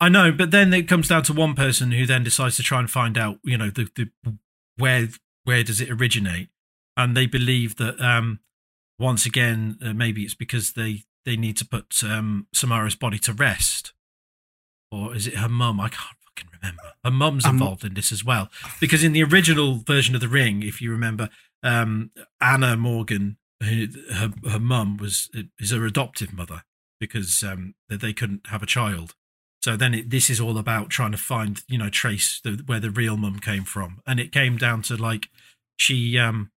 I 0.00 0.08
know, 0.08 0.32
but 0.32 0.50
then 0.50 0.72
it 0.74 0.88
comes 0.88 1.08
down 1.08 1.22
to 1.24 1.32
one 1.32 1.54
person 1.54 1.92
who 1.92 2.04
then 2.04 2.24
decides 2.24 2.56
to 2.56 2.62
try 2.62 2.80
and 2.80 2.90
find 2.90 3.16
out, 3.16 3.38
you 3.44 3.56
know, 3.56 3.70
the 3.70 3.88
the 3.94 4.10
where 4.76 5.08
where 5.44 5.62
does 5.62 5.80
it 5.80 5.90
originate, 5.90 6.48
and 6.96 7.16
they 7.16 7.26
believe 7.26 7.76
that 7.76 8.00
um, 8.00 8.40
once 8.98 9.24
again, 9.26 9.78
uh, 9.84 9.92
maybe 9.92 10.22
it's 10.22 10.34
because 10.34 10.72
they 10.72 11.04
they 11.24 11.36
need 11.36 11.56
to 11.58 11.66
put 11.66 12.02
um, 12.04 12.46
Samara's 12.52 12.96
body 12.96 13.18
to 13.20 13.32
rest, 13.32 13.92
or 14.90 15.14
is 15.14 15.26
it 15.26 15.36
her 15.36 15.48
mum? 15.48 15.80
I 15.80 15.88
can't 15.88 16.18
fucking 16.26 16.50
remember. 16.60 16.82
Her 17.04 17.10
mum's 17.10 17.44
Um, 17.46 17.56
involved 17.56 17.84
in 17.84 17.94
this 17.94 18.12
as 18.12 18.24
well, 18.24 18.50
because 18.80 19.04
in 19.04 19.12
the 19.12 19.22
original 19.22 19.76
version 19.86 20.14
of 20.14 20.20
the 20.20 20.28
Ring, 20.28 20.62
if 20.62 20.82
you 20.82 20.90
remember, 20.90 21.30
um, 21.62 22.10
Anna 22.40 22.76
Morgan, 22.76 23.38
who, 23.62 23.86
her 24.12 24.32
her 24.50 24.60
mum 24.60 24.96
was 24.96 25.30
is 25.58 25.70
her 25.70 25.86
adoptive 25.86 26.32
mother 26.32 26.64
because 27.00 27.42
um, 27.42 27.74
that 27.88 28.00
they 28.00 28.12
couldn't 28.12 28.48
have 28.48 28.62
a 28.62 28.66
child. 28.66 29.14
So 29.64 29.78
then 29.78 29.94
it, 29.94 30.10
this 30.10 30.28
is 30.28 30.42
all 30.42 30.58
about 30.58 30.90
trying 30.90 31.12
to 31.12 31.16
find, 31.16 31.62
you 31.68 31.78
know, 31.78 31.88
trace 31.88 32.38
the, 32.44 32.62
where 32.66 32.80
the 32.80 32.90
real 32.90 33.16
mum 33.16 33.38
came 33.38 33.64
from, 33.64 34.02
and 34.06 34.20
it 34.20 34.30
came 34.30 34.58
down 34.58 34.82
to 34.82 34.94
like 34.94 35.30
she 35.78 36.18
um 36.18 36.50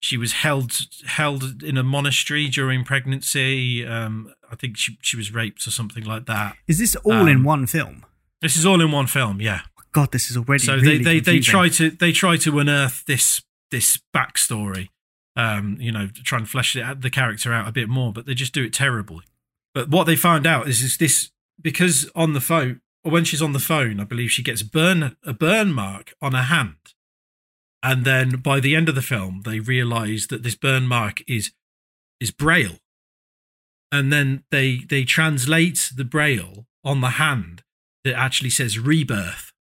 she 0.00 0.16
was 0.16 0.32
held 0.32 0.72
held 1.06 1.62
in 1.62 1.78
a 1.78 1.84
monastery 1.84 2.48
during 2.48 2.82
pregnancy. 2.82 3.86
Um, 3.86 4.34
I 4.50 4.56
think 4.56 4.76
she 4.76 4.98
she 5.00 5.16
was 5.16 5.32
raped 5.32 5.68
or 5.68 5.70
something 5.70 6.02
like 6.02 6.26
that. 6.26 6.56
Is 6.66 6.80
this 6.80 6.96
all 6.96 7.28
in 7.28 7.36
Um, 7.36 7.44
one 7.44 7.66
film? 7.68 8.04
This 8.42 8.56
is 8.56 8.66
all 8.66 8.80
in 8.80 8.90
one 8.90 9.06
film, 9.06 9.40
yeah. 9.40 9.60
God, 9.92 10.10
this 10.10 10.28
is 10.28 10.36
already 10.36 10.64
So 10.64 10.74
really 10.74 10.98
they 10.98 11.20
they, 11.20 11.20
they 11.20 11.38
try 11.38 11.68
to 11.68 11.90
they 11.92 12.10
try 12.10 12.36
to 12.38 12.58
unearth 12.58 13.04
this 13.06 13.40
this 13.70 14.00
backstory, 14.12 14.88
um, 15.36 15.76
you 15.78 15.92
know, 15.92 16.08
try 16.24 16.38
and 16.38 16.48
flesh 16.48 16.74
it 16.74 17.02
the 17.02 17.10
character 17.10 17.52
out 17.52 17.68
a 17.68 17.72
bit 17.72 17.88
more, 17.88 18.12
but 18.12 18.26
they 18.26 18.34
just 18.34 18.52
do 18.52 18.64
it 18.64 18.72
terribly. 18.72 19.22
But 19.74 19.90
what 19.90 20.08
they 20.08 20.16
found 20.16 20.44
out 20.44 20.66
is, 20.66 20.82
is 20.82 20.96
this 20.96 21.30
because 21.60 22.10
on 22.14 22.32
the 22.32 22.40
phone 22.40 22.80
or 23.04 23.12
when 23.12 23.24
she's 23.24 23.42
on 23.42 23.52
the 23.52 23.58
phone, 23.58 24.00
I 24.00 24.04
believe 24.04 24.30
she 24.30 24.42
gets 24.42 24.62
burn 24.62 25.16
a 25.24 25.32
burn 25.32 25.72
mark 25.72 26.14
on 26.20 26.32
her 26.32 26.42
hand, 26.42 26.94
and 27.82 28.04
then 28.04 28.30
by 28.36 28.60
the 28.60 28.74
end 28.74 28.88
of 28.88 28.94
the 28.94 29.02
film, 29.02 29.42
they 29.44 29.60
realise 29.60 30.26
that 30.28 30.42
this 30.42 30.56
burn 30.56 30.86
mark 30.86 31.22
is 31.28 31.52
is 32.20 32.30
braille, 32.30 32.78
and 33.92 34.12
then 34.12 34.44
they 34.50 34.78
they 34.88 35.04
translate 35.04 35.92
the 35.94 36.04
braille 36.04 36.66
on 36.84 37.00
the 37.00 37.10
hand 37.10 37.62
that 38.04 38.14
actually 38.14 38.50
says 38.50 38.78
rebirth. 38.78 39.52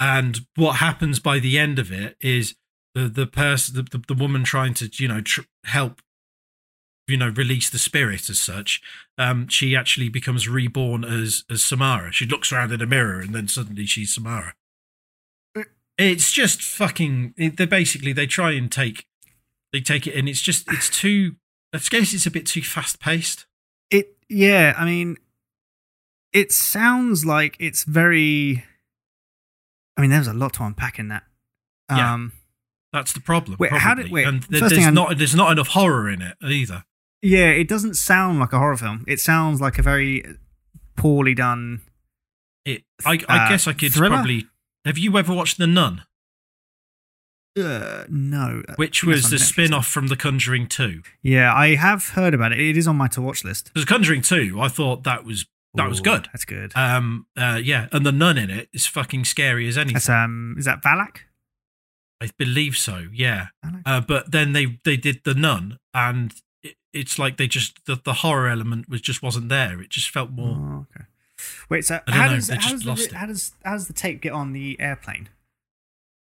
And 0.00 0.40
what 0.56 0.76
happens 0.76 1.20
by 1.20 1.38
the 1.38 1.58
end 1.58 1.78
of 1.78 1.92
it 1.92 2.16
is 2.20 2.56
the 2.94 3.08
the 3.08 3.26
person 3.26 3.76
the, 3.76 3.98
the, 3.98 4.14
the 4.14 4.20
woman 4.20 4.44
trying 4.44 4.74
to 4.74 4.90
you 4.92 5.08
know 5.08 5.20
tr- 5.20 5.42
help 5.64 6.00
you 7.06 7.16
know 7.16 7.28
release 7.28 7.68
the 7.70 7.78
spirit 7.78 8.28
as 8.30 8.40
such 8.40 8.80
um 9.18 9.46
she 9.48 9.76
actually 9.76 10.08
becomes 10.08 10.48
reborn 10.48 11.04
as 11.04 11.44
as 11.50 11.62
samara 11.62 12.10
she 12.12 12.26
looks 12.26 12.50
around 12.52 12.72
in 12.72 12.80
a 12.80 12.86
mirror 12.86 13.20
and 13.20 13.34
then 13.34 13.46
suddenly 13.48 13.84
she's 13.86 14.14
samara 14.14 14.54
it's 15.96 16.32
just 16.32 16.60
fucking 16.62 17.34
they 17.36 17.66
basically 17.66 18.12
they 18.12 18.26
try 18.26 18.52
and 18.52 18.72
take 18.72 19.06
they 19.72 19.80
take 19.80 20.06
it 20.06 20.14
and 20.14 20.28
it's 20.28 20.40
just 20.40 20.66
it's 20.72 20.88
too 20.90 21.36
i 21.72 21.78
guess 21.78 22.12
it's 22.14 22.26
a 22.26 22.30
bit 22.30 22.46
too 22.46 22.62
fast 22.62 22.98
paced 23.00 23.46
It 23.90 24.16
yeah, 24.28 24.74
I 24.76 24.84
mean, 24.86 25.18
it 26.32 26.50
sounds 26.50 27.26
like 27.26 27.56
it's 27.60 27.84
very. 27.84 28.64
I 29.96 30.00
mean, 30.00 30.10
there's 30.10 30.26
a 30.26 30.32
lot 30.32 30.54
to 30.54 30.64
unpack 30.64 30.98
in 30.98 31.08
that. 31.08 31.24
Yeah. 31.90 32.14
Um, 32.14 32.32
that's 32.92 33.12
the 33.12 33.20
problem 33.20 33.56
Wait, 33.60 33.70
how 33.72 33.94
did- 33.94 34.10
wait, 34.10 34.26
and 34.26 34.40
th- 34.48 34.60
first 34.60 34.74
thing 34.74 34.82
there's 34.84 34.94
not 34.94 35.18
there's 35.18 35.34
not 35.34 35.52
enough 35.52 35.68
horror 35.68 36.08
in 36.08 36.22
it 36.22 36.36
either 36.42 36.84
yeah, 37.24 37.48
it 37.50 37.66
doesn't 37.68 37.94
sound 37.94 38.38
like 38.38 38.52
a 38.52 38.58
horror 38.58 38.76
film. 38.76 39.04
It 39.08 39.18
sounds 39.20 39.60
like 39.60 39.78
a 39.78 39.82
very 39.82 40.24
poorly 40.96 41.34
done. 41.34 41.80
It, 42.64 42.84
I, 43.04 43.18
I 43.28 43.46
Uh, 43.46 43.48
guess 43.48 43.66
I 43.66 43.72
could 43.72 43.92
thriller? 43.92 44.16
probably. 44.16 44.46
Have 44.84 44.98
you 44.98 45.16
ever 45.18 45.32
watched 45.34 45.58
The 45.58 45.66
Nun, 45.66 46.02
Uh, 47.58 48.04
no, 48.08 48.62
which 48.76 49.04
was 49.04 49.30
the 49.30 49.38
spin 49.38 49.72
off 49.72 49.86
from 49.86 50.08
The 50.08 50.16
Conjuring 50.16 50.66
2? 50.66 51.02
Yeah, 51.22 51.54
I 51.54 51.76
have 51.76 52.10
heard 52.10 52.34
about 52.34 52.52
it. 52.52 52.58
It 52.60 52.76
is 52.76 52.86
on 52.88 52.96
my 52.96 53.06
to 53.08 53.22
watch 53.22 53.44
list. 53.44 53.70
Because 53.72 53.84
Conjuring 53.84 54.22
2, 54.22 54.60
I 54.60 54.68
thought 54.68 55.04
that 55.04 55.24
was 55.24 55.46
that 55.76 55.88
was 55.88 56.00
good. 56.00 56.28
That's 56.32 56.44
good. 56.44 56.72
Um, 56.76 57.26
uh, 57.36 57.60
yeah, 57.62 57.88
and 57.92 58.04
the 58.06 58.12
nun 58.12 58.38
in 58.38 58.48
it 58.50 58.68
is 58.72 58.86
fucking 58.86 59.24
scary 59.24 59.66
as 59.68 59.76
anything. 59.76 59.94
That's 59.94 60.08
um, 60.08 60.54
is 60.58 60.64
that 60.66 60.82
Valak? 60.82 61.18
I 62.20 62.30
believe 62.38 62.76
so. 62.76 63.08
Yeah, 63.12 63.46
uh, 63.84 64.00
but 64.00 64.30
then 64.30 64.52
they 64.52 64.78
they 64.84 64.96
did 64.96 65.22
the 65.24 65.34
nun, 65.34 65.78
and 65.92 66.32
it's 66.94 67.18
like 67.18 67.36
they 67.36 67.46
just 67.46 67.84
the, 67.86 68.00
the 68.02 68.14
horror 68.14 68.48
element 68.48 68.88
was 68.88 69.00
just 69.00 69.22
wasn't 69.22 69.48
there. 69.48 69.80
It 69.80 69.90
just 69.90 70.10
felt 70.10 70.30
more. 70.30 70.56
Oh, 70.56 70.86
okay. 70.94 71.06
Wait, 71.68 71.84
so 71.84 72.00
how 72.06 72.28
know, 72.28 72.36
does 72.36 72.48
how 72.48 72.70
does, 72.70 72.84
the, 72.84 73.16
how 73.16 73.26
does 73.26 73.52
how 73.64 73.72
does 73.72 73.86
the 73.86 73.92
tape 73.92 74.20
get 74.20 74.32
on 74.32 74.52
the 74.52 74.80
airplane? 74.80 75.28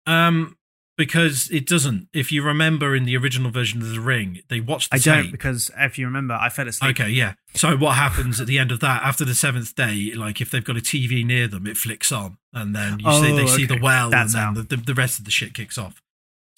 Um, 0.06 0.56
because 0.96 1.48
it 1.50 1.66
doesn't. 1.66 2.08
If 2.12 2.32
you 2.32 2.42
remember 2.42 2.94
in 2.94 3.04
the 3.04 3.16
original 3.16 3.50
version 3.50 3.80
of 3.80 3.90
the 3.90 4.00
Ring, 4.00 4.40
they 4.48 4.60
watched 4.60 4.90
the 4.90 4.96
I 4.96 4.98
don't 4.98 5.30
because 5.30 5.70
if 5.78 5.96
you 5.96 6.06
remember, 6.06 6.34
I 6.34 6.48
fell 6.48 6.68
asleep. 6.68 7.00
Okay, 7.00 7.10
yeah. 7.10 7.34
So 7.54 7.76
what 7.76 7.94
happens 7.94 8.40
at 8.40 8.46
the 8.46 8.58
end 8.58 8.72
of 8.72 8.80
that? 8.80 9.02
After 9.02 9.24
the 9.24 9.34
seventh 9.34 9.74
day, 9.74 10.12
like 10.14 10.40
if 10.40 10.50
they've 10.50 10.64
got 10.64 10.76
a 10.76 10.80
TV 10.80 11.24
near 11.24 11.48
them, 11.48 11.66
it 11.66 11.76
flicks 11.76 12.12
on, 12.12 12.38
and 12.52 12.74
then 12.74 12.98
you 12.98 13.12
see 13.12 13.32
Oh, 13.32 13.36
they 13.36 13.46
see 13.46 13.64
the 13.64 13.78
well, 13.80 14.10
That's 14.10 14.34
and 14.34 14.56
then 14.56 14.66
the, 14.68 14.76
the, 14.76 14.82
the 14.82 14.94
rest 14.94 15.18
of 15.18 15.24
the 15.24 15.30
shit 15.30 15.54
kicks 15.54 15.78
off. 15.78 16.02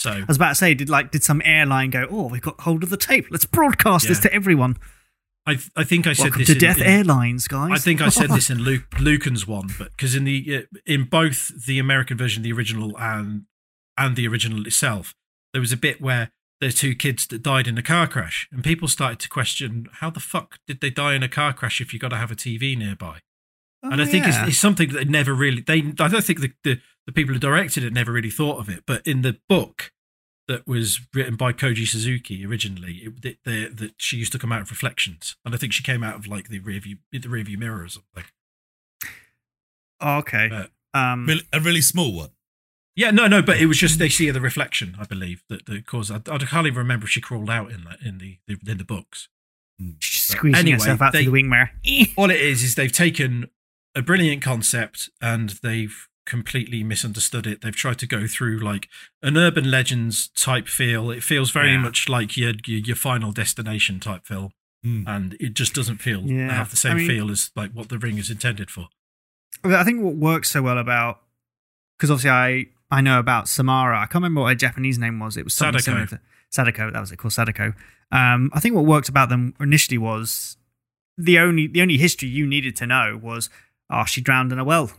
So 0.00 0.10
I 0.10 0.24
was 0.26 0.38
about 0.38 0.50
to 0.50 0.54
say, 0.54 0.72
did 0.72 0.88
like 0.88 1.10
did 1.10 1.22
some 1.22 1.42
airline 1.44 1.90
go? 1.90 2.06
Oh, 2.10 2.28
we've 2.28 2.40
got 2.40 2.60
hold 2.62 2.82
of 2.82 2.88
the 2.88 2.96
tape. 2.96 3.26
Let's 3.30 3.44
broadcast 3.44 4.08
this 4.08 4.18
to 4.20 4.32
everyone. 4.32 4.78
I 5.46 5.58
I 5.76 5.84
think 5.84 6.06
I 6.06 6.14
said 6.14 6.24
Welcome 6.24 6.38
this 6.38 6.48
to 6.48 6.52
in, 6.54 6.58
Death 6.58 6.78
in- 6.78 6.84
Airlines, 6.84 7.46
guys. 7.46 7.70
I 7.72 7.76
think 7.76 8.00
I 8.00 8.08
said 8.08 8.30
this 8.34 8.48
in 8.48 8.58
Luke 8.58 8.98
Lucan's 8.98 9.46
one, 9.46 9.68
but 9.78 9.90
because 9.90 10.14
in 10.14 10.24
the 10.24 10.56
uh, 10.56 10.78
in 10.86 11.04
both 11.04 11.66
the 11.66 11.78
American 11.78 12.16
version, 12.16 12.42
the 12.42 12.52
original, 12.52 12.96
and 12.98 13.44
and 13.98 14.16
the 14.16 14.26
original 14.26 14.66
itself, 14.66 15.14
there 15.52 15.60
was 15.60 15.72
a 15.72 15.76
bit 15.76 16.00
where 16.00 16.30
there's 16.62 16.76
two 16.76 16.94
kids 16.94 17.26
that 17.26 17.42
died 17.42 17.68
in 17.68 17.76
a 17.76 17.82
car 17.82 18.06
crash, 18.06 18.48
and 18.50 18.64
people 18.64 18.88
started 18.88 19.18
to 19.20 19.28
question 19.28 19.86
how 19.92 20.08
the 20.08 20.20
fuck 20.20 20.58
did 20.66 20.80
they 20.80 20.90
die 20.90 21.14
in 21.14 21.22
a 21.22 21.28
car 21.28 21.52
crash 21.52 21.78
if 21.82 21.92
you 21.92 21.98
got 21.98 22.08
to 22.08 22.16
have 22.16 22.30
a 22.30 22.36
TV 22.36 22.76
nearby? 22.76 23.18
Oh, 23.82 23.90
and 23.90 24.00
I 24.00 24.06
think 24.06 24.24
yeah. 24.24 24.44
it's, 24.44 24.52
it's 24.52 24.58
something 24.58 24.88
that 24.90 24.98
they 24.98 25.04
never 25.04 25.34
really 25.34 25.60
they 25.60 25.78
I 25.98 26.08
don't 26.08 26.24
think 26.24 26.40
the, 26.40 26.52
the 26.64 26.80
the 27.06 27.12
people 27.12 27.34
who 27.34 27.40
directed 27.40 27.82
it 27.84 27.92
never 27.92 28.12
really 28.12 28.30
thought 28.30 28.58
of 28.58 28.68
it, 28.68 28.84
but 28.86 29.06
in 29.06 29.22
the 29.22 29.38
book 29.48 29.92
that 30.48 30.66
was 30.66 31.00
written 31.14 31.36
by 31.36 31.52
Koji 31.52 31.86
Suzuki 31.86 32.44
originally, 32.44 32.94
it, 33.04 33.22
the, 33.22 33.36
the, 33.44 33.68
that 33.68 33.92
she 33.98 34.16
used 34.16 34.32
to 34.32 34.38
come 34.38 34.52
out 34.52 34.62
of 34.62 34.70
reflections, 34.70 35.36
and 35.44 35.54
I 35.54 35.58
think 35.58 35.72
she 35.72 35.82
came 35.82 36.02
out 36.02 36.16
of 36.16 36.26
like 36.26 36.48
the 36.48 36.58
rear 36.58 36.80
view 36.80 36.98
the 37.12 37.28
rear 37.28 37.44
view 37.44 37.58
mirror 37.58 37.82
or 37.84 37.88
something. 37.88 38.24
Oh, 40.00 40.18
okay. 40.18 40.48
But- 40.48 40.70
um, 40.92 41.26
Really- 41.26 41.46
a 41.52 41.60
really 41.60 41.80
small 41.80 42.12
one. 42.12 42.30
Yeah, 42.96 43.12
no, 43.12 43.28
no, 43.28 43.40
but 43.40 43.58
it 43.60 43.66
was 43.66 43.78
just 43.78 43.98
they 43.98 44.08
see 44.08 44.28
the 44.30 44.40
reflection, 44.40 44.96
I 44.98 45.04
believe, 45.04 45.44
that, 45.48 45.64
that 45.66 45.86
caused. 45.86 46.10
I, 46.10 46.16
I 46.16 46.38
can't 46.38 46.66
even 46.66 46.78
remember 46.78 47.04
if 47.04 47.10
she 47.10 47.20
crawled 47.20 47.48
out 47.48 47.70
in 47.70 47.84
the 47.84 47.96
in 48.06 48.18
the, 48.18 48.38
in 48.68 48.78
the 48.78 48.84
books. 48.84 49.28
she's 50.00 50.22
squeezing 50.36 50.58
anyway, 50.58 50.78
herself 50.78 51.00
out 51.00 51.12
they- 51.12 51.18
through 51.20 51.26
the 51.26 51.30
wing 51.32 51.48
mirror. 51.48 51.70
All 52.16 52.28
it 52.30 52.40
is 52.40 52.62
is 52.64 52.74
they've 52.74 52.90
taken 52.92 53.48
a 53.94 54.02
brilliant 54.02 54.42
concept 54.42 55.08
and 55.22 55.50
they've 55.62 56.08
completely 56.30 56.82
misunderstood 56.84 57.46
it. 57.46 57.60
They've 57.60 57.74
tried 57.84 57.98
to 57.98 58.06
go 58.06 58.26
through 58.26 58.58
like 58.60 58.88
an 59.22 59.36
urban 59.36 59.70
legends 59.70 60.28
type 60.28 60.68
feel. 60.68 61.10
It 61.10 61.22
feels 61.22 61.50
very 61.50 61.72
Yeah. 61.72 61.80
much 61.86 62.08
like 62.08 62.36
your 62.36 62.52
your, 62.64 62.80
your 62.90 62.96
final 62.96 63.32
destination 63.32 64.00
type 64.00 64.24
film, 64.26 64.50
Hmm. 64.84 65.02
and 65.06 65.36
it 65.40 65.52
just 65.54 65.74
doesn't 65.74 65.98
feel 65.98 66.20
Yeah, 66.22 66.52
have 66.54 66.70
the 66.70 66.76
same 66.76 66.92
I 66.92 66.94
mean- 67.00 67.08
feel 67.08 67.30
as 67.30 67.50
like 67.56 67.72
what 67.72 67.88
the 67.90 67.98
ring 67.98 68.16
is 68.18 68.30
intended 68.30 68.70
for. 68.70 68.88
I 69.64 69.84
think 69.84 70.00
what 70.02 70.14
works 70.16 70.50
so 70.50 70.62
well 70.62 70.78
about 70.78 71.20
because 71.96 72.10
obviously 72.10 72.30
I 72.30 72.66
I 72.92 73.00
know 73.02 73.18
about 73.18 73.48
Samara. 73.48 73.96
I 73.98 74.06
can't 74.06 74.14
remember 74.22 74.40
what 74.42 74.48
her 74.48 74.54
Japanese 74.54 74.98
name 74.98 75.18
was. 75.20 75.36
It 75.36 75.44
was 75.44 75.54
something 75.54 75.80
Sadako. 75.80 76.06
similar 76.06 76.06
to 76.06 76.20
Sadako. 76.50 76.90
That 76.92 77.00
was 77.00 77.12
it, 77.12 77.16
called 77.18 77.32
Sadako. 77.34 77.74
Um, 78.12 78.50
I 78.52 78.58
think 78.60 78.74
what 78.74 78.84
worked 78.84 79.08
about 79.08 79.28
them 79.28 79.54
initially 79.60 79.98
was 79.98 80.56
the 81.18 81.38
only 81.38 81.66
the 81.68 81.82
only 81.82 81.98
history 81.98 82.28
you 82.28 82.46
needed 82.46 82.74
to 82.76 82.86
know 82.86 83.16
was 83.20 83.50
oh 83.90 84.04
she 84.06 84.20
drowned 84.20 84.52
in 84.52 84.58
a 84.58 84.64
well, 84.64 84.90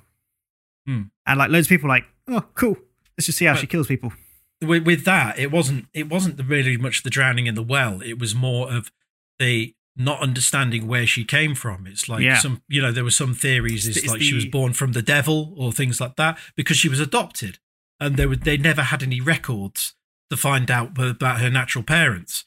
Hmm. 0.87 1.03
and 1.27 1.37
like 1.39 1.51
loads 1.51 1.67
of 1.67 1.69
people 1.69 1.87
were 1.87 1.95
like 1.95 2.05
oh 2.27 2.41
cool 2.55 2.75
let's 3.17 3.25
just 3.27 3.37
see 3.37 3.45
how 3.45 3.53
But- 3.53 3.59
she 3.61 3.67
kills 3.67 3.87
people. 3.87 4.13
with, 4.61 4.83
with 4.85 5.05
that, 5.05 5.37
it 5.39 5.51
wasn't 5.51 5.87
it 5.93 6.07
wasn't 6.09 6.39
really 6.47 6.77
much 6.77 7.03
the 7.03 7.09
drowning 7.09 7.47
in 7.47 7.55
the 7.55 7.63
well. 7.63 8.01
It 8.01 8.17
was 8.19 8.33
more 8.35 8.71
of 8.71 8.91
the 9.39 9.75
not 9.97 10.21
understanding 10.21 10.87
where 10.87 11.05
she 11.05 11.23
came 11.25 11.53
from. 11.55 11.85
It's 11.85 12.07
like 12.07 12.21
Yeah. 12.23 12.37
some 12.39 12.61
you 12.67 12.81
know 12.81 12.91
there 12.91 13.03
were 13.03 13.11
some 13.11 13.33
theories. 13.33 13.87
It's- 13.87 14.03
It's, 14.03 14.11
like 14.13 14.21
she 14.21 14.33
was 14.33 14.45
born 14.45 14.73
from 14.73 14.93
the 14.93 15.01
devil 15.01 15.53
or 15.57 15.71
things 15.71 15.99
like 15.99 16.15
that 16.15 16.37
because 16.55 16.77
she 16.77 16.89
was 16.89 16.99
adopted, 16.99 17.59
and 17.99 18.17
they 18.17 18.25
would 18.25 18.43
they 18.43 18.57
never 18.57 18.83
had 18.83 19.03
any 19.03 19.19
records 19.19 19.93
to 20.29 20.37
find 20.37 20.71
out 20.71 20.97
about 20.97 21.41
her 21.41 21.49
natural 21.49 21.83
parents. 21.83 22.45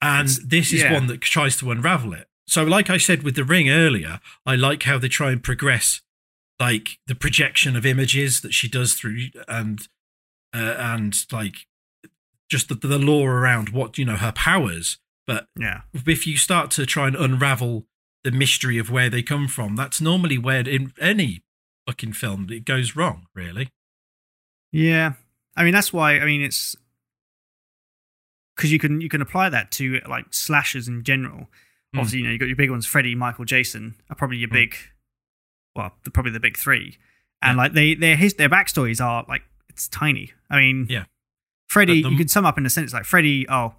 And 0.00 0.28
this 0.46 0.72
is 0.72 0.82
yeah. 0.82 0.92
one 0.94 1.06
that 1.08 1.20
tries 1.20 1.56
to 1.58 1.70
unravel 1.70 2.12
it. 2.14 2.28
So, 2.46 2.62
like 2.64 2.88
I 2.88 2.96
said 2.98 3.22
with 3.24 3.34
the 3.34 3.44
ring 3.44 3.68
earlier, 3.68 4.20
I 4.46 4.54
like 4.54 4.84
how 4.84 4.96
they 4.98 5.08
try 5.08 5.32
and 5.32 5.42
progress, 5.42 6.00
like 6.60 6.98
the 7.06 7.14
projection 7.14 7.76
of 7.76 7.86
images 7.86 8.40
that 8.40 8.52
she 8.54 8.68
does 8.68 8.94
through, 8.94 9.28
and 9.46 9.80
uh, 10.54 10.74
and 10.78 11.14
like 11.30 11.66
just 12.50 12.68
the, 12.68 12.74
the 12.74 12.98
lore 12.98 13.38
around 13.38 13.68
what 13.70 13.98
you 13.98 14.04
know 14.04 14.16
her 14.16 14.32
powers. 14.32 14.98
But 15.26 15.46
Yeah, 15.58 15.82
if 16.06 16.26
you 16.26 16.36
start 16.36 16.70
to 16.72 16.86
try 16.86 17.06
and 17.06 17.16
unravel 17.16 17.86
the 18.24 18.30
mystery 18.30 18.78
of 18.78 18.90
where 18.90 19.10
they 19.10 19.22
come 19.22 19.46
from, 19.46 19.76
that's 19.76 20.00
normally 20.00 20.38
where 20.38 20.66
in 20.66 20.92
any 21.00 21.42
fucking 21.86 22.14
film 22.14 22.48
it 22.50 22.64
goes 22.64 22.96
wrong. 22.96 23.26
Really, 23.34 23.68
yeah. 24.72 25.12
I 25.56 25.64
mean 25.64 25.74
that's 25.74 25.92
why 25.92 26.18
I 26.18 26.24
mean 26.24 26.40
it's 26.42 26.74
because 28.56 28.72
you 28.72 28.78
can 28.78 29.00
you 29.00 29.08
can 29.08 29.20
apply 29.22 29.48
that 29.50 29.70
to 29.72 30.00
like 30.08 30.26
slashers 30.30 30.88
in 30.88 31.02
general. 31.04 31.48
Hmm. 31.92 32.00
Obviously, 32.00 32.20
you 32.20 32.24
know 32.26 32.32
you 32.32 32.38
got 32.38 32.46
your 32.48 32.56
big 32.56 32.70
ones: 32.70 32.86
Freddy, 32.86 33.14
Michael, 33.14 33.44
Jason 33.44 33.94
are 34.10 34.16
probably 34.16 34.38
your 34.38 34.48
Hmm. 34.48 34.54
big, 34.54 34.76
well, 35.76 35.92
the, 36.04 36.10
probably 36.10 36.32
the 36.32 36.40
big 36.40 36.56
three. 36.56 36.98
And 37.42 37.56
Yeah. 37.56 37.62
like 37.62 37.72
they 37.72 37.94
their 37.94 38.16
his 38.16 38.34
their 38.34 38.48
backstories 38.48 39.04
are 39.04 39.24
like 39.28 39.42
it's 39.68 39.88
tiny. 39.88 40.32
I 40.50 40.58
mean, 40.58 40.86
Yeah. 40.88 41.04
Freddy, 41.68 42.02
the- 42.02 42.10
you 42.10 42.16
could 42.16 42.30
sum 42.30 42.46
up 42.46 42.58
in 42.58 42.66
a 42.66 42.70
sentence 42.70 42.92
like 42.92 43.04
Freddy, 43.04 43.46
oh, 43.48 43.74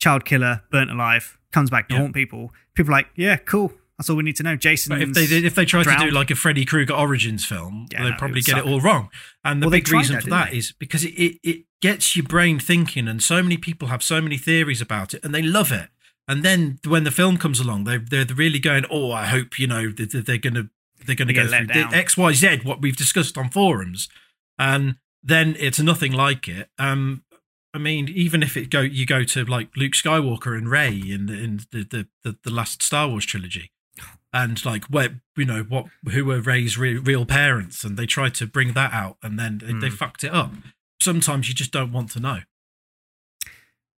child 0.00 0.24
killer, 0.24 0.62
burnt 0.70 0.90
alive, 0.90 1.38
comes 1.52 1.70
back 1.70 1.88
to 1.88 1.94
Yeah. 1.94 2.00
haunt 2.02 2.14
people. 2.14 2.52
People 2.74 2.92
are 2.92 2.98
like, 2.98 3.08
yeah, 3.16 3.36
cool. 3.36 3.72
That's 3.96 4.08
all 4.10 4.16
we 4.16 4.22
need 4.22 4.36
to 4.36 4.42
know. 4.44 4.54
Jason. 4.54 4.92
if 5.00 5.12
they 5.12 5.24
if 5.24 5.54
they 5.56 5.64
tried 5.64 5.84
to 5.84 5.96
do 6.06 6.10
like 6.12 6.30
a 6.30 6.36
Freddy 6.36 6.64
Krueger 6.64 6.94
origins 6.94 7.44
film, 7.44 7.86
Yeah, 7.90 8.04
they'd 8.04 8.10
no, 8.10 8.16
probably 8.16 8.42
get 8.42 8.56
suck. 8.56 8.64
it 8.66 8.68
all 8.68 8.80
wrong. 8.80 9.10
And 9.44 9.60
the 9.60 9.66
Well, 9.66 9.72
big 9.72 9.90
reason 9.90 10.14
that, 10.16 10.22
for 10.24 10.30
that 10.30 10.50
they? 10.52 10.58
is 10.58 10.72
because 10.72 11.02
it, 11.04 11.10
it 11.14 11.40
it 11.42 11.64
gets 11.80 12.14
your 12.14 12.24
brain 12.24 12.60
thinking, 12.60 13.08
and 13.08 13.20
so 13.22 13.42
many 13.42 13.56
people 13.56 13.88
have 13.88 14.02
so 14.02 14.20
many 14.20 14.36
theories 14.38 14.80
about 14.80 15.14
it, 15.14 15.24
and 15.24 15.34
they 15.34 15.42
love 15.42 15.72
it. 15.72 15.88
And 16.28 16.44
then 16.44 16.78
when 16.84 17.02
the 17.04 17.10
film 17.10 17.38
comes 17.38 17.58
along, 17.58 17.84
they 17.84 17.96
they're 17.98 18.24
really 18.26 18.60
going, 18.60 18.84
"Oh, 18.88 19.10
I 19.10 19.26
hope 19.26 19.58
you 19.58 19.66
know 19.66 19.88
that 19.90 20.12
that 20.12 20.26
they're 20.26 20.38
gonna 20.38 20.70
they're 21.06 21.16
gonna 21.16 21.32
go 21.32 21.46
get 21.48 21.66
through 21.68 21.82
down. 21.82 21.94
X, 21.94 22.16
Y, 22.16 22.32
Z, 22.32 22.60
what 22.64 22.80
we've 22.82 22.96
discussed 22.96 23.36
on 23.38 23.50
forums," 23.50 24.08
and 24.58 24.96
then 25.22 25.56
it's 25.58 25.78
nothing 25.80 26.12
like 26.12 26.48
it. 26.48 26.70
Um, 26.78 27.24
I 27.74 27.78
mean, 27.78 28.08
even 28.08 28.42
if 28.42 28.56
it 28.56 28.70
go 28.70 28.80
you 28.80 29.04
go 29.06 29.24
to 29.24 29.44
like 29.44 29.76
Luke 29.76 29.92
Skywalker 29.92 30.56
and 30.56 30.68
Rey 30.70 30.90
in 30.96 31.26
the 31.26 31.34
in 31.34 31.60
the 31.70 31.84
the, 31.84 32.08
the, 32.24 32.38
the 32.44 32.50
last 32.50 32.82
Star 32.82 33.08
Wars 33.08 33.26
trilogy, 33.26 33.70
and 34.32 34.64
like 34.64 34.84
where 34.86 35.20
you 35.36 35.44
know 35.44 35.62
what 35.64 35.86
who 36.10 36.24
were 36.24 36.40
Rey's 36.40 36.78
re- 36.78 36.96
real 36.98 37.26
parents, 37.26 37.84
and 37.84 37.96
they 37.96 38.06
tried 38.06 38.34
to 38.36 38.46
bring 38.46 38.72
that 38.72 38.92
out, 38.92 39.16
and 39.22 39.38
then 39.38 39.58
they, 39.58 39.72
they 39.74 39.88
Hmm. 39.90 39.96
fucked 39.96 40.24
it 40.24 40.32
up. 40.32 40.52
Sometimes 41.00 41.48
you 41.48 41.54
just 41.54 41.70
don't 41.70 41.92
want 41.92 42.10
to 42.12 42.20
know. 42.20 42.40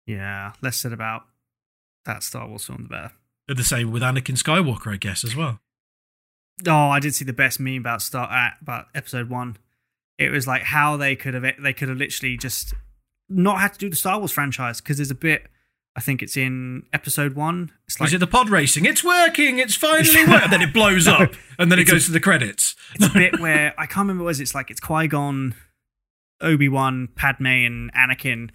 yeah, 0.06 0.52
less 0.60 0.76
said 0.76 0.92
about 0.92 1.22
that 2.04 2.22
Star 2.22 2.48
Wars 2.48 2.64
film, 2.64 2.82
the 2.84 2.88
better. 2.88 3.12
The 3.48 3.64
same 3.64 3.90
with 3.90 4.02
Anakin 4.02 4.36
Skywalker, 4.36 4.92
I 4.92 4.96
guess, 4.96 5.24
as 5.24 5.34
well. 5.34 5.60
Oh, 6.66 6.88
I 6.90 7.00
did 7.00 7.14
see 7.14 7.24
the 7.24 7.32
best 7.32 7.60
meme 7.60 7.76
about 7.78 8.02
start 8.02 8.30
uh, 8.32 8.50
about 8.60 8.86
Episode 8.94 9.28
One. 9.30 9.56
It 10.18 10.30
was 10.30 10.46
like 10.46 10.62
how 10.62 10.96
they 10.96 11.16
could 11.16 11.34
have 11.34 11.44
they 11.62 11.72
could 11.72 11.88
have 11.88 11.98
literally 11.98 12.36
just 12.36 12.74
not 13.28 13.60
had 13.60 13.72
to 13.74 13.78
do 13.78 13.88
the 13.90 13.96
Star 13.96 14.18
Wars 14.18 14.32
franchise 14.32 14.80
because 14.80 14.98
there's 14.98 15.10
a 15.10 15.14
bit. 15.14 15.46
I 15.96 16.00
think 16.00 16.22
it's 16.22 16.36
in 16.36 16.84
Episode 16.92 17.34
One. 17.34 17.72
It's 17.86 17.98
like 17.98 18.08
Is 18.08 18.14
it 18.14 18.18
the 18.18 18.26
pod 18.28 18.48
racing? 18.48 18.84
It's 18.86 19.02
working. 19.02 19.58
It's 19.58 19.74
finally 19.74 20.24
working. 20.24 20.50
then 20.50 20.62
it 20.62 20.72
blows 20.72 21.06
No, 21.08 21.14
up, 21.14 21.32
and 21.58 21.70
then 21.70 21.78
it 21.80 21.84
goes 21.84 22.04
a- 22.04 22.06
to 22.06 22.12
the 22.12 22.20
credits. 22.20 22.76
it's 22.94 23.06
a 23.06 23.08
bit 23.14 23.40
where 23.40 23.74
I 23.76 23.86
can't 23.86 24.04
remember 24.04 24.22
what 24.22 24.28
it 24.28 24.30
was. 24.30 24.40
It's 24.40 24.54
like 24.54 24.70
it's 24.70 24.78
Qui 24.80 25.08
Gon, 25.08 25.54
Obi 26.40 26.68
Wan, 26.68 27.08
Padme, 27.16 27.46
and 27.46 27.92
Anakin 27.92 28.50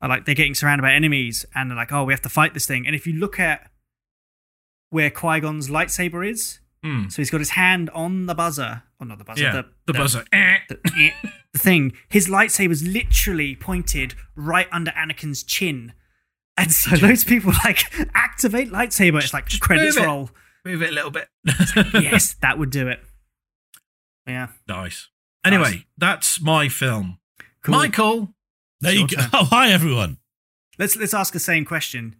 are 0.00 0.08
like 0.08 0.24
they're 0.24 0.34
getting 0.34 0.54
surrounded 0.54 0.82
by 0.82 0.92
enemies, 0.94 1.44
and 1.54 1.70
they're 1.70 1.76
like, 1.76 1.92
"Oh, 1.92 2.04
we 2.04 2.12
have 2.14 2.22
to 2.22 2.28
fight 2.30 2.54
this 2.54 2.64
thing." 2.66 2.86
And 2.86 2.96
if 2.96 3.06
you 3.06 3.12
look 3.14 3.38
at 3.38 3.70
where 4.90 5.10
Qui 5.10 5.40
Gon's 5.40 5.68
lightsaber 5.68 6.26
is, 6.28 6.60
Hmm. 6.82 7.08
so 7.08 7.16
he's 7.16 7.30
got 7.30 7.40
his 7.40 7.50
hand 7.50 7.90
on 7.90 8.26
the 8.26 8.34
buzzer, 8.34 8.84
or 9.00 9.06
not 9.06 9.18
the 9.18 9.24
buzzer, 9.24 9.42
Yeah, 9.42 9.52
the, 9.52 9.64
the 9.86 9.92
buzzer. 9.98 10.24
Eh. 10.32 10.58
the, 10.68 10.78
eh, 10.98 11.10
the 11.52 11.58
thing. 11.58 11.92
His 12.08 12.28
lightsaber's 12.28 12.86
literally 12.86 13.56
pointed 13.56 14.14
right 14.36 14.68
under 14.70 14.92
Anakin's 14.92 15.42
chin. 15.42 15.92
And 16.56 16.72
so 16.72 16.94
of 16.94 17.26
people 17.26 17.52
like 17.64 17.84
activate 18.14 18.70
lightsaber. 18.70 19.22
It's 19.22 19.32
like 19.32 19.46
Just 19.46 19.62
credits 19.62 19.96
move 19.96 20.04
roll. 20.04 20.30
Move 20.64 20.82
it 20.82 20.90
a 20.90 20.92
little 20.92 21.10
bit. 21.10 21.28
yes, 21.94 22.34
that 22.42 22.58
would 22.58 22.70
do 22.70 22.88
it. 22.88 23.00
Yeah. 24.26 24.48
Nice. 24.66 25.08
Anyway, 25.44 25.86
that's 25.96 26.40
my 26.40 26.68
film. 26.68 27.18
Cool. 27.62 27.76
Michael. 27.76 28.34
There 28.80 28.92
you 28.92 29.06
go. 29.06 29.16
Oh, 29.32 29.44
hi 29.50 29.70
everyone. 29.70 30.18
Let's 30.78 30.96
let's 30.96 31.14
ask 31.14 31.32
the 31.32 31.40
same 31.40 31.64
question. 31.64 32.16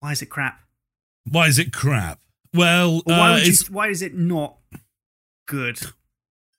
Why 0.00 0.12
is 0.12 0.22
it 0.22 0.26
crap? 0.26 0.60
Why 1.28 1.48
is 1.48 1.58
it 1.58 1.72
crap? 1.72 2.20
Well, 2.54 2.96
Or 2.98 3.02
why 3.06 3.30
uh, 3.30 3.34
would 3.34 3.46
you, 3.46 3.54
why 3.70 3.88
is 3.88 4.02
it 4.02 4.14
not 4.14 4.56
good? 5.46 5.80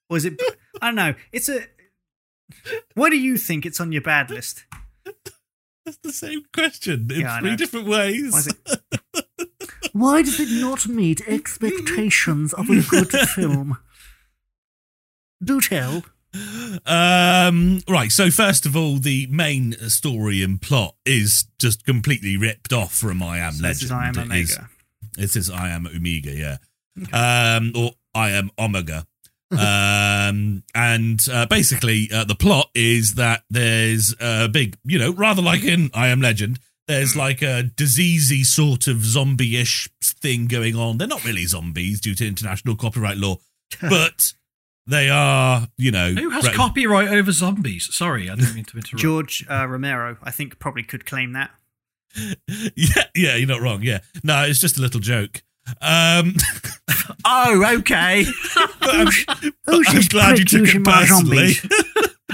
Or 0.09 0.17
is 0.17 0.25
it 0.25 0.41
I 0.81 0.87
don't 0.87 0.95
know. 0.95 1.13
It's 1.31 1.49
a 1.49 1.61
Why 2.95 3.09
do 3.09 3.17
you 3.17 3.37
think 3.37 3.65
it's 3.65 3.79
on 3.79 3.91
your 3.91 4.01
bad 4.01 4.29
list? 4.29 4.65
That's 5.85 5.97
the 6.03 6.13
same 6.13 6.43
question 6.53 7.09
in 7.11 7.21
Yeah, 7.21 7.39
three 7.39 7.55
different 7.55 7.87
ways. 7.87 8.31
Why 8.31 8.39
is 8.39 8.47
it- 8.47 8.89
Why 9.93 10.21
does 10.21 10.39
it 10.39 10.49
not 10.61 10.87
meet 10.87 11.27
expectations 11.27 12.53
of 12.53 12.69
a 12.69 12.81
good 12.83 13.09
film? 13.11 13.77
Do 15.43 15.59
tell. 15.59 16.03
Um, 16.85 17.81
right. 17.89 18.11
So 18.11 18.29
first 18.29 18.67
of 18.67 18.75
all, 18.75 18.97
the 18.97 19.25
main 19.31 19.73
story 19.89 20.43
and 20.43 20.61
plot 20.61 20.95
is 21.05 21.45
just 21.59 21.85
completely 21.85 22.37
ripped 22.37 22.71
off 22.71 22.93
from 22.93 23.23
I 23.23 23.39
Am 23.39 23.53
So 23.53 23.63
Legend. 23.63 23.75
this 23.75 23.83
is 23.83 23.91
I 23.91 24.07
am 24.09 24.17
It 24.31 24.37
is- 24.37 24.57
Omega. 24.57 24.69
It 25.18 25.30
says 25.30 25.49
I 25.49 25.70
am 25.70 25.88
Omega, 25.88 26.32
yeah. 26.32 26.57
Um, 27.14 27.72
or 27.76 27.91
I 28.14 28.32
am 28.32 28.51
Omega. 28.57 29.05
um, 29.51 30.64
and 30.76 31.26
uh, 31.32 31.45
basically, 31.47 32.10
uh, 32.14 32.24
the 32.24 32.36
plot 32.36 32.70
is 32.76 33.16
that 33.16 33.43
there's 33.49 34.16
a 34.20 34.47
big, 34.47 34.78
you 34.84 34.99
know, 34.99 35.14
rather 35.14 35.41
like 35.41 35.64
in 35.64 35.89
I 35.93 36.07
Am 36.07 36.22
Legend, 36.22 36.60
there's 36.88 37.16
like 37.16 37.41
a 37.41 37.72
diseasey 37.76 38.43
sort 38.43 38.88
of 38.88 39.05
zombie 39.05 39.57
ish 39.57 39.89
thing 40.03 40.47
going 40.47 40.76
on. 40.76 40.97
They're 40.97 41.07
not 41.07 41.24
really 41.24 41.45
zombies 41.45 42.01
due 42.01 42.16
to 42.16 42.28
international 42.28 42.76
copyright 42.76 43.18
law, 43.18 43.38
but 43.82 44.34
they 44.88 45.10
are, 45.10 45.68
you 45.78 45.91
know. 45.91 46.12
Who 46.12 46.32
has 46.32 46.47
re- 46.47 46.53
copyright 46.53 47.10
over 47.10 47.32
zombies? 47.32 47.93
Sorry, 47.93 48.30
I 48.30 48.36
didn't 48.36 48.55
mean 48.55 48.66
to 48.66 48.78
interrupt. 48.78 49.01
George 49.01 49.45
uh, 49.49 49.68
Romero, 49.68 50.18
I 50.24 50.32
think, 50.32 50.57
probably 50.57 50.84
could 50.84 51.05
claim 51.05 51.34
that. 51.34 51.51
Yeah, 52.76 53.03
yeah, 53.16 53.36
you're 53.36 53.47
not 53.47 53.62
wrong. 53.62 53.82
Yeah. 53.84 53.99
No, 54.24 54.43
it's 54.43 54.60
just 54.60 54.78
a 54.78 54.82
little 54.82 54.99
joke. 54.99 55.43
Um, 55.82 56.36
oh, 57.26 57.78
okay. 57.80 58.26
but 58.80 58.89
I'm, 58.89 59.07
but 59.66 59.88
I'm 59.88 60.01
glad 60.10 60.39
you 60.39 60.45
took 60.45 60.68
it 60.68 60.84
personally. 60.84 61.53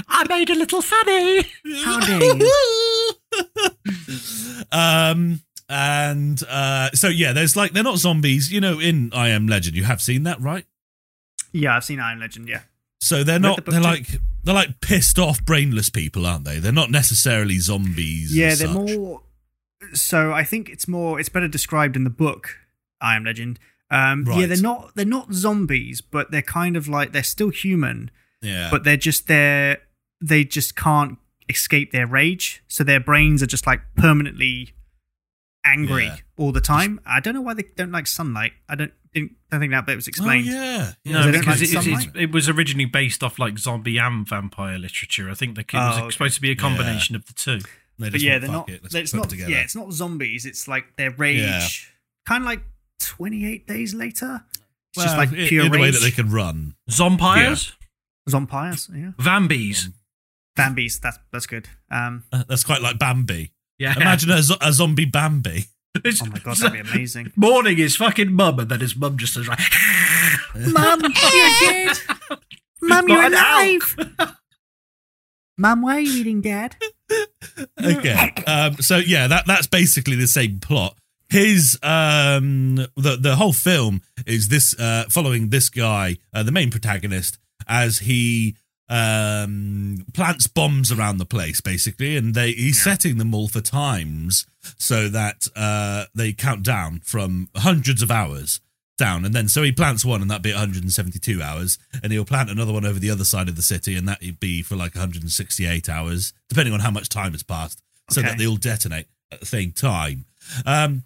I 0.08 0.26
made 0.28 0.50
a 0.50 0.54
little 0.54 0.82
funny. 0.82 1.42
How 1.84 2.00
dare 2.00 2.32
um 4.72 5.40
and 5.68 6.42
uh 6.48 6.90
so 6.92 7.08
yeah 7.08 7.32
there's 7.32 7.56
like 7.56 7.72
they're 7.72 7.82
not 7.82 7.98
zombies 7.98 8.52
you 8.52 8.60
know 8.60 8.78
in 8.78 9.10
i 9.12 9.28
am 9.28 9.46
legend 9.46 9.76
you 9.76 9.84
have 9.84 10.00
seen 10.00 10.22
that 10.22 10.40
right 10.40 10.64
Yeah, 11.52 11.76
I've 11.76 11.84
seen 11.84 12.00
I 12.00 12.12
Am 12.12 12.20
Legend. 12.20 12.48
Yeah, 12.48 12.60
so 13.00 13.24
they're 13.24 13.38
not 13.38 13.64
the 13.64 13.70
they're 13.70 13.80
too. 13.80 13.86
like 13.86 14.06
they're 14.44 14.54
like 14.54 14.80
pissed 14.80 15.18
off 15.18 15.44
brainless 15.44 15.90
people 15.90 16.26
aren't 16.26 16.44
they 16.44 16.58
they're 16.58 16.72
not 16.72 16.90
necessarily 16.90 17.58
zombies 17.58 18.34
yeah, 18.36 18.54
they're 18.54 18.68
such. 18.68 18.96
more. 18.96 19.22
So 19.94 20.32
I 20.32 20.44
think 20.44 20.68
it's 20.68 20.86
more. 20.88 21.18
It's 21.20 21.28
better 21.28 21.48
described 21.48 21.96
in 21.96 22.04
the 22.04 22.10
book 22.10 22.56
I 23.00 23.16
Am 23.16 23.24
Legend. 23.24 23.58
Um, 23.90 24.24
Yeah, 24.26 24.46
they're 24.46 24.60
not. 24.60 24.94
They're 24.94 25.04
not 25.04 25.32
zombies, 25.32 26.00
but 26.00 26.30
they're 26.30 26.42
kind 26.42 26.76
of 26.76 26.88
like 26.88 27.12
they're 27.12 27.22
still 27.22 27.50
human, 27.50 28.10
yeah 28.42 28.68
but 28.70 28.84
they're 28.84 28.96
just 28.96 29.26
they're 29.28 29.78
they 30.20 30.44
just 30.44 30.74
can't 30.76 31.18
escape 31.48 31.92
their 31.92 32.06
rage. 32.06 32.62
So 32.68 32.82
their 32.84 33.00
brains 33.00 33.42
are 33.42 33.46
just 33.46 33.66
like 33.66 33.80
permanently 33.96 34.72
angry 35.64 36.06
Yeah. 36.06 36.16
all 36.36 36.52
the 36.52 36.60
time. 36.60 37.00
I 37.06 37.20
don't 37.20 37.34
know 37.34 37.40
why 37.40 37.54
they 37.54 37.64
don't 37.76 37.92
like 37.92 38.06
sunlight. 38.06 38.52
I 38.68 38.74
don't 38.76 38.92
didn't, 39.12 39.32
don't 39.50 39.60
think 39.60 39.72
that 39.72 39.86
bit 39.86 39.96
was 39.96 40.06
oh, 40.08 40.10
explained. 40.10 40.46
yeah 40.46 40.92
No, 41.04 41.30
because 41.32 41.46
like 41.46 41.56
it, 41.56 41.62
it's, 41.62 41.72
sunlight? 41.72 42.06
it's, 42.08 42.16
it 42.16 42.32
was 42.32 42.48
originally 42.48 42.84
based 42.84 43.22
off 43.22 43.38
like 43.38 43.58
zombie 43.58 43.98
and 43.98 44.28
vampire 44.28 44.78
literature. 44.78 45.30
I 45.30 45.34
think 45.34 45.54
the 45.56 45.64
kid 45.64 45.78
was 45.78 45.96
Oh, 45.98 46.02
okay. 46.02 46.10
supposed 46.10 46.34
to 46.34 46.40
be 46.42 46.50
a 46.50 46.56
combination 46.56 47.16
of 47.16 47.24
the 47.26 47.32
two. 47.32 47.60
They 47.98 48.10
but 48.10 48.20
yeah, 48.20 48.32
went, 48.32 48.40
they're 48.42 48.50
"Fuck 48.52 48.68
not. 48.68 48.70
it, 48.70 48.82
let's 48.82 48.94
it's 48.94 49.10
put 49.12 49.16
it 49.16 49.20
not. 49.20 49.30
together." 49.30 49.50
Yeah, 49.50 49.58
it's 49.62 49.74
not 49.76 49.92
zombies. 49.92 50.44
It's 50.46 50.68
like 50.68 50.96
their 50.96 51.10
rage, 51.12 51.38
Yeah. 51.40 51.66
kind 52.28 52.42
of 52.42 52.46
like 52.46 52.62
twenty 53.00 53.46
eight 53.46 53.66
days 53.66 53.94
later. 53.94 54.42
It's 54.52 54.96
Well, 54.98 55.06
just 55.06 55.16
like 55.16 55.32
in- 55.32 55.48
pure 55.48 55.66
in 55.66 55.72
the 55.72 55.78
way 55.78 55.84
rage. 55.86 55.94
that 55.94 56.00
they 56.00 56.10
can 56.10 56.30
run 56.30 56.74
Zompires? 56.90 57.72
Zompires, 58.28 58.88
yeah. 58.94 59.12
Vambies. 59.18 59.90
Bambies, 60.58 61.00
that's 61.00 61.18
that's 61.32 61.46
good. 61.46 61.68
Um, 61.90 62.24
Uh, 62.32 62.44
that's 62.48 62.64
quite 62.64 62.80
like 62.82 62.98
bambi 62.98 63.52
Yeah. 63.78 63.94
imagine 63.96 64.30
a, 64.30 64.40
a 64.62 64.72
zombie 64.72 65.04
bambi 65.04 65.66
It's- 65.96 66.20
oh 66.22 66.26
my 66.26 66.38
god, 66.38 66.56
that'd 66.56 66.72
be 66.84 66.90
amazing. 66.94 67.32
Morning 67.36 67.78
is 67.78 67.96
fucking 67.96 68.32
mum, 68.32 68.58
and 68.60 68.70
then 68.70 68.80
his 68.80 68.96
mum 68.96 69.16
just 69.18 69.34
says, 69.34 69.48
like, 69.48 69.58
Mum, 70.54 71.00
you're 71.34 71.50
dead. 71.60 71.98
Mum, 72.82 73.08
you're 73.08 73.22
alive. 73.26 73.96
Mum, 75.58 75.82
why 75.82 75.96
are 75.96 76.00
you 76.00 76.20
eating 76.20 76.40
Dad? 76.42 76.76
okay 77.84 78.32
um 78.46 78.74
so 78.76 78.96
yeah 78.98 79.26
that 79.26 79.46
that's 79.46 79.66
basically 79.66 80.16
the 80.16 80.26
same 80.26 80.58
plot. 80.60 80.96
His 81.28 81.78
um 81.82 82.76
the 82.96 83.16
the 83.20 83.36
whole 83.36 83.52
film 83.52 84.02
is 84.26 84.48
this 84.48 84.78
uh 84.78 85.04
following 85.08 85.50
this 85.50 85.68
guy 85.68 86.16
uh, 86.32 86.42
the 86.42 86.52
main 86.52 86.70
protagonist 86.70 87.38
as 87.68 87.98
he 87.98 88.56
um 88.88 90.04
plants 90.14 90.46
bombs 90.46 90.92
around 90.92 91.18
the 91.18 91.24
place 91.24 91.60
basically 91.60 92.16
and 92.16 92.34
they 92.34 92.52
he's 92.52 92.82
setting 92.82 93.18
them 93.18 93.34
all 93.34 93.48
for 93.48 93.60
times 93.60 94.46
so 94.78 95.08
that 95.08 95.48
uh 95.56 96.04
they 96.14 96.32
count 96.32 96.62
down 96.62 97.00
from 97.04 97.48
hundreds 97.56 98.02
of 98.02 98.12
hours 98.12 98.60
down. 98.96 99.24
And 99.24 99.34
then 99.34 99.48
so 99.48 99.62
he 99.62 99.72
plants 99.72 100.04
one 100.04 100.22
and 100.22 100.30
that'd 100.30 100.42
be 100.42 100.52
172 100.52 101.42
hours 101.42 101.78
and 102.02 102.12
he'll 102.12 102.24
plant 102.24 102.50
another 102.50 102.72
one 102.72 102.84
over 102.86 102.98
the 102.98 103.10
other 103.10 103.24
side 103.24 103.48
of 103.48 103.56
the 103.56 103.62
city 103.62 103.94
and 103.96 104.08
that'd 104.08 104.40
be 104.40 104.62
for 104.62 104.76
like 104.76 104.94
168 104.94 105.88
hours 105.88 106.32
depending 106.48 106.72
on 106.74 106.80
how 106.80 106.90
much 106.90 107.08
time 107.08 107.32
has 107.32 107.42
passed 107.42 107.82
so 108.10 108.20
Okay. 108.20 108.30
that 108.30 108.38
they 108.38 108.46
all 108.46 108.56
detonate 108.56 109.06
at 109.32 109.40
the 109.40 109.46
same 109.46 109.72
time. 109.72 110.24
Um 110.64 111.04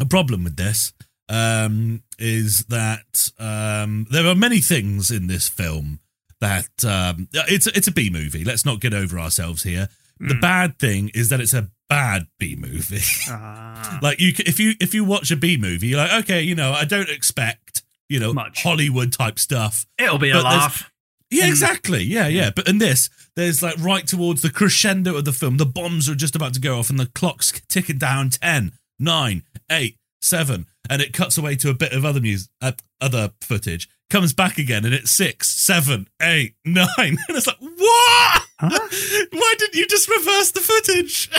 a 0.00 0.04
problem 0.06 0.44
with 0.44 0.56
this 0.56 0.92
um 1.28 2.02
is 2.18 2.64
that 2.66 3.30
um 3.38 4.06
there 4.10 4.26
are 4.26 4.34
many 4.34 4.60
things 4.60 5.10
in 5.10 5.26
this 5.26 5.48
film 5.48 6.00
that 6.40 6.68
um 6.84 7.28
it's 7.32 7.66
it's 7.66 7.88
a 7.88 7.92
B 7.92 8.10
movie. 8.10 8.44
Let's 8.44 8.64
not 8.64 8.80
get 8.80 8.94
over 8.94 9.18
ourselves 9.18 9.62
here 9.62 9.88
the 10.20 10.34
Mm. 10.34 10.40
bad 10.40 10.78
thing 10.78 11.10
is 11.14 11.28
that 11.28 11.40
it's 11.40 11.54
a 11.54 11.68
bad 11.88 12.26
B 12.38 12.54
movie 12.56 13.00
Uh, 13.30 13.98
like 14.02 14.20
you, 14.20 14.32
if 14.46 14.58
you 14.60 14.74
if 14.80 14.94
you 14.94 15.04
watch 15.04 15.30
a 15.30 15.36
B 15.36 15.56
movie, 15.56 15.88
you're 15.88 15.98
like, 16.00 16.24
okay, 16.24 16.42
you 16.42 16.54
know, 16.54 16.72
I 16.72 16.84
don't 16.84 17.08
expect 17.08 17.82
you 18.08 18.18
know 18.20 18.32
Much. 18.32 18.62
Hollywood 18.62 19.12
type 19.12 19.38
stuff. 19.38 19.86
it'll 19.98 20.18
be 20.18 20.30
a 20.30 20.40
laugh. 20.40 20.90
Yeah, 21.30 21.44
Mm. 21.44 21.48
exactly. 21.48 22.02
Yeah, 22.04 22.26
yeah. 22.28 22.50
But 22.54 22.68
in 22.68 22.78
this, 22.78 23.10
there's 23.36 23.62
like 23.62 23.76
right 23.78 24.06
towards 24.06 24.40
the 24.42 24.50
crescendo 24.50 25.16
of 25.16 25.24
the 25.26 25.32
film, 25.32 25.58
the 25.58 25.66
bombs 25.66 26.08
are 26.08 26.14
just 26.14 26.34
about 26.34 26.54
to 26.54 26.60
go 26.60 26.78
off, 26.78 26.88
and 26.90 26.98
the 26.98 27.06
clock's 27.14 27.52
ticking 27.68 27.98
down 27.98 28.30
10, 28.30 28.72
9, 28.98 29.42
8, 29.70 29.96
7, 30.22 30.66
and 30.88 31.02
it 31.02 31.12
cuts 31.12 31.36
away 31.36 31.54
to 31.56 31.68
a 31.68 31.74
bit 31.74 31.92
of 31.92 32.04
other 32.06 32.20
music, 32.20 32.48
uh, 32.62 32.72
other 33.00 33.32
footage. 33.42 33.88
Comes 34.08 34.32
back 34.32 34.56
again, 34.56 34.86
and 34.86 34.94
it's 34.94 35.10
six, 35.14 35.50
seven, 35.50 36.08
eight, 36.22 36.54
nine, 36.64 36.86
and 36.98 37.18
it's 37.36 37.46
like, 37.46 37.58
what? 37.78 38.42
Huh? 38.60 38.78
Why 39.32 39.54
didn't 39.58 39.74
you 39.74 39.86
just 39.86 40.08
reverse 40.08 40.50
the 40.52 40.60
footage? 40.60 41.30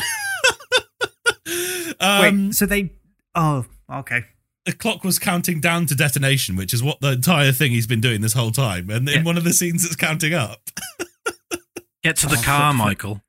um, 2.00 2.48
wait, 2.48 2.56
so 2.56 2.66
they? 2.66 2.92
Oh, 3.36 3.66
okay. 3.92 4.24
the 4.66 4.74
clock 4.74 5.04
was 5.04 5.20
counting 5.20 5.60
down 5.62 5.86
to 5.88 5.96
detonation, 5.96 6.56
which 6.56 6.74
is 6.74 6.82
what 6.84 7.00
the 7.02 7.12
entire 7.14 7.52
thing 7.52 7.72
he's 7.72 7.88
been 7.88 8.02
doing 8.02 8.22
this 8.22 8.34
whole 8.34 8.52
time. 8.52 8.90
And 8.90 9.08
in 9.10 9.16
Yeah. 9.20 9.24
one 9.24 9.38
of 9.38 9.44
the 9.44 9.54
scenes, 9.54 9.86
it's 9.86 9.96
counting 9.96 10.34
up. 10.34 10.70
Get 12.04 12.18
to 12.18 12.28
the 12.28 12.38
Oh, 12.38 12.42
car. 12.44 12.74
Michael. 12.74 13.22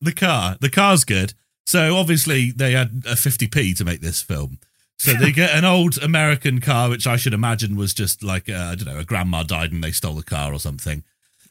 The 0.00 0.12
car, 0.12 0.56
the 0.60 0.70
car's 0.70 1.04
good. 1.04 1.34
So 1.66 1.96
obviously 1.96 2.50
they 2.52 2.72
had 2.72 3.02
a 3.06 3.14
50p 3.14 3.76
to 3.76 3.84
make 3.84 4.00
this 4.00 4.22
film. 4.22 4.58
So 4.98 5.12
they 5.12 5.30
get 5.32 5.50
an 5.54 5.64
old 5.66 5.98
American 5.98 6.60
car, 6.60 6.88
which 6.88 7.06
I 7.06 7.16
should 7.16 7.34
imagine 7.34 7.76
was 7.76 7.92
just 7.92 8.22
like 8.22 8.48
uh, 8.48 8.54
I 8.54 8.74
don't 8.76 8.86
know, 8.86 8.98
a 8.98 9.04
grandma 9.04 9.42
died 9.42 9.70
and 9.72 9.84
they 9.84 9.90
stole 9.90 10.14
the 10.14 10.22
car 10.22 10.54
or 10.54 10.58
something. 10.58 11.04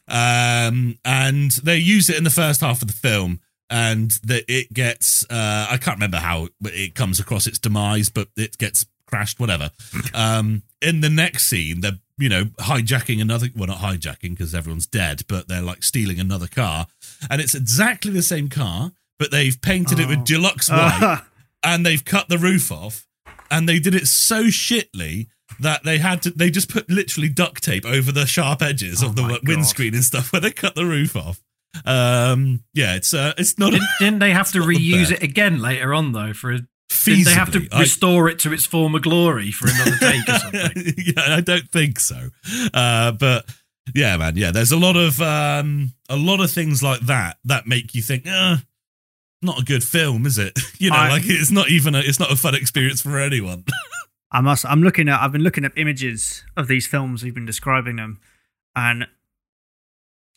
Um, 0.07 0.97
and 1.03 1.51
they 1.63 1.77
use 1.77 2.09
it 2.09 2.17
in 2.17 2.23
the 2.23 2.29
first 2.29 2.61
half 2.61 2.81
of 2.81 2.87
the 2.87 2.93
film, 2.93 3.39
and 3.69 4.11
that 4.23 4.43
it 4.47 4.71
gets 4.73 5.23
uh, 5.29 5.67
I 5.69 5.77
can't 5.77 5.97
remember 5.97 6.17
how 6.17 6.49
it 6.63 6.95
comes 6.95 7.19
across 7.19 7.47
its 7.47 7.59
demise, 7.59 8.09
but 8.09 8.27
it 8.37 8.57
gets 8.57 8.85
crashed, 9.07 9.39
whatever. 9.39 9.71
Um, 10.13 10.63
in 10.81 11.01
the 11.01 11.09
next 11.09 11.47
scene, 11.47 11.81
they're 11.81 11.99
you 12.17 12.29
know 12.29 12.45
hijacking 12.59 13.21
another 13.21 13.47
well 13.55 13.67
not 13.67 13.79
hijacking 13.79 14.31
because 14.31 14.53
everyone's 14.55 14.87
dead, 14.87 15.23
but 15.27 15.47
they're 15.47 15.61
like 15.61 15.83
stealing 15.83 16.19
another 16.19 16.47
car, 16.47 16.87
and 17.29 17.41
it's 17.41 17.55
exactly 17.55 18.11
the 18.11 18.21
same 18.21 18.47
car, 18.49 18.91
but 19.19 19.31
they've 19.31 19.59
painted 19.61 19.99
it 19.99 20.05
Oh. 20.05 20.09
with 20.09 20.23
deluxe 20.25 20.69
white 20.71 21.21
and 21.63 21.85
they've 21.85 22.05
cut 22.05 22.29
the 22.29 22.37
roof 22.37 22.71
off 22.71 23.07
and 23.49 23.67
they 23.67 23.79
did 23.79 23.95
it 23.95 24.05
so 24.07 24.43
shitly 24.45 25.27
that 25.59 25.83
they 25.83 25.97
had 25.99 26.21
to 26.23 26.31
they 26.31 26.49
just 26.49 26.69
put 26.69 26.89
literally 26.89 27.29
duct 27.29 27.63
tape 27.63 27.85
over 27.85 28.11
the 28.11 28.25
sharp 28.25 28.61
edges 28.61 29.03
Oh 29.03 29.07
of 29.07 29.15
the 29.15 29.21
my 29.21 29.29
God. 29.29 29.47
windscreen 29.47 29.93
and 29.93 30.03
stuff 30.03 30.31
where 30.33 30.39
they 30.41 30.51
cut 30.51 30.75
the 30.75 30.85
roof 30.85 31.15
off 31.15 31.41
um 31.85 32.63
yeah 32.73 32.95
it's 32.95 33.13
uh 33.13 33.33
it's 33.37 33.59
not 33.59 33.71
Didn't, 33.71 33.87
didn't 33.99 34.19
they 34.19 34.31
have 34.31 34.51
to 34.53 34.59
reuse 34.61 35.11
it 35.11 35.21
again 35.21 35.61
later 35.61 35.93
on, 35.93 36.13
though? 36.13 36.33
For 36.33 36.51
a, 36.53 36.59
feasibly 36.89 37.05
didn't 37.05 37.25
they 37.25 37.31
have 37.33 37.51
to 37.51 37.67
I- 37.71 37.79
restore 37.81 38.29
it 38.29 38.39
to 38.39 38.53
its 38.53 38.65
former 38.65 38.99
glory 38.99 39.51
for 39.51 39.67
another 39.69 39.97
take 39.99 40.27
or 40.29 40.39
something? 40.39 40.93
yeah 40.97 41.35
i 41.35 41.41
don't 41.41 41.69
think 41.69 41.99
so 41.99 42.29
uh 42.73 43.11
but 43.11 43.45
yeah 43.93 44.15
man 44.17 44.37
yeah 44.37 44.51
there's 44.51 44.71
a 44.71 44.77
lot 44.77 44.95
of 44.95 45.21
um 45.21 45.91
a 46.09 46.15
lot 46.15 46.39
of 46.41 46.49
things 46.51 46.81
like 46.81 47.01
that 47.01 47.37
that 47.45 47.67
make 47.67 47.93
you 47.93 48.01
think 48.01 48.25
uh 48.27 48.57
not 49.41 49.59
a 49.59 49.63
good 49.63 49.83
film 49.83 50.25
is 50.25 50.37
it 50.37 50.57
you 50.79 50.89
know 50.89 50.95
I- 50.95 51.09
like 51.09 51.23
it's 51.25 51.51
not 51.51 51.69
even 51.69 51.93
a 51.95 51.99
it's 51.99 52.19
not 52.19 52.31
a 52.31 52.35
fun 52.35 52.55
experience 52.55 53.01
for 53.01 53.19
anyone 53.19 53.63
I 54.31 54.41
must. 54.41 54.65
I'm 54.65 54.81
looking 54.81 55.07
at. 55.07 55.21
I've 55.21 55.31
been 55.31 55.43
looking 55.43 55.65
at 55.65 55.71
images 55.77 56.43
of 56.57 56.67
these 56.67 56.87
films. 56.87 57.23
We've 57.23 57.33
been 57.33 57.45
describing 57.45 57.95
them, 57.95 58.19
and 58.75 59.07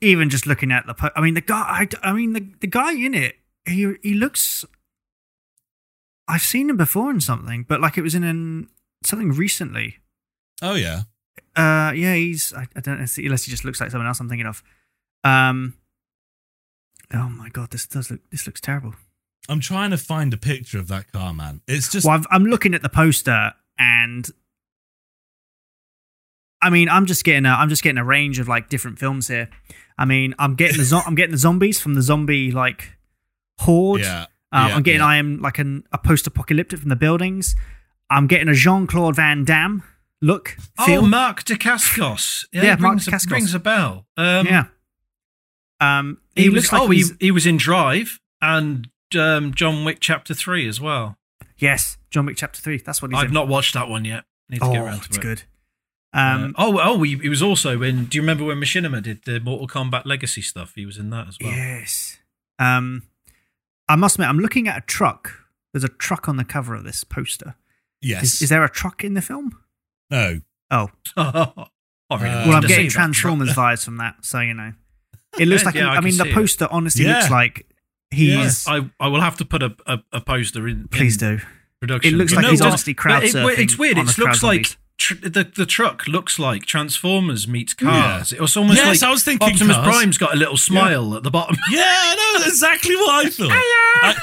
even 0.01 0.31
just 0.31 0.47
looking 0.47 0.71
at 0.71 0.87
the, 0.87 1.13
I 1.17 1.21
mean, 1.21 1.35
the 1.35 1.41
guy, 1.41 1.57
I, 1.63 1.89
I 2.03 2.13
mean, 2.13 2.33
the 2.33 2.49
the 2.61 2.67
guy 2.67 2.93
in 2.93 3.15
it, 3.15 3.37
he 3.67 3.95
he 4.03 4.15
looks. 4.15 4.65
I've 6.27 6.43
seen 6.43 6.69
him 6.69 6.77
before 6.77 7.11
in 7.11 7.21
something, 7.21 7.65
but 7.67 7.81
like 7.81 7.97
it 7.97 8.03
was 8.03 8.15
in 8.15 8.23
an, 8.23 8.69
something 9.05 9.33
recently. 9.33 9.99
Oh 10.61 10.75
yeah. 10.75 11.03
Uh, 11.57 11.93
yeah, 11.93 12.15
he's. 12.15 12.53
I, 12.53 12.69
I 12.77 12.81
don't 12.81 12.99
know 12.99 13.07
unless 13.17 13.45
he 13.45 13.51
just 13.51 13.65
looks 13.65 13.81
like 13.81 13.91
someone 13.91 14.07
else. 14.07 14.21
I'm 14.21 14.29
thinking 14.29 14.47
of. 14.47 14.63
Um. 15.25 15.75
Oh 17.13 17.29
my 17.31 17.49
god, 17.49 17.71
this 17.71 17.87
does 17.87 18.11
look. 18.11 18.21
This 18.31 18.47
looks 18.47 18.61
terrible. 18.61 18.95
I'm 19.49 19.61
trying 19.61 19.91
to 19.91 19.99
find 19.99 20.35
a 20.35 20.37
picture 20.37 20.79
of 20.79 20.89
that 20.89 21.11
car, 21.11 21.33
man. 21.33 21.63
It's 21.67 21.91
just 21.91 22.07
well, 22.07 22.15
I've, 22.15 22.27
I'm 22.31 22.45
looking 22.45 22.75
at 22.75 22.83
the 22.83 22.91
poster, 22.91 23.55
and 23.79 24.29
I 26.61 26.71
mean, 26.71 26.89
I'm 26.89 27.07
just 27.07 27.25
getting 27.25 27.47
a. 27.47 27.51
I'm 27.51 27.69
just 27.69 27.83
getting 27.83 27.99
a 27.99 28.05
range 28.05 28.39
of 28.39 28.49
like 28.49 28.69
different 28.69 28.99
films 28.99 29.29
here. 29.29 29.49
I 29.97 30.05
mean, 30.05 30.35
I'm 30.39 30.55
getting 30.55 30.77
the. 30.79 30.85
Zo- 30.85 31.03
I'm 31.07 31.15
getting 31.15 31.33
the 31.33 31.39
zombies 31.39 31.81
from 31.81 31.95
the 31.95 32.03
zombie 32.03 32.51
like 32.51 32.99
horde. 33.59 34.01
yeah. 34.01 34.27
Um, 34.51 34.69
yeah, 34.69 34.77
I'm 34.77 34.83
getting 34.83 35.01
yeah. 35.01 35.07
I 35.07 35.17
am 35.17 35.41
like 35.43 35.59
an, 35.59 35.85
a 35.93 35.99
post-apocalyptic 35.99 36.79
from 36.81 36.89
the 36.89 36.97
buildings. 36.97 37.55
I'm 38.09 38.27
getting 38.27 38.49
a 38.49 38.55
Jean 38.55 38.87
Claude 38.87 39.15
Van 39.15 39.45
Damme 39.45 39.83
look. 40.23 40.57
Feel. 40.87 41.03
Oh, 41.05 41.07
Mark 41.07 41.45
Dacascos. 41.45 42.47
Yeah, 42.53 42.63
Yeah, 42.63 42.77
Mark 42.77 42.93
rings, 42.95 43.09
a- 43.09 43.11
Dacascos. 43.11 43.31
rings 43.31 43.55
a 43.55 43.59
bell. 43.59 44.07
Um, 44.17 44.47
yeah. 44.47 44.65
Um, 45.81 46.19
he, 46.35 46.45
he, 46.45 46.49
was. 46.49 46.65
looks 46.65 46.73
like 46.73 46.83
oh, 46.83 46.91
he, 46.91 47.05
he 47.21 47.31
was 47.31 47.47
in 47.47 47.57
Drive 47.59 48.19
and 48.41 48.89
um, 49.17 49.53
John 49.55 49.85
Wick 49.85 49.99
Chapter 50.01 50.33
Three 50.35 50.67
as 50.67 50.81
well. 50.81 51.19
Yes, 51.59 51.99
John 52.11 52.27
Wick 52.27 52.37
Chapter 52.37 52.61
Three. 52.61 52.79
That's 52.79 53.01
what 53.03 53.11
he's 53.11 53.19
I've 53.21 53.29
in. 53.29 53.35
not 53.35 53.49
watched 53.49 53.75
that 53.75 53.89
one 53.89 54.05
yet. 54.05 54.25
Need 54.49 54.61
to 54.61 54.65
oh, 54.67 54.73
get 54.73 54.83
around 54.83 55.01
to 55.01 55.07
it's 55.09 55.17
it. 55.19 55.21
good. 55.21 55.43
Uh, 56.15 56.19
Um, 56.19 56.55
oh, 56.57 56.81
oh, 56.83 57.03
he, 57.03 57.17
he 57.19 57.29
was 57.29 57.43
also 57.43 57.83
in. 57.83 58.07
Do 58.07 58.17
you 58.17 58.23
remember 58.23 58.45
when 58.45 58.59
Machinima 58.59 59.03
did 59.03 59.25
the 59.25 59.41
Mortal 59.41 59.69
Kombat 59.69 60.07
Legacy 60.07 60.41
stuff? 60.43 60.73
He 60.75 60.87
was 60.87 60.97
in 60.97 61.11
that 61.11 61.29
as 61.29 61.37
well. 61.41 61.51
yes. 61.53 62.19
Um, 62.59 63.03
I 63.89 63.97
must 63.97 64.17
admit, 64.17 64.29
I'm 64.29 64.39
looking 64.39 64.69
at 64.69 64.79
a 64.79 64.81
truck. 64.87 65.33
There's 65.73 65.85
a 65.85 65.89
truck 65.89 66.29
on 66.29 66.37
the 66.39 66.45
cover 66.45 66.75
of 66.75 66.85
this 66.85 67.05
poster. 67.05 67.55
Yes. 68.01 68.23
Is, 68.25 68.43
is 68.43 68.49
there 68.49 68.65
a 68.65 68.71
truck 68.71 69.05
in 69.05 69.15
the 69.15 69.23
film? 69.23 69.53
no. 70.11 70.41
Oh, 70.71 70.89
I 71.17 71.27
really 72.11 72.29
Uh, 72.29 72.49
well, 72.49 72.53
I'm 72.57 72.63
getting 72.63 72.89
Transformers 72.91 73.51
vibes 73.55 73.85
from 73.85 73.97
that, 73.99 74.17
so 74.25 74.41
you 74.41 74.55
know. 74.55 74.73
It 75.39 75.47
looks 75.47 75.65
like. 75.65 75.75
Yeah, 75.75 75.91
I 75.91 75.97
I, 75.97 76.01
mean, 76.01 76.17
the 76.17 76.25
see 76.25 76.31
it. 76.31 76.35
poster 76.35 76.69
honestly 76.71 77.05
Yeah. 77.05 77.19
looks 77.19 77.31
like 77.31 77.67
he's. 78.11 78.65
truck. 78.65 78.85
I, 79.01 79.05
I 79.05 79.09
will 79.09 79.21
have 79.21 79.37
to 79.39 79.45
put 79.45 79.63
a, 79.63 79.75
a, 79.87 79.99
a 80.13 80.21
poster 80.21 80.67
in. 80.69 80.89
Please 80.89 81.21
in 81.23 81.39
do. 81.39 81.45
Production. 81.81 82.15
It 82.15 82.17
looks 82.17 82.33
like 82.35 82.43
no, 82.43 82.51
he's 82.51 82.61
honestly 82.61 82.95
crowd 82.95 83.21
but 83.21 83.25
it- 83.25 83.35
surfing 83.35 83.59
It's 83.59 83.79
weird. 83.79 83.99
It 83.99 84.19
looks 84.19 84.43
like 84.43 84.77
tr- 84.97 85.15
the 85.15 85.45
the 85.55 85.65
truck 85.67 86.09
looks 86.09 86.39
like 86.39 86.67
Transformers 86.67 87.47
meets 87.47 87.73
cars. 87.75 88.33
It 88.33 88.41
was 88.41 88.57
almost 88.57 88.79
Yes, 88.79 89.01
like 89.01 89.09
I 89.09 89.13
was 89.13 89.23
thinking 89.23 89.49
Optimus 89.49 89.77
Cars. 89.77 89.87
Prime's 89.87 90.19
got 90.19 90.35
a 90.35 90.37
little 90.37 90.57
smile 90.57 91.15
at 91.15 91.23
the 91.23 91.31
bottom. 91.31 91.57
Yeah, 91.71 91.83
I 91.85 92.15
know 92.41 92.45
exactly 92.47 92.97
what 92.97 93.27
I 93.27 93.31
thought. 93.31 93.51
I, 93.53 94.15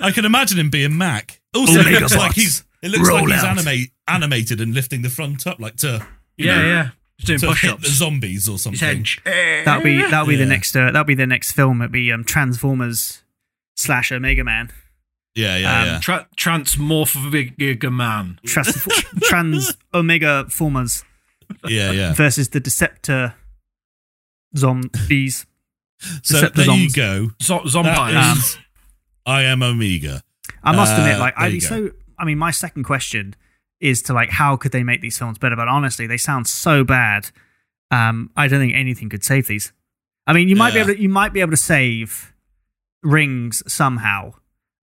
I 0.00 0.10
can 0.10 0.24
imagine 0.24 0.58
him 0.58 0.68
being 0.70 0.98
Mack. 0.98 1.40
Also, 1.54 1.74
it 1.74 1.80
Omega 1.86 2.00
looks 2.00 2.16
like 2.16 2.32
he's 2.34 2.64
it 2.82 2.90
looks 2.90 3.08
Roll 3.08 3.20
like 3.22 3.34
he's 3.34 3.44
out. 3.44 3.50
animate, 3.58 3.90
animated 4.08 4.60
and 4.60 4.74
lifting 4.74 5.02
the 5.02 5.08
front 5.10 5.46
up, 5.46 5.60
like 5.60 5.76
to 5.76 6.04
yeah, 6.36 6.56
know, 6.56 6.66
yeah. 6.68 6.88
He's 7.18 7.26
doing 7.26 7.38
to 7.38 7.46
push 7.46 7.62
hit 7.62 7.80
the 7.80 7.88
zombies 7.88 8.48
or 8.48 8.58
something. 8.58 9.06
That'll 9.24 9.82
be 9.82 10.02
that'll 10.02 10.26
be 10.26 10.34
the 10.36 10.44
next 10.44 10.74
uh, 10.76 10.86
that'll 10.86 11.04
be 11.04 11.14
the 11.14 11.26
next 11.26 11.52
film. 11.52 11.80
It'll 11.82 11.92
be 11.92 12.10
um, 12.12 12.24
Transformers 12.24 13.22
slash 13.76 14.10
Omega 14.12 14.42
Man. 14.44 14.70
Yeah, 15.34 15.56
yeah, 15.58 15.80
Um, 15.80 15.86
yeah. 15.86 15.98
Tra- 16.00 16.28
Transmorphic 16.36 17.90
Man. 17.92 18.40
Trans, 18.46 18.82
trans 19.22 19.76
Omega 19.92 20.46
Formers 20.48 21.04
yeah, 21.68 21.92
yeah. 21.92 22.14
versus 22.14 22.48
the 22.48 22.60
Deceptor 22.60 23.34
zombies. 24.56 25.46
So 26.22 26.48
there 26.48 26.70
you 26.74 26.90
go. 26.90 27.30
Z- 27.42 27.54
That 27.54 27.62
Zompires. 27.64 28.36
is 28.36 28.58
I 29.24 29.42
am 29.42 29.62
Omega. 29.62 30.22
I 30.62 30.74
must 30.74 30.94
Uh, 30.94 31.00
admit, 31.02 31.18
like 31.18 31.34
I 31.36 31.48
you 31.48 31.60
so 31.60 31.90
I 32.18 32.24
mean, 32.24 32.38
my 32.38 32.50
second 32.50 32.84
question 32.84 33.34
is 33.80 34.00
to 34.02 34.14
like, 34.14 34.30
how 34.30 34.56
could 34.56 34.72
they 34.72 34.82
make 34.82 35.00
these 35.02 35.18
films 35.18 35.36
better? 35.38 35.56
But 35.56 35.68
honestly, 35.68 36.06
they 36.06 36.16
sound 36.16 36.46
so 36.46 36.82
bad. 36.84 37.30
Um, 37.90 38.30
I 38.36 38.48
don't 38.48 38.60
think 38.60 38.74
anything 38.74 39.08
could 39.10 39.22
save 39.24 39.46
these. 39.48 39.72
I 40.26 40.32
mean, 40.32 40.48
you 40.48 40.56
might 40.56 40.72
be 40.74 40.80
able 40.80 40.94
to, 40.94 41.00
you 41.00 41.08
might 41.10 41.32
be 41.32 41.40
able 41.40 41.50
to 41.52 41.56
save 41.58 42.32
rings 43.02 43.62
somehow. 43.70 44.34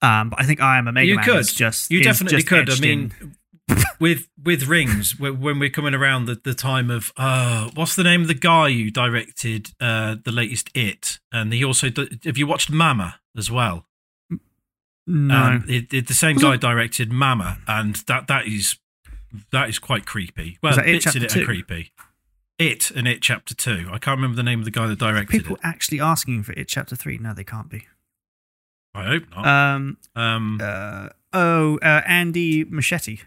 Um, 0.01 0.31
but 0.31 0.41
I 0.41 0.45
think 0.45 0.61
I 0.61 0.79
Am 0.79 0.87
Omega 0.89 1.07
you 1.09 1.17
Man 1.17 1.25
could 1.25 1.47
just 1.49 1.91
you 1.91 2.03
definitely 2.03 2.39
just 2.39 2.47
could. 2.49 2.71
I 2.71 2.77
mean, 2.81 3.13
with 4.01 4.29
with 4.43 4.67
rings, 4.69 5.19
when 5.19 5.59
we're 5.59 5.71
coming 5.71 5.95
around 5.95 6.27
the, 6.27 6.41
the 6.43 6.55
time 6.55 6.89
of 6.91 7.13
uh, 7.17 7.71
what's 7.75 7.97
the 7.97 8.05
name 8.05 8.23
of 8.23 8.29
the 8.29 8.35
guy 8.35 8.71
who 8.71 8.91
directed 8.91 9.71
uh, 9.81 10.17
the 10.25 10.31
latest 10.31 10.71
It, 10.75 11.19
and 11.33 11.53
he 11.53 11.65
also 11.65 11.89
have 12.25 12.39
you 12.39 12.47
watched 12.47 12.71
Mama 12.71 13.21
as 13.37 13.51
well? 13.51 13.87
no, 15.07 15.35
Um, 15.35 15.65
it, 15.69 15.93
it- 15.93 16.07
the 16.07 16.15
same 16.15 16.37
guy 16.37 16.57
directed 16.57 17.11
Mama, 17.13 17.59
and 17.67 17.97
that 18.07 18.27
that 18.29 18.47
is 18.47 18.77
that 19.53 19.69
is 19.69 19.79
quite 19.79 20.07
creepy. 20.07 20.59
Well, 20.63 20.77
that 20.77 20.87
It 20.89 21.03
bits 21.05 21.17
in 21.17 21.23
it 21.25 21.37
are 21.37 21.45
creepy. 21.45 21.93
It 22.59 22.91
and 22.93 23.07
It 23.09 23.21
Chapter 23.21 23.55
Two. 23.55 23.89
I 23.93 23.99
can't 23.99 24.17
remember 24.19 24.37
the 24.37 24.43
name 24.43 24.59
of 24.61 24.65
the 24.65 24.71
guy 24.71 24.87
that 24.87 24.99
directed 24.99 25.29
people 25.43 25.57
it. 25.57 25.61
actually 25.65 26.01
asking 26.01 26.45
for 26.45 26.53
it. 26.53 26.69
Chapter 26.69 26.95
three? 26.97 27.19
No, 27.19 27.35
they 27.35 27.45
can't 27.45 27.69
be. 27.69 27.87
I 28.99 29.05
hope 29.07 29.25
not. 29.35 29.47
Um, 29.47 29.97
um, 30.17 30.59
uh, 30.63 31.09
oh, 31.33 31.79
uh, 31.83 32.03
Andy 32.07 32.65
Muschietti. 32.65 33.21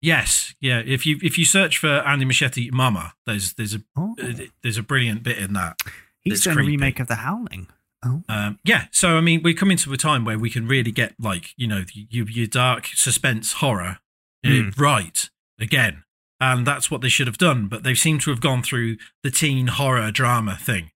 yes, 0.00 0.54
yeah. 0.60 0.82
If 0.84 1.06
you 1.06 1.18
if 1.22 1.38
you 1.38 1.44
search 1.44 1.78
for 1.78 1.88
Andy 2.06 2.24
Muschietti 2.24 2.70
Mama, 2.72 3.14
there's 3.26 3.54
there's 3.54 3.74
a 3.74 3.82
Oh, 3.96 4.14
there's 4.62 4.78
a 4.78 4.82
brilliant 4.82 5.22
bit 5.22 5.38
in 5.38 5.52
that. 5.54 5.80
he's 6.20 6.42
doing 6.42 6.58
a 6.58 6.62
remake 6.62 7.00
of 7.00 7.08
The 7.08 7.16
Howling. 7.16 7.68
Oh, 8.04 8.22
Um, 8.28 8.58
yeah, 8.64 8.86
so 8.90 9.16
I 9.16 9.20
mean, 9.20 9.42
we're 9.44 9.54
coming 9.54 9.76
to 9.78 9.92
a 9.92 9.96
time 9.96 10.24
where 10.24 10.38
we 10.38 10.50
can 10.50 10.66
really 10.66 10.90
get 10.90 11.14
like 11.20 11.54
you 11.56 11.66
know 11.68 11.84
your, 11.94 12.28
your 12.28 12.46
dark 12.46 12.86
suspense 12.94 13.54
horror 13.54 13.98
Mm. 14.44 14.76
right 14.76 15.30
again, 15.60 16.02
and 16.40 16.66
that's 16.66 16.90
what 16.90 17.00
they 17.00 17.08
should 17.08 17.28
have 17.28 17.38
done. 17.38 17.68
But 17.68 17.84
they 17.84 17.94
seem 17.94 18.18
to 18.20 18.30
have 18.30 18.40
gone 18.40 18.62
through 18.64 18.96
the 19.22 19.30
teen 19.30 19.68
horror 19.68 20.10
drama 20.10 20.56
thing 20.60 20.90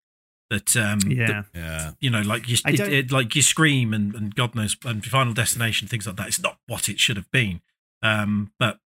that 0.51 0.77
um, 0.77 1.01
yeah. 1.10 1.27
that, 1.27 1.44
Yeah. 1.55 1.90
you 2.01 2.10
know, 2.10 2.20
like 2.23 2.48
you, 2.48 2.56
it, 2.66 2.81
it, 2.81 3.10
like 3.12 3.35
you 3.35 3.43
scream 3.43 3.93
and, 3.93 4.14
and 4.14 4.35
God 4.35 4.55
knows 4.55 4.77
and 4.85 5.05
Final 5.05 5.32
Destination 5.32 5.89
things 5.89 6.06
like 6.06 6.16
that. 6.16 6.28
It's 6.28 6.40
not 6.43 6.59
what 6.66 6.89
it 6.89 7.01
should 7.01 7.16
have 7.16 7.31
been. 7.31 7.60
Um, 8.02 8.52
but 8.59 8.78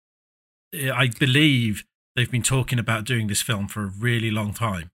I 0.74 1.08
believe 1.18 1.84
they've 2.16 2.30
been 2.30 2.42
talking 2.42 2.78
about 2.78 3.04
doing 3.04 3.26
this 3.26 3.42
film 3.42 3.68
for 3.68 3.82
a 3.82 3.86
really 3.86 4.30
long 4.30 4.52
time. 4.54 4.90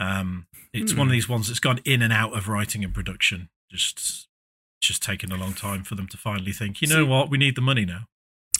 Um, 0.00 0.46
it's 0.72 0.92
one 0.94 1.08
of 1.08 1.10
Hmm. 1.10 1.12
these 1.12 1.28
ones 1.28 1.48
that's 1.48 1.60
gone 1.60 1.80
in 1.84 2.02
and 2.02 2.12
out 2.12 2.36
of 2.36 2.48
writing 2.48 2.84
and 2.84 2.94
production. 2.94 3.48
Just, 3.70 4.28
just 4.80 5.02
taken 5.02 5.32
a 5.32 5.36
long 5.36 5.54
time 5.54 5.82
for 5.84 5.94
them 5.96 6.06
to 6.08 6.16
finally 6.16 6.52
think. 6.52 6.80
You 6.80 6.88
know 6.88 7.04
See- 7.04 7.08
what? 7.10 7.30
We 7.30 7.36
need 7.38 7.54
the 7.56 7.60
money 7.60 7.84
now. 7.84 8.06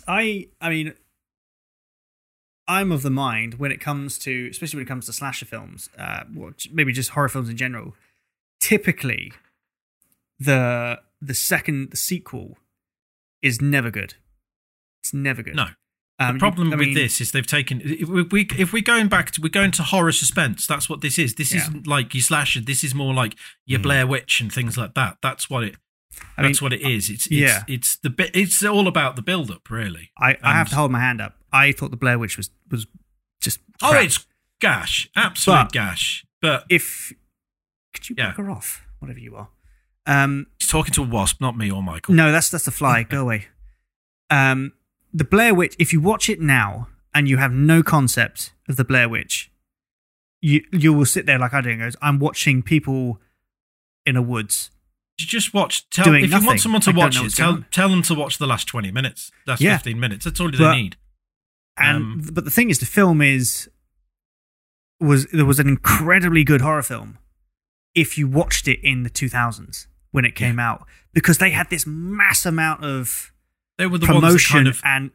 I 0.06 0.48
I 0.60 0.68
mean 0.70 0.94
I'm 2.68 2.92
of 2.92 3.02
the 3.02 3.10
mind 3.10 3.54
when 3.54 3.72
it 3.72 3.80
comes 3.80 4.18
to 4.20 4.48
especially 4.50 4.78
when 4.78 4.86
it 4.86 4.88
comes 4.88 5.06
to 5.06 5.12
slasher 5.12 5.46
films, 5.46 5.88
uh 5.98 6.24
well, 6.34 6.52
maybe 6.72 6.92
just 6.92 7.10
horror 7.10 7.28
films 7.28 7.48
in 7.48 7.56
general, 7.56 7.94
typically 8.60 9.32
the 10.38 11.00
the 11.20 11.34
second 11.34 11.90
the 11.90 11.96
sequel 11.96 12.58
is 13.42 13.60
never 13.60 13.90
good. 13.90 14.14
It's 15.02 15.12
never 15.14 15.42
good. 15.42 15.56
No. 15.56 15.66
Um, 16.20 16.34
the 16.34 16.40
problem 16.40 16.72
I 16.72 16.76
with 16.76 16.88
mean, 16.88 16.94
this 16.96 17.20
is 17.20 17.30
they've 17.30 17.46
taken 17.46 17.80
if 17.84 18.08
we, 18.08 18.22
we 18.24 18.48
if 18.58 18.72
we're 18.72 18.82
going 18.82 19.08
back 19.08 19.30
to 19.32 19.40
we're 19.40 19.48
going 19.50 19.70
to 19.72 19.82
horror 19.84 20.10
suspense. 20.12 20.66
That's 20.66 20.88
what 20.88 21.00
this 21.00 21.18
is. 21.18 21.34
This 21.36 21.52
Yeah. 21.54 21.60
isn't 21.62 21.86
like 21.86 22.12
your 22.14 22.22
slasher. 22.22 22.60
This 22.60 22.82
is 22.82 22.94
more 22.94 23.14
like 23.14 23.36
your 23.66 23.78
Mm. 23.78 23.84
Blair 23.84 24.06
Witch 24.06 24.40
and 24.40 24.52
things 24.52 24.76
like 24.76 24.94
that. 24.94 25.18
That's 25.22 25.48
what 25.48 25.62
it. 25.64 25.76
I 26.36 26.42
mean, 26.42 26.50
That's 26.50 26.60
what 26.62 26.72
it 26.72 26.80
is. 26.80 27.08
It's, 27.08 27.26
it's 27.26 27.32
yeah. 27.34 27.62
It's 27.68 27.96
the 27.96 28.10
bit. 28.10 28.32
It's 28.34 28.64
all 28.64 28.88
about 28.88 29.14
the 29.14 29.22
build 29.22 29.52
up, 29.52 29.70
really. 29.70 30.10
I, 30.18 30.36
I 30.42 30.54
have 30.54 30.68
to 30.70 30.74
hold 30.74 30.90
my 30.90 30.98
hand 30.98 31.20
up. 31.20 31.36
I 31.52 31.72
thought 31.72 31.90
the 31.90 31.96
Blair 31.96 32.18
Witch 32.18 32.36
was 32.36 32.50
was 32.70 32.86
just 33.40 33.60
Oh, 33.82 33.92
it's 33.94 34.26
gash, 34.60 35.08
absolute 35.16 35.56
But- 35.56 35.72
gash. 35.72 36.24
But 36.40 36.64
if 36.68 37.12
could 37.94 38.08
you 38.08 38.14
Yeah. 38.18 38.28
back 38.28 38.36
her 38.36 38.50
off, 38.50 38.82
whatever 39.00 39.18
you 39.18 39.34
are. 39.36 39.48
Um, 40.06 40.46
he's 40.58 40.68
talking 40.68 40.92
to 40.94 41.02
a 41.02 41.06
wasp, 41.06 41.40
not 41.40 41.56
me 41.56 41.70
or 41.70 41.82
Michael. 41.82 42.14
No, 42.14 42.32
that's 42.32 42.50
that's 42.50 42.64
the 42.64 42.70
fly. 42.70 43.02
Go 43.02 43.22
away. 43.22 43.48
Um, 44.30 44.72
the 45.12 45.24
Blair 45.24 45.54
Witch. 45.54 45.74
If 45.78 45.92
you 45.92 46.00
watch 46.00 46.28
it 46.28 46.40
now 46.40 46.88
and 47.14 47.28
you 47.28 47.36
have 47.38 47.52
no 47.52 47.82
concept 47.82 48.52
of 48.68 48.76
the 48.76 48.84
Blair 48.84 49.08
Witch, 49.08 49.50
you 50.40 50.64
you 50.72 50.92
will 50.92 51.06
sit 51.06 51.26
there 51.26 51.38
like 51.38 51.52
I 51.54 51.60
do 51.60 51.70
and 51.70 51.80
goes, 51.80 51.96
I'm 52.00 52.18
watching 52.18 52.62
people 52.62 53.20
in 54.06 54.16
a 54.16 54.22
woods. 54.22 54.70
You 55.18 55.26
just 55.26 55.52
watch. 55.52 55.88
Tell 55.90 56.14
if 56.14 56.30
you 56.30 56.46
want 56.46 56.60
someone 56.60 56.80
to 56.82 56.92
watch 56.92 57.16
it, 57.16 57.18
going 57.18 57.30
tell 57.30 57.64
tell 57.70 57.88
them 57.88 58.02
to 58.02 58.14
watch 58.14 58.38
the 58.38 58.46
last 58.46 58.66
twenty 58.68 58.90
minutes. 58.92 59.30
Last 59.46 59.60
Yeah. 59.60 59.76
fifteen 59.78 59.98
minutes. 59.98 60.24
That's 60.24 60.38
all 60.40 60.50
they 60.50 60.58
But- 60.58 60.74
need. 60.76 60.96
And 61.78 61.96
Um, 61.96 62.28
but 62.32 62.44
the 62.44 62.50
thing 62.50 62.70
is, 62.70 62.78
the 62.78 62.86
film 62.86 63.20
is 63.22 63.68
was 65.00 65.26
there 65.26 65.44
was 65.46 65.58
an 65.58 65.68
incredibly 65.68 66.44
good 66.44 66.60
horror 66.60 66.82
film 66.82 67.18
if 67.94 68.18
you 68.18 68.26
watched 68.26 68.66
it 68.68 68.80
in 68.82 69.02
the 69.04 69.10
2000s 69.10 69.86
when 70.10 70.24
it 70.24 70.34
came 70.34 70.58
out 70.58 70.84
because 71.14 71.38
they 71.38 71.50
had 71.50 71.70
this 71.70 71.86
mass 71.86 72.44
amount 72.44 72.84
of 72.84 73.32
They 73.76 73.86
were 73.86 73.98
the 73.98 74.06
ones 74.06 74.20
promotion 74.20 74.54
kind 74.56 74.68
of 74.68 74.80
and 74.84 75.10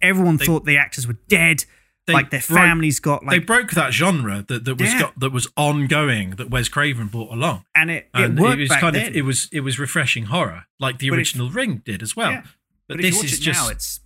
everyone 0.00 0.36
They- 0.36 0.46
thought 0.46 0.64
the 0.64 0.76
actors 0.76 1.06
were 1.06 1.18
dead 1.28 1.64
they 2.06 2.12
like 2.12 2.30
their 2.30 2.40
broke- 2.46 2.60
families 2.60 3.00
got 3.00 3.26
they 3.28 3.40
broke 3.40 3.72
that 3.72 3.92
genre 3.92 4.44
that, 4.46 4.64
that 4.64 4.76
was 4.78 4.92
Yeah. 4.92 5.00
got, 5.00 5.18
that 5.18 5.32
was 5.32 5.48
ongoing 5.56 6.30
that 6.36 6.48
Wes 6.50 6.68
Craven 6.68 7.08
brought 7.08 7.32
along. 7.32 7.64
and 7.74 7.90
it, 7.90 8.08
it 8.14 8.20
And 8.26 8.38
worked 8.38 8.60
was 8.60 8.68
back 8.68 8.80
kind 8.80 8.94
then. 8.94 9.08
of 9.08 9.16
it 9.16 9.22
was 9.22 9.48
it 9.50 9.60
was 9.62 9.80
refreshing 9.80 10.26
horror 10.26 10.66
like 10.78 10.98
the 10.98 11.10
But 11.10 11.14
if- 11.16 11.18
original 11.18 11.50
Ring 11.50 11.82
did 11.84 12.02
as 12.02 12.14
well. 12.14 12.30
Yeah. 12.30 12.42
But, 12.88 13.00
if 13.00 13.06
you 13.06 13.10
this 13.22 13.32
is 13.32 13.40
just 13.40 13.60
now, 13.64 13.68
it's. 13.70 13.98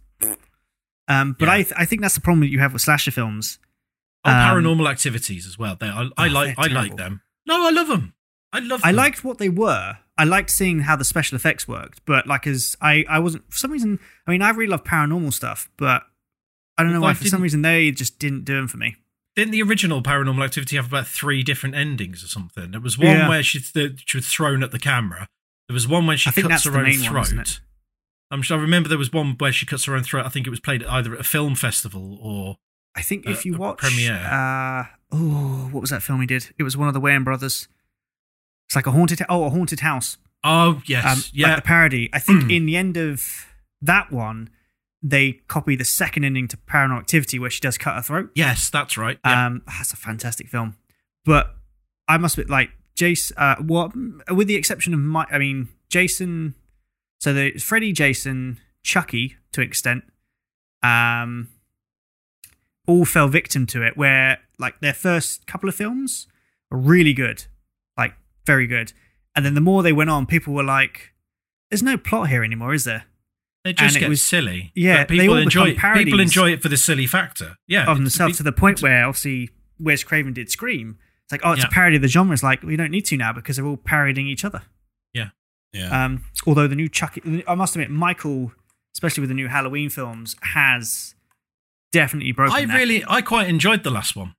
Um, 1.10 1.36
but 1.38 1.46
Yeah. 1.46 1.52
I 1.54 1.62
th- 1.62 1.72
I 1.76 1.84
think 1.84 2.00
that's 2.02 2.14
the 2.14 2.20
problem 2.20 2.40
that 2.40 2.48
you 2.50 2.60
have 2.60 2.72
with 2.72 2.82
slasher 2.82 3.10
films. 3.10 3.58
oh, 4.24 4.30
um, 4.30 4.36
paranormal 4.36 4.88
activities 4.90 5.46
as 5.46 5.58
well. 5.58 5.76
They 5.78 5.88
I, 5.88 6.08
I 6.16 6.28
Oh, 6.28 6.30
like 6.30 6.54
I 6.58 6.66
like 6.68 6.96
them. 6.96 7.20
No, 7.46 7.66
I 7.66 7.70
love 7.70 7.88
them. 7.88 8.14
I 8.52 8.60
love. 8.60 8.80
I 8.84 8.90
liked 8.90 9.24
what 9.24 9.38
they 9.38 9.48
were. 9.48 9.98
I 10.18 10.24
liked 10.24 10.50
seeing 10.50 10.80
how 10.80 10.96
the 10.96 11.04
special 11.04 11.36
effects 11.36 11.66
worked, 11.66 12.00
but 12.04 12.26
like 12.26 12.46
as 12.46 12.76
I 12.80 13.04
I 13.08 13.18
wasn't 13.18 13.50
for 13.52 13.58
some 13.58 13.70
reason. 13.72 13.98
I 14.26 14.30
mean, 14.30 14.42
I 14.42 14.50
really 14.50 14.70
love 14.70 14.84
paranormal 14.84 15.32
stuff, 15.32 15.68
but 15.76 16.02
I 16.78 16.82
don't 16.82 16.92
know 16.92 17.00
Well, 17.00 17.08
why. 17.08 17.10
I 17.10 17.14
For 17.14 17.24
some 17.26 17.42
reason, 17.42 17.62
they 17.62 17.90
just 17.90 18.18
didn't 18.18 18.44
do 18.44 18.54
them 18.54 18.68
for 18.68 18.76
me. 18.76 18.96
Didn't 19.36 19.52
the 19.52 19.62
original 19.62 20.02
Paranormal 20.02 20.44
Activity 20.44 20.74
have 20.76 20.88
about 20.88 21.06
three 21.06 21.42
different 21.44 21.74
endings 21.76 22.24
or 22.24 22.26
something? 22.26 22.72
There 22.72 22.80
was 22.80 22.98
one 22.98 23.06
Yeah. 23.06 23.28
where 23.28 23.42
she, 23.44 23.60
the, 23.60 23.96
she 24.04 24.16
was 24.18 24.26
thrown 24.26 24.62
at 24.64 24.72
the 24.72 24.78
camera. 24.78 25.28
There 25.68 25.72
was 25.74 25.86
one 25.86 26.06
where 26.06 26.16
she 26.16 26.28
I 26.28 26.32
think 26.32 26.48
cuts 26.48 26.64
that's 26.64 26.74
her 26.74 26.78
own 26.80 26.84
main 26.88 26.98
throat. 26.98 27.60
One, 28.30 28.38
isn't 28.38 28.40
it? 28.40 28.40
I'm 28.40 28.42
sure 28.42 28.58
I 28.58 28.60
remember 28.60 28.88
there 28.88 28.98
was 28.98 29.12
one 29.12 29.34
where 29.38 29.52
she 29.52 29.66
cuts 29.66 29.84
her 29.86 29.94
own 29.94 30.02
throat. 30.02 30.26
I 30.26 30.28
think 30.28 30.46
it 30.46 30.50
was 30.50 30.60
played 30.60 30.84
either 30.84 31.14
at 31.14 31.20
a 31.20 31.24
film 31.24 31.54
festival 31.54 32.18
or 32.22 32.56
I 32.94 33.02
think 33.02 33.26
Uh, 33.26 33.30
if 33.30 33.44
you 33.44 33.56
watch 33.56 33.78
premiere. 33.78 34.14
uh 34.14 34.84
oh, 35.12 35.68
what 35.72 35.80
was 35.80 35.90
that 35.90 36.02
film 36.02 36.20
he 36.20 36.26
did? 36.26 36.48
It 36.58 36.62
was 36.62 36.76
one 36.76 36.88
of 36.88 36.94
the 36.94 37.00
Wayans 37.00 37.24
brothers. 37.24 37.68
It's 38.68 38.76
like 38.76 38.86
a 38.86 38.92
haunted 38.92 39.20
oh 39.28 39.44
a 39.44 39.50
haunted 39.50 39.80
house. 39.80 40.16
oh 40.44 40.80
yes, 40.86 41.04
Um, 41.04 41.22
yeah, 41.32 41.48
like 41.48 41.56
the 41.56 41.62
parody. 41.62 42.08
I 42.12 42.18
think 42.18 42.50
in 42.50 42.66
the 42.66 42.76
end 42.76 42.96
of 42.96 43.46
that 43.82 44.10
one, 44.12 44.50
they 45.02 45.32
copy 45.48 45.76
the 45.76 45.84
second 45.84 46.24
ending 46.24 46.46
to 46.48 46.56
Paranormal 46.56 46.98
Activity 47.00 47.38
where 47.38 47.50
she 47.50 47.60
does 47.60 47.78
cut 47.78 47.94
her 47.96 48.02
throat. 48.02 48.30
yes, 48.34 48.68
that's 48.70 48.96
right. 48.98 49.18
Yeah. 49.24 49.46
Um, 49.46 49.62
that's 49.66 49.92
a 49.92 49.96
fantastic 49.96 50.48
film. 50.48 50.76
But 51.24 51.54
I 52.06 52.16
must 52.18 52.36
be 52.36 52.44
like 52.44 52.70
Jason. 52.96 53.36
Uh, 53.38 53.56
what 53.56 53.92
with 54.30 54.46
the 54.48 54.56
exception 54.56 54.94
of 54.94 55.00
my, 55.00 55.26
I 55.30 55.38
mean 55.38 55.68
Jason. 55.88 56.54
So 57.20 57.32
the 57.32 57.52
Freddy, 57.58 57.92
Jason, 57.92 58.58
Chucky 58.82 59.36
to 59.52 59.60
an 59.60 59.66
extent, 59.66 60.04
um, 60.82 61.48
all 62.86 63.04
fell 63.04 63.28
victim 63.28 63.66
to 63.68 63.82
it. 63.86 63.96
Where 63.96 64.38
like 64.58 64.80
their 64.80 64.94
first 64.94 65.46
couple 65.46 65.68
of 65.68 65.74
films 65.74 66.26
were 66.70 66.78
really 66.78 67.12
good, 67.12 67.44
like 67.96 68.14
very 68.46 68.66
good, 68.66 68.92
and 69.36 69.44
then 69.44 69.54
the 69.54 69.60
more 69.60 69.82
they 69.82 69.92
went 69.92 70.10
on, 70.10 70.26
people 70.26 70.54
were 70.54 70.64
like, 70.64 71.12
"There's 71.70 71.82
no 71.82 71.96
plot 71.98 72.28
here 72.30 72.42
anymore, 72.42 72.74
is 72.74 72.84
there?" 72.84 73.04
They 73.64 73.74
just 73.74 73.96
and 73.96 74.04
it 74.04 74.08
was- 74.08 74.22
silly. 74.22 74.72
yeah, 74.74 75.04
people 75.04 75.36
enjoy 75.36 75.70
it. 75.76 75.78
People 75.94 76.20
enjoy 76.20 76.52
it 76.52 76.62
for 76.62 76.70
the 76.70 76.78
silly 76.78 77.06
factor. 77.06 77.56
Yeah, 77.68 77.84
of 77.90 77.98
themselves 77.98 78.38
to 78.38 78.42
the 78.42 78.52
point 78.52 78.80
where 78.80 79.04
obviously 79.06 79.50
Wes 79.78 80.02
Craven 80.02 80.32
did 80.32 80.50
Scream. 80.50 80.98
It's 81.24 81.32
like, 81.32 81.42
oh, 81.44 81.52
it's 81.52 81.60
Yeah. 81.62 81.68
a 81.68 81.70
parody 81.70 81.96
of 81.96 82.02
the 82.02 82.08
genre. 82.08 82.32
It's 82.32 82.42
like 82.42 82.62
we 82.62 82.76
don't 82.76 82.90
need 82.90 83.04
to 83.06 83.16
now 83.18 83.32
because 83.34 83.56
they're 83.56 83.66
all 83.66 83.76
parodying 83.76 84.26
each 84.26 84.44
other. 84.44 84.62
Yeah. 85.72 86.04
Um, 86.04 86.24
although 86.46 86.66
the 86.66 86.74
new 86.76 86.88
Chucky, 86.88 87.44
I 87.46 87.54
must 87.54 87.74
admit, 87.76 87.90
Michael, 87.90 88.52
especially 88.94 89.20
with 89.22 89.28
the 89.30 89.34
new 89.34 89.48
Halloween 89.48 89.88
films, 89.90 90.36
has 90.42 91.14
definitely 91.92 92.32
broken. 92.32 92.54
I 92.56 92.64
that. 92.66 92.74
really, 92.76 93.04
I 93.08 93.22
quite 93.22 93.48
enjoyed 93.48 93.84
the 93.84 93.90
last 93.90 94.16
one. 94.16 94.34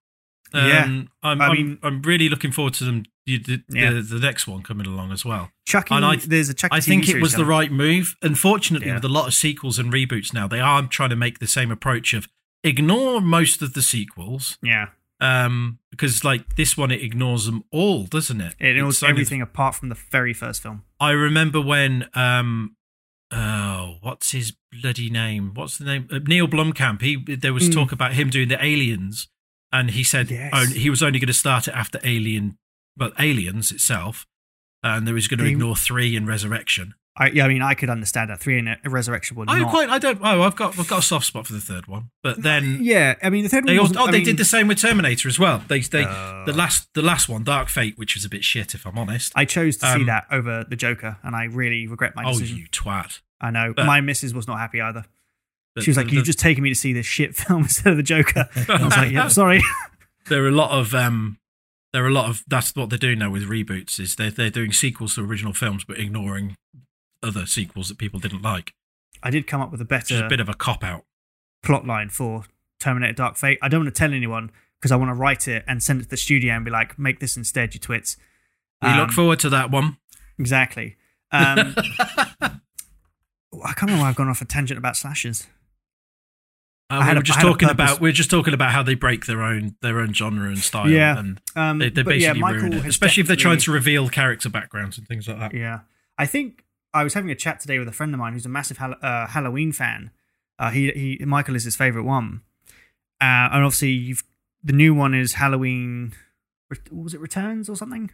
Yeah. 0.53 0.84
Um, 0.84 1.10
I'm, 1.24 1.41
I 1.41 1.45
I'm, 1.48 1.53
mean- 1.53 1.80
I'm 1.82 2.02
really 2.02 2.28
looking 2.30 2.52
forward 2.52 2.74
to 2.76 2.84
them. 2.84 3.06
The, 3.26 3.38
the, 3.38 3.64
Yeah. 3.70 3.91
the, 3.91 4.02
the 4.02 4.20
next 4.20 4.48
one 4.48 4.64
coming 4.64 4.88
along 4.88 5.12
as 5.12 5.24
well. 5.24 5.52
Chucky. 5.66 5.94
and 5.95 6.03
I- 6.03 6.16
there's 6.18 6.49
a 6.49 6.53
Chucky. 6.53 6.76
I 6.76 6.80
think 6.82 7.06
TV 7.06 7.16
it 7.16 7.22
was 7.22 7.32
series 7.32 7.45
the 7.45 7.45
right 7.45 7.72
move. 7.72 8.16
Unfortunately, 8.22 8.88
Yeah. 8.88 8.95
with 8.95 9.06
a 9.06 9.10
lot 9.10 9.28
of 9.28 9.34
sequels 9.34 9.80
and 9.80 9.94
reboots 9.94 10.34
now, 10.34 10.48
they 10.48 10.60
are 10.60 10.86
trying 10.88 11.12
to 11.12 11.16
make 11.16 11.40
the 11.40 11.48
same 11.48 11.72
approach 11.72 12.14
of 12.14 12.28
ignore 12.64 13.22
most 13.22 13.62
of 13.62 13.74
the 13.74 13.82
sequels. 13.82 14.58
Yeah, 14.62 14.88
Um, 15.22 15.77
because 15.91 16.23
like 16.23 16.56
this 16.56 16.76
one, 16.76 16.89
it 16.91 17.03
ignores 17.03 17.45
them 17.45 17.64
all, 17.72 18.06
doesn't 18.06 18.41
it? 18.41 18.56
it 18.60 18.77
only- 18.80 18.95
everything 19.07 19.41
apart 19.41 19.76
from 19.76 19.89
the 19.89 19.95
very 20.11 20.34
first 20.34 20.61
film. 20.64 20.84
I 20.99 21.11
remember 21.11 21.61
when 21.61 22.10
um, 22.15 22.76
oh, 23.31 23.98
what's 24.02 24.31
his 24.31 24.53
bloody 24.81 25.10
name? 25.10 25.52
What's 25.53 25.77
the 25.77 25.85
name? 25.85 26.07
Uh, 26.11 26.19
Neil 26.26 26.48
Blomkamp. 26.48 27.02
He 27.02 27.15
there 27.35 27.53
was 27.53 27.69
Mm. 27.69 27.73
talk 27.73 27.91
about 27.91 28.14
him 28.14 28.30
doing 28.30 28.48
the 28.49 28.64
Aliens, 28.64 29.27
and 29.72 29.91
he 29.91 30.03
said 30.03 30.31
Yes. 30.31 30.52
on- 30.53 30.72
he 30.76 30.89
was 30.89 31.03
only 31.03 31.19
going 31.19 31.27
to 31.27 31.34
start 31.34 31.68
it 31.68 31.73
after 31.76 31.99
Alien, 32.03 32.57
but 32.98 33.14
Aliens 33.19 33.72
itself, 33.72 34.26
and 34.84 35.06
there 35.07 35.14
was 35.14 35.27
going 35.27 35.38
to 35.39 35.43
They- 35.45 35.52
ignore 35.52 35.76
three 35.76 36.15
and 36.15 36.27
Resurrection. 36.27 36.95
I, 37.17 37.27
yeah, 37.31 37.43
I 37.43 37.49
mean, 37.49 37.61
I 37.61 37.73
could 37.73 37.89
understand 37.89 38.29
that 38.29 38.39
three 38.39 38.57
and 38.57 38.69
a 38.69 38.89
Resurrection 38.89 39.35
would 39.35 39.49
I 39.49 39.59
not. 39.59 39.69
quite, 39.69 39.89
I 39.89 39.99
don't. 39.99 40.19
Oh, 40.23 40.43
I've 40.43 40.55
got, 40.55 40.79
I've 40.79 40.88
got 40.88 40.99
a 40.99 41.01
soft 41.01 41.25
spot 41.25 41.45
for 41.45 41.51
the 41.53 41.59
third 41.59 41.88
one, 41.88 42.09
but 42.23 42.41
then 42.41 42.79
yeah, 42.81 43.15
I 43.21 43.29
mean, 43.29 43.43
the 43.43 43.49
third 43.49 43.65
one. 43.65 43.73
they 43.73 43.77
also, 43.79 43.95
oh, 43.99 44.05
I 44.05 44.11
they 44.11 44.17
mean, 44.19 44.25
did 44.27 44.38
the 44.38 44.45
same 44.45 44.69
with 44.69 44.79
Terminator 44.79 45.27
as 45.27 45.38
well. 45.38 45.61
They, 45.67 45.81
they, 45.81 46.03
Uh. 46.05 46.45
the 46.45 46.53
last, 46.53 46.88
the 46.93 47.01
last 47.01 47.27
one, 47.27 47.43
Dark 47.43 47.67
Fate, 47.67 47.97
which 47.97 48.15
was 48.15 48.23
a 48.23 48.29
bit 48.29 48.45
shit, 48.45 48.73
if 48.73 48.88
I'm 48.88 48.97
honest. 48.97 49.33
I 49.35 49.43
chose 49.43 49.75
to 49.77 49.88
see 49.88 50.01
um, 50.01 50.05
that 50.05 50.25
over 50.31 50.63
the 50.67 50.77
Joker, 50.77 51.17
and 51.21 51.35
I 51.35 51.45
really 51.45 51.85
regret 51.88 52.15
my 52.15 52.23
oh, 52.23 52.31
decision. 52.31 52.57
you 52.57 52.67
twat! 52.67 53.19
I 53.41 53.51
know 53.51 53.73
But- 53.75 53.85
my 53.88 53.99
missus 53.99 54.33
was 54.33 54.47
not 54.47 54.59
happy 54.59 54.79
either. 54.79 55.03
But 55.75 55.83
She 55.83 55.89
was 55.89 55.97
like, 55.97 56.07
the- 56.07 56.13
"You've 56.13 56.25
just 56.25 56.39
taken 56.39 56.63
me 56.63 56.69
to 56.69 56.75
see 56.75 56.93
this 56.93 57.05
shit 57.05 57.35
film 57.38 57.63
instead 57.63 57.91
of 57.91 57.97
the 57.97 58.03
Joker." 58.03 58.47
I 58.69 58.83
was 58.85 58.95
like, 58.95 59.11
"Yeah, 59.11 59.27
sorry." 59.27 59.61
there 60.27 60.43
are 60.45 60.47
a 60.49 60.51
lot 60.51 60.71
of 60.71 60.93
um 60.95 61.38
there 61.93 62.05
are 62.05 62.07
a 62.07 62.11
lot 62.13 62.29
of 62.29 62.43
that's 62.47 62.73
what 62.75 62.89
they're 62.89 62.97
doing 62.99 63.19
now 63.19 63.29
with 63.29 63.43
reboots 63.49 63.99
is 63.99 64.15
they're 64.15 64.31
they're 64.31 64.49
doing 64.49 64.71
sequels 64.71 65.15
to 65.15 65.21
original 65.25 65.51
films 65.51 65.83
but 65.83 65.99
ignoring 65.99 66.55
other 67.23 67.45
sequels 67.45 67.89
that 67.89 67.98
people 67.98 68.19
didn't 68.19 68.41
like. 68.41 68.73
I 69.23 69.30
did 69.30 69.48
come 69.48 69.61
up 69.61 69.72
with 69.72 69.81
a 69.81 69.84
Which 69.84 69.89
better 70.10 70.26
a 70.26 70.30
bit 70.30 70.39
of 70.39 70.49
a 70.49 70.53
cop 70.53 70.84
out. 70.84 71.06
plot 71.64 71.85
line 71.85 72.10
for 72.10 72.43
Terminator 72.80 73.14
Dark 73.14 73.38
Fate. 73.38 73.60
I 73.61 73.68
don't 73.68 73.81
want 73.84 73.93
to 73.93 73.99
tell 73.99 74.14
anyone 74.14 74.52
because 74.80 74.91
I 74.91 74.95
want 74.95 75.10
to 75.10 75.14
write 75.15 75.48
it 75.48 75.64
and 75.68 75.84
send 75.84 76.02
it 76.02 76.06
to 76.06 76.10
the 76.10 76.18
studio 76.18 76.53
and 76.56 76.65
be 76.65 76.72
like, 76.72 76.98
"Make 76.98 77.19
this 77.19 77.38
instead, 77.38 77.73
you 77.76 77.80
twits." 77.80 78.18
We 78.81 78.89
Um, 78.89 78.98
look 78.99 79.11
forward 79.11 79.39
to 79.39 79.49
that 79.49 79.69
one. 79.69 79.98
exactly. 80.39 80.98
Um, 81.31 81.76
I 82.41 83.73
can't 83.73 83.81
remember 83.84 84.02
why 84.03 84.10
I've 84.10 84.15
gone 84.15 84.27
off 84.30 84.41
a 84.41 84.45
tangent 84.45 84.77
about 84.77 84.98
slashes. 84.98 85.48
Uh, 86.89 87.06
we 87.07 87.14
were 87.14 87.19
a, 87.19 87.23
just 87.23 87.39
talking 87.39 87.69
about 87.69 88.02
we 88.02 88.10
are 88.10 88.14
just 88.14 88.30
talking 88.30 88.53
about 88.53 88.72
how 88.72 88.84
they 88.84 88.95
break 88.95 89.26
their 89.26 89.41
own 89.43 89.76
their 89.81 89.99
own 89.99 90.14
genre 90.14 90.48
and 90.49 90.57
style. 90.60 90.89
Yeah. 90.89 91.18
and 91.19 91.39
Um, 91.56 91.77
they, 91.80 91.89
they 91.89 92.02
yeah, 92.18 92.34
basically 92.34 92.41
ruin 92.53 92.73
it, 92.73 92.85
especially 92.85 93.22
if 93.22 93.27
they're 93.27 93.35
trying 93.38 93.60
to 93.60 93.72
reveal 93.72 94.10
character 94.10 94.49
backgrounds 94.49 94.98
and 94.98 95.07
things 95.07 95.27
like 95.27 95.39
that. 95.39 95.53
Yeah, 95.53 95.81
I 96.18 96.26
think 96.26 96.60
I 96.93 97.03
was 97.03 97.13
having 97.13 97.31
a 97.31 97.35
chat 97.35 97.59
today 97.59 97.80
with 97.80 97.88
a 97.88 97.91
friend 97.91 98.13
of 98.13 98.19
mine 98.19 98.34
who's 98.34 98.45
a 98.45 98.49
massive 98.49 98.77
Hall- 98.77 98.95
uh, 99.01 99.27
Halloween 99.27 99.72
fan. 99.72 100.11
Uh, 100.59 100.69
he 100.72 100.91
he 101.19 101.26
Michael 101.26 101.55
is 101.55 101.63
his 101.63 101.76
favorite 101.76 102.03
one, 102.03 102.41
uh, 103.19 103.49
and 103.51 103.63
obviously 103.63 103.89
you've 103.91 104.23
the 104.63 104.73
new 104.73 104.93
one 104.93 105.13
is 105.13 105.34
Halloween. 105.34 106.13
Was 106.91 107.13
it 107.13 107.19
Returns 107.19 107.69
or 107.69 107.76
something? 107.76 108.11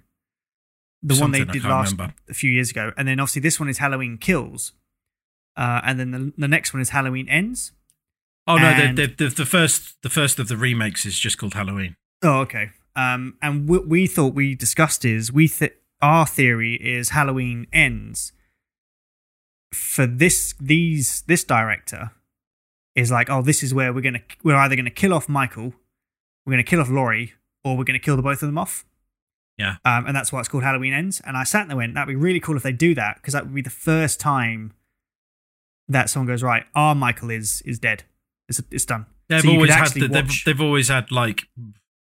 The 1.03 1.15
one 1.15 1.31
they 1.31 1.43
did 1.45 1.63
last 1.63 1.91
remember. 1.91 2.15
a 2.29 2.33
few 2.33 2.49
years 2.51 2.71
ago, 2.71 2.91
and 2.97 3.07
then 3.07 3.19
obviously 3.19 3.41
this 3.41 3.59
one 3.59 3.69
is 3.69 3.77
Halloween 3.77 4.17
Kills, 4.17 4.73
uh, 5.55 5.81
and 5.83 5.99
then 5.99 6.11
the, 6.11 6.33
the 6.37 6.47
next 6.47 6.73
one 6.73 6.81
is 6.81 6.89
Halloween 6.89 7.27
Ends. 7.29 7.71
Oh 8.47 8.55
no, 8.57 8.63
And- 8.65 8.97
the, 8.97 9.07
the, 9.07 9.25
the, 9.29 9.35
the 9.35 9.45
first 9.45 10.01
the 10.03 10.09
first 10.09 10.39
of 10.39 10.47
the 10.47 10.57
remakes 10.57 11.05
is 11.05 11.19
just 11.19 11.37
called 11.37 11.53
Halloween. 11.53 11.95
Oh, 12.23 12.39
okay. 12.39 12.69
Um, 12.95 13.37
and 13.43 13.69
what 13.69 13.87
we 13.87 14.07
thought 14.07 14.33
we 14.33 14.55
discussed 14.55 15.05
is 15.05 15.31
we 15.31 15.47
th- 15.47 15.75
our 16.01 16.25
theory 16.25 16.75
is 16.75 17.09
Halloween 17.09 17.67
ends 17.71 18.31
for 19.77 20.05
this 20.07 20.53
these 20.59 21.21
this 21.27 21.43
director 21.43 22.11
is 22.95 23.11
like 23.11 23.29
oh 23.29 23.41
this 23.41 23.63
is 23.63 23.73
where 23.73 23.93
we're 23.93 24.01
gonna 24.01 24.21
we're 24.43 24.55
either 24.55 24.75
gonna 24.75 24.89
kill 24.89 25.13
off 25.13 25.29
Michael, 25.29 25.73
we're 26.45 26.53
gonna 26.53 26.63
kill 26.63 26.81
off 26.81 26.89
Laurie, 26.89 27.33
or 27.63 27.77
we're 27.77 27.83
gonna 27.83 27.99
kill 27.99 28.15
the 28.15 28.21
both 28.21 28.41
of 28.41 28.47
them 28.47 28.57
off. 28.57 28.85
Yeah. 29.57 29.77
Um, 29.83 30.05
and 30.05 30.15
that's 30.15 30.31
why 30.31 30.39
it's 30.39 30.47
called 30.49 30.63
Halloween 30.63 30.93
ends. 30.93 31.19
And 31.25 31.35
I 31.35 31.43
sat 31.43 31.67
there 31.67 31.71
and 31.71 31.77
went 31.77 31.93
that'd 31.95 32.07
be 32.07 32.15
really 32.15 32.39
cool 32.39 32.55
if 32.57 32.63
they 32.63 32.71
do 32.71 32.93
that 32.95 33.15
because 33.15 33.33
that 33.33 33.45
would 33.45 33.55
be 33.55 33.61
the 33.61 33.69
first 33.69 34.19
time 34.19 34.73
that 35.87 36.09
someone 36.09 36.27
goes 36.27 36.43
right. 36.43 36.65
Our 36.75 36.93
Michael 36.95 37.29
is 37.29 37.61
is 37.65 37.79
dead. 37.79 38.03
It's 38.49 38.61
it's 38.71 38.85
done. 38.85 39.05
They've 39.29 39.41
So 39.41 39.49
always 39.49 39.73
had 39.73 39.89
the, 39.89 40.07
they've, 40.07 40.31
they've 40.45 40.61
always 40.61 40.87
had 40.89 41.11
like 41.11 41.43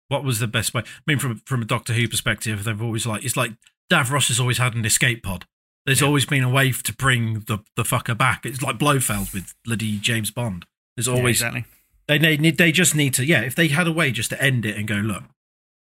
what 0.09 0.23
was 0.23 0.39
the 0.39 0.47
best 0.47 0.73
way? 0.73 0.81
I 0.85 1.01
mean, 1.07 1.19
from 1.19 1.41
from 1.45 1.61
a 1.61 1.65
Doctor 1.65 1.93
Who 1.93 2.07
perspective, 2.07 2.63
they've 2.63 2.81
always 2.81 3.05
like 3.05 3.23
it's 3.23 3.37
like 3.37 3.51
Davros 3.91 4.27
has 4.27 4.39
always 4.39 4.57
had 4.57 4.75
an 4.75 4.85
escape 4.85 5.23
pod. 5.23 5.45
There's 5.85 6.01
always 6.01 6.25
been 6.25 6.43
a 6.43 6.49
way 6.49 6.71
to 6.71 6.93
bring 6.93 7.41
the 7.41 7.59
the 7.75 7.83
fucker 7.83 8.17
back. 8.17 8.45
It's 8.45 8.61
like 8.61 8.77
Blofeld 8.77 9.33
with 9.33 9.53
bloody 9.65 9.97
James 9.97 10.31
Bond. 10.31 10.65
There's 10.95 11.07
Yeah, 11.07 11.13
always 11.15 11.37
exactly. 11.41 11.65
they 12.07 12.17
they 12.17 12.37
need 12.37 12.57
they 12.57 12.71
just 12.71 12.95
need 12.95 13.13
to 13.15 13.25
yeah. 13.25 13.41
If 13.41 13.55
they 13.55 13.67
had 13.67 13.87
a 13.87 13.91
way 13.91 14.11
just 14.11 14.29
to 14.29 14.41
end 14.41 14.65
it 14.65 14.77
and 14.77 14.87
go 14.87 14.95
look, 14.95 15.23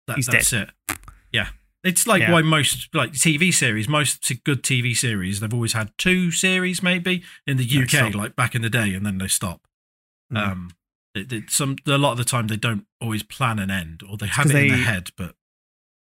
that, 0.07 0.19
that's 0.31 0.53
it. 0.53 0.71
Yeah, 1.33 1.49
it's 1.83 2.07
like 2.07 2.23
Yeah. 2.23 2.33
why 2.33 2.43
most 2.43 2.89
like 2.95 3.13
TV 3.13 3.53
series, 3.53 3.89
most 3.89 4.31
good 4.45 4.63
TV 4.63 4.97
series, 4.97 5.41
they've 5.41 5.53
always 5.53 5.73
had 5.75 5.93
two 5.99 6.31
series 6.31 6.83
maybe 6.83 7.23
in 7.47 7.57
the 7.59 7.65
UK, 7.83 8.15
like 8.15 8.35
back 8.37 8.55
in 8.55 8.63
the 8.63 8.71
day, 8.71 8.95
and 8.95 9.05
then 9.05 9.19
they 9.19 9.29
stop. 9.29 9.67
Mm. 10.33 10.39
Um, 10.39 10.71
it, 11.15 11.33
it, 11.33 11.51
some 11.51 11.77
a 11.87 11.99
lot 11.99 12.13
of 12.13 12.19
the 12.19 12.25
time 12.25 12.47
they 12.47 12.57
don't 12.57 12.87
always 13.01 13.23
plan 13.23 13.59
an 13.59 13.71
end, 13.71 14.03
or 14.09 14.17
they 14.17 14.27
have 14.29 14.47
it 14.51 14.57
in 14.57 14.69
their 14.69 14.77
head. 14.79 15.11
But 15.17 15.35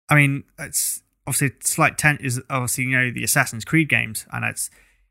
I 0.09 0.15
mean, 0.17 0.45
it's 0.59 1.02
obviously 1.27 1.49
it's 1.49 1.79
like 1.79 1.97
ten 1.97 2.19
is 2.21 2.41
obviously 2.51 2.85
you 2.85 2.91
know 2.99 3.11
the 3.13 3.25
Assassin's 3.25 3.65
Creed 3.65 3.89
games. 3.89 4.27
I 4.31 4.41
know 4.41 4.49
it's 4.49 4.71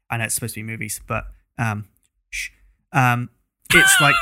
I 0.10 0.18
know 0.18 0.26
it's 0.26 0.36
supposed 0.36 0.56
to 0.56 0.60
be 0.60 0.64
movies, 0.70 1.00
but 1.08 1.26
um, 1.58 1.88
shh. 2.30 2.50
um, 2.94 3.30
it's 3.74 4.02
like 4.02 4.16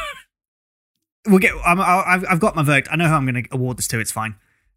we'll 1.28 1.40
get. 1.40 1.54
I'm, 1.66 1.80
I'll- 1.82 2.04
I've, 2.06 2.26
I've 2.30 2.40
got 2.40 2.56
my 2.56 2.64
verdict. 2.64 2.90
I 2.92 2.96
know 2.96 3.08
who 3.08 3.14
I'm 3.14 3.26
going 3.26 3.44
to 3.44 3.50
award 3.54 3.78
this 3.78 3.88
to. 3.90 4.00
It's 4.00 4.12
fine. 4.12 4.36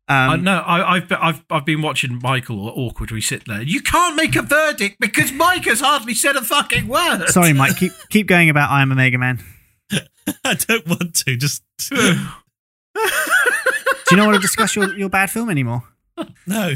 Um, 0.08 0.30
I 0.30 0.36
no, 0.36 0.58
I, 0.58 0.94
I've, 0.96 1.08
be- 1.08 1.14
I've 1.14 1.44
I've 1.48 1.64
been 1.64 1.80
watching 1.82 2.18
Michael 2.22 2.68
awkward. 2.68 3.10
We 3.12 3.20
sit 3.20 3.44
there. 3.46 3.62
You 3.62 3.80
can't 3.80 4.16
make 4.16 4.34
a 4.36 4.42
verdict 4.42 4.96
because 4.98 5.30
Mike 5.32 5.64
has 5.66 5.80
hardly 5.80 6.14
said 6.14 6.34
a 6.36 6.42
fucking 6.42 6.88
word. 6.88 7.26
Sorry, 7.28 7.52
Mike. 7.54 7.76
Keep 7.76 7.92
keep 8.10 8.26
going 8.26 8.50
about 8.50 8.70
I 8.70 8.82
Am 8.82 8.90
Omega 8.90 9.18
Man. 9.18 9.42
I 10.44 10.54
don't 10.54 10.86
want 10.88 11.14
to. 11.26 11.36
Just 11.36 11.62
Do 11.88 11.96
you 14.10 14.16
not 14.16 14.26
want 14.26 14.34
to 14.36 14.40
discuss 14.42 14.74
your, 14.76 14.96
your 14.96 15.08
bad 15.08 15.30
film 15.30 15.48
anymore? 15.50 15.82
no. 16.46 16.74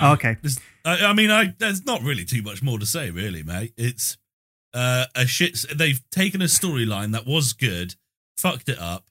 Oh, 0.00 0.12
okay. 0.14 0.36
I, 0.84 1.06
I 1.06 1.12
mean, 1.12 1.30
I 1.30 1.54
there's 1.58 1.84
not 1.84 2.02
really 2.02 2.24
too 2.24 2.42
much 2.42 2.62
more 2.62 2.78
to 2.78 2.86
say, 2.86 3.10
really, 3.10 3.42
mate. 3.42 3.72
It's 3.76 4.16
uh, 4.74 5.06
a 5.14 5.26
shit. 5.26 5.58
They've 5.74 6.00
taken 6.10 6.42
a 6.42 6.46
storyline 6.46 7.12
that 7.12 7.26
was 7.26 7.52
good, 7.52 7.94
fucked 8.36 8.68
it 8.68 8.78
up, 8.78 9.04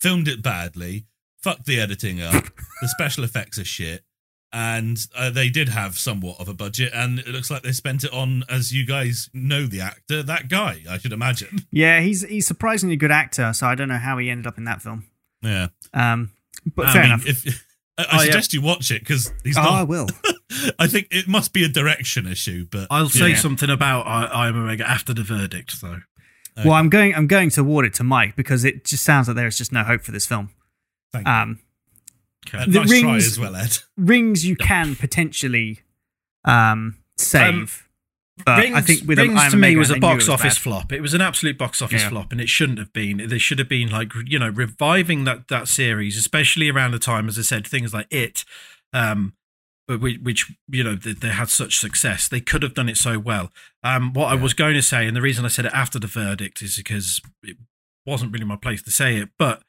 filmed 0.00 0.28
it 0.28 0.42
badly, 0.42 1.06
fucked 1.42 1.66
the 1.66 1.80
editing 1.80 2.20
up. 2.22 2.44
the 2.80 2.88
special 2.88 3.24
effects 3.24 3.58
are 3.58 3.64
shit, 3.64 4.04
and 4.52 4.98
uh, 5.16 5.30
they 5.30 5.48
did 5.48 5.70
have 5.70 5.98
somewhat 5.98 6.38
of 6.38 6.48
a 6.48 6.54
budget, 6.54 6.92
and 6.94 7.18
it 7.18 7.28
looks 7.28 7.50
like 7.50 7.62
they 7.62 7.72
spent 7.72 8.04
it 8.04 8.12
on, 8.12 8.44
as 8.48 8.72
you 8.72 8.86
guys 8.86 9.28
know, 9.34 9.66
the 9.66 9.80
actor, 9.80 10.22
that 10.22 10.48
guy. 10.48 10.82
I 10.88 10.98
should 10.98 11.12
imagine. 11.12 11.66
Yeah, 11.72 12.00
he's 12.00 12.22
he's 12.22 12.46
surprisingly 12.46 12.96
good 12.96 13.10
actor. 13.10 13.52
So 13.52 13.66
I 13.66 13.74
don't 13.74 13.88
know 13.88 13.98
how 13.98 14.18
he 14.18 14.30
ended 14.30 14.46
up 14.46 14.58
in 14.58 14.64
that 14.64 14.80
film. 14.80 15.06
Yeah, 15.42 15.68
Um, 15.92 16.30
but 16.74 16.86
I 16.86 16.92
fair 16.92 17.02
mean, 17.02 17.12
enough. 17.12 17.26
If 17.26 17.65
I, 17.98 18.02
I 18.02 18.06
Oh, 18.06 18.16
yeah. 18.16 18.18
suggest 18.24 18.52
you 18.54 18.60
watch 18.62 18.90
it 18.90 19.00
because 19.00 19.32
he's 19.44 19.56
Oh, 19.56 19.62
I 19.62 19.82
will. 19.82 20.08
I 20.78 20.86
think 20.86 21.08
it 21.10 21.26
must 21.28 21.52
be 21.52 21.64
a 21.64 21.68
direction 21.68 22.26
issue, 22.26 22.66
but 22.70 22.86
I'll 22.90 23.08
say 23.08 23.30
Yeah. 23.30 23.36
something 23.36 23.70
about 23.70 24.06
I, 24.06 24.24
I 24.26 24.48
Am 24.48 24.56
Omega 24.56 24.88
after 24.88 25.12
the 25.14 25.22
verdict, 25.22 25.80
though. 25.80 26.00
Well, 26.64 26.72
I'm 26.72 26.88
going. 26.88 27.14
I'm 27.14 27.26
going 27.26 27.50
to 27.50 27.60
award 27.60 27.84
it 27.84 27.92
to 27.94 28.04
Mike 28.04 28.34
because 28.34 28.64
it 28.64 28.84
just 28.86 29.04
sounds 29.04 29.28
like 29.28 29.36
there 29.36 29.46
is 29.46 29.58
just 29.58 29.72
no 29.72 29.82
hope 29.82 30.00
for 30.02 30.10
this 30.12 30.24
film. 30.26 30.50
Thank 31.12 31.26
you. 31.26 31.32
Um, 31.32 31.58
Okay. 32.48 32.58
Uh, 32.58 32.64
the 32.66 32.70
nice 32.78 32.88
try 33.00 33.10
rings- 33.12 33.26
as 33.26 33.38
well, 33.40 33.56
Ed. 33.56 33.78
rings 33.96 34.46
you 34.46 34.54
can 34.54 34.94
potentially 34.94 35.80
um, 36.44 36.96
save, 37.18 37.85
but 38.44 38.58
Rings, 38.58 38.76
I 38.76 38.80
think 38.82 39.08
with 39.08 39.18
Rings 39.18 39.50
to 39.50 39.56
me 39.56 39.76
was 39.76 39.90
a 39.90 39.98
box 39.98 40.24
was 40.24 40.28
office 40.28 40.54
bad. 40.56 40.62
flop. 40.62 40.92
It 40.92 41.00
was 41.00 41.14
an 41.14 41.20
absolute 41.20 41.56
box 41.56 41.80
office 41.80 42.02
Yeah. 42.02 42.10
flop, 42.10 42.32
and 42.32 42.40
it 42.40 42.48
shouldn't 42.48 42.78
have 42.78 42.92
been. 42.92 43.28
They 43.28 43.38
should 43.38 43.58
have 43.58 43.68
been 43.68 43.88
like 43.90 44.12
you 44.26 44.38
know 44.38 44.48
reviving 44.50 45.24
that 45.24 45.48
that 45.48 45.68
series, 45.68 46.16
especially 46.18 46.68
around 46.68 46.90
the 46.92 46.98
time, 46.98 47.28
as 47.28 47.38
I 47.38 47.42
said, 47.42 47.66
things 47.66 47.94
like 47.94 48.06
it, 48.10 48.44
um, 48.92 49.32
which, 49.88 50.18
which 50.20 50.52
you 50.68 50.84
know 50.84 50.94
they, 50.94 51.12
they 51.12 51.28
had 51.30 51.48
such 51.48 51.78
success. 51.78 52.28
They 52.28 52.40
could 52.40 52.62
have 52.62 52.74
done 52.74 52.88
it 52.88 52.96
so 52.98 53.18
well. 53.18 53.50
Um, 53.82 54.12
what 54.12 54.26
I 54.30 54.34
was 54.34 54.52
going 54.52 54.74
to 54.74 54.82
say, 54.82 55.06
and 55.06 55.16
the 55.16 55.22
reason 55.22 55.44
I 55.44 55.48
said 55.48 55.64
it 55.66 55.72
after 55.72 55.98
the 55.98 56.06
verdict 56.08 56.60
is 56.60 56.76
because 56.76 57.20
it 57.42 57.56
wasn't 58.04 58.32
really 58.32 58.44
my 58.46 58.56
place 58.56 58.82
to 58.82 58.90
say 58.90 59.16
it, 59.16 59.30
but 59.38 59.62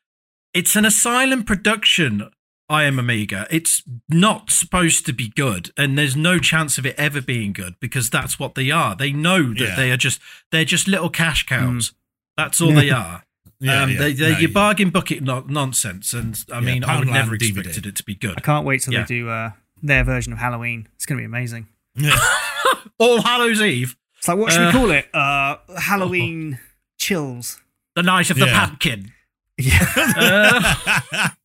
it's 0.53 0.75
an 0.75 0.85
asylum 0.85 1.43
production. 1.43 2.29
I 2.69 2.83
Am 2.83 2.99
Omega. 2.99 3.47
It's 3.49 3.83
not 4.09 4.51
supposed 4.51 5.05
to 5.05 5.13
be 5.13 5.29
good, 5.29 5.71
and 5.77 5.97
there's 5.97 6.15
no 6.17 6.37
chance 6.39 6.77
of 6.77 6.85
it 6.85 6.95
ever 6.97 7.21
being 7.21 7.53
good 7.53 7.75
because 7.79 8.09
that's 8.09 8.37
what 8.39 8.55
they 8.55 8.71
are. 8.71 8.95
They 8.95 9.11
know 9.13 9.53
that 9.53 9.59
Yeah. 9.59 9.75
they 9.75 9.91
are 9.91 9.97
just 9.97 10.19
they're 10.51 10.65
just 10.65 10.87
little 10.87 11.09
cash 11.09 11.45
cows. 11.45 11.93
That's 12.35 12.59
all 12.61 12.73
they 12.73 12.89
are. 13.03 13.23
Yeah, 13.59 13.83
um, 13.83 13.89
yeah. 13.91 13.97
They, 13.99 14.13
they're 14.13 14.31
No, 14.33 14.37
your 14.39 14.49
you- 14.49 14.53
bargain 14.53 14.89
bucket 14.89 15.23
no- 15.23 15.45
nonsense, 15.47 16.13
and 16.13 16.43
I 16.51 16.55
Yeah, 16.55 16.59
mean, 16.65 16.83
I 16.83 16.99
would 16.99 17.07
never 17.07 17.35
DVD. 17.37 17.57
expected 17.59 17.85
it 17.85 17.95
to 17.95 18.03
be 18.03 18.13
good. 18.15 18.31
I 18.31 18.33
good. 18.35 18.43
can't 18.43 18.65
wait 18.65 18.81
till 18.81 18.93
Yeah. 18.93 19.01
they 19.03 19.05
do 19.07 19.29
uh, 19.29 19.51
their 19.81 20.03
version 20.03 20.33
of 20.33 20.39
Halloween. 20.39 20.87
It's 20.95 21.05
going 21.05 21.17
to 21.17 21.21
be 21.21 21.25
amazing. 21.25 21.67
Yeah. 21.95 22.15
All 22.99 23.21
Hallows 23.21 23.61
Eve, 23.61 23.95
It's 24.19 24.27
like 24.27 24.37
what 24.37 24.51
should 24.51 24.61
Uh, 24.61 24.65
we 24.67 24.71
call 24.73 24.91
it? 24.91 25.09
Uh, 25.15 25.57
Halloween 25.79 26.59
chills. 26.99 27.59
the 27.95 28.03
night 28.03 28.29
of 28.29 28.37
the 28.37 28.45
Yeah. 28.45 28.59
pumpkin. 28.67 29.11
Yeah. 29.57 29.85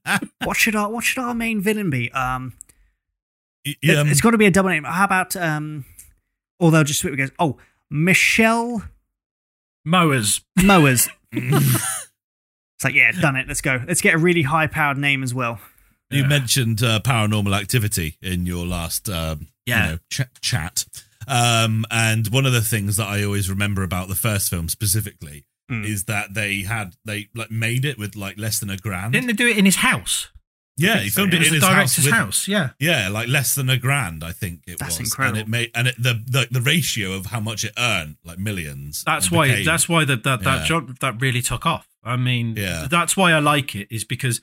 Uh, 0.04 0.18
what 0.44 0.56
should 0.56 0.74
our 0.76 0.90
what 0.90 1.04
should 1.04 1.22
our 1.22 1.34
main 1.34 1.60
villain 1.60 1.90
be? 1.90 2.10
Um, 2.12 2.52
Y- 3.64 3.76
it, 3.82 3.96
um, 3.96 4.08
has 4.08 4.20
got 4.20 4.32
to 4.32 4.38
be 4.38 4.46
a 4.46 4.50
double 4.50 4.70
name. 4.70 4.84
How 4.84 5.04
about 5.04 5.34
um, 5.36 5.84
or 6.58 6.70
they'll 6.70 6.84
just 6.84 7.00
switch. 7.00 7.16
Goes 7.16 7.30
oh 7.38 7.56
Michelle 7.90 8.82
mowers. 9.84 10.40
Mowers. 10.62 11.08
it's 11.32 12.84
like 12.84 12.94
yeah, 12.94 13.12
done 13.12 13.36
it. 13.36 13.46
Let's 13.48 13.60
go. 13.60 13.80
Let's 13.86 14.00
get 14.00 14.14
a 14.14 14.18
really 14.18 14.42
high 14.42 14.66
powered 14.66 14.98
name 14.98 15.22
as 15.22 15.32
well. 15.34 15.60
You 16.10 16.22
Yeah. 16.22 16.28
mentioned 16.28 16.82
uh, 16.82 17.00
paranormal 17.00 17.56
activity 17.58 18.16
in 18.20 18.44
your 18.46 18.66
last 18.66 19.08
um, 19.08 19.46
Yeah. 19.64 19.84
you 19.84 19.92
know, 19.92 19.98
ch- 20.10 20.40
chat. 20.40 20.84
Um, 21.28 21.86
and 21.90 22.26
one 22.28 22.44
of 22.46 22.52
the 22.52 22.60
things 22.60 22.96
that 22.96 23.06
I 23.06 23.22
always 23.24 23.48
remember 23.48 23.82
about 23.84 24.08
the 24.08 24.14
first 24.16 24.50
film 24.50 24.68
specifically 24.68 25.44
Mm. 25.70 25.84
is 25.86 26.04
that 26.04 26.34
they 26.34 26.62
had 26.62 26.96
they 27.04 27.28
like 27.34 27.50
made 27.50 27.84
it 27.84 27.96
with 27.98 28.14
like 28.16 28.36
less 28.38 28.58
than 28.60 28.68
a 28.70 28.76
grand. 28.76 29.12
Didn't 29.12 29.28
they 29.28 29.32
do 29.32 29.46
it 29.46 29.56
in 29.56 29.64
his 29.64 29.76
house? 29.76 30.28
yeah, 30.76 30.98
he 31.00 31.10
filmed 31.10 31.32
It 31.34 31.42
it, 31.42 31.46
in 31.46 31.48
the 31.50 31.54
his 31.56 31.62
house. 31.64 31.72
director's 31.74 32.04
with- 32.06 32.14
house. 32.14 32.48
Yeah. 32.48 32.70
Yeah, 32.80 33.08
like 33.08 33.28
less 33.28 33.54
than 33.54 33.68
a 33.70 33.76
grand, 33.76 34.24
I 34.24 34.32
think 34.32 34.62
it 34.66 34.78
That's 34.78 34.98
was. 34.98 35.08
incredible. 35.08 35.38
And 35.38 35.46
it 35.46 35.50
made 35.50 35.70
and 35.74 35.88
it, 35.88 35.94
the, 36.02 36.14
the 36.26 36.48
the 36.50 36.60
ratio 36.62 37.12
of 37.12 37.26
how 37.26 37.40
much 37.40 37.62
it 37.64 37.72
earned, 37.78 38.16
like 38.24 38.38
millions. 38.38 39.02
That's 39.04 39.30
why. 39.30 39.48
became- 39.48 39.64
That's 39.66 39.88
why 39.88 40.04
that 40.06 40.24
that 40.24 40.42
Yeah. 40.42 40.64
job 40.64 40.98
that 41.00 41.20
really 41.20 41.42
took 41.42 41.64
off. 41.66 41.86
I 42.02 42.16
mean, 42.16 42.56
Yeah. 42.56 42.88
that's 42.90 43.16
why 43.16 43.32
I 43.32 43.38
like 43.38 43.74
it 43.76 43.86
is 43.90 44.04
because 44.04 44.40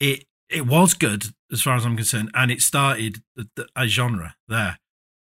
it 0.00 0.24
it 0.50 0.66
was 0.66 0.94
good 0.94 1.26
as 1.52 1.60
far 1.62 1.76
as 1.76 1.84
I'm 1.84 1.96
concerned, 1.96 2.30
and 2.34 2.50
it 2.50 2.62
started 2.62 3.22
the- 3.36 3.48
the- 3.54 3.68
a 3.76 3.86
genre 3.86 4.34
there. 4.48 4.78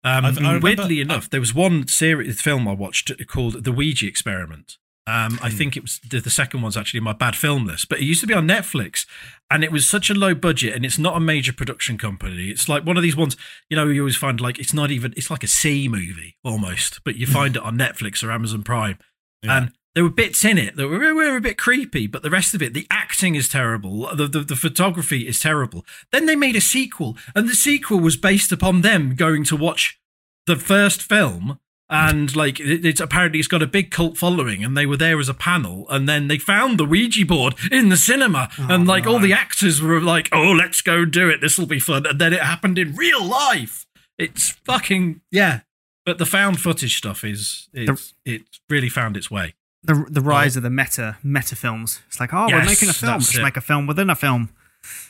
Um, 0.03 0.25
I've- 0.25 0.35
remember- 0.35 0.59
weirdly 0.59 0.99
enough, 0.99 1.29
there 1.29 1.39
was 1.39 1.53
one 1.53 1.87
series 1.87 2.41
film 2.41 2.67
I 2.67 2.73
watched 2.73 3.09
called 3.27 3.63
The 3.63 3.71
Ouija 3.71 4.05
Experiment. 4.05 4.77
Um, 5.05 5.37
I 5.41 5.49
Hmm. 5.49 5.57
think 5.57 5.75
it 5.77 5.83
was 5.83 5.99
the, 6.09 6.21
the 6.21 6.29
second 6.29 6.61
one's 6.61 6.77
actually 6.77 6.99
in 6.99 7.03
my 7.03 7.11
bad 7.13 7.35
film 7.35 7.65
list, 7.67 7.89
but 7.89 7.99
it 7.99 8.05
used 8.05 8.21
to 8.21 8.27
be 8.27 8.33
on 8.33 8.47
Netflix, 8.47 9.05
and 9.51 9.61
it 9.63 9.71
was 9.71 9.85
such 9.87 10.09
a 10.09 10.13
low 10.13 10.33
budget, 10.33 10.73
and 10.75 10.85
it's 10.85 10.97
not 10.97 11.17
a 11.17 11.19
major 11.19 11.51
production 11.51 11.97
company. 11.97 12.49
It's 12.49 12.69
like 12.69 12.85
one 12.85 12.95
of 12.95 13.03
these 13.03 13.15
ones, 13.17 13.35
you 13.69 13.75
know, 13.75 13.87
you 13.87 14.01
always 14.01 14.15
find 14.15 14.39
like 14.39 14.59
it's 14.59 14.73
not 14.73 14.91
even 14.91 15.13
it's 15.17 15.29
like 15.29 15.43
a 15.43 15.47
C 15.47 15.89
movie 15.89 16.37
almost, 16.43 17.01
but 17.03 17.17
you 17.17 17.27
find 17.27 17.57
it 17.57 17.61
on 17.63 17.77
Netflix 17.77 18.23
or 18.23 18.31
Amazon 18.31 18.63
Prime, 18.63 18.97
Yeah. 19.43 19.57
and 19.57 19.71
there 19.93 20.03
were 20.05 20.09
bits 20.09 20.43
in 20.45 20.57
it 20.57 20.75
that 20.77 20.87
were, 20.87 21.13
were 21.13 21.35
a 21.35 21.41
bit 21.41 21.57
creepy, 21.57 22.07
but 22.07 22.23
the 22.23 22.29
rest 22.31 22.53
of 22.55 22.61
it, 22.63 22.73
the 22.73 22.87
acting 22.89 23.35
is 23.35 23.49
terrible, 23.49 24.07
the, 24.15 24.27
the 24.27 24.39
the 24.39 24.55
photography 24.55 25.27
is 25.27 25.39
terrible. 25.41 25.85
Then 26.13 26.27
they 26.27 26.35
made 26.37 26.55
a 26.55 26.61
sequel, 26.61 27.17
and 27.35 27.49
the 27.49 27.55
sequel 27.55 27.99
was 27.99 28.15
based 28.15 28.53
upon 28.53 28.81
them 28.81 29.15
going 29.15 29.43
to 29.45 29.57
watch 29.57 29.99
the 30.47 30.55
first 30.55 31.01
film 31.03 31.59
and 31.93 32.35
like 32.35 32.59
it, 32.59 32.83
it's 32.83 32.99
apparently 32.99 33.39
it's 33.39 33.47
got 33.47 33.61
a 33.61 33.67
big 33.67 33.91
cult 33.91 34.17
following 34.17 34.63
and 34.63 34.75
they 34.75 34.85
were 34.85 34.97
there 34.97 35.19
as 35.19 35.29
a 35.29 35.33
panel 35.33 35.85
and 35.89 36.09
then 36.09 36.27
they 36.27 36.37
found 36.39 36.79
the 36.79 36.85
ouija 36.85 37.25
board 37.25 37.53
in 37.71 37.89
the 37.89 37.97
cinema 37.97 38.49
oh, 38.59 38.67
and 38.69 38.87
like 38.87 39.05
all 39.05 39.19
the 39.19 39.31
actors 39.31 39.81
were 39.81 40.01
like 40.01 40.27
oh 40.31 40.51
let's 40.51 40.81
go 40.81 41.05
do 41.05 41.29
it 41.29 41.39
this 41.39 41.57
will 41.57 41.67
be 41.67 41.79
fun 41.79 42.05
and 42.05 42.19
then 42.19 42.33
it 42.33 42.41
happened 42.41 42.79
in 42.79 42.95
real 42.95 43.23
life 43.23 43.85
it's 44.17 44.49
fucking 44.65 45.21
yeah 45.31 45.61
but 46.05 46.17
the 46.17 46.25
found 46.25 46.59
footage 46.59 46.97
stuff 46.97 47.23
is 47.23 47.69
it's, 47.73 48.13
it 48.25 48.41
really 48.69 48.89
found 48.89 49.15
its 49.15 49.29
way 49.29 49.53
The 49.83 50.05
the 50.09 50.21
rise 50.21 50.57
of 50.57 50.63
the 50.63 50.69
meta 50.69 51.17
meta 51.23 51.55
films. 51.55 52.01
It's 52.07 52.19
like 52.19 52.33
oh, 52.33 52.47
we're 52.49 52.65
making 52.65 52.89
a 52.89 52.93
film. 52.93 53.13
that's 53.13 53.27
Let's 53.27 53.37
it. 53.37 53.43
make 53.43 53.57
a 53.57 53.61
film 53.61 53.85
within 53.87 54.09
a 54.09 54.15
film. 54.15 54.49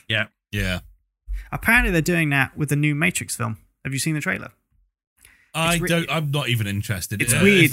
yeah 0.08 0.26
yeah. 0.52 0.80
Apparently, 1.50 1.90
they're 1.92 2.00
doing 2.14 2.30
that 2.30 2.56
with 2.56 2.68
the 2.68 2.76
new 2.76 2.94
Matrix 2.94 3.36
film. 3.36 3.58
Have 3.84 3.92
you 3.92 3.98
seen 3.98 4.14
the 4.14 4.20
trailer? 4.20 4.50
I 5.54 5.76
re- 5.78 5.88
don't. 5.88 6.10
I'm 6.10 6.30
not 6.30 6.48
even 6.48 6.66
interested. 6.66 7.22
It's 7.22 7.32
Uh, 7.32 7.40
weird. 7.42 7.72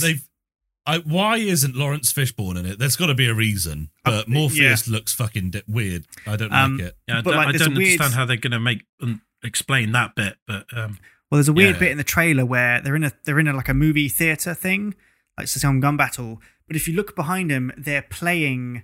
I, 0.87 0.97
why 0.99 1.37
isn't 1.37 1.75
Laurence 1.75 2.11
Fishburne 2.11 2.57
in 2.59 2.65
it? 2.65 2.79
There's 2.79 2.95
got 2.95 3.07
to 3.07 3.13
be 3.13 3.27
a 3.27 3.35
reason. 3.35 3.91
But 4.03 4.13
Uh, 4.13 4.23
Morpheus 4.27 4.87
looks 4.87 5.13
fucking 5.13 5.51
di- 5.51 5.61
weird. 5.67 6.05
I 6.25 6.35
don't 6.35 6.51
Um, 6.51 6.77
like 6.77 6.87
it. 6.87 6.97
yeah 7.07 7.19
I 7.19 7.21
But, 7.21 7.31
don't, 7.31 7.37
like, 7.37 7.47
I 7.47 7.51
don't 7.59 7.75
weird- 7.75 7.87
understand 7.91 8.13
how 8.15 8.25
they're 8.25 8.37
going 8.37 8.51
to 8.51 8.59
make 8.59 8.85
um, 9.01 9.21
explain 9.43 9.91
that 9.91 10.15
bit 10.15 10.37
but 10.47 10.65
um 10.77 10.97
Well, 11.29 11.37
there's 11.37 11.47
a 11.47 11.53
weird 11.53 11.75
Yeah. 11.75 11.79
bit 11.79 11.91
in 11.91 11.97
the 11.97 12.03
trailer 12.03 12.45
where 12.45 12.81
they're 12.81 12.95
in 12.95 13.03
a 13.03 13.11
they're 13.25 13.39
in 13.39 13.47
a, 13.47 13.53
like 13.53 13.69
a 13.69 13.73
movie 13.75 14.09
theater 14.09 14.53
thing, 14.55 14.95
like 15.37 15.47
some 15.47 15.79
gun 15.79 15.97
battle. 15.97 16.41
But 16.67 16.75
if 16.75 16.87
you 16.87 16.95
look 16.95 17.15
behind 17.15 17.51
them, 17.51 17.71
they're 17.77 18.01
playing 18.01 18.83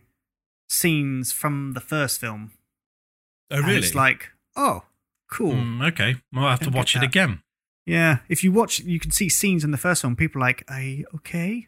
scenes 0.69 1.32
from 1.32 1.74
the 1.74 1.80
first 1.82 2.19
film. 2.19 2.52
Oh, 3.52 3.57
And 3.57 3.65
really? 3.65 3.80
it's 3.80 3.95
like, 3.95 4.30
oh, 4.56 4.84
cool. 5.32 5.53
mm, 5.53 5.86
okay 5.91 6.15
i'll 6.34 6.49
have 6.49 6.60
to 6.61 6.69
watch 6.69 6.95
it 6.95 6.99
that. 6.99 7.06
again 7.06 7.41
Yeah, 7.88 8.19
if 8.27 8.43
you 8.43 8.51
watch, 8.51 8.80
you 8.81 8.99
can 8.99 9.11
see 9.11 9.30
scenes 9.30 9.64
in 9.64 9.72
the 9.72 9.77
first 9.77 10.03
one. 10.03 10.15
People 10.18 10.41
are 10.43 10.45
like, 10.45 10.64
"Are 10.68 10.81
you 10.81 11.05
okay? 11.15 11.68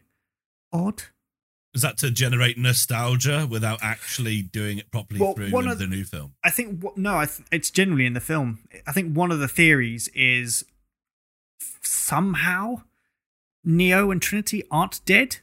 Odd." 0.72 1.04
Is 1.72 1.82
that 1.82 1.96
to 1.98 2.10
generate 2.10 2.58
nostalgia 2.58 3.46
without 3.48 3.78
actually 3.82 4.42
doing 4.42 4.76
it 4.78 4.90
properly 4.90 5.20
Well, 5.20 5.34
through 5.34 5.50
one 5.50 5.66
of- 5.66 5.78
the 5.78 5.86
new 5.86 6.04
film? 6.04 6.34
I 6.44 6.50
think 6.50 6.84
no, 6.96 7.16
I 7.16 7.26
th- 7.26 7.48
it's 7.50 7.70
generally 7.70 8.04
in 8.06 8.12
the 8.12 8.20
film. 8.20 8.58
I 8.86 8.92
think 8.92 9.16
one 9.16 9.32
of 9.32 9.38
the 9.38 9.48
theories 9.48 10.08
is 10.14 10.64
somehow 11.82 12.82
Neo 13.64 14.10
and 14.10 14.20
Trinity 14.20 14.64
aren't 14.70 15.04
dead, 15.04 15.38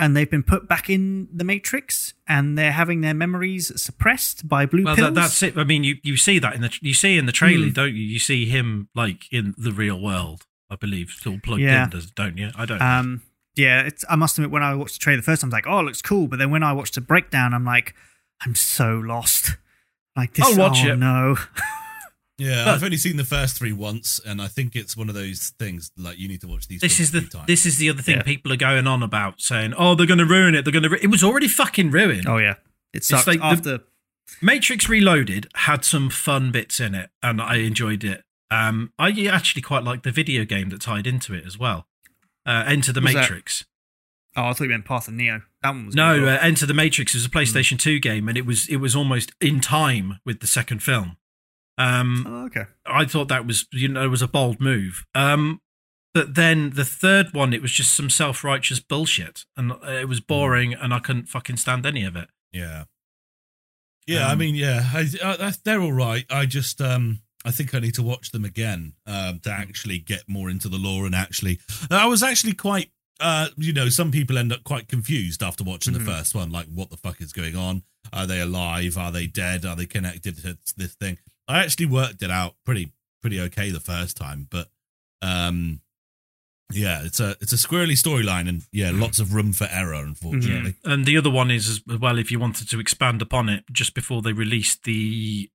and 0.00 0.16
they've 0.16 0.30
been 0.30 0.42
put 0.42 0.66
back 0.66 0.88
in 0.90 1.28
the 1.32 1.44
Matrix, 1.44 2.14
and 2.26 2.56
they're 2.58 2.72
having 2.72 3.02
their 3.02 3.14
memories 3.14 3.70
suppressed 3.80 4.48
by 4.48 4.66
blue 4.66 4.84
Well, 4.84 4.96
pills. 4.96 5.08
that, 5.08 5.14
that's 5.14 5.42
it. 5.42 5.56
I 5.58 5.62
mean, 5.64 5.84
you, 5.84 5.96
you 6.02 6.16
see 6.16 6.38
that 6.40 6.54
in 6.54 6.62
the 6.62 6.76
you 6.80 6.94
see 6.94 7.18
in 7.18 7.26
the 7.26 7.32
trailer, 7.32 7.66
Mm. 7.68 7.74
don't 7.74 7.94
you? 7.94 8.02
You 8.02 8.18
see 8.18 8.46
him 8.46 8.88
like 8.94 9.30
in 9.30 9.54
the 9.56 9.70
real 9.72 10.00
world. 10.00 10.46
I 10.70 10.76
believe 10.76 11.10
still 11.10 11.38
plugged 11.42 11.62
Yeah. 11.62 11.84
in, 11.92 12.02
don't 12.16 12.38
you? 12.38 12.50
I 12.56 12.64
don't. 12.64 12.80
Um, 12.80 13.22
yeah, 13.56 13.82
it's, 13.82 14.04
I 14.08 14.16
must 14.16 14.38
admit, 14.38 14.50
when 14.52 14.62
I 14.62 14.74
watched 14.74 14.94
the 14.94 15.00
trailer 15.00 15.18
the 15.18 15.24
first 15.24 15.42
time, 15.42 15.48
I 15.48 15.50
was 15.50 15.52
like, 15.54 15.66
"Oh, 15.66 15.80
it 15.80 15.82
looks 15.82 16.00
cool," 16.02 16.28
but 16.28 16.38
then 16.38 16.50
when 16.50 16.62
I 16.62 16.72
watched 16.72 16.94
the 16.94 17.00
breakdown, 17.00 17.52
I'm 17.52 17.64
like, 17.64 17.94
I'm 18.40 18.54
so 18.54 18.94
lost. 18.98 19.56
Like 20.16 20.34
this. 20.34 20.46
I'll 20.46 20.56
watch 20.58 20.78
oh, 20.84 20.92
it. 20.92 20.96
No. 20.96 21.36
Yeah, 22.40 22.64
But- 22.64 22.74
I've 22.74 22.82
only 22.84 22.96
seen 22.96 23.16
the 23.16 23.24
first 23.24 23.56
three 23.58 23.72
once, 23.72 24.18
and 24.24 24.40
I 24.40 24.48
think 24.48 24.74
it's 24.74 24.96
one 24.96 25.08
of 25.08 25.14
those 25.14 25.50
things 25.58 25.90
like 25.96 26.18
you 26.18 26.26
need 26.26 26.40
to 26.40 26.48
watch 26.48 26.66
these. 26.68 26.80
This 26.80 26.98
is 26.98 27.10
the 27.12 27.20
times. 27.20 27.46
this 27.46 27.66
is 27.66 27.76
the 27.78 27.90
other 27.90 28.02
thing 28.02 28.16
Yeah. 28.16 28.22
people 28.22 28.50
are 28.52 28.56
going 28.56 28.86
on 28.86 29.02
about, 29.02 29.40
saying, 29.42 29.74
"Oh, 29.76 29.94
they're 29.94 30.06
going 30.06 30.18
to 30.18 30.24
ruin 30.24 30.54
it. 30.54 30.64
They're 30.64 30.72
going 30.72 30.82
to." 30.84 30.88
Ru-. 30.88 30.98
It 31.02 31.08
was 31.10 31.22
already 31.22 31.48
fucking 31.48 31.90
ruined. 31.90 32.26
Oh 32.26 32.38
yeah. 32.38 32.54
It 32.92 33.04
sucked 33.04 33.26
like 33.26 33.40
the- 33.40 33.44
after. 33.44 33.78
Matrix 34.40 34.88
Reloaded 34.88 35.48
had 35.54 35.84
some 35.84 36.08
fun 36.08 36.50
bits 36.52 36.80
in 36.80 36.94
it, 36.94 37.10
and 37.22 37.40
I 37.42 37.56
enjoyed 37.56 38.04
it. 38.04 38.22
Um, 38.50 38.92
I 38.98 39.10
actually 39.26 39.62
quite 39.62 39.84
liked 39.84 40.04
the 40.04 40.12
video 40.12 40.44
game 40.44 40.68
that 40.70 40.80
tied 40.80 41.06
into 41.06 41.34
it 41.34 41.44
as 41.46 41.58
well. 41.58 41.86
Uh, 42.46 42.64
Enter 42.66 42.92
the 42.92 43.00
Was 43.00 43.12
that- 43.12 43.20
Matrix. 43.22 43.64
Oh, 44.36 44.44
I 44.46 44.52
thought 44.52 44.64
you 44.64 44.70
meant 44.70 44.84
Path 44.84 45.08
of 45.08 45.14
Neo. 45.14 45.42
That 45.62 45.70
one 45.70 45.86
was 45.86 45.94
No, 45.96 46.24
uh, 46.26 46.38
Enter 46.40 46.64
the 46.64 46.72
Matrix 46.74 47.14
was 47.14 47.24
a 47.26 47.28
Hmm. 47.28 47.38
PlayStation 47.38 47.78
2 47.78 47.98
game, 47.98 48.28
and 48.28 48.38
it 48.38 48.46
was 48.46 48.68
it 48.68 48.76
was 48.76 48.94
almost 48.96 49.32
in 49.40 49.60
time 49.60 50.20
with 50.24 50.40
the 50.40 50.46
second 50.46 50.82
film. 50.82 51.16
Um, 51.80 52.26
Oh, 52.28 52.44
okay. 52.46 52.64
I 52.86 53.04
thought 53.06 53.28
that 53.28 53.46
was 53.46 53.66
you 53.72 53.88
know 53.88 54.04
it 54.04 54.08
was 54.08 54.22
a 54.22 54.28
bold 54.28 54.60
move. 54.60 55.04
Um, 55.14 55.60
but 56.12 56.34
then 56.34 56.70
the 56.70 56.84
third 56.84 57.32
one, 57.32 57.52
it 57.52 57.62
was 57.62 57.72
just 57.72 57.96
some 57.96 58.10
self 58.10 58.42
righteous 58.44 58.80
bullshit, 58.80 59.44
and 59.56 59.72
it 59.84 60.08
was 60.08 60.20
boring, 60.20 60.74
and 60.74 60.92
I 60.92 60.98
couldn't 60.98 61.26
fucking 61.28 61.56
stand 61.56 61.86
any 61.86 62.04
of 62.04 62.16
it. 62.16 62.28
Yeah. 62.52 62.84
Yeah, 64.06 64.26
I 64.28 64.32
Um, 64.32 64.38
mean, 64.38 64.54
yeah, 64.56 64.90
I, 64.92 65.00
uh, 65.22 65.36
that's- 65.36 65.58
they're 65.64 65.80
all 65.80 65.92
right. 65.92 66.24
I 66.30 66.46
just, 66.46 66.80
um, 66.80 67.20
I 67.44 67.52
think 67.52 67.74
I 67.74 67.78
need 67.78 67.94
to 67.94 68.02
watch 68.02 68.32
them 68.32 68.44
again 68.44 68.94
um, 69.06 69.38
to 69.40 69.52
actually 69.52 69.98
get 70.00 70.28
more 70.28 70.50
into 70.50 70.68
the 70.68 70.78
lore 70.78 71.06
and 71.06 71.14
actually. 71.14 71.60
I 71.90 72.06
was 72.06 72.22
actually 72.22 72.54
quite, 72.54 72.90
uh, 73.20 73.48
you 73.56 73.72
know, 73.72 73.88
some 73.88 74.10
people 74.10 74.36
end 74.36 74.52
up 74.52 74.64
quite 74.64 74.88
confused 74.88 75.42
after 75.44 75.62
watching 75.62 75.94
Mhm. 75.94 75.98
the 75.98 76.04
first 76.04 76.34
one. 76.34 76.50
Like, 76.50 76.66
what 76.66 76.90
the 76.90 76.96
fuck 76.96 77.20
is 77.20 77.32
going 77.32 77.54
on? 77.54 77.84
Are 78.12 78.26
they 78.26 78.40
alive? 78.40 78.96
Are 78.98 79.12
they 79.12 79.26
dead? 79.28 79.64
Are 79.64 79.76
they 79.76 79.86
connected 79.86 80.38
to 80.38 80.58
this 80.76 80.94
thing? 80.96 81.18
I 81.50 81.62
actually 81.64 81.86
worked 81.86 82.22
it 82.22 82.30
out 82.30 82.54
pretty, 82.64 82.92
pretty 83.20 83.40
okay 83.40 83.70
the 83.70 83.80
first 83.80 84.16
time, 84.16 84.46
but, 84.50 84.68
um, 85.22 85.80
yeah, 86.72 87.02
it's 87.04 87.18
a 87.18 87.30
it's 87.40 87.52
a 87.52 87.56
squirrely 87.56 87.98
storyline 88.00 88.48
and 88.48 88.62
yeah, 88.70 88.92
lots 88.94 89.18
of 89.18 89.34
room 89.34 89.52
for 89.52 89.66
error. 89.70 89.94
Unfortunately, 89.94 90.76
And 90.84 91.04
the 91.04 91.16
other 91.16 91.28
one 91.30 91.50
is 91.50 91.68
as 91.68 91.98
well, 91.98 92.16
if 92.18 92.30
you 92.30 92.38
wanted 92.38 92.68
to 92.70 92.78
expand 92.78 93.20
upon 93.20 93.48
it, 93.48 93.64
just 93.72 93.92
before 93.92 94.22
they 94.22 94.32
released 94.32 94.84
the 94.84 95.50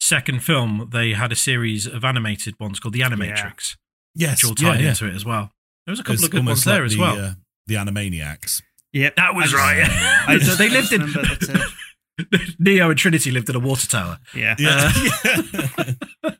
second 0.00 0.44
film, 0.44 0.88
they 0.92 1.12
had 1.14 1.32
a 1.32 1.36
series 1.36 1.86
of 1.86 2.04
animated 2.04 2.54
ones 2.60 2.78
called 2.78 2.94
The 2.94 3.00
Animatrix, 3.00 3.76
yes, 4.14 4.44
which 4.44 4.50
all 4.60 4.64
yeah, 4.64 4.72
tied 4.74 4.80
yeah. 4.84 4.88
into 4.90 5.06
it 5.08 5.14
as 5.16 5.24
well. 5.24 5.50
There 5.86 5.92
was 5.92 5.98
a 5.98 6.02
couple 6.04 6.14
It's 6.14 6.24
of 6.24 6.30
good 6.30 6.38
almost 6.38 6.64
ones 6.66 6.76
there 6.76 6.82
like 6.82 6.86
as 6.86 6.92
the, 6.94 7.00
well. 7.00 7.18
Uh, 7.18 7.32
the 7.66 7.74
Animaniacs. 7.74 8.62
Yep. 8.92 9.16
That 9.16 9.34
was 9.34 9.52
I 9.54 9.80
just- 9.80 9.90
right. 9.90 10.28
I 10.28 10.38
So 10.38 10.54
they 10.54 10.68
lived 10.68 10.92
in 10.92 11.00
remember 11.00 11.22
that, 11.46 11.72
Neo 12.58 12.90
and 12.90 12.98
Trinity 12.98 13.30
lived 13.30 13.48
in 13.48 13.56
a 13.56 13.60
water 13.60 13.86
tower. 13.88 14.18
yeah. 14.34 14.56
Yeah. 14.58 14.92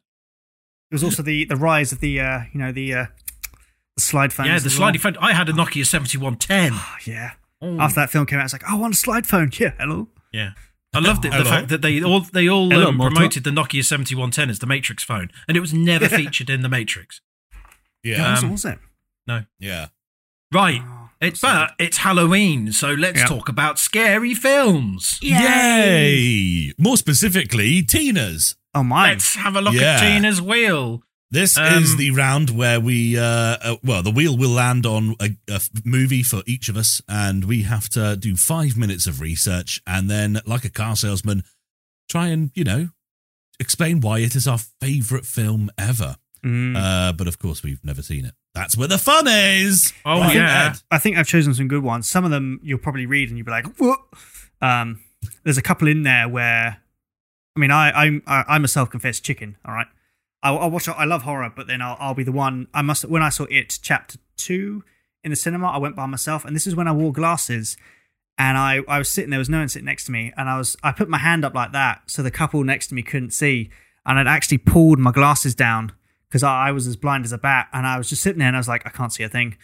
There 0.90 0.97
was 0.97 1.05
also 1.05 1.23
the 1.23 1.44
the 1.44 1.55
rise 1.57 1.93
of 1.93 2.01
the 2.01 2.19
uh, 2.20 2.40
you 2.52 2.59
know 2.61 2.73
the 2.73 2.93
uh, 2.94 3.07
the 3.97 4.02
slide 4.02 4.32
phones. 4.32 4.48
yeah, 4.48 4.55
the 4.55 4.57
as 4.57 4.65
well. 4.65 4.73
sliding 4.78 5.01
phone. 5.01 5.16
I 5.20 5.32
had 5.35 5.48
a 5.48 5.52
Nokia 5.52 5.86
seventy 5.86 6.19
one 6.19 6.35
ten. 6.36 6.73
Oh, 6.74 6.97
yeah. 7.07 7.32
Oh. 7.62 7.78
After 7.78 8.01
that 8.01 8.11
film 8.11 8.27
came 8.27 8.40
out, 8.40 8.44
it's 8.47 8.52
like, 8.55 8.65
oh, 8.69 8.74
I 8.74 8.74
want 8.74 8.94
a 8.94 8.97
slide 8.97 9.24
phone. 9.27 9.51
Yeah, 9.61 9.73
hello. 9.78 10.09
Yeah. 10.32 10.51
I 10.93 10.98
loved 10.98 11.24
it. 11.24 11.31
The 11.32 11.44
fact 11.44 11.69
that 11.69 11.82
they 11.82 12.02
all 12.02 12.23
they 12.23 12.48
all 12.48 12.69
Hello, 12.70 12.89
um, 12.89 12.98
promoted 12.98 13.44
the 13.44 13.51
Nokia 13.51 13.85
seventy 13.85 14.16
one 14.16 14.32
ten 14.32 14.51
as 14.51 14.59
the 14.59 14.66
Matrix 14.66 15.05
phone, 15.05 15.31
and 15.47 15.57
it 15.57 15.61
was 15.61 15.73
never 15.73 16.09
featured 16.09 16.51
in 16.51 16.62
the 16.62 16.69
Matrix. 16.69 17.20
yeah. 18.02 18.35
what 18.35 18.43
Um, 18.43 18.51
was 18.51 18.65
it? 18.65 18.81
No. 19.28 19.44
Yeah. 19.61 19.89
Right. 20.51 20.81
Oh, 20.85 20.99
It's 21.20 21.40
but 21.40 21.72
it's 21.78 21.98
Halloween, 21.98 22.72
so 22.72 22.92
let's 22.92 23.18
Yeah. 23.20 23.26
talk 23.26 23.48
about 23.48 23.78
scary 23.78 24.34
films. 24.34 25.18
Yay! 25.20 26.72
More 26.78 26.97
specifically, 26.97 27.82
Tina's. 27.82 28.56
Oh, 28.74 28.82
mine. 28.82 29.12
Let's 29.14 29.34
have 29.34 29.56
a 29.56 29.60
look 29.60 29.74
Yeah. 29.74 29.97
at 29.97 30.01
Tina's 30.01 30.40
wheel. 30.40 31.02
This 31.32 31.56
Um, 31.56 31.82
is 31.82 31.97
the 31.97 32.10
round 32.10 32.51
where 32.51 32.80
we, 32.80 33.16
uh, 33.18 33.22
uh, 33.22 33.76
well, 33.84 34.02
the 34.02 34.10
wheel 34.10 34.36
will 34.36 34.51
land 34.51 34.84
on 34.86 35.14
a, 35.20 35.36
a 35.48 35.55
f- 35.56 35.70
movie 35.84 36.22
for 36.24 36.42
each 36.47 36.68
of 36.68 36.76
us, 36.76 37.01
and 37.06 37.44
we 37.44 37.62
have 37.62 37.88
to 37.90 38.16
do 38.16 38.34
five 38.36 38.76
minutes 38.76 39.06
of 39.06 39.20
research, 39.20 39.80
and 39.86 40.10
then, 40.10 40.40
like 40.47 40.64
a 40.64 40.70
car 40.70 40.97
salesman, 40.97 41.44
try 42.09 42.28
and 42.28 42.51
you 42.55 42.64
know 42.64 42.88
explain 43.60 44.01
why 44.01 44.18
it 44.20 44.34
is 44.34 44.48
our 44.48 44.59
favorite 44.80 45.26
film 45.26 45.70
ever. 45.78 46.16
Mm. 46.45 46.77
Uh, 46.77 47.12
but 47.12 47.29
of 47.29 47.39
course, 47.39 47.62
we've 47.62 47.85
never 47.85 48.03
seen 48.03 48.25
it. 48.25 48.35
That's 48.55 48.77
where 48.77 48.89
the 48.89 48.99
fun 48.99 49.27
is. 49.29 49.93
Oh, 50.05 50.21
Right, 50.21 50.35
yeah. 50.37 50.73
Ed? 50.75 50.83
I 50.91 50.99
think 50.99 51.17
I've 51.17 51.27
chosen 51.27 51.55
some 51.55 51.69
good 51.69 51.83
ones. 51.83 52.09
Some 52.09 52.25
of 52.25 52.31
them 52.31 52.61
you'll 52.62 52.79
probably 52.79 53.07
read 53.07 53.29
and 53.29 53.39
you'll 53.39 53.45
be 53.45 53.51
like, 53.53 53.67
what? 53.79 54.01
Um, 54.61 55.01
there's 55.45 55.59
a 55.59 55.62
couple 55.62 55.89
in 55.89 56.03
there 56.03 56.29
where, 56.29 56.79
I 57.57 57.61
mean, 57.61 57.71
I, 57.71 57.91
I'm 57.91 58.23
I, 58.27 58.45
I'm 58.49 58.65
a 58.65 58.69
self-confessed 58.69 59.23
chicken. 59.25 59.57
All 59.65 59.75
right, 59.75 59.87
I'll, 60.43 60.59
I'll 60.59 60.71
watch. 60.71 60.89
I 60.89 61.05
love 61.05 61.23
horror, 61.23 61.53
but 61.55 61.67
then 61.67 61.83
I'll, 61.83 61.97
I'll 62.01 62.15
be 62.15 62.25
the 62.25 62.33
one. 62.33 62.69
I 62.75 62.83
must 62.83 63.05
when 63.05 63.23
I 63.23 63.29
saw 63.29 63.45
it 63.51 63.79
chapter 63.83 64.19
two 64.37 64.83
in 65.23 65.31
the 65.31 65.37
cinema, 65.37 65.69
I 65.69 65.79
went 65.79 65.97
by 65.97 66.07
myself, 66.07 66.45
and 66.45 66.57
this 66.57 66.67
is 66.67 66.75
when 66.75 66.89
I 66.89 66.93
wore 66.93 67.12
glasses. 67.12 67.77
And 68.39 68.57
I, 68.57 68.81
I 68.89 68.97
was 68.97 69.11
sitting 69.11 69.29
there, 69.29 69.39
was 69.39 69.51
no 69.51 69.59
one 69.59 69.69
sitting 69.69 69.85
next 69.85 70.07
to 70.07 70.12
me, 70.12 70.33
and 70.35 70.49
I 70.49 70.57
was 70.57 70.75
I 70.83 70.93
put 70.93 71.11
my 71.11 71.19
hand 71.19 71.45
up 71.45 71.55
like 71.55 71.73
that 71.73 72.03
so 72.07 72.23
the 72.23 72.31
couple 72.31 72.65
next 72.65 72.87
to 72.87 72.95
me 72.95 73.03
couldn't 73.03 73.33
see, 73.33 73.69
and 74.07 74.19
I'd 74.19 74.27
actually 74.27 74.59
pulled 74.59 74.99
my 74.99 75.12
glasses 75.12 75.55
down 75.55 75.93
because 76.31 76.43
I, 76.43 76.69
I 76.69 76.73
was 76.73 76.86
as 76.86 76.97
blind 76.97 77.24
as 77.27 77.32
a 77.32 77.39
bat, 77.39 77.69
and 77.73 77.86
I 77.86 77.98
was 77.98 78.09
just 78.09 78.23
sitting 78.23 78.39
there, 78.39 78.48
and 78.48 78.57
I 78.57 78.61
was 78.61 78.69
like, 78.69 78.86
I 78.86 78.90
can't 78.90 79.12
see 79.12 79.23
a 79.24 79.28
thing. 79.28 79.57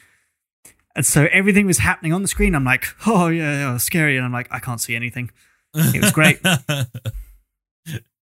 And 0.94 1.06
so 1.06 1.28
everything 1.32 1.66
was 1.66 1.78
happening 1.78 2.12
on 2.12 2.22
the 2.22 2.28
screen. 2.28 2.55
I'm 2.55 2.64
like, 2.64 2.86
oh 3.06 3.28
yeah, 3.28 3.70
yeah, 3.72 3.76
scary, 3.78 4.16
and 4.16 4.24
I'm 4.26 4.32
like, 4.32 4.48
I 4.51 4.59
can't 4.59 4.80
see 4.80 4.94
anything. 4.97 5.30
It 5.74 6.01
was 6.02 6.12
great. 6.12 6.40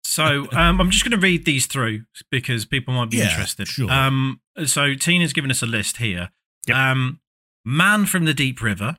So 0.05 0.47
um, 0.53 0.81
I'm 0.81 0.91
just 0.91 1.05
going 1.05 1.19
to 1.19 1.23
read 1.23 1.45
these 1.45 1.67
through 1.67 2.05
because 2.31 2.65
people 2.65 2.95
might 2.95 3.11
be 3.11 3.19
Yeah, 3.19 3.29
interested. 3.29 3.69
sure. 3.69 3.91
Um, 3.91 4.41
so 4.65 4.95
Tina's 4.95 5.35
given 5.35 5.51
us 5.51 5.63
a 5.63 5.67
list 5.67 5.99
here. 5.99 6.31
Yep. 6.67 6.77
Um, 6.77 7.21
Man 7.63 8.07
from 8.07 8.25
the 8.25 8.33
Deep 8.33 8.63
River. 8.63 8.97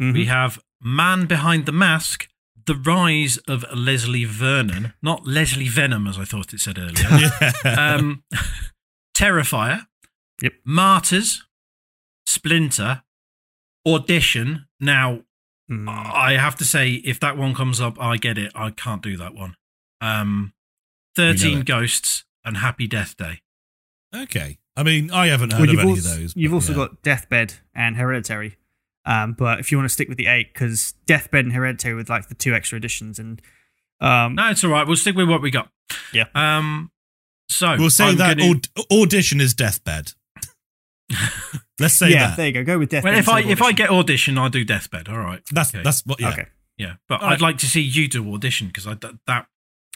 Mhm. 0.00 0.14
We 0.14 0.24
have 0.26 0.58
Man 0.80 1.26
Behind 1.26 1.66
the 1.66 1.72
Mask. 1.72 2.26
The 2.66 2.74
Rise 2.74 3.36
of 3.48 3.64
Leslie 3.74 4.24
Vernon, 4.24 4.92
not 5.02 5.26
Leslie 5.26 5.68
Venom, 5.68 6.06
as 6.06 6.18
I 6.18 6.24
thought 6.24 6.52
it 6.52 6.60
said 6.60 6.78
earlier. 6.78 7.30
um, 7.78 8.22
Terrifier. 9.16 9.86
Yep. 10.42 10.52
Martyrs. 10.64 11.44
Splinter. 12.26 13.02
Audition. 13.86 14.66
Now, 14.78 15.20
Mm. 15.70 15.88
I 15.88 16.32
have 16.32 16.56
to 16.56 16.64
say, 16.64 16.94
if 16.94 17.20
that 17.20 17.36
one 17.36 17.54
comes 17.54 17.80
up, 17.80 17.96
I 18.02 18.16
get 18.16 18.36
it. 18.36 18.50
I 18.56 18.70
can't 18.70 19.00
do 19.00 19.16
that 19.18 19.34
one. 19.36 19.54
Um, 20.00 20.52
13. 21.14 21.60
Ghosts 21.62 22.24
and 22.44 22.56
Happy 22.56 22.88
Death 22.88 23.16
Day. 23.16 23.42
okay. 24.12 24.58
I 24.76 24.82
mean, 24.82 25.12
I 25.12 25.28
haven't 25.28 25.52
heard 25.52 25.68
Well, 25.68 25.76
of 25.76 25.78
any 25.78 25.90
also, 25.90 26.10
of 26.10 26.16
those. 26.18 26.32
you've 26.34 26.52
also 26.54 26.72
yeah. 26.72 26.76
got 26.78 27.02
Deathbed 27.02 27.54
and 27.72 27.96
Hereditary. 27.96 28.56
Um, 29.06 29.32
but 29.32 29.60
if 29.60 29.70
you 29.72 29.78
want 29.78 29.88
to 29.88 29.92
stick 29.92 30.08
with 30.08 30.18
the 30.18 30.26
eight, 30.26 30.52
because 30.52 30.94
Deathbed 31.06 31.44
and 31.44 31.54
Hereditary 31.54 31.94
with 31.94 32.08
like 32.10 32.28
the 32.28 32.34
two 32.34 32.54
extra 32.54 32.76
editions, 32.76 33.18
and 33.18 33.40
um, 34.00 34.34
No, 34.34 34.50
it's 34.50 34.62
all 34.64 34.70
right. 34.70 34.86
We'll 34.86 34.96
stick 34.96 35.16
with 35.16 35.28
what 35.28 35.40
we 35.42 35.50
got. 35.50 35.70
Yeah. 36.12 36.24
Um, 36.34 36.90
so 37.48 37.76
We'll 37.78 37.90
say 37.90 38.04
I'm 38.10 38.16
that 38.18 38.38
gonna- 38.38 38.50
aud- 38.50 38.68
audition 38.92 39.40
is 39.40 39.54
deathbed. 39.54 40.12
Let's 41.80 41.94
say 41.94 42.10
yeah, 42.10 42.28
that. 42.28 42.36
there 42.36 42.46
you 42.46 42.52
go. 42.52 42.62
Go 42.64 42.78
with 42.78 42.90
Deathbed. 42.90 43.10
well, 43.12 43.18
if 43.18 43.28
I 43.28 43.40
if 43.40 43.62
I 43.62 43.72
get 43.72 43.90
audition, 43.90 44.36
I'll 44.38 44.50
do 44.50 44.64
Deathbed. 44.64 45.08
All 45.08 45.18
right. 45.18 45.40
That's 45.50 45.74
Okay. 45.74 45.82
that's 45.82 46.04
what. 46.06 46.20
Yeah. 46.20 46.28
okay. 46.30 46.46
Yeah, 46.76 46.94
but 47.08 47.20
All 47.20 47.26
I'd 47.28 47.32
right. 47.32 47.40
like 47.40 47.58
to 47.58 47.66
see 47.66 47.80
you 47.80 48.06
do 48.08 48.32
audition 48.34 48.68
because 48.68 48.86
I 48.86 48.94
that, 48.94 49.14
that 49.26 49.46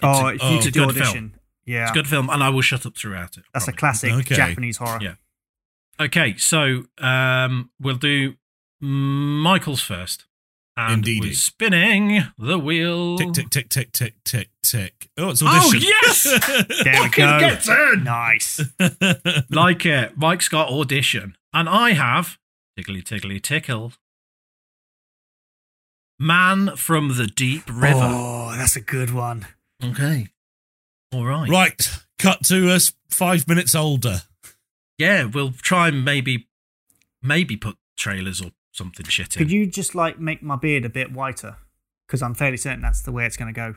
Oh, 0.03 0.27
it's 0.29 0.43
if 0.43 0.49
a, 0.49 0.51
you 0.53 0.57
it's 0.59 0.67
a 0.67 0.71
do 0.71 0.81
good 0.81 0.89
audition, 0.97 1.13
film. 1.31 1.33
yeah, 1.67 1.83
It's 1.83 1.91
a 1.93 1.95
good 1.95 2.09
film, 2.09 2.29
and 2.31 2.43
I 2.43 2.49
will 2.51 2.63
shut 2.63 2.85
up 2.85 2.97
throughout 2.97 3.37
it. 3.37 3.45
I 3.47 3.49
that's 3.55 3.69
a 3.69 3.73
classic 3.73 4.13
Okay. 4.13 4.35
Japanese 4.35 4.79
horror. 4.79 4.99
Yeah. 5.01 5.15
Okay, 6.01 6.37
so 6.37 6.85
um, 6.99 7.71
we'll 7.81 7.97
do 7.97 8.35
Michael's 8.85 9.81
first. 9.81 10.27
And 10.77 11.07
Indeedy. 11.07 11.29
we're 11.29 11.35
spinning 11.35 12.25
the 12.37 12.59
wheel. 12.59 13.17
Tick 13.17 13.33
tick 13.33 13.51
tick 13.51 13.69
tick 13.69 13.93
tick 13.93 14.15
tick 14.25 14.51
tick. 14.63 15.09
Oh, 15.17 15.31
it's 15.31 15.41
oh, 15.43 15.47
audition. 15.47 15.81
Oh, 15.83 16.01
yes! 16.03 16.85
There 16.85 17.03
we 17.03 17.09
go. 17.11 17.39
gets 17.39 17.69
in! 17.69 18.05
Nice. 18.05 18.61
like 19.51 19.87
it. 19.87 20.19
Mike's 20.19 20.49
got 20.49 20.69
audition. 20.69 21.37
And 21.53 21.69
I 21.69 21.93
have 21.93 22.39
tickly 22.77 23.03
tickly 23.03 23.39
tickle. 23.39 23.93
Man 26.19 26.77
from 26.77 27.17
the 27.17 27.29
Deep 27.29 27.63
River. 27.69 28.01
Oh, 28.03 28.55
that's 28.57 28.77
a 28.77 28.81
good 28.81 29.13
one. 29.13 29.47
Okay. 29.83 30.29
All 31.13 31.25
right. 31.25 31.49
right. 31.49 31.89
Cut 32.19 32.43
to 32.47 32.71
us 32.71 32.93
five 33.09 33.47
minutes 33.47 33.75
older. 33.75 34.23
Yeah, 34.99 35.25
we'll 35.25 35.53
try 35.53 35.89
and 35.89 36.05
maybe 36.05 36.49
maybe 37.23 37.57
put 37.57 37.77
trailers 37.97 38.41
or 38.41 38.51
something 38.75 39.07
shit 39.07 39.37
in. 39.37 39.39
Could 39.39 39.51
you 39.51 39.67
just 39.67 39.95
like 39.95 40.19
make 40.19 40.43
my 40.43 40.57
beard 40.57 40.85
a 40.85 40.89
bit 40.89 41.13
whiter? 41.13 41.57
Because 42.07 42.21
I'm 42.21 42.35
fairly 42.35 42.57
certain 42.57 42.83
that's 42.83 43.01
the 43.01 43.13
way 43.13 43.25
it's 43.25 43.37
going 43.37 43.53
to 43.53 43.59
go. 43.59 43.75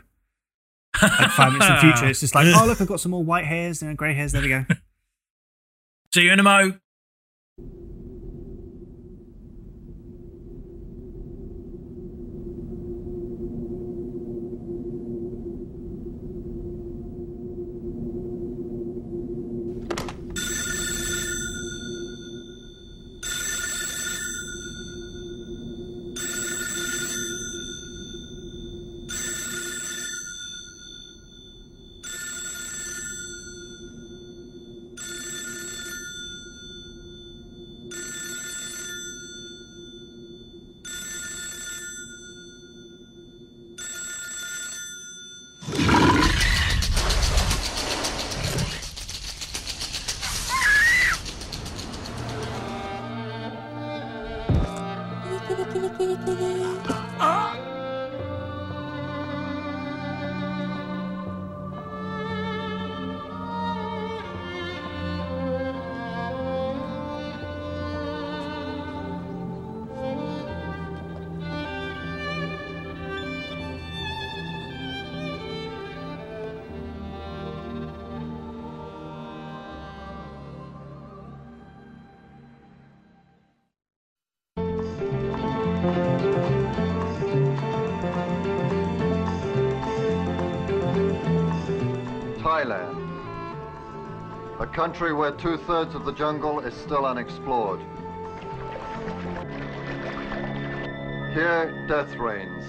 Like 1.02 1.32
five 1.32 1.54
minutes 1.54 1.70
in 1.70 1.76
the 1.76 1.82
future, 1.82 2.08
it's 2.08 2.20
just 2.20 2.36
like, 2.36 2.48
oh 2.56 2.66
look, 2.66 2.82
I've 2.82 2.88
got 2.88 3.00
some 3.00 3.12
more 3.12 3.24
white 3.24 3.46
hairs 3.46 3.82
and 3.82 3.98
grey 3.98 4.14
hairs. 4.14 4.32
There 4.32 4.42
we 4.42 4.50
go. 4.50 4.66
See 6.14 6.24
you 6.24 6.34
in 6.34 6.40
a 6.40 6.44
mo. 6.44 6.80
Thailand. 92.48 92.96
A 94.62 94.68
country 94.68 95.14
where 95.14 95.34
two 95.34 95.58
thirds 95.58 95.96
of 95.96 96.06
the 96.06 96.14
jungle 96.14 96.62
is 96.62 96.74
still 96.74 97.06
unexplored. 97.06 97.82
Here, 101.34 101.86
death 101.90 102.16
reigns. 102.16 102.64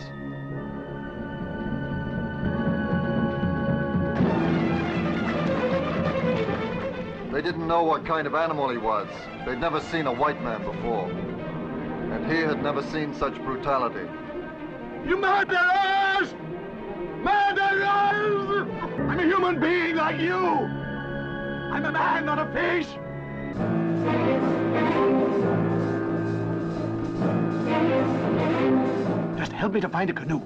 They 7.32 7.40
didn't 7.40 7.68
know 7.68 7.84
what 7.84 8.04
kind 8.04 8.26
of 8.26 8.34
animal 8.34 8.70
he 8.70 8.78
was. 8.78 9.06
They'd 9.46 9.60
never 9.60 9.78
seen 9.78 10.08
a 10.08 10.12
white 10.12 10.42
man 10.42 10.64
before. 10.64 11.08
And 11.08 12.26
he 12.26 12.38
had 12.38 12.60
never 12.64 12.82
seen 12.82 13.14
such 13.14 13.36
brutality. 13.44 14.10
You 15.06 15.16
murderers! 15.18 16.34
Murderers! 17.22 18.47
I'm 19.18 19.24
a 19.24 19.34
human 19.34 19.58
being 19.58 19.96
like 19.96 20.20
you! 20.20 20.36
I'm 20.36 21.84
a 21.84 21.90
man, 21.90 22.24
not 22.24 22.38
a 22.38 22.46
fish! 22.52 22.86
Just 29.36 29.50
help 29.50 29.72
me 29.72 29.80
to 29.80 29.88
find 29.88 30.08
a 30.08 30.12
canoe. 30.12 30.40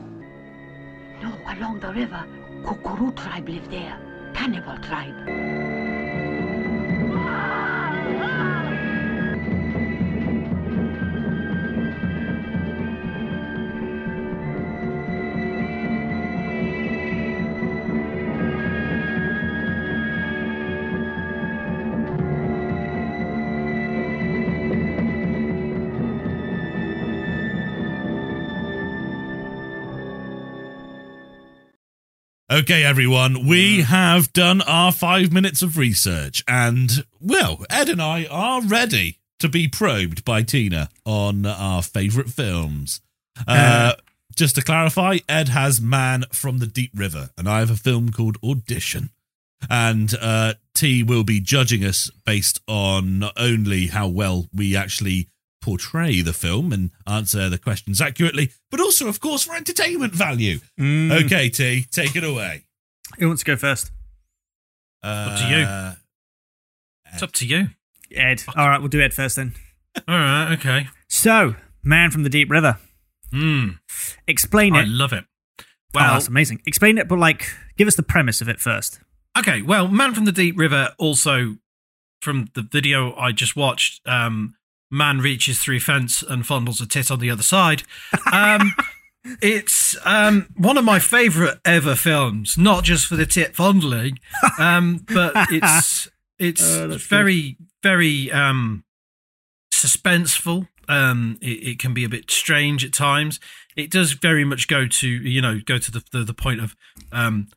No, 1.20 1.36
along 1.48 1.80
the 1.80 1.92
river. 1.92 2.24
Kukuru 2.64 3.14
tribe 3.14 3.46
live 3.46 3.70
there. 3.70 3.98
Cannibal 4.32 4.78
tribe. 4.78 5.91
Okay, 32.52 32.84
everyone, 32.84 33.46
we 33.46 33.80
have 33.80 34.30
done 34.34 34.60
our 34.60 34.92
five 34.92 35.32
minutes 35.32 35.62
of 35.62 35.78
research, 35.78 36.44
and 36.46 37.06
well, 37.18 37.64
Ed 37.70 37.88
and 37.88 38.02
I 38.02 38.26
are 38.26 38.60
ready 38.60 39.20
to 39.38 39.48
be 39.48 39.68
probed 39.68 40.22
by 40.22 40.42
Tina 40.42 40.90
on 41.06 41.46
our 41.46 41.80
favourite 41.80 42.28
films. 42.28 43.00
Uh, 43.48 43.94
just 44.36 44.56
to 44.56 44.62
clarify, 44.62 45.20
Ed 45.30 45.48
has 45.48 45.80
Man 45.80 46.24
from 46.30 46.58
the 46.58 46.66
Deep 46.66 46.90
River, 46.94 47.30
and 47.38 47.48
I 47.48 47.60
have 47.60 47.70
a 47.70 47.74
film 47.74 48.10
called 48.10 48.36
Audition. 48.44 49.08
And 49.70 50.14
uh, 50.20 50.52
T 50.74 51.02
will 51.02 51.24
be 51.24 51.40
judging 51.40 51.82
us 51.82 52.10
based 52.26 52.60
on 52.68 53.20
not 53.20 53.32
only 53.38 53.86
how 53.86 54.08
well 54.08 54.48
we 54.52 54.76
actually 54.76 55.28
portray 55.62 56.20
the 56.20 56.32
film 56.34 56.72
and 56.72 56.90
answer 57.06 57.48
the 57.48 57.56
questions 57.58 58.00
accurately, 58.00 58.50
but 58.70 58.80
also, 58.80 59.08
of 59.08 59.20
course, 59.20 59.44
for 59.44 59.54
entertainment 59.54 60.12
value. 60.14 60.58
Mm. 60.78 61.24
Okay, 61.24 61.48
T, 61.48 61.86
take 61.90 62.14
it 62.16 62.24
away. 62.24 62.64
Who 63.18 63.28
wants 63.28 63.42
to 63.42 63.46
go 63.52 63.56
first? 63.56 63.90
Uh, 65.02 65.06
up 65.30 65.38
to 65.38 65.46
you. 65.48 65.92
It's 67.14 67.22
up 67.22 67.32
to 67.32 67.46
you. 67.46 67.68
Ed. 68.14 68.42
All 68.56 68.68
right, 68.68 68.78
we'll 68.80 68.88
do 68.88 69.00
Ed 69.00 69.14
first 69.14 69.36
then. 69.36 69.54
All 70.08 70.14
right, 70.16 70.52
okay. 70.58 70.88
So, 71.08 71.54
Man 71.82 72.10
from 72.10 72.22
the 72.24 72.28
Deep 72.30 72.50
River. 72.50 72.78
Mm, 73.32 73.78
Explain 74.26 74.74
I 74.74 74.80
it. 74.80 74.82
I 74.82 74.86
love 74.86 75.12
it. 75.12 75.24
oh, 75.60 75.64
that's 75.94 76.28
amazing. 76.28 76.60
Explain 76.66 76.98
it, 76.98 77.08
but 77.08 77.18
like, 77.18 77.48
give 77.76 77.88
us 77.88 77.96
the 77.96 78.02
premise 78.02 78.40
of 78.40 78.48
it 78.48 78.60
first. 78.60 79.00
okay. 79.38 79.62
Well, 79.62 79.88
Man 79.88 80.14
from 80.14 80.24
the 80.26 80.32
Deep 80.32 80.58
River 80.58 80.90
also 80.98 81.56
from 82.20 82.48
the 82.54 82.62
video 82.62 83.14
I 83.16 83.32
just 83.32 83.56
watched. 83.56 84.06
Um, 84.06 84.54
man 84.92 85.20
reaches 85.20 85.58
through 85.58 85.80
fence 85.80 86.22
and 86.22 86.44
fondles 86.44 86.80
a 86.80 86.86
tit 86.86 87.10
on 87.10 87.18
the 87.18 87.30
other 87.30 87.42
side. 87.42 87.82
Um, 88.30 88.74
it's 89.42 89.96
um, 90.04 90.48
one 90.56 90.76
of 90.76 90.84
my 90.84 90.98
favorite 90.98 91.58
ever 91.64 91.94
films, 91.96 92.56
not 92.58 92.84
just 92.84 93.06
for 93.06 93.16
the 93.16 93.26
tit 93.26 93.56
fondling, 93.56 94.18
um, 94.58 95.04
but 95.12 95.32
it's 95.50 96.08
it's 96.38 96.62
Oh, 96.76 96.96
very 96.98 97.56
very 97.82 98.30
um, 98.30 98.84
suspenseful. 99.72 100.68
Um, 100.88 101.38
it, 101.40 101.68
it 101.68 101.78
can 101.78 101.94
be 101.94 102.04
a 102.04 102.08
bit 102.08 102.30
strange 102.30 102.84
at 102.84 102.92
times. 102.92 103.40
It 103.76 103.90
does 103.90 104.12
very 104.12 104.44
much 104.44 104.68
go 104.68 104.86
to 104.86 105.08
you 105.08 105.40
know 105.40 105.60
go 105.64 105.78
to 105.78 105.90
the 105.90 106.04
the, 106.12 106.24
the 106.24 106.34
point 106.34 106.60
of 106.60 106.76
um, 107.12 107.48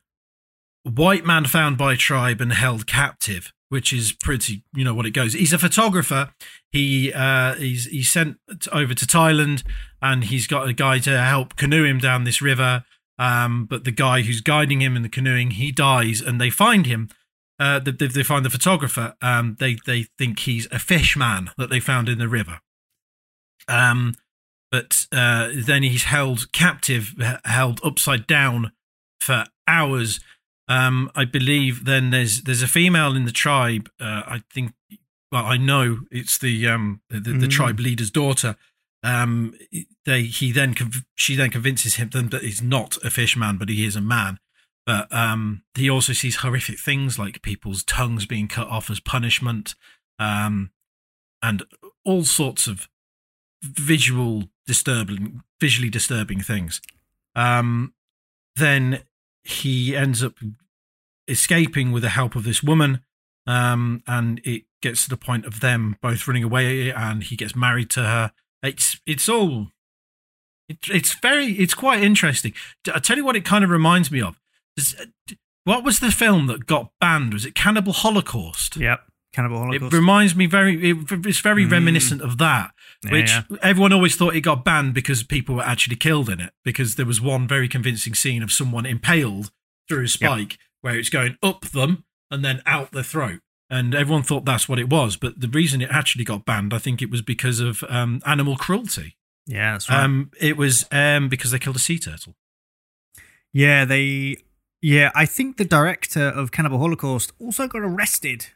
white 0.84 1.24
man 1.26 1.44
found 1.44 1.76
by 1.76 1.96
tribe 1.96 2.40
and 2.40 2.52
held 2.52 2.86
captive, 2.86 3.52
which 3.68 3.92
is 3.92 4.12
pretty, 4.12 4.62
you 4.74 4.84
know, 4.84 4.94
what 4.94 5.06
it 5.06 5.10
goes. 5.10 5.32
He's 5.32 5.52
a 5.52 5.58
photographer. 5.58 6.32
He 6.70 7.12
uh, 7.12 7.54
he's 7.54 7.86
he's 7.86 8.10
sent 8.10 8.36
over 8.72 8.94
to 8.94 9.06
Thailand, 9.06 9.64
and 10.00 10.24
he's 10.24 10.46
got 10.46 10.68
a 10.68 10.72
guy 10.72 10.98
to 11.00 11.18
help 11.22 11.56
canoe 11.56 11.84
him 11.84 11.98
down 11.98 12.24
this 12.24 12.42
river. 12.42 12.84
Um, 13.18 13.64
but 13.64 13.84
the 13.84 13.92
guy 13.92 14.22
who's 14.22 14.40
guiding 14.40 14.82
him 14.82 14.94
in 14.94 15.02
the 15.02 15.08
canoeing, 15.08 15.52
he 15.52 15.72
dies, 15.72 16.20
and 16.20 16.40
they 16.40 16.50
find 16.50 16.86
him. 16.86 17.08
Uh, 17.58 17.78
they, 17.78 17.92
they 17.92 18.22
find 18.22 18.44
the 18.44 18.50
photographer. 18.50 19.14
Um, 19.22 19.56
they 19.58 19.78
they 19.86 20.06
think 20.18 20.40
he's 20.40 20.68
a 20.70 20.78
fish 20.78 21.16
man 21.16 21.50
that 21.56 21.70
they 21.70 21.80
found 21.80 22.08
in 22.08 22.18
the 22.18 22.28
river. 22.28 22.60
Um, 23.68 24.14
but 24.70 25.06
uh, 25.12 25.50
then 25.54 25.82
he's 25.82 26.04
held 26.04 26.52
captive, 26.52 27.14
held 27.44 27.80
upside 27.82 28.26
down 28.26 28.72
for 29.20 29.46
hours. 29.66 30.20
Um, 30.68 31.10
I 31.14 31.24
believe 31.24 31.84
then 31.84 32.10
there's 32.10 32.42
there's 32.42 32.62
a 32.62 32.68
female 32.68 33.14
in 33.14 33.24
the 33.24 33.32
tribe. 33.32 33.88
Uh, 34.00 34.22
I 34.26 34.42
think, 34.52 34.72
well, 35.30 35.44
I 35.44 35.56
know 35.56 36.00
it's 36.10 36.38
the 36.38 36.66
um 36.68 37.00
the, 37.10 37.20
the 37.20 37.46
Mm. 37.46 37.50
tribe 37.50 37.78
leader's 37.80 38.10
daughter. 38.10 38.56
Um, 39.02 39.54
they 40.04 40.22
he 40.22 40.50
then 40.52 40.74
conv- 40.74 41.04
she 41.14 41.36
then 41.36 41.50
convinces 41.50 41.94
him 41.96 42.08
that 42.10 42.42
he's 42.42 42.62
not 42.62 42.96
a 43.04 43.10
fish 43.10 43.36
man, 43.36 43.56
but 43.58 43.68
he 43.68 43.84
is 43.84 43.94
a 43.96 44.00
man. 44.00 44.38
But 44.84 45.12
um, 45.12 45.62
he 45.74 45.90
also 45.90 46.12
sees 46.12 46.36
horrific 46.36 46.78
things 46.78 47.18
like 47.18 47.42
people's 47.42 47.82
tongues 47.84 48.24
being 48.26 48.48
cut 48.48 48.68
off 48.68 48.88
as 48.90 49.00
punishment, 49.00 49.74
um, 50.18 50.70
and 51.42 51.64
all 52.04 52.24
sorts 52.24 52.66
of 52.68 52.88
visual 53.62 54.44
disturbing, 54.66 55.42
visually 55.60 55.90
disturbing 55.90 56.40
things. 56.40 56.80
Um, 57.34 57.94
then 58.56 59.02
he 59.46 59.96
ends 59.96 60.22
up 60.22 60.34
escaping 61.28 61.92
with 61.92 62.02
the 62.02 62.10
help 62.10 62.34
of 62.36 62.44
this 62.44 62.62
woman, 62.62 63.00
um, 63.46 64.02
and 64.06 64.40
it 64.44 64.64
gets 64.82 65.04
to 65.04 65.08
the 65.10 65.16
point 65.16 65.44
of 65.46 65.60
them 65.60 65.96
both 66.02 66.26
running 66.28 66.44
away, 66.44 66.90
and 66.92 67.22
he 67.24 67.36
gets 67.36 67.54
married 67.56 67.90
to 67.90 68.02
her. 68.02 68.32
It's 68.62 69.00
it's 69.06 69.28
all. 69.28 69.68
It, 70.68 70.78
it's 70.90 71.14
very. 71.14 71.46
It's 71.52 71.74
quite 71.74 72.02
interesting. 72.02 72.52
I 72.92 72.98
tell 72.98 73.16
you 73.16 73.24
what, 73.24 73.36
it 73.36 73.44
kind 73.44 73.64
of 73.64 73.70
reminds 73.70 74.10
me 74.10 74.20
of. 74.20 74.38
Does- 74.76 74.96
What 75.64 75.82
was 75.84 75.98
the 76.00 76.10
film 76.12 76.46
that 76.46 76.66
got 76.66 76.90
banned? 77.00 77.32
Was 77.34 77.44
it 77.44 77.54
Cannibal 77.54 77.92
Holocaust? 77.92 78.76
Yep. 78.76 79.00
Cannibal 79.32 79.58
Holocaust. 79.58 79.92
It 79.92 79.96
reminds 79.96 80.34
me 80.36 80.46
very. 80.46 80.90
It, 80.90 80.96
it's 81.26 81.40
very 81.40 81.64
Mm. 81.66 81.72
reminiscent 81.72 82.20
of 82.22 82.38
that, 82.38 82.70
which 83.10 83.30
yeah. 83.30 83.42
everyone 83.62 83.92
always 83.92 84.16
thought 84.16 84.36
it 84.36 84.40
got 84.42 84.64
banned 84.64 84.94
because 84.94 85.22
people 85.22 85.54
were 85.56 85.62
actually 85.62 85.96
killed 85.96 86.28
in 86.28 86.40
it. 86.40 86.52
Because 86.64 86.94
there 86.96 87.06
was 87.06 87.20
one 87.20 87.46
very 87.48 87.68
convincing 87.68 88.14
scene 88.14 88.42
of 88.42 88.50
someone 88.52 88.86
impaled 88.86 89.50
through 89.88 90.04
a 90.04 90.08
spike 90.08 90.58
where 90.82 90.98
it's 90.98 91.08
going 91.10 91.36
up 91.42 91.62
them 91.66 92.04
and 92.30 92.44
then 92.44 92.62
out 92.66 92.92
the 92.92 93.02
throat, 93.04 93.40
and 93.70 93.94
everyone 93.94 94.22
thought 94.22 94.44
that's 94.44 94.68
what 94.68 94.78
it 94.78 94.88
was. 94.90 95.16
But 95.16 95.40
the 95.40 95.48
reason 95.48 95.80
it 95.80 95.90
actually 95.90 96.24
got 96.24 96.44
banned, 96.44 96.74
I 96.74 96.78
think, 96.78 97.00
it 97.02 97.10
was 97.10 97.22
because 97.22 97.60
of 97.60 97.84
um, 97.88 98.20
animal 98.26 98.56
cruelty. 98.56 99.16
yeah, 99.46 99.72
that's 99.72 99.88
right. 99.88 100.02
Um, 100.04 100.30
it 100.40 100.56
was 100.56 100.86
um, 100.90 101.28
because 101.28 101.50
they 101.52 101.58
killed 101.58 101.76
a 101.76 101.80
sea 101.80 101.98
turtle. 101.98 102.34
yeah, 103.52 103.84
they. 103.84 104.36
Yeah, 104.82 105.10
I 105.14 105.24
think 105.26 105.56
the 105.56 105.64
director 105.64 106.28
of 106.28 106.52
Cannibal 106.52 106.78
Holocaust 106.78 107.32
also 107.40 107.66
got 107.66 107.80
arrested 107.82 108.48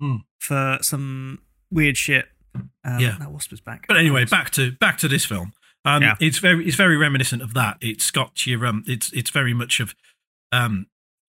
Hmm. 0.00 0.16
for 0.40 0.78
some 0.82 1.38
weird 1.70 1.96
shit. 1.96 2.26
Um, 2.54 2.70
Yeah. 3.00 3.16
that 3.18 3.30
wasp 3.32 3.52
is 3.52 3.60
back. 3.60 3.86
But 3.88 3.96
anyway, 3.96 4.24
back 4.24 4.50
to 4.50 4.72
back 4.72 4.98
to 4.98 5.08
this 5.08 5.24
film. 5.24 5.52
Um, 5.84 6.02
Yeah. 6.02 6.14
It's 6.20 6.38
very 6.38 6.66
it's 6.66 6.76
very 6.76 6.96
reminiscent 6.96 7.42
of 7.42 7.54
that. 7.54 7.78
It's 7.80 8.10
got 8.10 8.46
your 8.46 8.66
um, 8.66 8.84
it's 8.86 9.12
it's 9.12 9.30
very 9.30 9.54
much 9.54 9.80
of 9.80 9.94
um, 10.52 10.86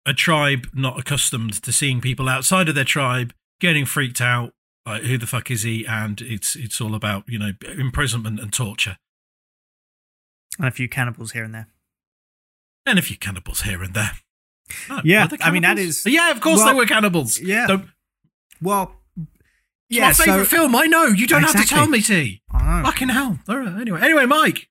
a 0.06 0.14
tribe 0.14 0.68
not 0.72 0.98
accustomed 0.98 1.62
to 1.62 1.72
seeing 1.72 2.00
people 2.00 2.28
outside 2.28 2.68
of 2.68 2.74
their 2.74 2.84
tribe 2.84 3.32
getting 3.60 3.84
freaked 3.84 4.20
out. 4.20 4.52
Like 4.86 5.02
who 5.02 5.18
the 5.18 5.26
fuck 5.26 5.50
is 5.50 5.62
he? 5.62 5.84
And 5.86 6.20
it's 6.20 6.54
it's 6.56 6.80
all 6.80 6.94
about 6.94 7.24
you 7.28 7.38
know 7.38 7.52
imprisonment 7.76 8.40
and 8.40 8.52
torture 8.52 8.96
And 10.58 10.66
a 10.68 10.70
few 10.70 10.88
cannibals 10.88 11.32
here 11.32 11.44
and 11.44 11.54
there. 11.54 11.68
and 12.86 12.98
a 12.98 13.02
few 13.02 13.16
cannibals 13.18 13.62
here 13.62 13.82
and 13.82 13.92
there. 13.94 14.12
Oh, 14.90 15.00
Yeah, 15.04 15.28
I 15.40 15.50
mean, 15.50 15.62
that 15.62 15.78
is- 15.78 16.04
yeah, 16.06 16.30
of 16.30 16.40
course 16.40 16.58
well, 16.58 16.66
there 16.68 16.76
were 16.76 16.86
cannibals. 16.86 17.38
yeah. 17.40 17.66
Don't, 17.66 17.88
Well, 18.62 18.97
it's 19.90 19.98
yeah, 19.98 20.06
my 20.08 20.12
favorite 20.12 20.44
so, 20.46 20.56
film. 20.56 20.76
I 20.76 20.86
know. 20.86 21.06
You 21.06 21.26
don't 21.26 21.42
have 21.42 21.60
to 21.60 21.66
tell 21.66 21.86
me, 21.86 22.02
T. 22.02 22.42
I 22.50 22.80
know. 22.80 22.84
Fucking 22.86 23.08
hell. 23.08 23.38
All 23.48 23.56
right. 23.56 23.80
Anyway, 23.80 24.00
anyway, 24.02 24.26
Mike. 24.26 24.68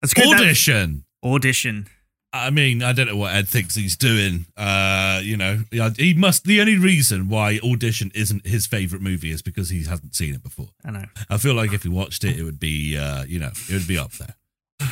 That's 0.00 0.14
good. 0.14 0.30
That- 0.30 0.40
Audition. 0.40 1.04
Audition. 1.24 1.88
I 2.32 2.50
mean, 2.50 2.82
I 2.82 2.92
don't 2.92 3.06
know 3.06 3.16
what 3.16 3.34
Ed 3.34 3.48
thinks 3.48 3.74
he's 3.76 3.96
doing. 3.96 4.46
Uh, 4.56 5.20
you 5.22 5.36
know, 5.36 5.64
he 5.96 6.12
must. 6.12 6.44
The 6.44 6.60
only 6.60 6.76
reason 6.76 7.28
why 7.28 7.58
Audition 7.64 8.12
isn't 8.14 8.46
his 8.46 8.66
favorite 8.66 9.00
movie 9.00 9.30
is 9.30 9.42
because 9.42 9.70
he 9.70 9.84
hasn't 9.84 10.14
seen 10.14 10.34
it 10.34 10.42
before. 10.42 10.68
I 10.84 10.90
know. 10.90 11.04
I 11.30 11.38
feel 11.38 11.54
like 11.54 11.72
if 11.72 11.82
he 11.82 11.88
watched 11.88 12.24
it, 12.24 12.38
it 12.38 12.42
would 12.42 12.60
be, 12.60 12.96
uh, 12.96 13.24
you 13.24 13.38
know, 13.38 13.52
it 13.68 13.72
would 13.72 13.88
be 13.88 13.96
up 13.96 14.12
there. 14.12 14.34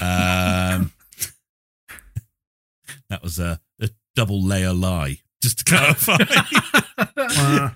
Um, 0.01 0.93
that 3.11 3.23
was 3.23 3.39
a, 3.39 3.61
a 3.81 3.91
double 4.17 4.43
layer 4.43 4.73
lie, 4.73 5.19
just 5.43 5.59
to 5.59 5.65
clarify. 5.65 6.17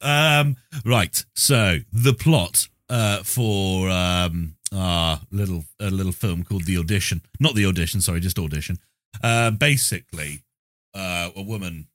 Um, 0.00 0.56
right. 0.84 1.24
So 1.34 1.78
the 1.92 2.14
plot 2.14 2.68
uh, 2.88 3.22
for 3.22 3.90
um, 3.90 4.56
our 4.74 5.20
little 5.30 5.64
a 5.80 5.90
little 5.90 6.12
film 6.12 6.44
called 6.44 6.64
The 6.64 6.78
Audition, 6.78 7.22
not 7.40 7.54
The 7.54 7.66
Audition, 7.66 8.00
sorry, 8.00 8.20
just 8.20 8.38
Audition. 8.38 8.78
Uh, 9.22 9.50
basically, 9.50 10.42
uh, 10.94 11.30
a 11.34 11.42
woman, 11.42 11.88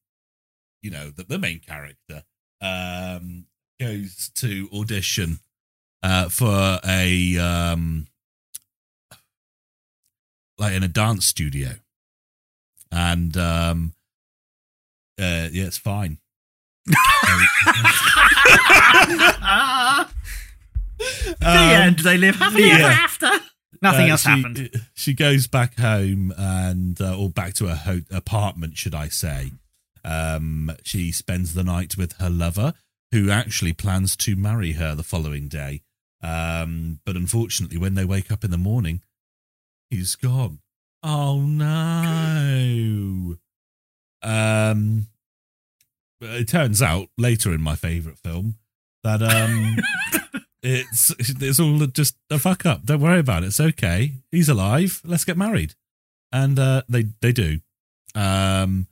you 0.82 0.92
know, 0.92 1.10
the, 1.10 1.24
the 1.24 1.40
main 1.40 1.60
character, 1.60 2.24
um, 2.62 3.46
goes 3.80 4.30
to 4.36 4.70
audition 4.74 5.40
uh, 6.04 6.30
for 6.30 6.80
a 6.86 7.38
um, 7.38 8.08
like 10.58 10.74
in 10.74 10.84
a 10.84 10.88
dance 10.88 11.26
studio, 11.26 11.72
and 12.92 13.36
um, 13.38 13.94
uh, 15.20 15.50
yeah, 15.52 15.66
it's 15.66 15.78
fine. 15.78 16.18
The 21.00 21.36
Um, 21.42 21.58
end. 21.58 22.00
They 22.00 22.18
live 22.18 22.36
happily 22.36 22.68
yeah. 22.68 22.76
ever 22.76 22.86
after. 22.88 23.30
nothing 23.82 24.08
uh, 24.10 24.12
else 24.12 24.22
she, 24.24 24.30
happened. 24.30 24.70
She 24.94 25.14
goes 25.14 25.48
back 25.48 25.80
home 25.80 26.34
and, 26.38 27.00
uh, 27.02 27.18
or 27.18 27.30
back 27.30 27.54
to 27.56 27.68
her 27.68 27.76
ho- 27.76 28.02
apartment, 28.12 28.78
should 28.78 28.94
I 28.96 29.08
say. 29.08 29.52
Um, 30.04 30.72
she 30.84 31.12
spends 31.12 31.54
the 31.54 31.64
night 31.64 31.98
with 31.98 32.14
her 32.14 32.30
lover, 32.30 32.74
who 33.12 33.30
actually 33.30 33.74
plans 33.74 34.16
to 34.18 34.36
marry 34.36 34.74
her 34.74 34.96
the 34.96 35.04
following 35.04 35.48
day. 35.48 35.82
Um, 36.24 37.00
but 37.06 37.16
unfortunately, 37.16 37.78
when 37.78 37.96
they 37.96 38.06
wake 38.06 38.32
up 38.32 38.44
in 38.44 38.52
the 38.52 38.58
morning, 38.58 39.02
he's 39.90 40.16
gone. 40.16 40.60
Oh 41.04 41.42
no! 41.42 43.38
Um, 44.22 45.08
it 46.22 46.48
turns 46.48 46.82
out 46.82 47.10
later 47.18 47.54
in 47.54 47.62
my 47.62 47.76
favorite 47.76 48.18
film 48.18 48.56
that 49.04 49.22
um, 49.22 49.78
it's 50.64 51.14
it's 51.20 51.60
all 51.60 51.80
just 51.88 52.16
a 52.30 52.40
fuck 52.40 52.66
up. 52.66 52.86
Don't 52.86 53.02
worry 53.02 53.20
about 53.20 53.44
it. 53.44 53.48
It's 53.48 53.60
okay. 53.60 54.14
He's 54.32 54.50
alive. 54.50 55.02
Let's 55.04 55.26
get 55.26 55.38
married, 55.38 55.76
and 56.32 56.58
uh, 56.60 56.84
they 56.88 57.08
they 57.22 57.32
do. 57.32 57.60
Um, 58.16 58.88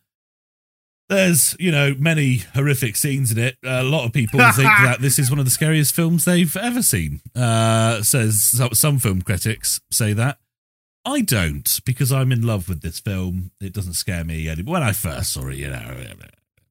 there's 1.09 1.55
you 1.59 1.71
know 1.71 1.95
many 1.97 2.37
horrific 2.53 2.95
scenes 2.95 3.31
in 3.31 3.37
it. 3.37 3.57
A 3.63 3.83
lot 3.83 4.05
of 4.05 4.13
people 4.13 4.39
think 4.53 4.69
that 4.69 4.97
this 5.01 5.19
is 5.19 5.29
one 5.29 5.39
of 5.39 5.45
the 5.45 5.51
scariest 5.51 5.93
films 5.93 6.25
they've 6.25 6.55
ever 6.55 6.81
seen. 6.81 7.21
Uh, 7.35 8.01
says 8.03 8.61
some, 8.73 8.99
film 8.99 9.21
critics 9.21 9.81
say 9.91 10.13
that. 10.13 10.37
I 11.05 11.21
don't 11.21 11.79
because 11.85 12.11
I'm 12.11 12.31
in 12.31 12.45
love 12.45 12.69
with 12.69 12.81
this 12.81 12.99
film. 12.99 13.51
It 13.61 13.73
doesn't 13.73 13.93
scare 13.93 14.23
me 14.23 14.49
anymore. 14.49 14.73
When 14.73 14.83
I 14.83 14.91
first 14.91 15.33
saw 15.33 15.47
it, 15.47 15.55
you 15.55 15.69
know, 15.69 15.95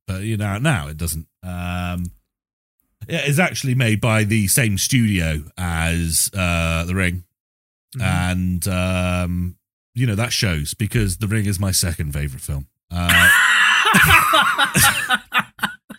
but 0.08 0.22
you 0.22 0.36
know 0.36 0.58
now 0.58 0.88
it 0.88 0.96
doesn't. 0.96 1.28
Um, 1.44 2.10
yeah, 3.06 3.20
it's 3.24 3.38
actually 3.38 3.76
made 3.76 4.00
by 4.00 4.24
the 4.24 4.48
same 4.48 4.76
studio 4.76 5.44
as 5.56 6.30
uh, 6.36 6.84
The 6.84 6.96
Ring, 6.96 7.22
and 8.02 8.66
um, 8.66 9.56
you 9.94 10.06
know 10.06 10.16
that 10.16 10.32
shows 10.32 10.74
because 10.74 11.18
The 11.18 11.28
Ring 11.28 11.46
is 11.46 11.60
my 11.60 11.70
second 11.70 12.12
favorite 12.12 12.42
film. 12.42 12.66
Uh, 12.90 13.08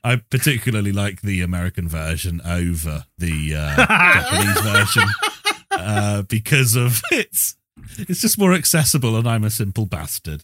I 0.03 0.21
particularly 0.29 0.91
like 0.91 1.21
the 1.21 1.41
American 1.41 1.87
version 1.87 2.41
over 2.45 3.05
the 3.17 3.55
uh, 3.55 3.75
Japanese 3.87 4.61
version 4.61 5.03
uh, 5.71 6.21
because 6.23 6.75
of 6.75 7.01
it's 7.11 7.55
it's 7.97 8.21
just 8.21 8.37
more 8.37 8.53
accessible, 8.53 9.15
and 9.15 9.27
I'm 9.27 9.43
a 9.43 9.49
simple 9.49 9.85
bastard. 9.85 10.43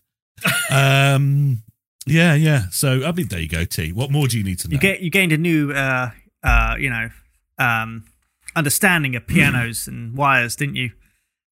Um, 0.69 1.63
yeah, 2.05 2.33
yeah. 2.35 2.69
So 2.71 3.05
I 3.05 3.11
mean, 3.11 3.27
there 3.27 3.39
you 3.39 3.49
go, 3.49 3.65
T. 3.65 3.91
What 3.91 4.11
more 4.11 4.27
do 4.27 4.37
you 4.37 4.43
need 4.43 4.59
to 4.59 4.67
know? 4.67 4.73
You 4.73 4.79
get 4.79 5.01
you 5.01 5.09
gained 5.09 5.31
a 5.31 5.37
new, 5.37 5.71
uh, 5.71 6.11
uh, 6.43 6.75
you 6.79 6.89
know, 6.89 7.09
um, 7.57 8.05
understanding 8.55 9.15
of 9.15 9.27
pianos 9.27 9.87
and 9.87 10.15
wires, 10.15 10.55
didn't 10.55 10.75
you? 10.75 10.91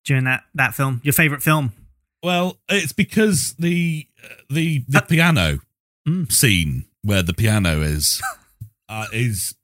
During 0.06 0.26
that 0.26 0.44
that 0.56 0.74
film, 0.76 1.02
your 1.04 1.14
favorite 1.14 1.42
film. 1.44 1.74
Well, 2.22 2.58
it's 2.70 2.94
because 2.94 3.56
the 3.60 4.08
the 4.50 4.84
the 4.88 5.02
piano 5.02 5.60
Mm. 6.06 6.30
scene 6.30 6.84
where 7.02 7.24
the 7.24 7.34
piano 7.34 7.82
is 7.82 8.22
uh, 8.90 9.06
is 9.14 9.56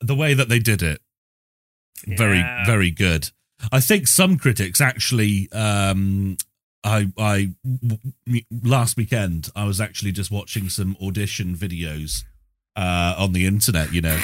the 0.00 0.14
way 0.14 0.32
that 0.32 0.48
they 0.48 0.60
did 0.60 0.80
it 0.80 1.00
very 2.06 2.40
very 2.66 2.92
good. 2.92 3.30
I 3.72 3.80
think 3.80 4.06
some 4.06 4.38
critics 4.38 4.80
actually 4.80 5.50
um 5.50 6.36
I 6.84 7.12
I 7.18 7.54
last 8.62 8.96
weekend 8.96 9.50
I 9.56 9.64
was 9.64 9.80
actually 9.80 10.12
just 10.12 10.30
watching 10.30 10.68
some 10.68 10.96
audition 11.02 11.54
videos 11.54 12.24
uh 12.76 13.14
on 13.18 13.32
the 13.32 13.46
internet, 13.46 13.92
you 13.92 14.00
know. 14.00 14.18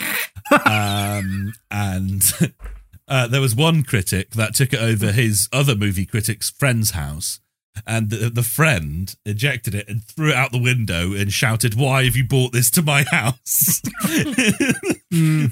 um 0.67 1.53
and 1.71 2.23
uh, 3.09 3.27
there 3.27 3.41
was 3.41 3.55
one 3.55 3.83
critic 3.83 4.31
that 4.31 4.55
took 4.55 4.73
it 4.73 4.81
over 4.81 5.13
his 5.13 5.49
other 5.53 5.75
movie 5.75 6.07
critic's 6.07 6.51
friend's 6.51 6.93
house 6.93 7.41
and 7.87 8.11
the, 8.11 8.31
the 8.31 8.43
friend 8.43 9.15
ejected 9.25 9.75
it 9.75 9.89
and 9.89 10.03
threw 10.03 10.31
it 10.31 10.35
out 10.37 10.53
the 10.53 10.63
window 10.63 11.13
and 11.13 11.33
shouted, 11.33 11.75
"Why 11.75 12.05
have 12.05 12.17
you 12.17 12.25
brought 12.25 12.53
this 12.53 12.71
to 12.73 12.83
my 12.83 13.05
house?" 13.05 13.83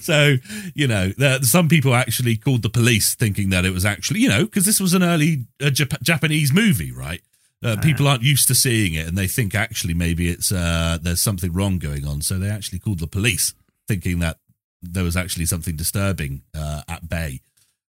So 0.01 0.39
you 0.75 0.89
know, 0.89 1.11
there, 1.17 1.41
some 1.43 1.69
people 1.69 1.95
actually 1.95 2.37
called 2.37 2.63
the 2.63 2.69
police, 2.69 3.15
thinking 3.15 3.51
that 3.51 3.65
it 3.65 3.71
was 3.71 3.85
actually 3.85 4.19
you 4.21 4.29
know 4.29 4.45
because 4.45 4.65
this 4.65 4.81
was 4.81 4.93
an 4.93 5.05
early 5.05 5.47
uh, 5.61 5.67
Jap- 5.67 6.03
Japanese 6.03 6.53
movie, 6.53 6.91
right? 6.91 7.21
Uh, 7.65 7.77
people 7.81 8.09
aren't 8.09 8.25
used 8.25 8.49
to 8.49 8.57
seeing 8.57 8.95
it, 8.95 9.07
and 9.07 9.17
they 9.17 9.29
think 9.29 9.55
actually 9.55 9.95
maybe 9.95 10.29
it's 10.29 10.51
uh, 10.51 10.99
there's 11.01 11.21
something 11.21 11.53
wrong 11.53 11.79
going 11.79 12.05
on. 12.05 12.21
So 12.21 12.39
they 12.39 12.51
actually 12.51 12.81
called 12.81 12.99
the 12.99 13.07
police, 13.07 13.55
thinking 13.87 14.19
that 14.19 14.39
there 14.83 15.05
was 15.05 15.17
actually 15.17 15.47
something 15.47 15.77
disturbing 15.77 16.43
uh, 16.57 16.83
at 16.89 17.09
bay. 17.09 17.41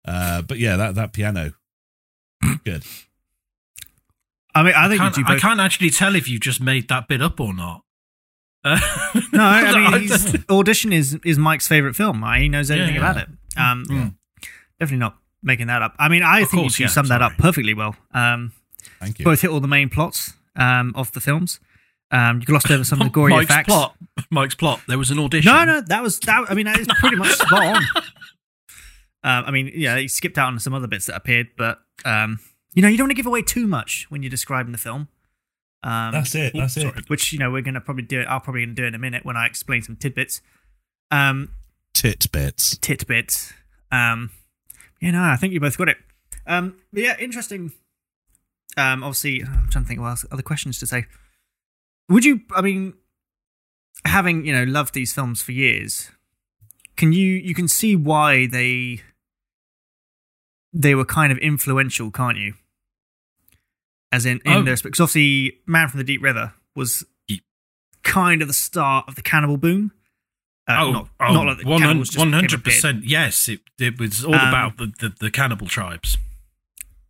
Uh, 0.03 0.41
but 0.41 0.57
yeah, 0.57 0.75
that 0.75 0.95
that 0.95 1.13
piano, 1.13 1.53
good. 2.63 2.83
I 4.59 4.63
mean, 4.63 4.73
I 4.75 4.87
think 4.87 4.99
can't, 5.01 5.17
you 5.17 5.25
do 5.25 5.33
I 5.33 5.39
can't 5.39 5.59
actually 5.59 5.89
tell 5.89 6.15
if 6.15 6.27
you 6.29 6.39
just 6.39 6.61
made 6.61 6.87
that 6.89 7.07
bit 7.07 7.21
up 7.21 7.39
or 7.39 7.53
not. 7.53 7.83
Uh, 8.63 8.79
No, 9.33 9.43
I 9.43 9.91
mean, 9.91 10.01
he's, 10.01 10.35
audition 10.49 10.91
is 10.93 11.17
is 11.23 11.37
Mike's 11.37 11.67
favorite 11.67 11.95
film. 11.95 12.21
Right? 12.23 12.41
He 12.41 12.49
knows 12.49 12.69
everything 12.69 12.95
Yeah, 12.95 13.11
about 13.11 13.17
it. 13.23 13.29
Um, 13.57 14.17
definitely 14.79 14.97
not 14.99 15.17
making 15.41 15.67
that 15.67 15.81
up. 15.81 15.95
I 15.99 16.09
mean, 16.09 16.23
I 16.23 16.41
Of 16.41 16.49
think 16.49 16.63
course, 16.63 16.79
you 16.79 16.85
yeah, 16.85 16.89
summed 16.89 17.09
that 17.09 17.21
up 17.21 17.33
perfectly 17.37 17.73
well. 17.73 17.95
Um, 18.13 18.51
Thank 18.99 19.19
you. 19.19 19.25
both 19.25 19.41
hit 19.41 19.49
all 19.51 19.59
the 19.61 19.67
main 19.67 19.89
plots 19.89 20.33
um, 20.55 20.93
of 20.95 21.11
the 21.13 21.21
films. 21.21 21.59
Um, 22.11 22.39
you 22.39 22.45
glossed 22.45 22.71
over 22.71 22.83
some 22.83 22.99
of 23.01 23.07
the 23.07 23.11
gory 23.13 23.31
Mike's 23.31 23.49
effects. 23.51 23.67
plot. 23.67 23.95
Mike's 24.31 24.55
plot. 24.55 24.81
There 24.87 24.97
was 24.97 25.11
an 25.11 25.19
audition. 25.19 25.51
No, 25.53 25.63
no, 25.63 25.81
that 25.81 26.01
was 26.03 26.19
that. 26.21 26.45
I 26.49 26.53
mean, 26.55 26.65
that 26.65 26.79
is 26.79 26.87
pretty 26.99 27.15
much 27.17 27.31
spot 27.33 27.77
on. 27.77 27.83
Um, 29.21 29.43
I 29.45 29.51
mean, 29.51 29.71
yeah, 29.75 29.97
he 29.97 30.07
skipped 30.07 30.37
out 30.37 30.47
on 30.47 30.59
some 30.59 30.73
other 30.73 30.87
bits 30.87 31.05
that 31.05 31.15
appeared, 31.15 31.49
but 31.57 31.79
um, 32.05 32.39
you 32.79 32.81
know, 32.81 32.87
you 32.87 32.97
don't 32.97 33.07
want 33.07 33.11
to 33.11 33.15
give 33.15 33.25
away 33.25 33.41
too 33.41 33.67
much 33.67 34.05
when 34.07 34.23
you're 34.23 34.29
describing 34.29 34.71
the 34.71 34.77
film. 34.77 35.09
Um, 35.83 36.13
That's 36.13 36.33
it. 36.33 36.53
That's 36.55 36.77
it. 36.77 37.09
Which 37.09 37.33
you 37.33 37.37
know 37.39 37.51
we're 37.51 37.61
gonna 37.61 37.81
probably 37.81 38.03
do 38.03 38.21
it. 38.21 38.23
I'll 38.29 38.39
probably 38.39 38.63
gonna 38.63 38.73
do 38.73 38.85
it 38.85 38.87
in 38.87 38.95
a 38.95 38.99
minute 38.99 39.25
when 39.25 39.35
I 39.35 39.45
explain 39.47 39.81
some 39.81 39.97
tidbits. 39.97 40.39
Um, 41.11 41.49
Titbits. 41.93 42.79
titbits. 42.79 43.51
Um, 43.91 44.29
you 45.01 45.11
know, 45.11 45.21
I 45.21 45.35
think 45.35 45.51
you 45.51 45.59
both 45.59 45.77
got 45.77 45.89
it. 45.89 45.97
Um, 46.47 46.77
but 46.93 47.03
yeah, 47.03 47.17
interesting. 47.19 47.73
Um, 48.77 49.03
obviously, 49.03 49.43
I'm 49.43 49.67
trying 49.69 49.83
to 49.83 49.87
think 49.89 49.99
of 49.99 50.03
what 50.03 50.09
else- 50.11 50.25
other 50.31 50.41
questions 50.41 50.79
to 50.79 50.87
say. 50.87 51.05
Would 52.07 52.23
you? 52.23 52.41
I 52.55 52.61
mean, 52.61 52.93
having 54.05 54.45
you 54.45 54.53
know 54.53 54.63
loved 54.63 54.93
these 54.93 55.11
films 55.13 55.41
for 55.41 55.51
years, 55.51 56.11
can 56.95 57.11
you 57.11 57.33
you 57.33 57.53
can 57.53 57.67
see 57.67 57.97
why 57.97 58.47
they 58.47 59.01
they 60.71 60.95
were 60.95 61.03
kind 61.05 61.31
of 61.33 61.37
influential, 61.39 62.09
can't 62.09 62.37
you? 62.37 62.53
As 64.11 64.25
in, 64.25 64.39
in 64.45 64.51
Oh. 64.53 64.61
this, 64.63 64.81
because 64.81 64.99
obviously, 64.99 65.59
Man 65.67 65.87
from 65.87 65.99
the 65.99 66.03
Deep 66.03 66.21
River 66.23 66.53
was 66.75 67.03
kind 68.03 68.41
of 68.41 68.47
the 68.47 68.53
start 68.53 69.05
of 69.07 69.15
the 69.15 69.21
cannibal 69.21 69.57
boom. 69.57 69.91
Uh, 70.67 70.77
oh, 70.79 70.91
not, 70.91 71.09
oh, 71.19 71.33
not 71.33 71.45
like 71.45 71.57
the 71.57 71.63
cannibals 71.63 72.09
just 72.09 72.17
one 72.17 72.31
hundred 72.33 72.63
percent. 72.63 73.03
Yes, 73.03 73.47
it 73.49 73.61
it 73.79 73.99
was 73.99 74.23
all 74.25 74.35
Um, 74.35 74.47
about 74.49 74.77
the, 74.77 74.91
the 74.99 75.13
the 75.19 75.31
cannibal 75.31 75.67
tribes. 75.67 76.17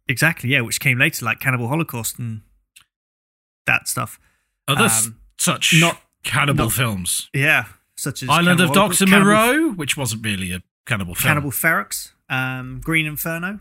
Exactly, 0.07 0.49
yeah, 0.49 0.61
which 0.61 0.79
came 0.79 0.97
later, 0.97 1.23
like 1.25 1.39
Cannibal 1.39 1.67
Holocaust 1.67 2.17
and 2.19 2.41
that 3.65 3.87
stuff. 3.87 4.19
Other 4.67 4.85
um, 4.85 5.19
such 5.37 5.75
not- 5.79 6.01
cannibal 6.23 6.65
not- 6.65 6.73
films. 6.73 7.29
Yeah, 7.33 7.65
such 7.95 8.23
as 8.23 8.29
Island 8.29 8.59
of 8.61 8.71
Cannibal 8.71 8.73
Doctor 8.73 9.05
Holocaust, 9.05 9.11
Cannibal- 9.11 9.63
Moreau, 9.67 9.73
which 9.75 9.95
wasn't 9.97 10.25
really 10.25 10.51
a 10.53 10.63
cannibal 10.85 11.13
film. 11.15 11.29
Cannibal 11.29 11.51
Ferox, 11.51 12.11
um, 12.29 12.81
Green 12.83 13.05
Inferno, 13.05 13.59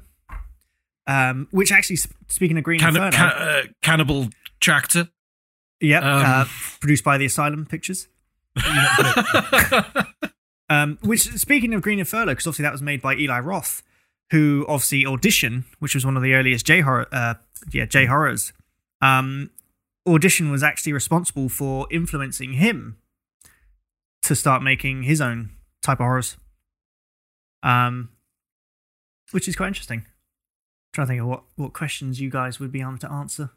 um, 1.08 1.48
which 1.50 1.72
actually, 1.72 1.96
speaking 2.28 2.56
of 2.58 2.62
Green 2.64 2.78
Canni- 2.78 3.04
Inferno, 3.06 3.26
uh, 3.26 3.62
cannibal 3.82 4.28
tractor. 4.60 5.08
yep, 5.80 6.04
um, 6.04 6.22
uh, 6.24 6.44
produced 6.80 7.02
by 7.02 7.18
the 7.18 7.24
Asylum 7.26 7.66
Pictures. 7.66 8.06
Um, 10.70 10.98
which, 11.02 11.22
speaking 11.22 11.72
of 11.72 11.80
Green 11.80 11.98
Inferno, 11.98 12.32
because 12.32 12.46
obviously 12.46 12.64
that 12.64 12.72
was 12.72 12.82
made 12.82 13.00
by 13.00 13.14
Eli 13.16 13.40
Roth, 13.40 13.82
who 14.32 14.66
obviously 14.68 15.06
Audition, 15.06 15.64
which 15.78 15.94
was 15.94 16.04
one 16.04 16.16
of 16.16 16.22
the 16.22 16.34
earliest 16.34 16.66
J 16.66 16.80
horror, 16.82 17.06
uh, 17.10 17.34
yeah, 17.72 17.86
J 17.86 18.04
horrors. 18.04 18.52
Um, 19.00 19.50
Audition 20.06 20.50
was 20.50 20.62
actually 20.62 20.92
responsible 20.92 21.48
for 21.48 21.86
influencing 21.90 22.54
him 22.54 22.98
to 24.22 24.34
start 24.34 24.62
making 24.62 25.04
his 25.04 25.20
own 25.22 25.50
type 25.82 26.00
of 26.00 26.04
horrors. 26.04 26.36
Um, 27.62 28.10
which 29.30 29.48
is 29.48 29.56
quite 29.56 29.68
interesting. 29.68 30.04
Trying 30.92 31.06
to 31.06 31.08
think 31.12 31.20
of 31.22 31.26
what, 31.28 31.42
what 31.56 31.72
questions 31.72 32.20
you 32.20 32.30
guys 32.30 32.58
would 32.60 32.72
be 32.72 32.80
able 32.80 32.98
to 32.98 33.10
answer. 33.10 33.50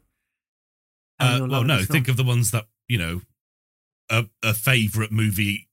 Uh, 1.20 1.46
well, 1.48 1.62
no, 1.64 1.78
think 1.84 2.08
of 2.08 2.16
the 2.16 2.24
ones 2.24 2.50
that 2.50 2.66
you 2.88 2.98
know 2.98 3.20
a, 4.10 4.24
a 4.42 4.52
favorite 4.54 5.12
movie, 5.12 5.68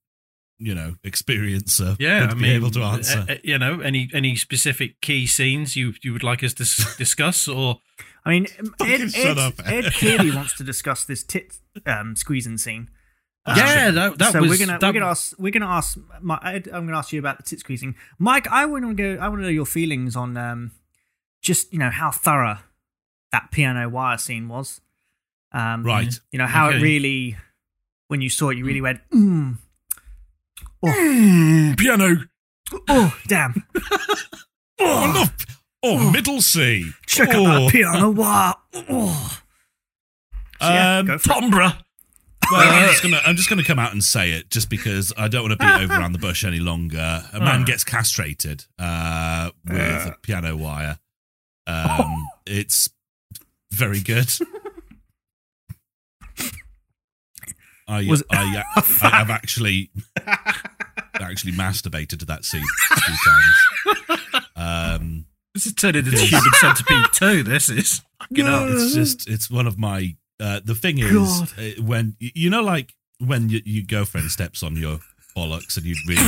you 0.59 0.75
know, 0.75 0.95
experiencer 1.03 1.95
Yeah, 1.99 2.21
would 2.21 2.29
I 2.31 2.33
be 2.35 2.41
mean, 2.41 2.51
able 2.55 2.71
to 2.71 2.81
answer. 2.83 3.25
uh, 3.27 3.33
uh, 3.33 3.37
you 3.43 3.57
know, 3.57 3.79
any 3.79 4.09
any 4.13 4.35
specific 4.35 5.01
key 5.01 5.25
scenes 5.25 5.75
you 5.75 5.93
you 6.03 6.13
would 6.13 6.23
like 6.23 6.43
us 6.43 6.53
to 6.55 6.63
s- 6.63 6.95
discuss, 6.97 7.47
or 7.47 7.79
I 8.25 8.29
mean, 8.31 8.47
Ed, 8.81 9.11
shut 9.11 9.25
Ed, 9.25 9.39
up. 9.39 9.53
Ed 9.65 9.85
clearly 9.93 10.29
wants 10.35 10.55
to 10.57 10.63
discuss 10.63 11.05
this 11.05 11.23
tit 11.23 11.57
um, 11.85 12.15
squeezing 12.15 12.57
scene. 12.57 12.89
Um, 13.45 13.57
yeah, 13.57 13.89
that, 13.91 14.17
that 14.19 14.33
so 14.33 14.41
was 14.41 14.49
we're 14.51 14.57
gonna 14.65 14.77
that, 14.77 14.87
we're 14.87 14.99
gonna 14.99 15.09
ask 15.11 15.33
we're 15.39 15.51
gonna 15.51 15.65
ask 15.65 15.97
my, 16.21 16.37
Ed, 16.43 16.67
I'm 16.71 16.85
gonna 16.85 16.97
ask 16.97 17.11
you 17.11 17.19
about 17.19 17.37
the 17.37 17.43
tit 17.43 17.61
squeezing, 17.61 17.95
Mike. 18.19 18.47
I 18.49 18.65
want 18.67 18.83
to 18.85 18.93
go. 18.93 19.19
I 19.19 19.29
want 19.29 19.39
to 19.39 19.43
know 19.43 19.49
your 19.49 19.65
feelings 19.65 20.15
on 20.15 20.37
um, 20.37 20.71
just 21.41 21.71
you 21.73 21.79
know 21.79 21.89
how 21.89 22.11
thorough 22.11 22.59
that 23.31 23.51
piano 23.51 23.87
wire 23.89 24.17
scene 24.17 24.47
was. 24.47 24.81
Um, 25.51 25.83
Right. 25.83 26.13
You 26.31 26.39
know 26.39 26.45
how 26.47 26.67
Okay. 26.69 26.77
it 26.77 26.81
really, 26.81 27.37
when 28.07 28.21
you 28.21 28.29
saw 28.29 28.49
it, 28.49 28.57
you 28.57 28.65
really 28.65 28.81
went, 28.81 28.99
mm, 29.13 29.57
Mm, 30.83 31.77
piano. 31.77 32.17
oh 32.87 33.17
damn, 33.27 33.63
oh, 34.79 35.11
no. 35.13 35.23
oh, 35.83 36.11
middle 36.11 36.41
C. 36.41 36.91
check 37.05 37.29
oh. 37.33 37.45
out 37.45 37.59
that 37.63 37.71
piano 37.71 38.09
wire. 38.11 38.53
Oh. 38.89 39.39
So, 40.61 40.67
yeah, 40.69 40.97
Um. 40.99 41.07
Tombra. 41.07 41.83
Well, 42.51 42.61
I'm 42.73 42.89
just 42.89 43.03
gonna 43.03 43.21
I'm 43.25 43.35
just 43.35 43.49
gonna 43.49 43.63
come 43.63 43.79
out 43.79 43.91
and 43.91 44.03
say 44.03 44.31
it, 44.31 44.49
just 44.49 44.69
because 44.69 45.13
I 45.17 45.27
don't 45.27 45.43
want 45.47 45.59
to 45.59 45.65
beat 45.65 45.83
over 45.83 45.93
around 45.99 46.13
the 46.13 46.19
bush 46.19 46.43
any 46.43 46.59
longer. 46.59 47.23
A 47.33 47.39
man 47.39 47.61
Oh. 47.61 47.65
gets 47.65 47.83
castrated 47.83 48.65
uh, 48.79 49.51
with 49.65 49.75
a 50.07 50.15
piano 50.23 50.55
wire. 50.57 50.99
Um, 51.69 52.27
it's 52.45 52.89
very 53.71 54.01
good. 54.01 54.29
I, 57.87 58.05
Was- 58.07 58.23
I, 58.31 58.63
I 58.75 58.81
have 59.09 59.29
actually 59.29 59.89
actually 61.15 61.53
masturbated 61.53 62.19
to 62.19 62.25
that 62.25 62.45
scene 62.45 62.63
a 62.91 62.99
few 63.01 63.15
times. 63.25 64.43
Um, 64.55 65.25
This 65.55 65.65
is 65.65 65.73
turning 65.73 66.05
into 66.05 66.17
Human 66.19 66.51
Centipede 66.53 67.05
2, 67.13 67.43
This 67.43 67.69
is. 67.69 68.01
Fucking 68.19 68.45
hell. 68.45 68.67
it's 68.71 68.93
just 68.93 69.27
it's 69.29 69.49
one 69.49 69.65
of 69.65 69.77
my 69.79 70.15
uh, 70.39 70.59
the 70.63 70.75
thing 70.75 70.99
is 70.99 71.53
uh, 71.57 71.81
when 71.81 72.15
you 72.19 72.49
know 72.49 72.61
like 72.61 72.93
when 73.19 73.49
your, 73.49 73.61
your 73.65 73.83
girlfriend 73.83 74.29
steps 74.29 74.61
on 74.61 74.75
your 74.75 74.99
bollocks 75.35 75.77
and 75.77 75.85
you 75.85 75.95
really 76.07 76.21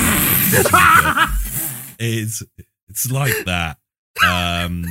it's 1.99 2.43
it's 2.88 3.11
like 3.11 3.45
that 3.45 3.77
um 4.26 4.85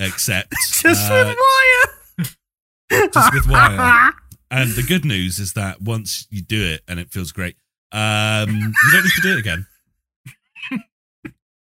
except 0.00 0.52
Just 0.72 1.10
uh, 1.10 1.26
with 1.28 1.36
wire. 1.36 3.06
just 3.12 3.32
with 3.34 3.46
wire. 3.48 4.12
And 4.52 4.72
the 4.72 4.82
good 4.82 5.04
news 5.04 5.38
is 5.38 5.52
that 5.52 5.80
once 5.80 6.26
you 6.28 6.42
do 6.42 6.60
it 6.64 6.80
and 6.88 6.98
it 6.98 7.12
feels 7.12 7.30
great 7.30 7.54
um 7.92 8.48
you 8.50 8.72
don't 8.92 9.04
need 9.04 9.12
to 9.14 9.22
do 9.22 9.32
it 9.34 9.38
again. 9.38 9.64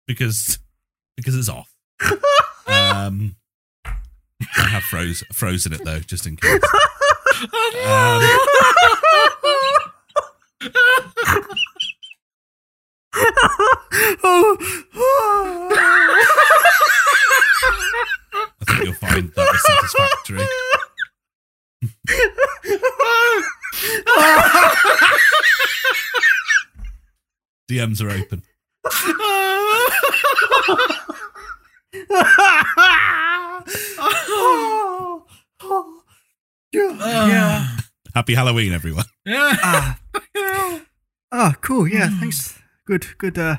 Because 0.06 0.58
because 1.14 1.36
it's 1.36 1.50
off. 1.50 1.70
Um 2.66 3.36
I 4.56 4.62
have 4.68 4.84
froze 4.84 5.22
frozen 5.34 5.74
it 5.74 5.84
though 5.84 5.98
just 5.98 6.26
in 6.26 6.36
case. 6.36 6.62
Um, 7.84 8.22
I 8.22 8.22
think 17.92 18.08
you'll 18.82 18.92
find 18.94 19.32
that 19.34 19.48
was 19.52 19.66
satisfactory. 19.66 20.46
DMs 27.70 28.00
are 28.02 28.10
open. 28.10 28.42
yeah. 36.72 37.76
Happy 38.14 38.34
Halloween, 38.34 38.72
everyone. 38.72 39.04
Ah. 39.28 39.98
Ah, 41.30 41.54
cool. 41.60 41.86
Yeah, 41.86 42.08
thanks. 42.20 42.58
Good, 42.86 43.18
good. 43.18 43.38
Uh, 43.38 43.56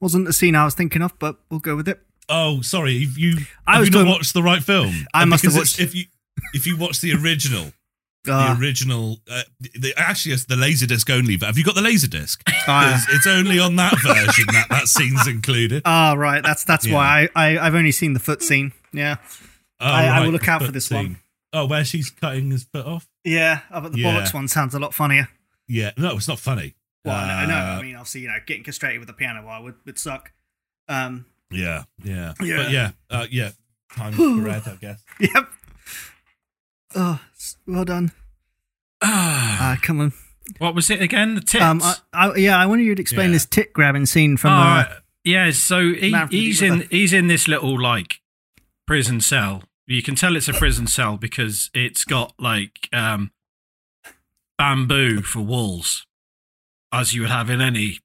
wasn't 0.00 0.26
the 0.26 0.32
scene 0.32 0.56
I 0.56 0.64
was 0.64 0.74
thinking 0.74 1.02
of, 1.02 1.16
but 1.18 1.36
we'll 1.50 1.60
go 1.60 1.76
with 1.76 1.88
it. 1.88 2.00
Oh, 2.28 2.60
sorry. 2.60 2.92
You, 2.92 3.08
you 3.16 3.46
I 3.66 3.80
was 3.80 3.88
you 3.88 3.94
not 3.94 4.06
watched 4.08 4.34
the 4.34 4.42
right 4.42 4.62
film? 4.62 5.06
I 5.14 5.22
Uh, 5.22 5.26
must 5.26 5.44
have 5.44 5.52
because 5.54 5.78
watched- 5.78 5.80
If 5.80 5.94
you 5.94 6.04
if 6.54 6.66
you 6.66 6.76
watch 6.76 7.00
the 7.00 7.12
original, 7.14 7.72
Ah. 8.28 8.52
the 8.54 8.60
original, 8.60 9.18
uh, 9.30 9.42
the, 9.60 9.94
actually 9.96 10.32
it's 10.32 10.44
the 10.44 10.54
laserdisc 10.56 11.08
only. 11.10 11.36
But 11.36 11.46
have 11.46 11.56
you 11.58 11.64
got 11.64 11.74
the 11.74 11.80
laserdisc? 11.80 12.38
'Cause 12.66 13.06
it's 13.10 13.26
only 13.26 13.58
on 13.58 13.76
that 13.76 13.94
version 14.02 14.44
that 14.52 14.66
that 14.70 14.88
scene's 14.88 15.26
included. 15.26 15.82
Ah, 15.84 16.12
right. 16.14 16.42
That's 16.42 16.64
that's 16.64 16.86
Yeah. 16.86 16.94
why 16.94 17.28
I, 17.34 17.54
I 17.56 17.66
I've 17.66 17.74
only 17.74 17.92
seen 17.92 18.12
the 18.12 18.20
foot 18.20 18.42
scene. 18.42 18.72
Yeah, 18.92 19.16
Oh, 19.80 19.86
I- 19.86 20.06
I 20.06 20.20
will 20.20 20.30
look 20.32 20.48
out 20.48 20.62
for 20.62 20.72
this 20.72 20.90
one. 20.90 21.18
Oh, 21.52 21.64
where 21.66 21.84
she's 21.84 22.10
cutting 22.10 22.50
his 22.50 22.64
foot 22.64 22.84
off? 22.84 23.08
yeah. 23.24 23.60
Oh, 23.70 23.80
but 23.80 23.92
the 23.92 24.00
Yeah. 24.00 24.12
bollocks 24.20 24.34
one 24.34 24.48
sounds 24.48 24.74
a 24.74 24.78
lot 24.78 24.92
funnier. 24.94 25.28
Yeah, 25.66 25.92
no, 25.96 26.16
it's 26.16 26.28
not 26.28 26.38
funny. 26.38 26.74
Well, 27.04 27.14
I 27.16 27.46
know. 27.46 27.54
Uh, 27.54 27.78
I 27.78 27.82
mean, 27.82 27.94
obviously, 27.94 28.22
you 28.22 28.28
know, 28.28 28.36
getting 28.46 28.64
castrated 28.64 29.00
with 29.00 29.08
a 29.08 29.12
piano 29.14 29.42
wire 29.46 29.62
would, 29.62 29.76
would 29.86 29.98
suck. 29.98 30.32
Um. 30.88 31.24
Yeah, 31.50 31.84
yeah, 32.04 32.34
Yeah. 32.42 32.56
But 32.56 32.70
yeah, 32.70 32.90
uh, 33.10 33.26
yeah. 33.30 33.50
Time 33.96 34.12
for 34.14 34.36
red, 34.40 34.62
I 34.66 34.74
guess. 34.76 35.02
Yep. 35.20 35.48
Oh, 36.94 37.20
well 37.66 37.84
done. 37.84 38.12
Ah, 39.02 39.58
Ah, 39.60 39.78
come 39.82 40.00
on. 40.00 40.12
what 40.58 40.74
was 40.74 40.90
it 40.90 41.00
again? 41.02 41.34
The 41.36 41.40
tits. 41.40 41.62
Um, 41.64 41.80
I, 41.82 41.96
I, 42.12 42.34
yeah, 42.36 42.58
I 42.58 42.66
wanted 42.66 42.84
you 42.84 42.94
to 42.94 43.00
explain 43.00 43.28
Yeah. 43.30 43.34
this 43.34 43.46
tit 43.46 43.72
grabbing 43.72 44.06
scene 44.06 44.36
from. 44.36 44.50
Oh, 44.52 44.56
uh, 44.56 44.94
yeah, 45.24 45.50
so 45.52 45.92
he, 45.94 46.10
Man 46.10 46.28
from 46.28 46.30
the 46.36 46.40
he's 46.44 46.62
in 46.62 46.72
River. 46.80 46.88
he's 46.90 47.12
in 47.12 47.26
this 47.28 47.46
little 47.48 47.80
like 47.80 48.20
prison 48.86 49.20
cell. 49.20 49.62
You 49.86 50.02
can 50.02 50.14
tell 50.14 50.36
it's 50.36 50.48
a 50.48 50.52
prison 50.52 50.86
cell 50.86 51.16
because 51.16 51.70
it's 51.74 52.04
got 52.04 52.34
like 52.38 52.88
um, 52.92 53.30
bamboo 54.58 55.22
for 55.22 55.40
walls, 55.40 56.06
as 56.92 57.14
you 57.14 57.22
would 57.22 57.30
have 57.30 57.48
in 57.50 57.60
any 57.60 57.98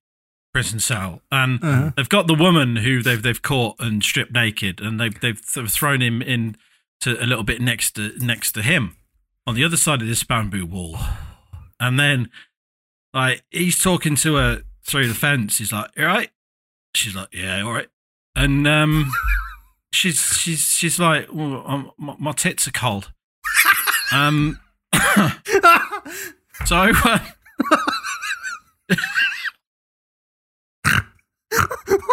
prison 0.54 0.80
cell. 0.80 1.22
And 1.32 1.62
Uh-huh. 1.64 1.92
they've 1.98 2.08
got 2.10 2.28
the 2.28 2.34
woman 2.36 2.78
who 2.78 3.02
they've 3.02 3.22
they've 3.22 3.42
caught 3.42 3.76
and 3.80 4.04
stripped 4.04 4.32
naked, 4.34 4.80
and 4.80 5.00
they've 5.00 5.20
they've 5.20 5.42
th- 5.54 5.70
thrown 5.72 6.02
him 6.02 6.22
in 6.22 6.56
to 7.02 7.22
a 7.22 7.26
little 7.26 7.44
bit 7.44 7.60
next 7.62 7.92
to 7.96 8.14
next 8.20 8.54
to 8.54 8.62
him 8.62 8.96
on 9.46 9.56
the 9.56 9.64
other 9.64 9.76
side 9.78 10.02
of 10.02 10.08
this 10.08 10.24
bamboo 10.24 10.66
wall. 10.66 10.98
And 11.80 12.00
then 12.00 12.30
like 13.14 13.44
he's 13.52 13.82
talking 13.82 14.16
to 14.18 14.36
her 14.36 14.62
through 14.86 15.08
the 15.08 15.14
fence. 15.14 15.58
He's 15.58 15.74
like, 15.74 15.90
"You 15.98 16.04
all 16.06 16.14
right?" 16.14 16.30
She's 16.96 17.16
like, 17.16 17.30
"Yeah, 17.34 17.62
all 17.64 17.74
right." 17.74 17.90
And 18.36 18.68
um, 18.68 19.12
she's 19.92 20.20
she's 20.38 20.62
she's 20.68 21.00
like, 21.00 21.28
well, 21.34 21.64
um, 21.68 21.92
my, 21.98 22.16
"My 22.20 22.32
tits 22.32 22.68
are 22.68 22.72
cold." 22.72 23.12
um, 24.12 24.60
so 26.66 26.92
uh, 27.04 27.20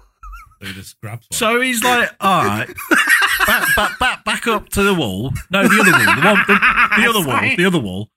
So 0.62 0.68
he 0.68 0.74
just 0.74 1.02
grabs 1.02 1.28
one. 1.30 1.38
So 1.38 1.60
he's 1.62 1.84
like, 1.84 2.10
all 2.22 2.46
right, 2.46 2.68
back, 3.46 3.76
back, 3.76 4.00
back, 4.00 4.24
back 4.26 4.48
up 4.48 4.70
to 4.70 4.84
the 4.84 4.94
wall. 4.94 5.34
No, 5.52 5.68
the 5.68 5.80
other 5.82 5.92
wall, 5.92 6.16
the, 6.16 6.22
one, 6.26 6.44
the, 6.48 6.60
the 6.98 7.10
other 7.10 7.28
wall, 7.28 7.56
the 7.58 7.66
other 7.66 7.80
wall. 7.80 8.10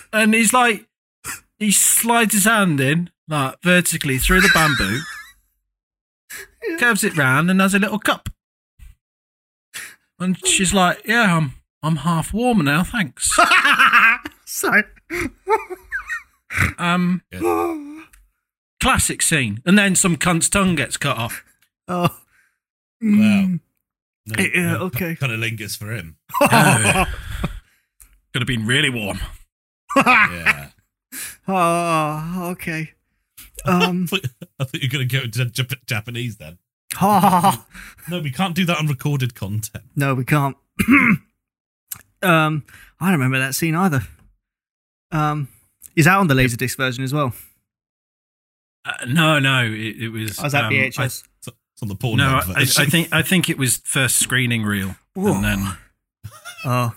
And 0.12 0.32
he's 0.32 0.54
like, 0.54 0.88
he 1.58 1.70
slides 1.70 2.32
his 2.32 2.44
hand 2.46 2.80
in, 2.80 3.10
like 3.28 3.56
vertically 3.62 4.16
through 4.18 4.40
the 4.40 4.50
bamboo, 4.54 5.00
curves 6.78 7.04
it 7.04 7.16
round, 7.16 7.50
and 7.50 7.60
has 7.60 7.74
a 7.74 7.78
little 7.78 7.98
cup. 7.98 8.30
And 10.18 10.44
she's 10.46 10.72
like, 10.72 11.06
yeah, 11.06 11.36
I'm, 11.36 11.52
I'm 11.82 11.96
half 11.96 12.32
warm 12.32 12.64
now, 12.64 12.84
thanks. 12.84 13.36
Sorry. 14.46 14.82
Um, 16.78 17.22
classic 18.80 19.22
scene. 19.22 19.60
And 19.64 19.78
then 19.78 19.94
some 19.94 20.16
cunt's 20.16 20.48
tongue 20.48 20.74
gets 20.74 20.96
cut 20.96 21.16
off. 21.18 21.44
Oh. 21.90 22.02
Wow. 22.02 22.10
Mm. 23.02 23.60
No, 24.26 24.44
Yeah, 24.44 24.76
okay. 24.76 25.14
Kind 25.16 25.32
of 25.32 25.38
lingers 25.38 25.74
for 25.74 25.90
him. 25.90 26.16
Could 26.40 26.50
have 28.42 28.46
been 28.46 28.66
really 28.66 28.90
warm. 28.90 29.20
Yeah. 29.96 30.68
Oh, 31.46 32.48
okay. 32.50 32.92
Um. 33.64 34.06
I 34.60 34.64
thought 34.64 34.74
you 34.74 34.88
were 34.88 34.92
going 34.98 35.08
to 35.08 35.16
go 35.20 35.26
to 35.26 35.46
Jap- 35.46 35.86
Japanese 35.86 36.36
then. 36.36 36.58
ha. 36.92 37.64
No, 38.10 38.20
we 38.20 38.30
can't 38.30 38.54
do 38.54 38.66
that 38.66 38.76
on 38.78 38.86
recorded 38.86 39.34
content. 39.34 39.84
no, 39.96 40.14
we 40.14 40.26
can't. 40.26 40.56
um. 42.22 42.64
I 43.00 43.06
don't 43.06 43.12
remember 43.12 43.38
that 43.38 43.54
scene 43.54 43.74
either. 43.74 44.02
Um. 45.10 45.48
Is 45.96 46.04
that 46.04 46.18
on 46.18 46.26
the 46.28 46.34
laserdisc 46.34 46.76
version 46.76 47.02
as 47.02 47.14
well? 47.14 47.32
Uh, 48.84 48.92
no, 49.06 49.38
no, 49.38 49.64
it, 49.64 50.02
it 50.02 50.08
was. 50.10 50.38
Oh, 50.40 50.46
is 50.46 50.52
that 50.52 50.64
um, 50.64 50.72
VHS? 50.72 51.04
It's 51.04 51.24
it's 51.48 51.82
on 51.82 51.88
the 51.88 51.94
porn. 51.94 52.16
No, 52.18 52.40
I. 52.44 52.62
I 52.62 52.64
think 52.64 53.08
I 53.12 53.22
think 53.22 53.48
it 53.50 53.58
was 53.58 53.78
first 53.84 54.18
screening 54.18 54.62
reel, 54.64 54.96
Whoa. 55.14 55.34
and 55.34 55.44
then 55.44 55.76
oh. 56.64 56.94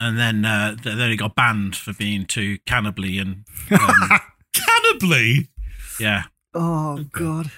and 0.00 0.18
then 0.18 0.44
uh, 0.44 0.76
then 0.82 0.98
it 1.10 1.16
got 1.16 1.34
banned 1.34 1.76
for 1.76 1.92
being 1.92 2.24
too 2.26 2.58
cannibally 2.66 3.18
and 3.18 3.44
um, 3.70 4.20
cannibally. 4.54 5.48
yeah, 6.00 6.24
Oh 6.54 7.04
God. 7.12 7.50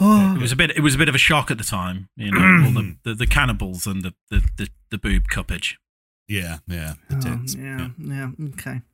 Oh. 0.00 0.32
it 0.34 0.38
Oh. 0.38 0.40
was 0.40 0.52
a 0.52 0.56
bit 0.56 0.70
it 0.70 0.80
was 0.80 0.94
a 0.94 0.98
bit 0.98 1.08
of 1.08 1.14
a 1.14 1.18
shock 1.18 1.50
at 1.50 1.58
the 1.58 1.64
time. 1.64 2.08
You 2.16 2.30
know, 2.32 2.64
all 2.66 2.72
the, 2.72 2.96
the, 3.04 3.14
the 3.14 3.26
cannibals 3.26 3.86
and 3.86 4.02
the, 4.02 4.14
the, 4.30 4.42
the, 4.56 4.68
the 4.90 4.98
boob 4.98 5.24
cuppage. 5.30 5.74
Yeah, 6.28 6.58
yeah. 6.66 6.94
The 7.08 7.16
Oh, 7.16 7.20
tits. 7.20 7.54
yeah, 7.54 7.88
yeah. 7.98 8.30
Okay. 8.54 8.80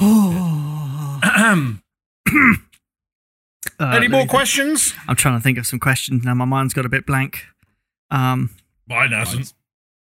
Oh. 0.00 1.20
Ahem. 2.34 2.66
Uh, 3.78 3.84
Any 3.86 3.92
let 3.92 4.00
me 4.02 4.08
more 4.08 4.20
think. 4.22 4.30
questions? 4.30 4.92
I'm 5.06 5.14
trying 5.16 5.38
to 5.38 5.42
think 5.42 5.56
of 5.56 5.66
some 5.66 5.78
questions 5.78 6.24
now. 6.24 6.34
My 6.34 6.44
mind's 6.44 6.74
got 6.74 6.84
a 6.84 6.88
bit 6.88 7.06
blank. 7.06 7.44
Um, 8.10 8.50
Mine 8.88 9.10
Mine's- 9.10 9.54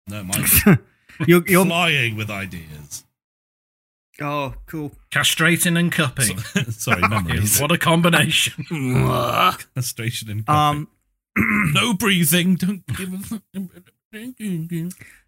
No, 0.06 0.22
mine's 0.22 0.62
you're, 1.26 1.42
you're 1.46 1.66
flying 1.66 2.14
with 2.16 2.30
ideas. 2.30 3.04
oh, 4.20 4.54
cool. 4.66 4.92
Castrating 5.10 5.76
and 5.78 5.90
cupping. 5.90 6.38
Sorry, 6.70 7.00
memories. 7.08 7.60
what 7.60 7.72
a 7.72 7.78
combination. 7.78 8.64
Castration 9.74 10.30
and 10.30 10.48
Um, 10.48 10.88
no 11.74 11.94
breathing. 11.94 12.54
Don't 12.54 12.86
give 12.96 13.12
a 13.12 13.18
fuck. 13.18 13.42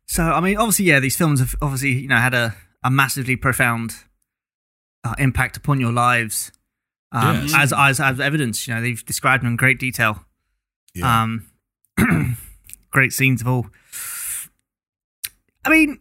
so 0.06 0.22
I 0.22 0.40
mean, 0.40 0.56
obviously, 0.56 0.84
yeah, 0.86 1.00
these 1.00 1.16
films 1.16 1.40
have 1.40 1.56
obviously 1.60 1.92
you 2.02 2.08
know 2.08 2.16
had 2.16 2.34
a, 2.34 2.54
a 2.84 2.90
massively 2.90 3.34
profound 3.36 3.96
uh, 5.04 5.14
impact 5.18 5.56
upon 5.56 5.80
your 5.80 5.92
lives. 5.92 6.52
Um, 7.12 7.42
Yes. 7.42 7.54
as, 7.56 7.72
as 7.76 8.00
as 8.00 8.20
evidence, 8.20 8.66
you 8.68 8.74
know, 8.74 8.80
they've 8.80 9.04
described 9.04 9.42
them 9.42 9.50
in 9.52 9.56
great 9.56 9.78
detail. 9.78 10.24
Yeah. 10.94 11.22
Um, 11.22 11.46
great 12.90 13.12
scenes 13.12 13.40
of 13.40 13.48
all. 13.48 13.66
I 15.64 15.70
mean, 15.70 15.98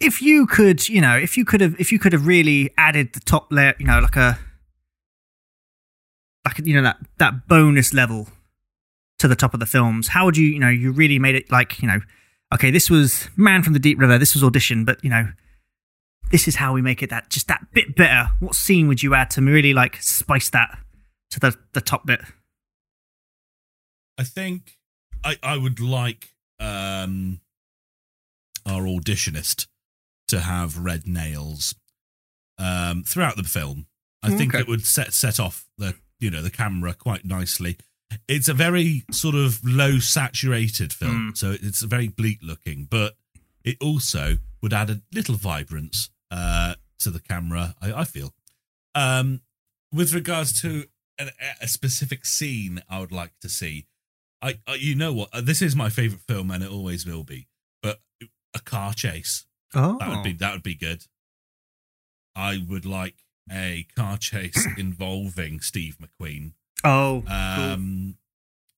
if 0.00 0.20
you 0.20 0.46
could, 0.46 0.88
you 0.88 1.00
know, 1.00 1.16
if 1.16 1.36
you 1.36 1.44
could 1.44 1.60
have, 1.60 1.74
if 1.78 1.92
you 1.92 1.98
could 1.98 2.12
have 2.12 2.26
really 2.26 2.70
added 2.76 3.12
the 3.12 3.20
top 3.20 3.48
layer, 3.52 3.74
you 3.78 3.86
know, 3.86 4.00
like 4.00 4.16
a, 4.16 4.38
like 6.44 6.58
you 6.64 6.74
know 6.74 6.82
that 6.82 6.96
that 7.18 7.46
bonus 7.48 7.92
level 7.94 8.28
to 9.18 9.28
the 9.28 9.36
top 9.36 9.54
of 9.54 9.60
the 9.60 9.66
films, 9.66 10.08
how 10.08 10.24
would 10.24 10.36
you, 10.36 10.46
you 10.46 10.58
know, 10.58 10.68
you 10.68 10.90
really 10.92 11.18
made 11.18 11.34
it 11.34 11.50
like, 11.52 11.80
you 11.82 11.86
know, 11.88 12.00
okay, 12.54 12.70
this 12.70 12.88
was 12.88 13.28
Man 13.36 13.62
from 13.62 13.74
the 13.74 13.78
Deep 13.78 13.98
River, 14.00 14.16
this 14.18 14.34
was 14.34 14.42
audition, 14.42 14.84
but 14.84 15.02
you 15.04 15.10
know, 15.10 15.28
this 16.30 16.46
is 16.48 16.56
how 16.56 16.72
we 16.72 16.82
make 16.82 17.02
it 17.02 17.10
that 17.10 17.28
just 17.30 17.48
that 17.48 17.66
bit 17.72 17.94
better. 17.96 18.30
What 18.40 18.54
scene 18.54 18.88
would 18.88 19.02
you 19.02 19.14
add 19.14 19.30
to 19.32 19.42
really 19.42 19.74
like 19.74 19.96
spice 20.02 20.50
that 20.50 20.78
to 21.30 21.40
the 21.40 21.56
the 21.72 21.80
top 21.80 22.06
bit? 22.06 22.20
I 24.18 24.24
think 24.24 24.76
I, 25.24 25.36
I 25.42 25.56
would 25.56 25.80
like 25.80 26.34
um, 26.58 27.40
our 28.66 28.82
auditionist 28.82 29.66
to 30.28 30.40
have 30.40 30.78
red 30.78 31.06
nails 31.06 31.74
um, 32.58 33.02
throughout 33.02 33.36
the 33.36 33.42
film. 33.44 33.86
I 34.22 34.30
think 34.36 34.54
Okay. 34.54 34.60
it 34.60 34.68
would 34.68 34.84
set 34.84 35.14
set 35.14 35.40
off 35.40 35.66
the 35.78 35.94
you 36.18 36.30
know 36.30 36.42
the 36.42 36.50
camera 36.50 36.92
quite 36.94 37.24
nicely. 37.24 37.78
It's 38.28 38.48
a 38.48 38.54
very 38.54 39.04
sort 39.12 39.36
of 39.36 39.60
low 39.64 39.98
saturated 40.00 40.92
film, 40.92 41.32
so 41.36 41.52
it's 41.52 41.80
very 41.82 42.08
bleak 42.08 42.40
looking, 42.42 42.86
but 42.90 43.14
it 43.64 43.76
also 43.80 44.38
would 44.60 44.72
add 44.72 44.90
a 44.90 45.00
little 45.14 45.36
vibrance 45.36 46.10
uh, 46.30 46.74
to 47.00 47.10
the 47.10 47.20
camera. 47.20 47.74
I, 47.80 47.92
I 47.92 48.04
feel. 48.04 48.34
Um, 48.94 49.40
with 49.92 50.12
regards 50.14 50.60
to 50.62 50.84
an, 51.18 51.30
a 51.60 51.68
specific 51.68 52.24
scene, 52.26 52.82
I 52.88 53.00
would 53.00 53.12
like 53.12 53.32
to 53.42 53.48
see. 53.48 53.86
I, 54.42 54.58
I 54.66 54.74
you 54.74 54.94
know 54.94 55.12
what? 55.12 55.30
Uh, 55.32 55.40
This 55.40 55.60
is 55.62 55.74
my 55.76 55.90
favorite 55.90 56.22
film, 56.22 56.50
and 56.50 56.62
it 56.64 56.70
always 56.70 57.06
will 57.06 57.24
be. 57.24 57.48
But 57.82 58.00
a 58.54 58.60
car 58.60 58.92
chase 58.94 59.46
Oh, 59.74 59.96
that 59.98 60.08
would 60.08 60.24
be 60.24 60.32
that 60.34 60.52
would 60.52 60.62
be 60.62 60.74
good. 60.74 61.04
I 62.34 62.58
would 62.68 62.86
like 62.86 63.16
a 63.50 63.86
car 63.96 64.16
chase 64.16 64.66
involving 64.78 65.60
Steve 65.60 65.98
McQueen. 65.98 66.52
oh, 66.84 67.22
Um, 67.28 68.16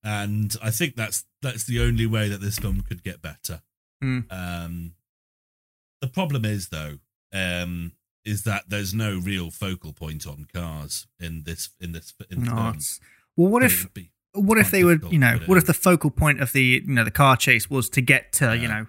and 0.04 0.54
I 0.62 0.70
think 0.70 0.96
that's 0.96 1.24
that's 1.42 1.64
the 1.64 1.80
only 1.80 2.06
way 2.06 2.28
that 2.28 2.40
this 2.40 2.58
film 2.58 2.80
could 2.82 3.02
get 3.02 3.22
better. 3.22 3.62
Hmm. 4.00 4.20
Um, 4.30 4.92
the 6.00 6.08
problem 6.08 6.44
is 6.44 6.68
though, 6.70 6.98
um, 7.32 7.92
is 8.24 8.44
that 8.44 8.64
there's 8.68 8.94
no 8.94 9.18
real 9.18 9.50
focal 9.50 9.92
point 9.92 10.26
on 10.26 10.46
cars 10.52 11.06
in 11.18 11.42
this 11.44 11.70
in 11.80 11.92
this 11.92 12.12
in 12.30 12.44
the 12.44 12.50
no. 12.50 12.56
film. 12.56 12.78
Well, 13.36 13.48
what 13.50 13.62
if 13.62 13.92
be- 13.94 14.10
what 14.34 14.58
if 14.58 14.70
they 14.70 14.84
would 14.84 15.00
difficult 15.00 15.12
you 15.12 15.18
know 15.18 15.32
to 15.32 15.38
put 15.38 15.42
it 15.42 15.48
what 15.48 15.58
if 15.58 15.66
the 15.66 15.74
focal 15.74 16.10
point 16.10 16.40
of 16.40 16.52
the 16.52 16.82
you 16.84 16.94
know 16.94 17.04
the 17.04 17.10
car 17.10 17.36
chase 17.36 17.68
was 17.68 17.88
to 17.90 18.00
get 18.00 18.32
to 18.34 18.56
you 18.56 18.68
know 18.68 18.86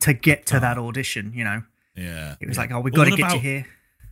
to 0.00 0.12
get 0.12 0.46
to 0.46 0.60
that 0.60 0.78
audition? 0.78 1.32
You 1.34 1.44
know, 1.44 1.62
yeah, 1.96 2.36
it 2.40 2.48
was 2.48 2.56
yeah. 2.56 2.62
like 2.62 2.72
oh 2.72 2.80
we 2.80 2.90
Well, 2.90 3.04
got 3.04 3.10
to 3.10 3.16
get 3.16 3.32
you 3.34 3.40
here. 3.40 3.66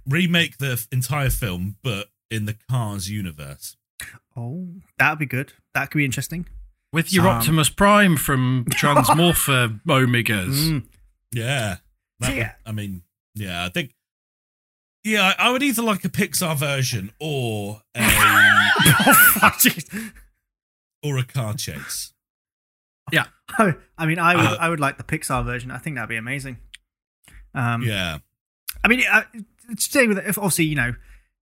Remake 0.07 0.59
the 0.59 0.85
entire 0.91 1.31
film, 1.31 1.77
but 1.83 2.09
in 2.31 2.47
the 2.47 2.57
Cars 2.69 3.11
universe. 3.11 3.77
Oh, 4.37 4.69
that 4.99 5.11
would 5.11 5.19
be 5.19 5.27
good. 5.27 5.53
That 5.75 5.91
could 5.91 5.99
be 5.99 6.05
interesting. 6.05 6.47
With 6.93 7.13
your 7.13 7.29
Um, 7.29 7.37
Optimus 7.39 7.69
Prime 7.69 8.17
from 8.17 8.65
Transmorpher 8.71 9.81
Omegas. 9.87 10.71
Mm. 10.71 10.85
Yeah. 11.33 11.77
That 12.21 12.37
yeah. 12.37 12.53
I 12.67 12.73
mean, 12.73 13.03
yeah, 13.35 13.65
I 13.65 13.69
think. 13.69 13.95
Yeah, 15.05 15.33
I 15.39 15.49
I 15.49 15.51
would 15.51 15.63
either 15.63 15.83
like 15.83 16.05
a 16.05 16.09
Pixar 16.09 16.57
version 16.57 17.11
or 17.19 17.83
a 17.95 18.01
oh, 18.05 19.51
or 21.03 21.19
a 21.19 21.25
car 21.25 21.55
chase. 21.55 22.13
Yeah, 23.11 23.25
I 23.99 24.07
mean, 24.07 24.19
I 24.19 24.37
would 24.37 24.45
Uh, 24.45 24.57
I 24.61 24.69
would 24.69 24.81
like 24.81 24.97
the 24.99 25.03
Pixar 25.05 25.45
version. 25.45 25.71
I 25.71 25.79
think 25.79 25.97
that'd 25.97 26.09
be 26.09 26.17
amazing. 26.17 26.59
Um, 27.55 27.83
Yeah, 27.83 28.19
I 28.85 28.89
mean, 28.89 29.03
uh, 29.11 29.23
stay 29.77 30.07
with 30.07 30.19
it. 30.19 30.25
If 30.27 30.39
obviously 30.39 30.67
you 30.67 30.77
know 30.77 30.95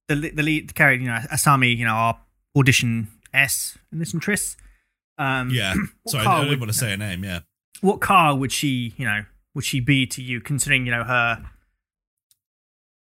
the 0.09 0.15
the 0.17 0.43
lead 0.43 0.69
the 0.71 0.75
character, 0.75 1.03
you 1.03 1.09
know, 1.11 1.19
Asami, 1.33 1.77
you 1.77 1.85
know, 1.85 1.93
our 1.93 2.21
audition 2.57 3.09
S 3.35 3.77
and 3.93 4.01
this 4.01 4.13
and 4.13 4.23
Tris. 4.23 4.57
Um, 5.19 5.51
yeah. 5.51 5.75
Sorry, 6.09 6.27
I 6.27 6.39
don't 6.41 6.49
would- 6.49 6.61
want 6.61 6.73
to 6.73 6.79
say 6.79 6.93
a 6.93 6.97
name. 6.97 7.23
Yeah, 7.25 7.41
What 7.83 8.01
car 8.01 8.35
would 8.35 8.53
she, 8.53 8.95
you 8.97 9.05
know, 9.05 9.25
would 9.55 9.65
she 9.65 9.81
be 9.81 10.07
to 10.07 10.23
you, 10.23 10.41
considering 10.41 10.87
you 10.87 10.93
know 10.93 11.05
her 11.05 11.45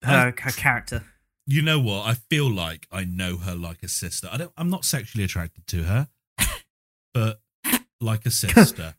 her 0.02 0.34
her 0.38 0.50
character? 0.52 1.04
you 1.46 1.62
know 1.62 1.80
what? 1.80 2.06
I 2.06 2.14
feel 2.14 2.48
like 2.50 2.86
I 2.92 3.04
know 3.04 3.36
her 3.38 3.54
like 3.54 3.82
a 3.82 3.88
sister. 3.88 4.28
I 4.30 4.36
don't. 4.36 4.52
I'm 4.56 4.70
not 4.70 4.84
sexually 4.84 5.24
attracted 5.24 5.66
to 5.68 5.82
her, 5.84 6.08
but 7.14 7.40
like 8.00 8.24
a 8.26 8.30
sister. 8.30 8.94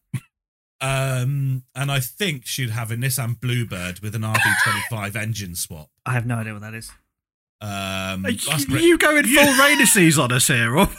Um, 0.79 1.63
and 1.75 1.91
I 1.91 1.99
think 1.99 2.45
she'd 2.47 2.71
have 2.71 2.91
a 2.91 2.95
Nissan 2.95 3.39
Bluebird 3.39 3.99
with 3.99 4.15
an 4.15 4.23
RB25 4.23 5.15
engine 5.15 5.55
swap. 5.55 5.89
I 6.05 6.13
have 6.13 6.25
no 6.25 6.35
idea 6.37 6.53
what 6.53 6.61
that 6.63 6.73
is. 6.73 6.91
Um, 7.61 8.25
Are 8.25 8.31
you, 8.31 8.65
great. 8.65 8.81
you 8.83 8.97
going 8.97 9.23
full 9.25 9.43
Rainices 9.61 10.17
on 10.21 10.31
us 10.31 10.47
here? 10.47 10.75
Or? 10.75 10.89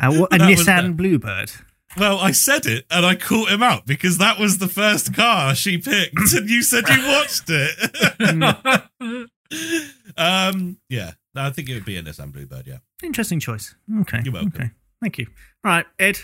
Uh, 0.00 0.12
what, 0.18 0.34
a 0.34 0.38
That 0.38 0.50
Nissan 0.50 0.86
the- 0.88 0.92
Bluebird. 0.94 1.52
Well, 1.96 2.18
I 2.18 2.30
said 2.32 2.66
it 2.66 2.86
and 2.90 3.04
I 3.04 3.14
caught 3.14 3.50
him 3.50 3.62
out 3.62 3.86
because 3.86 4.18
that 4.18 4.38
was 4.38 4.58
the 4.58 4.68
first 4.68 5.14
car 5.14 5.54
she 5.54 5.78
picked, 5.78 6.32
and 6.34 6.48
you 6.48 6.62
said 6.62 6.84
you 6.88 7.06
watched 7.06 7.44
it. 7.48 9.30
um, 10.16 10.78
yeah, 10.88 11.12
I 11.36 11.50
think 11.50 11.68
it 11.68 11.74
would 11.74 11.84
be 11.84 11.96
a 11.96 12.02
Nissan 12.02 12.32
Bluebird. 12.32 12.66
Yeah. 12.66 12.78
Interesting 13.02 13.40
choice. 13.40 13.74
Okay. 14.00 14.20
You're 14.24 14.32
welcome. 14.32 14.52
Okay. 14.54 14.70
Thank 15.00 15.18
you. 15.18 15.26
All 15.64 15.70
right, 15.70 15.86
Ed. 15.98 16.18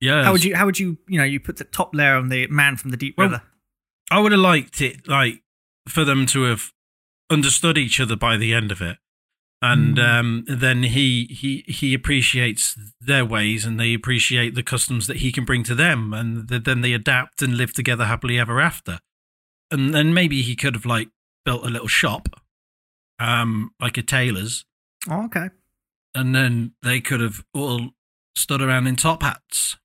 Yeah. 0.00 0.24
How 0.24 0.32
would 0.32 0.44
you? 0.44 0.54
How 0.54 0.66
would 0.66 0.78
you? 0.78 0.98
You 1.08 1.18
know, 1.18 1.24
you 1.24 1.40
put 1.40 1.56
the 1.56 1.64
top 1.64 1.94
layer 1.94 2.14
on 2.16 2.28
the 2.28 2.46
man 2.48 2.76
from 2.76 2.90
the 2.90 2.96
deep 2.96 3.14
Well, 3.18 3.28
river. 3.28 3.42
I 4.10 4.20
would 4.20 4.32
have 4.32 4.40
liked 4.40 4.80
it 4.80 5.08
like 5.08 5.42
for 5.88 6.04
them 6.04 6.26
to 6.26 6.42
have 6.42 6.72
understood 7.30 7.76
each 7.76 8.00
other 8.00 8.16
by 8.16 8.36
the 8.36 8.54
end 8.54 8.70
of 8.70 8.80
it. 8.80 8.98
And 9.60 9.98
um, 9.98 10.44
then 10.46 10.84
he, 10.84 11.24
he 11.26 11.64
he 11.66 11.92
appreciates 11.92 12.76
their 13.00 13.24
ways, 13.24 13.64
and 13.64 13.78
they 13.78 13.92
appreciate 13.92 14.54
the 14.54 14.62
customs 14.62 15.08
that 15.08 15.16
he 15.16 15.32
can 15.32 15.44
bring 15.44 15.64
to 15.64 15.74
them, 15.74 16.14
and 16.14 16.48
th- 16.48 16.62
then 16.62 16.80
they 16.80 16.92
adapt 16.92 17.42
and 17.42 17.56
live 17.56 17.72
together 17.72 18.04
happily 18.04 18.38
ever 18.38 18.60
after. 18.60 19.00
And 19.70 19.92
then 19.92 20.14
maybe 20.14 20.42
he 20.42 20.54
could 20.54 20.74
have 20.74 20.86
like 20.86 21.08
built 21.44 21.64
a 21.66 21.70
little 21.70 21.88
shop, 21.88 22.28
um, 23.18 23.72
like 23.80 23.98
a 23.98 24.02
tailor's, 24.02 24.64
Oh, 25.10 25.24
okay. 25.24 25.48
and 26.14 26.32
then 26.36 26.74
they 26.84 27.00
could 27.00 27.20
have 27.20 27.44
all 27.52 27.90
stood 28.36 28.62
around 28.62 28.86
in 28.86 28.94
top 28.94 29.24
hats. 29.24 29.76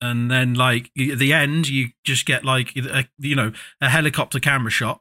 And 0.00 0.30
then, 0.30 0.54
like 0.54 0.90
at 0.96 1.18
the 1.18 1.32
end, 1.32 1.68
you 1.68 1.88
just 2.04 2.26
get 2.26 2.44
like 2.44 2.76
a, 2.76 3.08
you 3.18 3.34
know 3.34 3.52
a 3.80 3.88
helicopter 3.88 4.38
camera 4.38 4.70
shot 4.70 5.00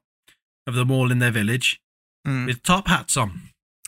of 0.65 0.73
them 0.75 0.89
all 0.89 1.11
in 1.11 1.19
their 1.19 1.29
village 1.31 1.79
Mm. 2.25 2.45
with 2.47 2.63
top 2.63 2.87
hats 2.87 3.17
on, 3.17 3.41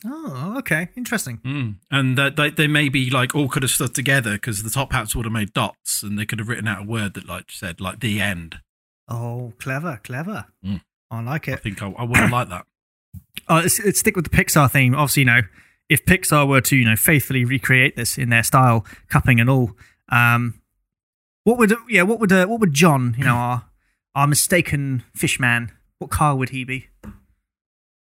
Oh, 0.06 0.56
okay. 0.60 0.90
Interesting. 0.96 1.38
mm. 1.40 1.76
and 1.90 2.18
that 2.18 2.36
they, 2.36 2.50
they 2.50 2.68
maybe 2.68 3.10
like 3.10 3.34
all 3.34 3.48
could 3.48 3.64
have 3.64 3.72
stood 3.72 3.96
together 3.96 4.34
because 4.34 4.62
the 4.62 4.70
top 4.70 4.92
hats 4.92 5.16
would 5.16 5.26
have 5.26 5.32
made 5.32 5.54
dots, 5.54 6.04
and 6.04 6.20
they 6.20 6.26
could 6.26 6.40
have 6.40 6.48
written 6.50 6.68
out 6.68 6.82
a 6.84 6.86
word 6.86 7.14
that 7.16 7.28
like 7.28 7.46
said 7.50 7.80
like 7.82 8.02
the 8.02 8.20
end. 8.22 8.60
Oh, 9.08 9.54
clever, 9.60 10.00
clever. 10.04 10.46
Mm. 10.66 10.82
I 11.12 11.22
like 11.22 11.48
it. 11.48 11.54
I 11.54 11.58
think 11.58 11.82
I, 11.82 11.90
I 11.92 12.04
would 12.04 12.18
have 12.18 12.32
liked 12.32 12.50
that. 12.50 12.66
Oh, 13.48 13.56
let's, 13.58 13.80
let's 13.84 14.00
stick 14.00 14.16
with 14.16 14.30
the 14.30 14.36
Pixar 14.36 14.72
theme. 14.72 14.96
Obviously, 14.96 15.22
you 15.22 15.26
know, 15.28 15.42
if 15.88 16.04
Pixar 16.06 16.48
were 16.48 16.62
to, 16.62 16.76
you 16.76 16.84
know, 16.86 16.96
faithfully 16.96 17.46
recreate 17.46 17.96
this 17.96 18.18
in 18.18 18.30
their 18.30 18.42
style, 18.42 18.86
cupping 19.08 19.40
and 19.40 19.50
all, 19.50 19.74
um, 20.10 20.62
what 21.44 21.60
would, 21.60 21.72
yeah, 21.88 22.02
what 22.02 22.20
would, 22.20 22.32
uh, 22.32 22.48
what 22.48 22.60
would 22.60 22.74
John, 22.74 23.14
you 23.20 23.24
know, 23.26 23.36
our, 23.36 23.66
our 24.16 24.26
mistaken 24.26 25.04
fish 25.14 25.40
man, 25.40 25.72
what 26.00 26.10
car 26.10 26.36
would 26.36 26.50
he 26.50 26.64
be? 26.64 26.88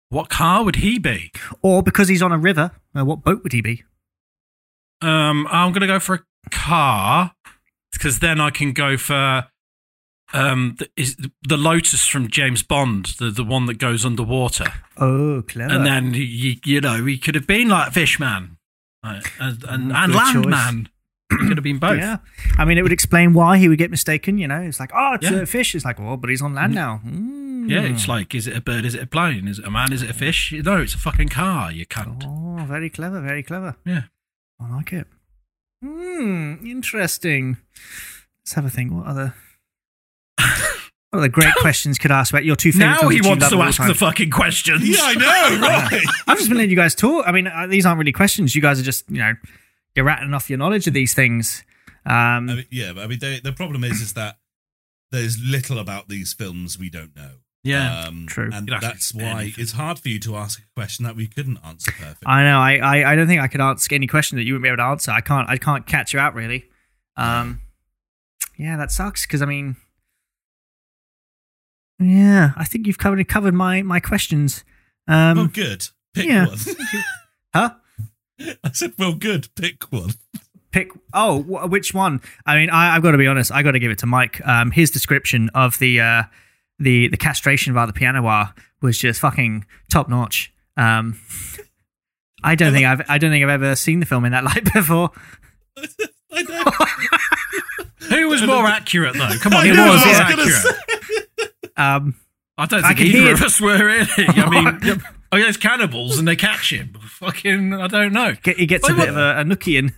What 0.10 0.30
car 0.30 0.64
would 0.64 0.78
he 0.78 0.98
be? 1.00 1.32
Or 1.62 1.84
because 1.84 2.08
he's 2.08 2.22
on 2.22 2.32
a 2.32 2.38
river, 2.38 2.72
uh, 2.98 3.06
what 3.06 3.24
boat 3.24 3.44
would 3.44 3.54
he 3.54 3.62
be? 3.62 3.84
Um, 5.02 5.48
I'm 5.50 5.72
gonna 5.72 5.88
go 5.88 6.00
for 6.00 6.16
a 6.16 6.50
car 6.50 7.34
because 7.94 8.20
then 8.20 8.42
I 8.42 8.50
can 8.50 8.74
go 8.74 8.98
for 8.98 9.46
um 10.34 10.76
the, 10.78 10.90
is 10.96 11.16
the 11.48 11.58
Lotus 11.58 12.06
from 12.06 12.28
James 12.28 12.64
Bond, 12.64 13.14
the 13.20 13.30
the 13.32 13.44
one 13.44 13.66
that 13.68 13.78
goes 13.78 14.06
underwater, 14.06 14.66
Oh, 14.98 15.44
clever. 15.48 15.74
and 15.74 15.86
then 15.86 16.14
you 16.14 16.56
you 16.66 16.82
know 16.82 17.06
he 17.06 17.18
could 17.18 17.36
have 17.36 17.48
been 17.48 17.70
like 17.70 17.94
Fishman, 17.94 18.58
uh, 19.04 19.22
and 19.40 19.64
and, 19.64 19.92
Mm, 19.92 19.96
and 19.96 20.14
choice. 20.14 20.46
Landman. 20.46 20.90
Could 21.32 21.58
have 21.58 21.64
been 21.64 21.78
both. 21.78 22.00
Yeah, 22.00 22.18
I 22.58 22.66
mean, 22.66 22.80
it 22.80 22.82
would 22.82 22.92
explain 22.92 23.34
why 23.34 23.60
he 23.60 23.70
would 23.70 23.78
get 23.78 23.92
mistaken. 23.92 24.40
You 24.40 24.48
know, 24.48 24.62
it's 24.62 24.80
like, 24.80 24.90
oh, 24.96 25.14
it's 25.14 25.30
Yeah. 25.30 25.38
a 25.42 25.46
fish. 25.46 25.76
It's 25.76 25.86
like, 25.86 26.00
oh, 26.00 26.18
but 26.18 26.32
he's 26.32 26.42
on 26.42 26.56
land 26.56 26.74
now. 26.74 27.02
Mm. 27.06 27.39
Yeah, 27.70 27.82
it's 27.84 28.08
like, 28.08 28.34
is 28.36 28.48
it 28.48 28.56
a 28.58 28.62
bird? 28.62 28.86
Is 28.86 28.96
it 28.96 29.04
a 29.04 29.08
plane? 29.08 29.48
Is 29.48 29.60
it 29.60 29.66
a 29.66 29.72
man? 29.72 29.94
Is 29.94 30.02
it 30.02 30.10
a 30.10 30.14
fish? 30.14 30.52
No, 30.54 30.82
it's 30.82 30.96
a 30.96 30.98
fucking 30.98 31.30
car. 31.30 31.72
You 31.72 31.86
cunt. 31.86 32.24
Oh, 32.26 32.66
very 32.66 32.90
clever, 32.90 33.22
very 33.22 33.44
clever. 33.44 33.76
Yeah. 33.86 34.04
I 34.60 34.76
like 34.76 34.92
it. 34.94 35.08
Hmm, 35.84 36.56
interesting. 36.66 37.58
Let's 38.42 38.54
have 38.54 38.66
a 38.66 38.70
think. 38.70 38.92
What 38.92 39.06
other 39.06 39.34
what 41.12 41.20
other 41.20 41.28
great 41.28 41.54
questions 41.62 41.98
could 41.98 42.12
I 42.12 42.20
ask 42.20 42.34
about 42.34 42.46
your 42.46 42.56
two 42.56 42.72
favorite 42.72 42.88
Now 42.88 43.00
films 43.00 43.14
he 43.14 43.20
that 43.20 43.24
you 43.24 43.30
wants 43.30 43.42
love 43.44 43.52
to 43.52 43.56
all 43.58 43.64
ask 43.64 43.78
time? 43.78 43.88
the 43.88 43.96
fucking 43.96 44.30
questions. 44.32 44.88
Yeah, 44.88 44.98
I 45.02 45.14
know, 45.16 45.62
right? 45.68 46.04
I've 46.28 46.38
just 46.38 46.50
been 46.50 46.58
letting 46.58 46.70
you 46.72 46.76
guys 46.76 46.96
talk. 46.96 47.26
I 47.28 47.32
mean, 47.32 47.48
uh, 47.48 47.68
these 47.68 47.86
aren't 47.86 48.00
really 48.00 48.12
questions. 48.12 48.56
You 48.56 48.62
guys 48.62 48.80
are 48.80 48.84
just, 48.84 49.10
you 49.10 49.18
know, 49.20 49.34
you're 49.96 50.06
rattling 50.06 50.34
off 50.34 50.50
your 50.50 50.60
knowledge 50.60 50.86
of 50.88 50.94
these 50.94 51.14
things. 51.14 51.64
Um, 52.06 52.50
I 52.50 52.56
mean, 52.56 52.66
yeah, 52.70 52.94
but 52.94 53.04
I 53.04 53.08
mean, 53.08 53.20
they, 53.20 53.40
the 53.40 53.54
problem 53.54 53.84
is, 53.84 54.02
is 54.02 54.14
that 54.14 54.38
there's 55.12 55.40
little 55.42 55.80
about 55.80 56.10
these 56.10 56.34
films 56.34 56.78
we 56.78 56.90
don't 56.90 57.16
know. 57.16 57.38
Yeah. 57.64 58.06
um, 58.06 58.26
True. 58.28 58.50
and 58.54 58.68
that's 58.82 59.14
why 59.14 59.42
anything. 59.42 59.62
it's 59.62 59.74
hard 59.74 60.00
for 60.00 60.10
you 60.10 60.20
to 60.20 60.38
ask 60.38 60.60
a 60.60 60.64
question 60.76 61.06
that 61.06 61.16
we 61.16 61.28
couldn't 61.28 61.60
answer 61.66 61.92
perfectly. 61.92 62.26
I 62.26 62.44
know. 62.44 62.58
I, 62.58 62.78
I, 62.78 63.12
I 63.12 63.16
don't 63.16 63.28
think 63.28 63.42
I 63.42 63.48
could 63.48 63.62
ask 63.62 63.92
any 63.92 64.08
question 64.08 64.38
that 64.38 64.46
you 64.46 64.54
wouldn't 64.54 64.64
be 64.64 64.70
able 64.70 64.78
to 64.78 64.84
answer. 64.84 65.12
I 65.12 65.22
can't. 65.22 65.50
I 65.50 65.58
can't 65.58 65.86
catch 65.86 66.14
you 66.14 66.20
out 66.20 66.34
really. 66.34 66.70
Um, 67.18 67.62
yeah, 68.58 68.78
that 68.78 68.92
sucks. 68.92 69.26
Because 69.26 69.42
I 69.42 69.46
mean, 69.46 69.76
yeah, 72.00 72.52
I 72.56 72.64
think 72.64 72.88
you've 72.88 72.98
covered 72.98 73.28
covered 73.28 73.54
my 73.54 73.82
my 73.82 74.00
questions. 74.00 74.64
Um, 75.08 75.38
well, 75.38 75.48
good. 75.48 75.88
Pick 76.14 76.26
yeah. 76.26 76.48
one. 76.48 76.58
huh? 77.54 77.70
I 78.64 78.72
said, 78.72 78.94
well, 78.98 79.14
good. 79.14 79.50
Pick 79.56 79.92
one. 79.92 80.12
Pick. 80.72 80.92
Oh, 81.14 81.42
wh- 81.44 81.70
which 81.70 81.94
one? 81.94 82.22
I 82.46 82.56
mean, 82.56 82.70
I, 82.70 82.96
I've 82.96 83.02
got 83.02 83.12
to 83.12 83.18
be 83.18 83.28
honest. 83.28 83.52
I 83.52 83.64
got 83.64 83.72
to 83.72 83.80
give 83.80 83.92
it 83.92 83.98
to 84.00 84.06
Mike. 84.06 84.46
Um, 84.48 84.72
his 84.72 84.92
description 84.92 85.50
of 85.54 85.78
the 85.80 86.00
uh, 86.00 86.24
the 86.80 87.08
the 87.10 87.18
castration 87.18 87.74
via 87.74 87.88
the 87.88 87.94
piano 87.94 88.22
wire 88.22 88.54
was 88.82 88.98
just 88.98 89.20
fucking 89.20 89.66
top 89.92 90.08
notch. 90.10 90.54
Um, 90.78 91.20
I 92.44 92.56
don't 92.56 92.72
think 92.74 92.86
I've 92.86 93.02
I 93.10 93.18
don't 93.18 93.32
think 93.32 93.44
I've 93.44 93.50
ever 93.50 93.76
seen 93.76 94.00
the 94.00 94.06
film 94.06 94.26
in 94.26 94.32
that 94.32 94.44
light 94.44 94.64
before. 94.74 95.12
I 96.32 96.42
know. 96.44 98.08
Who 98.16 98.28
was 98.30 98.42
more 98.44 98.66
accurate 98.66 99.14
though? 99.16 99.30
Come 99.40 99.54
on, 99.54 99.66
I 99.66 99.68
who 99.68 99.74
know, 99.76 99.90
was 99.92 100.06
more 100.06 100.16
accurate? 100.16 100.76
Um, 101.78 102.16
I 102.58 102.66
don't 102.66 102.82
think 102.84 102.98
can 102.98 103.08
either 103.08 103.18
hear- 103.20 103.34
of 103.34 103.42
us 103.42 103.62
were 103.62 103.78
really. 103.86 104.08
I 104.18 104.50
mean, 104.50 105.02
oh, 105.32 105.38
yeah, 105.38 105.48
it's 105.48 105.58
cannibals 105.58 106.18
and 106.20 106.28
they 106.28 106.36
catch 106.36 106.72
him. 106.74 106.94
Fucking, 107.02 107.74
I 107.74 107.88
don't 107.88 108.12
know. 108.14 108.34
get, 108.44 108.58
he 108.58 108.66
gets 108.66 108.88
a 108.90 108.92
Wait, 108.94 109.00
bit 109.00 109.10
of 109.10 109.18
a, 109.18 109.40
a 109.40 109.44
nookie 109.44 109.78
in. 109.80 109.94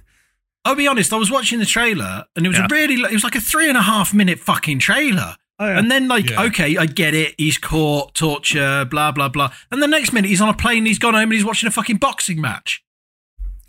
I'll 0.63 0.75
be 0.75 0.87
honest. 0.87 1.11
I 1.11 1.17
was 1.17 1.31
watching 1.31 1.57
the 1.57 1.65
trailer 1.65 2.25
and 2.35 2.45
it 2.45 2.49
was 2.49 2.57
Yeah. 2.59 2.65
a 2.65 2.67
really, 2.69 2.95
it 3.01 3.13
was 3.13 3.23
like 3.23 3.33
a 3.35 3.41
three 3.41 3.67
and 3.67 3.77
a 3.77 3.81
half 3.81 4.13
minute 4.13 4.37
fucking 4.39 4.77
trailer. 4.79 5.35
Oh, 5.61 5.67
yeah. 5.67 5.77
And 5.77 5.91
then, 5.91 6.07
like, 6.07 6.29
Yeah. 6.29 6.43
okay, 6.45 6.75
I 6.75 6.85
get 6.87 7.13
it. 7.13 7.35
He's 7.37 7.57
caught, 7.57 8.15
torture, 8.15 8.83
blah 8.85 9.11
blah 9.11 9.29
blah. 9.29 9.53
And 9.69 9.81
the 9.81 9.87
next 9.87 10.11
minute, 10.11 10.27
he's 10.29 10.41
on 10.41 10.49
a 10.49 10.53
plane. 10.55 10.85
He's 10.85 10.97
gone 10.99 11.13
home 11.13 11.23
and 11.23 11.33
he's 11.33 11.45
watching 11.45 11.67
a 11.67 11.71
fucking 11.71 11.97
boxing 11.97 12.41
match. 12.41 12.83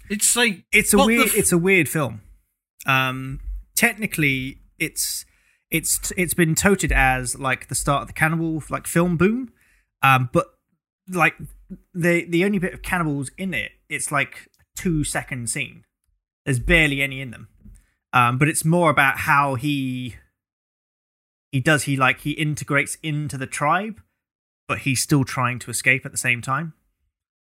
It's 0.09 0.35
like 0.37 0.65
it's 0.73 0.93
a 0.95 0.99
weird 1.05 1.29
f- 1.29 1.37
it's 1.37 1.53
a 1.53 1.59
weird 1.59 1.89
film 1.89 2.21
um 2.87 3.39
technically 3.77 4.59
it's 4.79 5.25
it's 5.71 6.13
it's 6.17 6.35
been 6.35 6.55
touted 6.55 6.93
as 6.93 7.39
like 7.39 7.69
the 7.69 7.75
start 7.75 8.03
of 8.03 8.09
the 8.09 8.13
cannibal 8.13 8.63
like 8.69 8.87
film 8.87 9.17
boom 9.17 9.53
um 10.03 10.29
but 10.33 10.47
like 11.09 11.35
the 11.95 12.25
the 12.29 12.45
only 12.45 12.59
bit 12.59 12.75
of 12.75 12.83
cannibals 12.83 13.31
in 13.39 13.55
it 13.55 13.71
it's 13.89 14.11
like 14.11 14.49
a 14.61 14.81
two 14.81 15.05
second 15.05 15.49
scene 15.49 15.85
there's 16.45 16.59
barely 16.59 17.01
any 17.01 17.21
in 17.21 17.31
them 17.31 17.49
um 18.13 18.37
but 18.37 18.49
it's 18.49 18.65
more 18.65 18.91
about 18.91 19.19
how 19.19 19.55
he 19.55 20.17
he 21.53 21.61
does 21.61 21.85
he 21.85 21.97
like 21.97 22.21
he 22.21 22.33
integrates 22.33 22.97
into 23.03 23.39
the 23.39 23.47
tribe 23.47 24.01
but 24.67 24.79
he's 24.81 25.01
still 25.01 25.23
trying 25.25 25.59
to 25.61 25.71
escape 25.71 26.05
at 26.05 26.11
the 26.11 26.19
same 26.19 26.41
time 26.43 26.73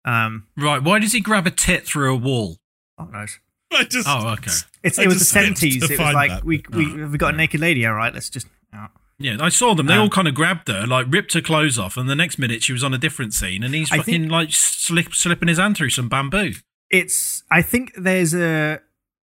um 0.05 0.47
right. 0.57 0.83
Why 0.83 0.99
does 0.99 1.13
he 1.13 1.19
grab 1.21 1.45
a 1.47 1.51
tit 1.51 1.85
through 1.85 2.13
a 2.13 2.17
wall? 2.17 2.57
oh 2.99 3.05
knows 3.05 3.39
I 3.73 3.83
just. 3.85 4.05
Oh, 4.07 4.27
okay. 4.33 4.51
It's, 4.83 4.99
I 4.99 5.03
it 5.03 5.07
was 5.07 5.19
the 5.19 5.25
seventies. 5.25 5.87
to 5.87 5.93
It 5.93 5.97
was 5.97 6.13
like 6.13 6.29
that 6.29 6.43
we 6.43 6.57
bit. 6.57 6.75
we 6.75 7.05
we 7.05 7.17
got 7.17 7.33
a 7.33 7.37
naked 7.37 7.61
lady. 7.61 7.85
All 7.85 7.93
right, 7.93 8.13
let's 8.13 8.29
just. 8.29 8.47
oh. 8.75 8.87
Yeah, 9.17 9.37
I 9.39 9.47
saw 9.47 9.75
them. 9.75 9.85
They 9.85 9.93
Um, 9.93 10.01
all 10.01 10.09
kind 10.09 10.27
of 10.27 10.33
grabbed 10.35 10.67
her, 10.67 10.85
like 10.85 11.05
ripped 11.09 11.31
her 11.35 11.39
clothes 11.41 11.79
off, 11.79 11.95
and 11.95 12.09
the 12.09 12.15
next 12.15 12.37
minute 12.37 12.63
she 12.63 12.73
was 12.73 12.83
on 12.83 12.93
a 12.93 12.97
different 12.97 13.33
scene, 13.33 13.63
and 13.63 13.73
he's 13.73 13.89
I 13.89 13.97
fucking 13.99 14.23
think- 14.23 14.31
like 14.31 14.49
slip, 14.51 15.13
slipping 15.13 15.47
his 15.47 15.57
hand 15.57 15.77
through 15.77 15.91
some 15.91 16.09
bamboo. 16.09 16.53
It's. 16.89 17.43
I 17.49 17.61
think 17.61 17.93
there's 17.95 18.33
a. 18.33 18.81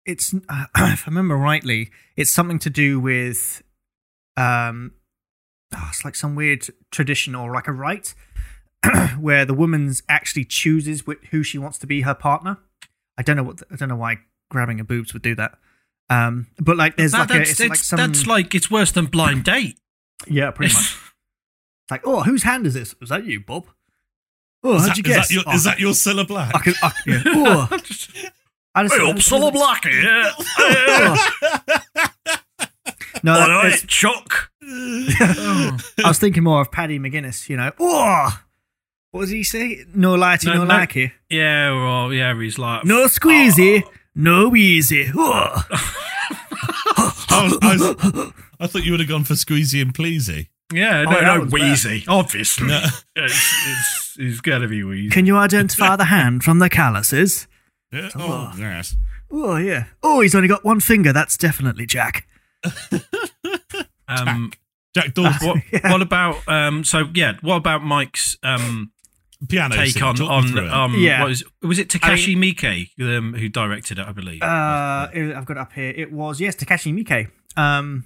It's. 0.06 0.34
Uh, 0.48 0.66
if 0.78 1.06
I 1.06 1.10
remember 1.10 1.36
rightly, 1.36 1.90
it's 2.16 2.32
something 2.32 2.60
to 2.60 2.70
do 2.70 2.98
with. 3.00 3.62
Um, 4.40 4.94
oh, 5.76 5.86
it's 5.90 6.04
like 6.06 6.16
some 6.16 6.36
weird 6.36 6.66
tradition 6.92 7.36
or 7.36 7.52
like 7.54 7.68
a 7.68 7.72
rite, 7.72 8.16
where 9.20 9.46
the 9.46 9.54
woman's 9.54 10.02
actually 10.08 10.46
chooses 10.46 11.02
wh- 11.08 11.26
who 11.32 11.44
she 11.44 11.58
wants 11.58 11.78
to 11.80 11.88
be 11.88 12.02
her 12.02 12.16
partner. 12.16 12.58
I 13.18 13.22
don't 13.24 13.36
know 13.36 13.44
what. 13.44 13.62
I 13.72 13.76
don't 13.76 13.90
know 13.90 13.96
why 13.98 14.18
grabbing 14.50 14.78
her 14.78 14.84
boobs 14.84 15.14
would 15.14 15.22
do 15.22 15.36
that. 15.36 15.58
Um, 16.10 16.48
but 16.58 16.78
like 16.78 16.96
there's 16.98 17.12
That- 17.12 17.30
like 17.30 17.32
a. 17.32 17.34
that's, 17.40 17.52
It's 17.52 17.60
it's- 17.60 17.70
like 17.70 17.80
some. 17.80 17.98
that's 17.98 18.26
like 18.26 18.56
it's 18.56 18.72
worse 18.72 18.92
than 18.92 19.06
blind 19.08 19.44
date. 19.44 19.78
yeah, 20.28 20.52
pretty 20.52 20.74
much. 20.74 20.96
It's 20.96 21.92
like, 21.92 22.02
oh, 22.06 22.22
whose 22.24 22.44
hand 22.44 22.66
is 22.66 22.74
this? 22.74 23.00
Was 23.00 23.10
that 23.10 23.26
you, 23.26 23.40
Bob? 23.42 23.66
Oh, 24.64 24.76
Is 24.76 24.82
how'd 24.82 24.90
that, 24.92 24.98
you 24.98 25.04
is 25.04 25.16
guess? 25.16 25.28
that 25.30 25.34
your, 25.34 25.44
Oh, 25.48 25.54
is 25.56 25.64
that 25.64 25.80
your 25.80 25.94
Cilla 25.94 26.28
Black? 26.28 26.54
I 26.54 26.60
can, 26.60 26.74
I, 26.84 26.92
yeah. 27.08 27.22
Oh. 27.28 27.68
I 27.72 27.78
just, 27.78 28.12
Hey, 28.14 28.30
Upsala 28.76 29.52
Black 29.54 29.86
here. 29.86 30.32
no, 33.24 33.34
that, 33.34 33.50
All 33.50 33.62
that's- 33.64 33.82
right, 33.82 33.88
Chuck. 33.90 34.52
I 34.62 35.78
was 36.06 36.20
thinking 36.20 36.44
more 36.44 36.62
of 36.62 36.72
Paddy 36.72 37.00
McGuinness. 37.00 37.50
You 37.50 37.58
know, 37.58 37.72
oh, 37.80 38.40
what 39.12 39.22
does 39.22 39.30
he 39.32 39.44
say? 39.44 39.86
No 39.96 40.16
lighty, 40.16 40.46
no, 40.46 40.54
No, 40.54 40.60
no. 40.66 40.66
like 40.66 40.92
here. 40.94 41.12
Yeah, 41.30 41.72
well, 41.72 42.14
yeah, 42.14 42.40
he's 42.40 42.60
like 42.60 42.86
No 42.86 43.06
squeezy, 43.08 43.84
no 44.16 44.56
easy. 44.56 45.10
Oh. 45.16 45.64
I, 47.32 47.44
was- 47.44 47.58
I 47.62 47.76
was- 48.14 48.34
I 48.62 48.68
thought 48.68 48.84
you 48.84 48.92
would 48.92 49.00
have 49.00 49.08
gone 49.10 49.24
for 49.24 49.36
Squeezy 49.36 49.82
and 49.82 49.96
Pleasy. 49.96 50.50
Yeah, 50.74 51.06
Oh, 51.08 51.12
no, 51.12 51.12
that 51.12 51.24
no, 51.24 51.40
one's 51.40 51.52
bad. 51.54 51.62
Wheezy, 51.62 52.04
obviously. 52.08 52.68
No. 52.68 52.86
It's, 53.16 53.68
it's, 53.68 54.16
it's 54.20 54.42
gotta 54.42 54.68
be 54.68 54.82
Weezer. 54.82 55.12
Can 55.12 55.26
you 55.26 55.38
identify 55.38 55.96
the 55.96 56.06
hand 56.06 56.44
from 56.44 56.60
the 56.60 56.70
calluses? 56.70 57.48
Yeah, 57.92 58.10
Oh, 58.16 58.54
yes. 58.58 58.96
Oh 59.32 59.56
yeah. 59.58 59.86
Oh, 60.04 60.22
he's 60.22 60.36
only 60.36 60.48
got 60.48 60.64
one 60.66 60.80
finger. 60.80 61.12
That's 61.14 61.38
definitely 61.38 61.86
Jack. 61.86 62.28
Um, 64.08 64.52
Jack 64.96 65.14
Dawson. 65.14 65.48
what, 65.48 65.58
Yeah. 65.72 65.92
what 65.92 66.02
about 66.02 66.48
um? 66.48 66.84
So 66.84 67.08
yeah, 67.14 67.34
what 67.42 67.58
about 67.58 67.84
Mike's 67.84 68.38
um 68.42 68.92
piano 69.48 69.76
take 69.76 69.92
scene. 69.92 70.02
on 70.04 70.16
Talk 70.16 70.30
on 70.32 70.58
um? 70.70 70.96
Yeah. 70.98 71.20
What 71.22 71.30
was 71.30 71.44
was 71.62 71.78
it 71.80 71.90
Takashi 71.90 72.36
Miike 72.36 72.90
um, 73.00 73.34
who 73.36 73.48
directed 73.50 74.00
it? 74.00 74.08
I 74.08 74.12
believe. 74.12 74.42
Uh, 74.42 75.08
I've 75.14 75.46
got 75.46 75.58
it 75.58 75.60
up 75.60 75.74
here. 75.74 75.94
It 75.96 76.12
was 76.12 76.42
yes, 76.42 76.56
Takashi 76.56 76.92
Miike. 76.92 77.30
Um, 77.56 78.06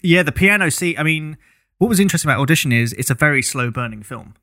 yeah, 0.00 0.22
the 0.22 0.30
piano 0.32 0.70
scene. 0.70 0.96
I 0.96 1.02
mean, 1.02 1.38
what 1.78 1.88
was 1.88 1.98
interesting 1.98 2.30
about 2.30 2.40
audition 2.40 2.70
is 2.70 2.92
it's 2.92 3.10
a 3.10 3.14
very 3.14 3.42
slow 3.42 3.72
burning 3.72 4.04
film. 4.04 4.34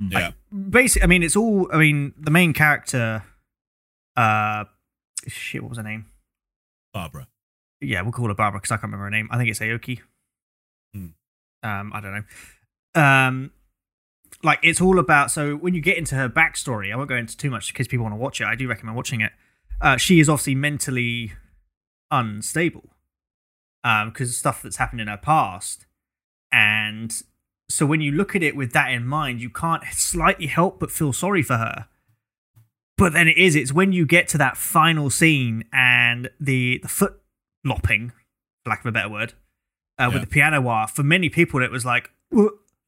yeah. 0.00 0.32
Basically, 0.70 1.04
I 1.04 1.06
mean, 1.06 1.22
it's 1.22 1.36
all. 1.36 1.70
I 1.72 1.78
mean, 1.78 2.14
the 2.18 2.32
main 2.32 2.52
character. 2.52 3.22
Uh, 4.16 4.64
shit. 5.28 5.62
What 5.62 5.68
was 5.68 5.78
her 5.78 5.84
name? 5.84 6.06
Barbara. 6.92 7.28
Yeah, 7.82 8.02
we'll 8.02 8.12
call 8.12 8.28
her 8.28 8.34
Barbara 8.34 8.60
because 8.60 8.70
I 8.70 8.76
can't 8.76 8.92
remember 8.92 9.04
her 9.04 9.10
name. 9.10 9.28
I 9.30 9.36
think 9.36 9.50
it's 9.50 9.60
Aoki. 9.60 10.00
Hmm. 10.94 11.06
Um, 11.62 11.92
I 11.92 12.00
don't 12.00 12.12
know. 12.14 13.02
Um, 13.02 13.50
like 14.42 14.58
it's 14.62 14.80
all 14.80 14.98
about. 14.98 15.30
So 15.30 15.56
when 15.56 15.74
you 15.74 15.80
get 15.80 15.96
into 15.96 16.14
her 16.14 16.28
backstory, 16.28 16.92
I 16.92 16.96
won't 16.96 17.08
go 17.08 17.16
into 17.16 17.36
too 17.36 17.50
much 17.50 17.72
because 17.72 17.88
people 17.88 18.04
want 18.04 18.14
to 18.14 18.18
watch 18.18 18.40
it. 18.40 18.46
I 18.46 18.54
do 18.54 18.68
recommend 18.68 18.96
watching 18.96 19.20
it. 19.20 19.32
Uh, 19.80 19.96
she 19.96 20.20
is 20.20 20.28
obviously 20.28 20.54
mentally 20.54 21.32
unstable 22.10 22.90
um, 23.84 24.10
because 24.10 24.28
of 24.28 24.34
stuff 24.34 24.62
that's 24.62 24.76
happened 24.76 25.00
in 25.00 25.08
her 25.08 25.16
past, 25.16 25.86
and 26.52 27.22
so 27.68 27.86
when 27.86 28.00
you 28.00 28.12
look 28.12 28.36
at 28.36 28.42
it 28.42 28.54
with 28.54 28.72
that 28.72 28.90
in 28.92 29.06
mind, 29.06 29.40
you 29.40 29.50
can't 29.50 29.82
slightly 29.92 30.46
help 30.46 30.78
but 30.78 30.90
feel 30.90 31.12
sorry 31.12 31.42
for 31.42 31.56
her. 31.56 31.88
But 32.98 33.14
then 33.14 33.26
it 33.26 33.38
is. 33.38 33.56
It's 33.56 33.72
when 33.72 33.92
you 33.92 34.06
get 34.06 34.28
to 34.28 34.38
that 34.38 34.56
final 34.56 35.10
scene 35.10 35.64
and 35.72 36.28
the 36.38 36.78
the 36.82 36.88
foot 36.88 37.21
lopping, 37.64 38.10
for 38.64 38.70
lack 38.70 38.80
of 38.80 38.86
a 38.86 38.92
better 38.92 39.08
word, 39.08 39.34
uh, 39.98 40.04
Yeah. 40.04 40.08
with 40.08 40.20
the 40.22 40.26
piano 40.26 40.60
wire. 40.60 40.86
For 40.86 41.02
many 41.02 41.28
people, 41.28 41.62
it 41.62 41.70
was 41.70 41.84
like, 41.84 42.10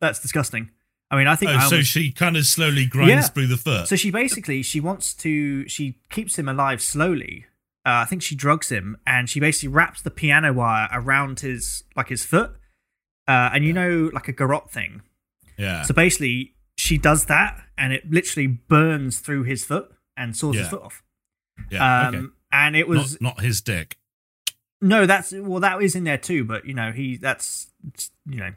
that's 0.00 0.20
disgusting. 0.20 0.70
I 1.10 1.16
mean, 1.16 1.26
I 1.26 1.36
think 1.36 1.50
Oh, 1.52 1.56
I 1.56 1.58
so 1.68 1.76
almost- 1.76 1.90
she 1.90 2.10
kind 2.10 2.36
of 2.36 2.46
slowly 2.46 2.86
grinds 2.86 3.10
Yeah. 3.10 3.22
through 3.28 3.46
the 3.48 3.56
foot. 3.56 3.88
so 3.88 3.94
she 3.96 4.10
basically 4.10 4.62
she 4.62 4.80
wants 4.80 5.14
to 5.14 5.68
she 5.68 5.98
keeps 6.10 6.38
him 6.38 6.48
alive 6.48 6.82
slowly. 6.82 7.46
Uh, 7.86 8.00
I 8.02 8.04
think 8.06 8.22
she 8.22 8.34
drugs 8.34 8.70
him 8.70 8.96
and 9.06 9.28
she 9.28 9.38
basically 9.38 9.68
wraps 9.68 10.00
the 10.00 10.10
piano 10.10 10.52
wire 10.52 10.88
around 10.90 11.40
his 11.40 11.84
like 11.94 12.08
his 12.08 12.24
foot. 12.24 12.52
Uh, 13.28 13.50
and 13.52 13.64
you 13.64 13.72
know, 13.72 14.10
like 14.12 14.26
a 14.28 14.32
garrote 14.32 14.70
thing. 14.70 15.02
yeah. 15.58 15.82
So 15.82 15.94
basically, 15.94 16.54
she 16.76 16.98
does 16.98 17.26
that, 17.26 17.62
and 17.78 17.92
it 17.92 18.10
literally 18.10 18.46
burns 18.48 19.18
through 19.20 19.44
his 19.44 19.64
foot 19.64 19.90
and 20.16 20.36
saws 20.36 20.56
his 20.56 20.68
foot 20.68 20.82
off. 20.82 21.02
yeah. 21.70 22.08
Um, 22.08 22.14
okay. 22.14 22.26
And 22.52 22.76
it 22.76 22.88
was 22.88 23.20
Not, 23.20 23.36
not 23.36 23.40
his 23.44 23.60
dick. 23.60 23.98
No, 24.84 25.06
that's 25.06 25.32
well, 25.32 25.60
that 25.60 25.82
is 25.82 25.94
in 25.94 26.04
there 26.04 26.18
too. 26.18 26.44
But 26.44 26.66
you 26.66 26.74
know, 26.74 26.92
he 26.92 27.16
that's 27.16 27.68
you 28.26 28.38
know, 28.38 28.50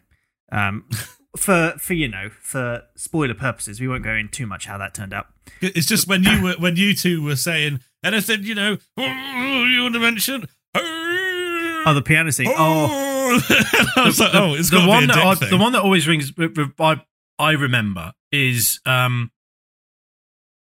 um, 0.52 0.86
for 1.38 1.74
for 1.80 1.94
you 1.94 2.08
know 2.08 2.30
for 2.42 2.84
spoiler 2.96 3.34
purposes, 3.34 3.80
we 3.80 3.88
won't 3.88 4.04
go 4.04 4.12
in 4.14 4.28
too 4.30 4.46
much 4.46 4.66
how 4.66 4.78
that 4.78 4.94
turned 4.94 5.14
out. 5.14 5.28
It's 5.62 5.88
just 5.88 6.08
when 6.08 6.24
you 6.24 6.44
were 6.44 6.56
when 6.60 6.76
you 6.76 6.94
two 6.94 7.24
were 7.24 7.38
saying 7.38 7.80
anything, 8.04 8.44
you 8.44 8.56
know, 8.56 8.78
"Oh, 8.98 9.66
you 9.66 9.84
want 9.84 9.94
to 9.94 10.00
mention? 10.00 10.48
Oh, 10.76 11.94
the 11.94 12.02
piano 12.02 12.32
scene. 12.34 12.48
Oh, 12.50 13.40
I 13.96 14.04
was 14.06 14.20
like, 14.20 14.34
oh, 14.34 14.56
it's 14.56 14.70
the 14.70 14.86
one 14.86 15.08
be 15.08 15.12
a 15.12 15.16
that 15.16 15.26
I, 15.26 15.36
thing. 15.36 15.50
the 15.50 15.58
one 15.58 15.72
that 15.72 15.82
always 15.82 16.08
rings 16.08 16.34
I 16.80 17.02
I 17.40 17.52
remember 17.52 18.12
is 18.34 18.82
um 18.86 19.32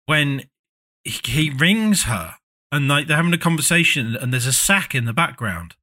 when 0.05 0.43
he, 1.05 1.21
he 1.25 1.51
rings 1.51 2.05
her 2.05 2.35
and 2.73 2.89
like 2.89 3.07
they're 3.07 3.17
having 3.17 3.33
a 3.35 3.39
conversation 3.39 4.17
and 4.17 4.33
there's 4.33 4.47
a 4.47 4.53
sack 4.53 4.95
in 4.95 5.05
the 5.05 5.13
background 5.13 5.75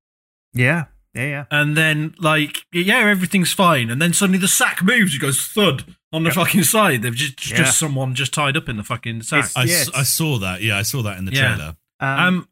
yeah, 0.53 0.85
yeah, 1.13 1.25
yeah. 1.25 1.45
and 1.51 1.75
then 1.75 2.13
like 2.19 2.65
yeah 2.71 2.99
everything's 3.09 3.51
fine 3.53 3.89
and 3.89 4.01
then 4.01 4.13
suddenly 4.13 4.39
the 4.39 4.47
sack 4.47 4.83
moves 4.83 5.15
it 5.15 5.19
goes 5.19 5.41
thud 5.41 5.95
on 6.13 6.23
the 6.23 6.31
fucking 6.31 6.63
side 6.63 7.01
they've 7.01 7.13
just 7.15 7.49
Yeah. 7.49 7.57
just 7.57 7.77
someone 7.79 8.15
just 8.15 8.33
tied 8.33 8.55
up 8.55 8.69
in 8.69 8.77
the 8.77 8.83
fucking 8.83 9.23
sack 9.23 9.39
It's- 9.45 9.57
I, 9.57 9.63
s- 9.63 9.69
Yes. 9.69 9.89
I 9.93 10.03
saw 10.03 10.37
that. 10.39 10.61
Yeah, 10.61 10.77
I 10.77 10.81
saw 10.83 11.01
that 11.03 11.17
in 11.17 11.25
the 11.25 11.33
Yeah. 11.33 11.55
trailer. 11.55 11.75
Um, 11.99 12.19
Um, 12.19 12.49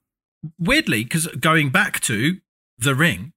weirdly, 0.60 1.04
because 1.04 1.28
going 1.40 1.70
back 1.70 2.02
to 2.02 2.40
The 2.78 2.94
Ring, 2.96 3.32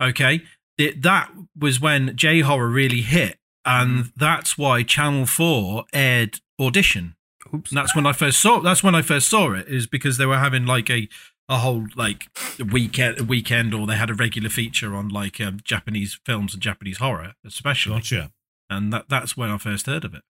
okay, 0.00 0.42
it, 0.78 1.02
that 1.02 1.30
was 1.54 1.80
when 1.80 2.16
J 2.16 2.40
horror 2.40 2.68
really 2.70 3.02
hit, 3.02 3.38
and 3.66 4.10
that's 4.16 4.56
why 4.56 4.82
Channel 4.84 5.26
Four 5.26 5.84
aired 5.92 6.40
Audition. 6.58 7.14
Oops. 7.54 7.70
And 7.70 7.78
that's 7.78 7.94
when 7.94 8.06
I 8.06 8.12
first 8.12 8.40
saw. 8.40 8.60
That's 8.60 8.82
when 8.82 8.94
I 8.94 9.02
first 9.02 9.28
saw 9.28 9.52
it. 9.52 9.68
Is 9.68 9.86
because 9.86 10.16
they 10.18 10.26
were 10.26 10.38
having 10.38 10.66
like 10.66 10.88
a 10.90 11.08
a 11.48 11.58
whole 11.58 11.86
like 11.96 12.28
weekend 12.72 13.28
weekend, 13.28 13.74
or 13.74 13.86
they 13.86 13.96
had 13.96 14.10
a 14.10 14.14
regular 14.14 14.50
feature 14.50 14.94
on 14.94 15.08
like 15.08 15.40
um, 15.40 15.58
Japanese 15.64 16.18
films 16.24 16.54
and 16.54 16.62
Japanese 16.62 16.98
horror, 16.98 17.34
especially. 17.44 17.94
Gotcha. 17.96 18.30
And 18.70 18.92
that 18.92 19.06
that's 19.08 19.36
when 19.36 19.50
I 19.50 19.58
first 19.58 19.86
heard 19.86 20.04
of 20.04 20.14
it. 20.14 20.22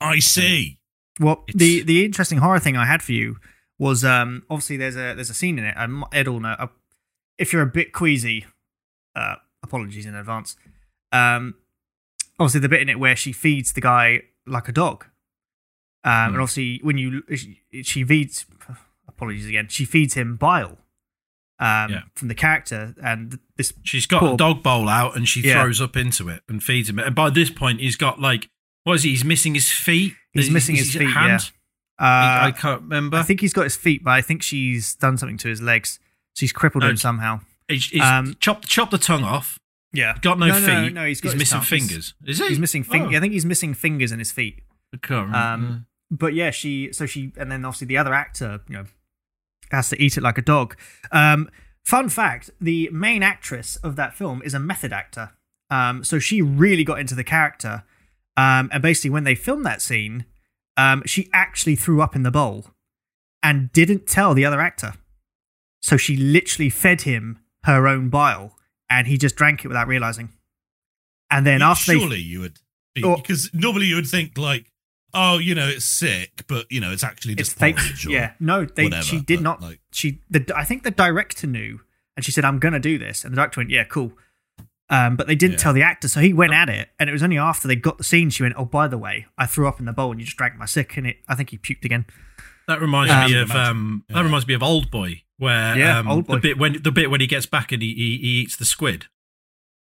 I 0.00 0.18
see. 0.18 0.78
Well, 1.20 1.44
It's- 1.48 1.56
the 1.58 1.82
the 1.82 2.04
interesting 2.04 2.38
horror 2.38 2.58
thing 2.58 2.76
I 2.76 2.86
had 2.86 3.02
for 3.02 3.12
you 3.12 3.36
was 3.78 4.04
um 4.04 4.44
obviously 4.48 4.76
there's 4.76 4.96
a 4.96 5.14
there's 5.14 5.30
a 5.30 5.34
scene 5.34 5.58
in 5.58 5.64
it. 5.64 5.74
Um, 5.76 6.04
Ed 6.12 6.28
will 6.28 6.40
know. 6.40 6.56
Uh, 6.58 6.66
if 7.38 7.52
you're 7.52 7.62
a 7.62 7.66
bit 7.66 7.92
queasy, 7.92 8.46
uh, 9.16 9.36
apologies 9.62 10.06
in 10.06 10.14
advance. 10.14 10.56
Um, 11.12 11.54
obviously 12.38 12.60
the 12.60 12.68
bit 12.68 12.80
in 12.80 12.88
it 12.88 12.98
where 12.98 13.16
she 13.16 13.32
feeds 13.32 13.72
the 13.72 13.80
guy 13.80 14.22
like 14.46 14.68
a 14.68 14.72
dog. 14.72 15.06
Um, 16.04 16.32
and 16.34 16.36
obviously 16.36 16.80
when 16.82 16.98
you 16.98 17.22
she, 17.34 17.60
she 17.82 18.04
feeds, 18.04 18.44
apologies 19.08 19.46
again, 19.46 19.68
she 19.68 19.84
feeds 19.84 20.14
him 20.14 20.36
bile. 20.36 20.78
Um, 21.60 21.90
Yeah. 21.92 22.02
from 22.16 22.28
the 22.28 22.34
character 22.34 22.94
and 23.02 23.38
this 23.56 23.72
She's 23.84 24.06
got 24.06 24.20
Poor- 24.20 24.34
a 24.34 24.36
dog 24.36 24.62
bowl 24.62 24.88
out 24.88 25.16
and 25.16 25.28
she 25.28 25.40
Yeah. 25.40 25.62
throws 25.62 25.80
up 25.80 25.96
into 25.96 26.28
it 26.28 26.42
and 26.48 26.62
feeds 26.62 26.90
him. 26.90 26.98
And 26.98 27.14
by 27.14 27.30
this 27.30 27.48
point, 27.48 27.80
he's 27.80 27.96
got 27.96 28.20
like, 28.20 28.48
what 28.82 28.94
is 28.94 29.04
he? 29.04 29.10
He's 29.10 29.24
missing 29.24 29.54
his 29.54 29.70
feet. 29.70 30.14
He's 30.32 30.46
Is- 30.46 30.50
missing 30.50 30.76
is 30.76 30.86
his 30.92 30.96
feet, 30.96 31.10
hand? 31.12 31.52
uh, 31.98 32.02
I, 32.02 32.52
can't 32.54 32.82
remember. 32.82 33.16
I 33.16 33.22
think 33.22 33.40
he's 33.40 33.52
got 33.52 33.62
his 33.62 33.76
feet, 33.76 34.02
but 34.02 34.10
I 34.10 34.20
think 34.20 34.42
she's 34.42 34.94
done 34.96 35.16
something 35.16 35.38
to 35.38 35.48
his 35.48 35.62
legs. 35.62 36.00
She's 36.34 36.52
crippled 36.52 36.82
No, 36.82 36.90
him 36.90 36.96
somehow. 36.96 37.40
he's, 37.68 37.86
he's 37.88 38.02
um, 38.02 38.34
chopped 38.40 38.66
chop 38.68 38.90
the 38.90 38.98
tongue 38.98 39.22
off. 39.24 39.58
Yeah, 39.92 40.18
Got 40.20 40.40
no, 40.40 40.48
no, 40.48 40.54
feet. 40.54 40.66
No, 40.66 40.88
no, 40.88 41.06
he's 41.06 41.20
got 41.20 41.34
his 41.34 41.38
missing 41.38 41.60
tongue. 41.60 41.66
He's- 41.68 41.88
fingers. 41.88 42.14
Is 42.26 42.38
he? 42.40 42.48
He's 42.48 42.58
missing 42.58 42.82
fingers. 42.82 43.12
Oh. 43.14 43.16
I 43.16 43.20
think 43.20 43.32
he's 43.32 43.46
missing 43.46 43.74
fingers 43.74 44.10
in 44.10 44.18
his 44.18 44.32
feet. 44.32 44.60
I 44.92 44.96
can't 44.96 45.26
remember. 45.28 45.66
Um, 45.66 45.86
but 46.18 46.34
yeah, 46.34 46.50
she. 46.50 46.92
So 46.92 47.06
she, 47.06 47.32
and 47.36 47.50
then 47.50 47.64
obviously 47.64 47.86
the 47.86 47.98
other 47.98 48.14
actor, 48.14 48.60
you 48.68 48.76
know, 48.76 48.84
has 49.70 49.88
to 49.90 50.02
eat 50.02 50.16
it 50.16 50.22
like 50.22 50.38
a 50.38 50.42
dog. 50.42 50.76
Um, 51.12 51.50
fun 51.84 52.08
fact: 52.08 52.50
the 52.60 52.88
main 52.92 53.22
actress 53.22 53.76
of 53.76 53.96
that 53.96 54.14
film 54.14 54.42
is 54.44 54.54
a 54.54 54.58
method 54.60 54.92
actor. 54.92 55.32
Um, 55.70 56.04
so 56.04 56.18
she 56.18 56.40
really 56.42 56.84
got 56.84 56.98
into 57.00 57.14
the 57.14 57.24
character. 57.24 57.84
Um, 58.36 58.68
and 58.72 58.82
basically, 58.82 59.10
when 59.10 59.24
they 59.24 59.34
filmed 59.34 59.64
that 59.66 59.80
scene, 59.80 60.24
um, 60.76 61.02
she 61.06 61.28
actually 61.32 61.76
threw 61.76 62.02
up 62.02 62.16
in 62.16 62.22
the 62.22 62.30
bowl 62.30 62.66
and 63.42 63.72
didn't 63.72 64.06
tell 64.06 64.34
the 64.34 64.44
other 64.44 64.60
actor. 64.60 64.94
So 65.82 65.96
she 65.96 66.16
literally 66.16 66.70
fed 66.70 67.02
him 67.02 67.38
her 67.64 67.86
own 67.86 68.08
bile, 68.10 68.56
and 68.90 69.06
he 69.06 69.16
just 69.18 69.36
drank 69.36 69.64
it 69.64 69.68
without 69.68 69.86
realizing. 69.88 70.30
And 71.30 71.46
then 71.46 71.60
You- 71.60 71.66
after 71.66 71.92
they 71.92 71.98
surely 71.98 72.20
you 72.20 72.40
would, 72.40 72.58
be, 72.94 73.02
Or- 73.02 73.16
because 73.16 73.52
normally 73.54 73.86
you 73.86 73.96
would 73.96 74.06
think 74.06 74.36
like, 74.38 74.66
oh, 75.14 75.38
you 75.38 75.54
know, 75.54 75.66
it's 75.68 75.84
sick, 75.84 76.44
but 76.48 76.66
you 76.70 76.80
know, 76.80 76.90
it's 76.92 77.04
actually 77.04 77.34
it's 77.34 77.48
just 77.48 77.58
fake. 77.58 77.76
porridge 77.76 78.06
or 78.06 78.10
Yeah, 78.10 78.32
no, 78.40 78.64
they. 78.64 78.84
whatever, 78.84 79.02
she 79.02 79.20
did 79.20 79.36
but, 79.38 79.42
not. 79.42 79.62
like- 79.62 79.80
she, 79.92 80.20
the, 80.28 80.44
I 80.54 80.64
think 80.64 80.82
the 80.82 80.90
director 80.90 81.46
knew, 81.46 81.80
and 82.16 82.24
she 82.24 82.30
said, 82.32 82.44
"I'm 82.44 82.58
gonna 82.58 82.80
do 82.80 82.98
this," 82.98 83.24
and 83.24 83.32
the 83.32 83.36
director 83.36 83.60
went, 83.60 83.70
"Yeah, 83.70 83.84
cool." 83.84 84.12
Um, 84.90 85.16
but 85.16 85.26
they 85.26 85.34
didn't 85.34 85.52
Yeah. 85.54 85.58
tell 85.58 85.72
the 85.72 85.82
actor, 85.82 86.08
so 86.08 86.20
he 86.20 86.32
went 86.34 86.52
at 86.52 86.68
it, 86.68 86.90
and 87.00 87.08
it 87.08 87.12
was 87.12 87.22
only 87.22 87.38
after 87.38 87.66
they 87.66 87.74
got 87.76 87.96
the 87.96 88.04
scene 88.04 88.28
she 88.30 88.42
went, 88.42 88.54
"Oh, 88.58 88.66
by 88.66 88.86
the 88.86 88.98
way, 88.98 89.26
I 89.38 89.46
threw 89.46 89.66
up 89.66 89.80
in 89.80 89.86
the 89.86 89.92
bowl, 89.94 90.10
and 90.10 90.20
you 90.20 90.26
just 90.26 90.36
drank 90.36 90.56
my 90.58 90.66
sick," 90.66 90.96
and 90.98 91.06
it. 91.06 91.16
I 91.26 91.34
think 91.34 91.50
he 91.50 91.58
puked 91.58 91.84
again. 91.84 92.04
that 92.68 92.80
reminds 92.80 93.12
um, 93.12 93.30
me 93.30 93.38
of 93.38 93.50
um, 93.52 94.04
Yeah. 94.08 94.16
that 94.16 94.24
reminds 94.24 94.46
me 94.46 94.54
of 94.54 94.62
Old 94.62 94.90
Boy, 94.90 95.22
where 95.38 95.76
Yeah, 95.78 95.98
um, 95.98 96.08
Old 96.08 96.26
Boy. 96.26 96.34
the 96.34 96.40
bit 96.40 96.58
when 96.58 96.82
the 96.82 96.92
bit 96.92 97.10
when 97.10 97.20
he 97.20 97.26
gets 97.26 97.46
back 97.46 97.72
and 97.72 97.82
he, 97.82 97.94
he, 97.94 98.18
he 98.18 98.28
eats 98.42 98.56
the 98.56 98.64
squid 98.64 99.06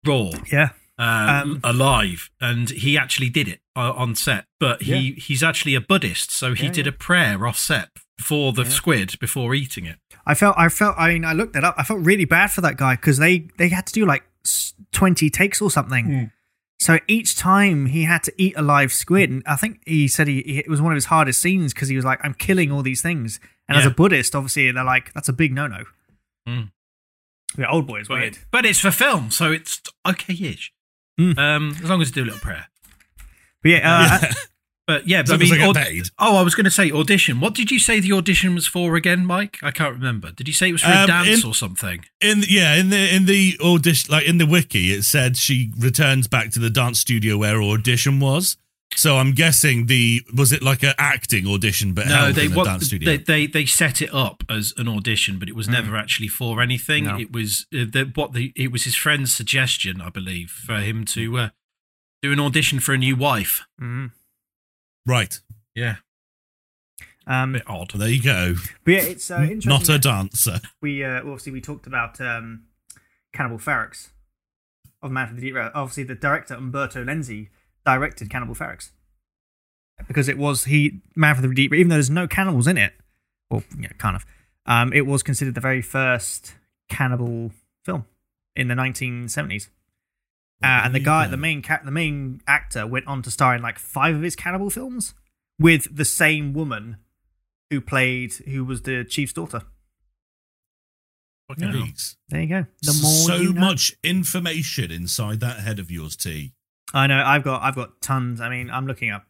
raw. 0.06 0.32
Yeah, 0.52 0.70
uh, 1.00 1.42
Um, 1.44 1.60
alive, 1.64 2.30
and 2.42 2.70
he 2.70 2.98
actually 2.98 3.30
did 3.30 3.48
it 3.48 3.62
uh, 3.76 3.94
on 3.94 4.16
set. 4.16 4.46
But 4.60 4.84
he 4.84 5.12
he's 5.14 5.44
actually 5.44 5.76
a 5.76 5.82
Buddhist, 5.82 6.32
so 6.32 6.54
he 6.54 6.66
Yeah, 6.66 6.72
did 6.72 6.86
yeah. 6.86 6.90
a 6.90 6.96
prayer 6.96 7.46
off 7.48 7.58
set 7.58 7.90
for 8.20 8.52
the 8.54 8.64
Yeah. 8.64 8.70
squid 8.70 9.20
before 9.20 9.54
eating 9.54 9.86
it. 9.86 10.00
I 10.26 10.34
felt, 10.34 10.56
I 10.58 10.70
felt, 10.70 10.96
I 10.98 11.14
mean, 11.14 11.24
I 11.24 11.34
looked 11.34 11.56
it 11.56 11.64
up. 11.64 11.76
I 11.78 11.84
felt 11.84 12.00
really 12.06 12.26
bad 12.26 12.52
for 12.52 12.62
that 12.62 12.78
guy 12.78 12.96
because 12.96 13.18
they 13.20 13.48
they 13.58 13.70
had 13.70 13.86
to 13.88 13.94
do 13.94 14.06
like 14.06 14.24
twenty 14.92 15.30
takes 15.30 15.62
or 15.62 15.70
something. 15.70 16.06
Hmm. 16.06 16.24
So 16.80 17.00
each 17.08 17.36
time 17.36 17.88
he 17.88 18.04
had 18.04 18.22
to 18.24 18.34
eat 18.38 18.54
a 18.56 18.62
live 18.62 18.92
squid, 18.94 19.30
and 19.32 19.44
I 19.48 19.56
think 19.56 19.82
he 19.88 20.08
said 20.08 20.28
he, 20.28 20.42
he- 20.44 20.60
it 20.60 20.68
was 20.70 20.80
one 20.82 20.92
of 20.92 20.96
his 20.96 21.06
hardest 21.06 21.42
scenes 21.42 21.74
because 21.74 21.88
he 21.90 21.96
was 21.96 22.06
like, 22.06 22.20
"I'm 22.24 22.34
killing 22.36 22.72
all 22.72 22.84
these 22.84 23.02
things," 23.02 23.40
and 23.68 23.78
as 23.78 23.86
a 23.86 23.90
Buddhist, 23.90 24.36
obviously, 24.36 24.72
they're 24.72 24.84
like, 24.84 25.12
"That's 25.14 25.28
a 25.30 25.34
big 25.34 25.54
no-no." 25.54 25.86
Mm. 26.48 26.72
Yeah, 27.58 27.68
old 27.72 27.88
boy 27.88 28.02
is 28.02 28.08
But, 28.08 28.20
weird. 28.20 28.38
but 28.52 28.66
it's 28.66 28.80
for 28.80 28.92
film, 28.92 29.32
so 29.32 29.52
it's 29.52 29.82
okay-ish. 30.08 30.72
Mm. 31.20 31.38
Um, 31.38 31.76
as 31.84 31.90
long 31.90 32.02
as 32.02 32.10
you 32.10 32.14
do 32.16 32.24
a 32.24 32.26
little 32.26 32.40
prayer. 32.40 32.68
But 33.64 33.70
yeah, 33.72 34.20
uh, 34.22 34.28
But 34.88 35.06
yeah, 35.06 35.22
but 35.24 35.34
I 35.34 35.38
mean, 35.38 35.54
I 35.62 35.66
aud- 35.68 35.76
paid. 35.76 36.06
oh, 36.18 36.38
I 36.38 36.42
was 36.44 36.56
going 36.56 36.64
to 36.64 36.72
say 36.72 36.90
audition. 36.92 37.42
What 37.42 37.54
did 37.54 37.72
you 37.72 37.78
say 37.78 38.00
the 38.00 38.14
audition 38.14 38.56
was 38.56 38.68
for 38.68 38.96
again, 38.96 39.26
Mike? 39.26 39.58
I 39.62 39.72
can't 39.72 39.94
remember. 39.94 40.32
Did 40.32 40.48
you 40.48 40.54
say 40.54 40.70
it 40.70 40.72
was 40.72 40.82
for 40.82 40.88
a 40.92 41.00
Um, 41.00 41.08
dance 41.08 41.44
in- 41.44 41.50
or 41.50 41.54
something? 41.54 42.06
In 42.22 42.44
yeah, 42.48 42.76
in 42.76 42.90
the 42.90 43.14
in 43.16 43.26
the 43.26 43.58
audition, 43.62 44.10
like 44.14 44.26
in 44.26 44.38
the 44.38 44.46
wiki, 44.46 44.94
it 44.94 45.04
said 45.04 45.36
she 45.36 45.74
returns 45.78 46.30
back 46.30 46.52
to 46.52 46.60
the 46.62 46.70
dance 46.70 47.02
studio 47.02 47.38
where 47.38 47.62
audition 47.62 48.22
was. 48.22 48.56
So 48.96 49.18
I'm 49.18 49.34
guessing 49.34 49.86
the 49.86 50.24
was 50.36 50.52
it 50.52 50.64
like 50.64 50.82
an 50.82 50.94
acting 50.98 51.46
audition, 51.48 51.94
but 51.94 52.08
No, 52.08 52.16
held 52.16 52.36
they, 52.36 52.46
in 52.46 52.54
a 52.54 52.56
what, 52.56 52.64
dance 52.66 52.86
studio. 52.88 53.06
they 53.06 53.18
they 53.18 53.46
they 53.48 53.66
set 53.66 54.02
it 54.02 54.12
up 54.14 54.44
as 54.50 54.74
an 54.78 54.88
audition, 54.88 55.38
but 55.38 55.48
it 55.50 55.56
was 55.56 55.68
never 55.70 55.96
actually 55.96 56.30
for 56.30 56.62
anything. 56.62 57.04
No. 57.04 57.20
It 57.20 57.32
was 57.32 57.68
uh, 57.74 57.86
the, 57.92 58.12
what 58.16 58.34
the 58.34 58.52
it 58.56 58.72
was 58.72 58.86
his 58.86 58.96
friend's 58.96 59.34
suggestion, 59.36 60.02
I 60.02 60.10
believe, 60.10 60.50
for 60.50 60.78
him 60.80 61.06
to 61.06 61.38
uh, 61.38 61.50
do 62.24 62.32
an 62.32 62.40
audition 62.40 62.80
for 62.80 62.94
a 62.94 62.98
new 62.98 63.16
wife. 63.16 63.66
Mhm. 63.80 64.12
right. 65.06 65.40
Yeah, 65.76 65.98
a 67.28 67.34
Um, 67.34 67.52
bit 67.54 67.64
odd. 67.68 67.92
There 67.94 68.10
you 68.10 68.24
go. 68.24 68.56
but 68.84 68.92
yeah, 68.94 69.02
it's 69.02 69.30
uh, 69.30 69.42
interesting. 69.42 69.70
Not 69.70 69.90
a 69.90 70.00
dancer. 70.00 70.60
we 70.82 71.04
uh, 71.04 71.20
obviously 71.20 71.52
we 71.52 71.62
talked 71.62 71.86
about 71.86 72.20
um, 72.20 72.64
Cannibal 73.32 73.60
Ferox 73.60 74.10
of 75.04 75.12
Man 75.12 75.28
from 75.28 75.36
the 75.36 75.42
Deep 75.44 75.54
River. 75.54 75.72
Obviously, 75.76 76.04
the 76.04 76.16
director 76.16 76.56
Umberto 76.56 77.04
Lenzi 77.04 77.50
directed 77.88 78.30
Cannibal 78.30 78.54
Ferox 78.54 78.92
because 80.08 80.28
it 80.28 80.38
was 80.38 80.66
he 80.66 81.00
Man 81.16 81.34
from 81.36 81.48
the 81.48 81.56
Deep 81.56 81.72
River. 81.72 81.80
Even 81.80 81.90
though 81.90 81.96
there's 81.96 82.10
no 82.10 82.28
cannibals 82.28 82.68
in 82.68 82.78
it, 82.78 82.94
or 83.50 83.64
yeah, 83.80 83.88
kind 83.98 84.16
of, 84.16 84.26
um, 84.66 84.92
it 84.92 85.06
was 85.06 85.24
considered 85.24 85.56
the 85.56 85.62
very 85.62 85.82
first 85.82 86.54
cannibal 86.90 87.52
film 87.86 88.06
in 88.56 88.68
the 88.68 88.76
1970s. 88.76 89.70
Uh, 90.62 90.82
and 90.84 90.94
the 90.94 91.00
guy, 91.00 91.28
the 91.28 91.38
main 91.38 91.62
ca- 91.62 91.82
the 91.86 91.92
main 91.92 92.42
actor, 92.46 92.86
went 92.86 93.08
on 93.08 93.22
to 93.22 93.32
star 93.32 93.56
in 93.56 93.62
like 93.62 93.80
five 93.80 94.16
of 94.16 94.22
his 94.22 94.36
cannibal 94.36 94.70
films 94.70 95.14
with 95.58 95.96
the 95.96 96.06
same 96.06 96.52
woman 96.52 96.98
who 97.70 97.80
played, 97.80 98.34
who 98.34 98.66
was 98.66 98.82
the 98.82 99.06
chief's 99.06 99.34
daughter. 99.34 99.62
Fucking 101.48 101.72
hell. 101.72 101.82
Jeez. 101.84 102.16
There 102.28 102.42
you 102.42 102.48
go. 102.48 102.66
The 102.82 103.00
more 103.02 103.28
so 103.28 103.36
you 103.38 103.54
know. 103.54 103.62
much 103.62 103.94
information 104.04 104.92
inside 104.92 105.40
that 105.40 105.60
head 105.60 105.80
of 105.80 105.90
yours, 105.90 106.18
T. 106.18 106.54
I 106.94 107.08
know. 107.08 107.22
I've 107.24 107.44
got 107.44 107.62
I've 107.62 107.76
got 107.76 108.02
tons. 108.02 108.42
I 108.42 108.50
mean, 108.50 108.70
I'm 108.70 108.88
looking 108.88 109.12
up 109.12 109.26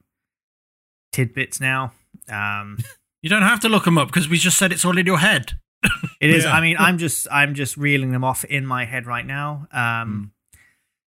tidbits 1.12 1.60
now. 1.60 1.94
Um, 2.30 2.78
You 3.22 3.30
don't 3.30 3.42
have 3.42 3.60
to 3.62 3.70
look 3.70 3.84
them 3.86 3.98
up 3.98 4.08
because 4.08 4.30
we 4.30 4.38
just 4.38 4.58
said 4.58 4.72
it's 4.72 4.86
all 4.86 4.98
in 4.98 5.06
your 5.06 5.18
head. 5.18 5.60
it 6.22 6.30
is. 6.30 6.44
Yeah. 6.44 6.52
I 6.52 6.62
mean, 6.62 6.78
I'm 6.80 6.98
just 6.98 7.28
I'm 7.32 7.56
just 7.56 7.76
reeling 7.76 8.12
them 8.12 8.24
off 8.24 8.44
in 8.46 8.66
my 8.66 8.86
head 8.86 9.06
right 9.06 9.26
now. 9.26 9.68
Um, 9.72 10.32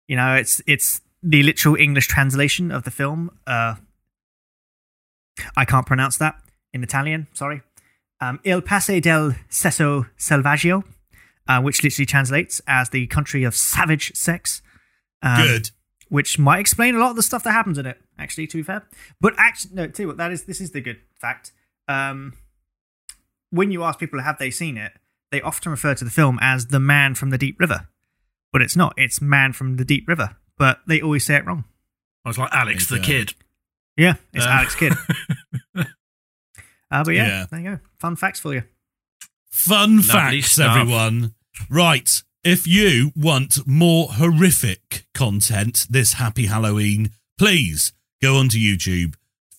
you 0.07 0.15
know, 0.15 0.35
it's 0.35 0.61
it's 0.67 1.01
the 1.23 1.43
literal 1.43 1.75
English 1.75 2.07
translation 2.07 2.71
of 2.71 2.83
the 2.83 2.91
film. 2.91 3.31
Uh, 3.47 3.75
I 5.57 5.65
can't 5.65 5.85
pronounce 5.85 6.17
that 6.17 6.35
in 6.73 6.83
Italian. 6.83 7.27
Sorry. 7.33 7.61
Um, 8.21 8.39
Il 8.43 8.61
Paese 8.61 9.01
del 9.01 9.35
Sesso 9.49 10.05
Selvaggio, 10.17 10.83
uh, 11.47 11.61
which 11.61 11.83
literally 11.83 12.05
translates 12.05 12.61
as 12.67 12.91
the 12.91 13.07
country 13.07 13.43
of 13.43 13.55
savage 13.55 14.15
sex. 14.15 14.61
Um, 15.21 15.41
Good. 15.41 15.71
Which 16.09 16.37
might 16.37 16.59
explain 16.59 16.95
a 16.95 16.99
lot 16.99 17.09
of 17.11 17.15
the 17.15 17.23
stuff 17.23 17.43
that 17.43 17.51
happens 17.51 17.77
in 17.77 17.85
it. 17.85 17.99
Actually, 18.19 18.47
to 18.47 18.57
be 18.57 18.63
fair, 18.63 18.87
but 19.19 19.33
actually, 19.37 19.73
no. 19.75 19.87
Tell 19.87 20.03
you 20.03 20.07
what, 20.07 20.17
that 20.17 20.31
is 20.31 20.43
this 20.43 20.61
is 20.61 20.71
the 20.71 20.81
good 20.81 20.99
fact. 21.19 21.51
Um, 21.87 22.33
when 23.49 23.71
you 23.71 23.83
ask 23.83 23.99
people 23.99 24.21
have 24.21 24.37
they 24.37 24.51
seen 24.51 24.77
it, 24.77 24.93
they 25.31 25.41
often 25.41 25.71
refer 25.71 25.95
to 25.95 26.03
the 26.05 26.11
film 26.11 26.37
as 26.41 26.67
"The 26.67 26.79
Man 26.79 27.15
from 27.15 27.31
the 27.31 27.37
Deep 27.37 27.59
River," 27.59 27.87
but 28.53 28.61
it's 28.61 28.75
not. 28.75 28.93
It's 28.97 29.19
"Man 29.21 29.51
from 29.53 29.77
the 29.77 29.85
Deep 29.85 30.07
River," 30.07 30.35
but 30.57 30.79
they 30.87 31.01
always 31.01 31.25
say 31.25 31.35
it 31.35 31.45
wrong. 31.45 31.65
I 32.23 32.29
was 32.29 32.37
like 32.37 32.53
Alex 32.53 32.87
the 32.87 32.95
There 32.95 33.03
kid. 33.03 33.33
Yeah, 33.97 34.15
it's 34.33 34.45
Uh, 34.45 34.49
Alex 34.49 34.75
Kidd. 34.75 34.93
Uh, 36.91 37.03
but 37.03 37.15
yeah, 37.15 37.27
Yeah. 37.27 37.45
there 37.51 37.59
you 37.59 37.69
go. 37.71 37.79
Fun 37.99 38.15
facts 38.15 38.39
for 38.39 38.53
you. 38.53 38.63
Fun 39.51 39.97
Lovely 39.97 40.41
facts, 40.41 40.51
stuff. 40.51 40.77
everyone. 40.77 41.33
Right. 41.69 42.21
If 42.45 42.67
you 42.67 43.11
want 43.15 43.65
more 43.65 44.05
horrific 44.07 45.07
content 45.15 45.87
this 45.89 46.13
happy 46.13 46.45
Halloween, 46.45 47.09
please 47.39 47.91
go 48.21 48.37
onto 48.37 48.59
YouTube, 48.59 49.15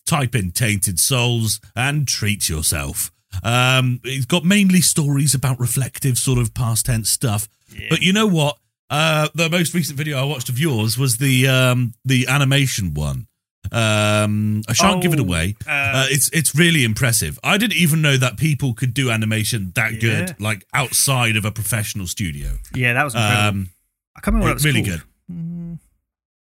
type 0.06 0.36
in 0.36 0.52
Tainted 0.52 1.00
Souls, 1.00 1.60
and 1.74 2.06
treat 2.06 2.48
yourself. 2.48 3.10
Um, 3.42 3.98
it's 4.04 4.24
got 4.24 4.44
mainly 4.44 4.82
stories 4.82 5.34
about 5.34 5.58
reflective 5.58 6.16
sort 6.16 6.38
of 6.38 6.54
past 6.54 6.86
tense 6.86 7.10
stuff. 7.10 7.48
But 7.90 8.02
you 8.02 8.12
know 8.12 8.28
what? 8.28 8.56
Uh, 8.88 9.30
the 9.34 9.50
most 9.50 9.74
recent 9.74 9.98
video 9.98 10.20
I 10.20 10.22
watched 10.22 10.48
of 10.48 10.60
yours 10.60 10.96
was 10.96 11.16
the 11.16 11.48
um, 11.48 11.92
the 12.04 12.28
animation 12.28 12.94
one. 12.94 13.26
Um, 13.72 14.62
I 14.68 14.72
shan't 14.72 15.02
give 15.02 15.12
it 15.12 15.18
Oh, 15.20 15.22
away. 15.24 15.56
uh, 15.66 15.70
Uh, 15.70 16.06
it's 16.10 16.28
it's 16.32 16.54
really 16.54 16.84
impressive. 16.84 17.38
I 17.44 17.58
didn't 17.58 17.76
even 17.76 18.02
know 18.02 18.16
that 18.16 18.36
people 18.36 18.74
could 18.74 18.94
do 18.94 19.10
animation 19.10 19.72
that 19.74 19.94
Yeah. 19.94 19.98
good, 20.26 20.40
like 20.40 20.64
outside 20.74 21.36
of 21.36 21.44
a 21.44 21.50
professional 21.52 22.06
studio. 22.06 22.58
Yeah, 22.74 22.92
that 22.94 23.04
was 23.04 23.14
incredible. 23.14 23.48
Um, 23.48 23.70
I 24.16 24.20
can't 24.20 24.26
remember 24.34 24.44
what 24.46 24.50
it 24.50 24.54
was 24.54 24.64
really 24.64 24.82
called. 24.82 25.02
good. 25.28 25.34
Mm. 25.36 25.78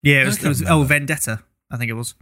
Yeah, 0.03 0.21
it 0.23 0.25
was. 0.25 0.43
It 0.43 0.47
was 0.47 0.63
oh. 0.63 0.83
Vendetta. 0.83 1.43
I 1.69 1.77
think 1.77 1.89
it 1.89 1.93
was. 1.93 2.15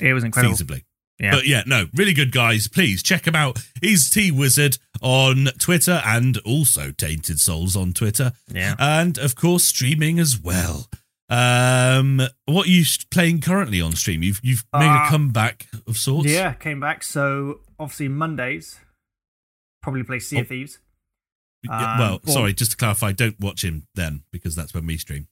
It 0.00 0.12
was 0.12 0.24
incredible. 0.24 0.54
feasibly. 0.56 0.84
Yeah. 1.18 1.30
But 1.32 1.46
yeah, 1.46 1.62
no, 1.66 1.86
really 1.94 2.12
good 2.12 2.30
guys. 2.30 2.68
Please 2.68 3.02
check 3.02 3.26
him 3.26 3.34
out. 3.34 3.58
He's 3.80 4.10
T 4.10 4.30
Wizard 4.30 4.76
on 5.00 5.46
Twitter 5.58 6.02
and 6.04 6.36
also 6.44 6.90
Tainted 6.92 7.40
Souls 7.40 7.74
on 7.74 7.94
Twitter. 7.94 8.32
Yeah. 8.52 8.74
And 8.78 9.16
of 9.18 9.34
course, 9.34 9.64
streaming 9.64 10.18
as 10.18 10.38
well. 10.38 10.88
Um, 11.28 12.22
what 12.44 12.66
are 12.66 12.70
you 12.70 12.84
playing 13.10 13.40
currently 13.40 13.80
on 13.80 13.92
stream? 13.92 14.22
You've 14.22 14.40
you've 14.42 14.64
made 14.72 14.86
a 14.86 14.90
Uh, 15.06 15.08
comeback 15.08 15.66
of 15.86 15.96
sorts. 15.96 16.28
Yeah, 16.30 16.52
came 16.52 16.78
back. 16.80 17.02
So 17.02 17.60
obviously 17.78 18.08
Mondays, 18.08 18.78
probably 19.82 20.02
play 20.04 20.20
Sea 20.20 20.38
of 20.40 20.46
Oh. 20.46 20.48
Thieves. 20.48 20.78
Um, 21.68 21.98
well, 21.98 22.20
or- 22.26 22.32
sorry, 22.32 22.52
just 22.52 22.72
to 22.72 22.76
clarify, 22.76 23.10
don't 23.12 23.40
watch 23.40 23.64
him 23.64 23.88
then 23.96 24.22
because 24.30 24.54
that's 24.54 24.72
when 24.72 24.86
we 24.86 24.96
stream. 24.98 25.26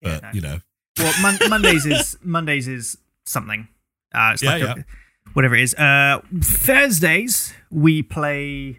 Yeah, 0.00 0.20
But 0.20 0.22
no. 0.22 0.30
you 0.32 0.40
know, 0.40 0.60
well, 0.98 1.12
mon- 1.22 1.38
Mondays 1.50 1.86
is 1.86 2.16
Mondays 2.22 2.68
is 2.68 2.96
something. 3.26 3.66
Uh, 4.14 4.30
it's 4.34 4.42
Yeah, 4.44 4.50
like 4.52 4.62
yeah. 4.62 4.74
A, 4.78 4.84
whatever 5.32 5.56
it 5.56 5.62
is. 5.62 5.74
Uh, 5.74 6.20
Thursdays 6.40 7.52
we 7.70 8.02
play. 8.02 8.78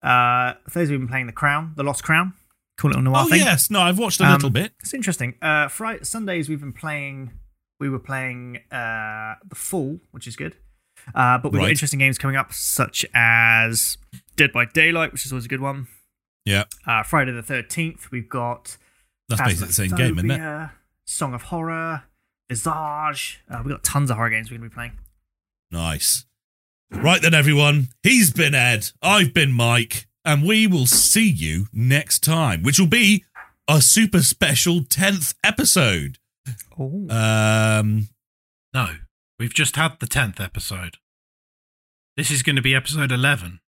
Uh, 0.00 0.52
Thursdays 0.70 0.90
we've 0.92 1.00
been 1.00 1.08
playing 1.08 1.26
the 1.26 1.32
Crown, 1.32 1.72
the 1.76 1.82
Lost 1.82 2.04
Crown. 2.04 2.34
Cool 2.78 2.90
little 2.90 3.02
noir 3.02 3.22
oh 3.24 3.28
thing. 3.30 3.40
yes, 3.40 3.70
no, 3.70 3.80
I've 3.80 3.98
watched 3.98 4.20
a 4.20 4.24
Um, 4.24 4.32
little 4.32 4.50
bit. 4.50 4.72
It's 4.80 4.92
interesting. 4.92 5.34
Uh, 5.40 5.68
Friday, 5.68 6.04
Sundays 6.04 6.48
we've 6.48 6.60
been 6.60 6.72
playing. 6.74 7.32
We 7.80 7.88
were 7.88 7.98
playing 7.98 8.58
uh, 8.70 9.34
the 9.48 9.54
Fall, 9.54 10.00
which 10.10 10.26
is 10.26 10.36
good. 10.36 10.56
Uh, 11.14 11.38
but 11.38 11.52
we've 11.52 11.60
got 11.60 11.70
interesting 11.70 11.98
games 11.98 12.18
coming 12.18 12.36
up, 12.36 12.52
such 12.52 13.04
as 13.14 13.96
Dead 14.36 14.52
by 14.52 14.64
Daylight, 14.64 15.12
which 15.12 15.24
is 15.24 15.32
always 15.32 15.44
a 15.44 15.48
good 15.48 15.60
one. 15.60 15.86
Yeah, 16.44 16.64
Uh, 16.86 17.02
Friday 17.02 17.32
the 17.32 17.42
Thirteenth, 17.42 18.10
we've 18.10 18.28
got 18.28 18.76
that's 19.28 19.40
basically 19.42 19.66
the 19.66 19.72
same 19.72 19.90
game, 19.96 20.18
isn't 20.18 20.30
it? 20.30 20.70
Song 21.06 21.34
of 21.34 21.42
Horror, 21.44 22.04
Visage. 22.48 23.40
Uh, 23.50 23.62
we've 23.64 23.72
got 23.74 23.82
tons 23.84 24.10
of 24.10 24.16
horror 24.16 24.30
games 24.30 24.50
we're 24.50 24.58
going 24.58 24.68
to 24.70 24.72
be 24.72 24.74
playing. 24.74 24.92
Nice. 25.70 26.24
Right 26.90 27.20
then, 27.20 27.34
everyone. 27.34 27.88
He's 28.02 28.32
been 28.32 28.54
Ed. 28.54 28.90
I've 29.02 29.34
been 29.34 29.50
Mike. 29.52 30.06
And 30.26 30.44
we 30.44 30.66
will 30.66 30.86
see 30.86 31.28
you 31.30 31.68
next 31.72 32.24
time, 32.24 32.62
which 32.64 32.78
will 32.80 32.86
be 32.88 33.24
a 33.68 33.80
super 33.80 34.20
special 34.22 34.80
10th 34.80 35.34
episode. 35.44 36.18
Oh, 36.78 37.06
Um, 37.08 38.08
No, 38.74 38.96
we've 39.38 39.54
just 39.54 39.76
had 39.76 39.98
the 40.00 40.06
tenth 40.06 40.40
episode. 40.40 40.96
This 42.16 42.30
is 42.30 42.42
going 42.42 42.56
to 42.56 42.62
be 42.62 42.74
episode 42.74 43.12
eleven. 43.12 43.60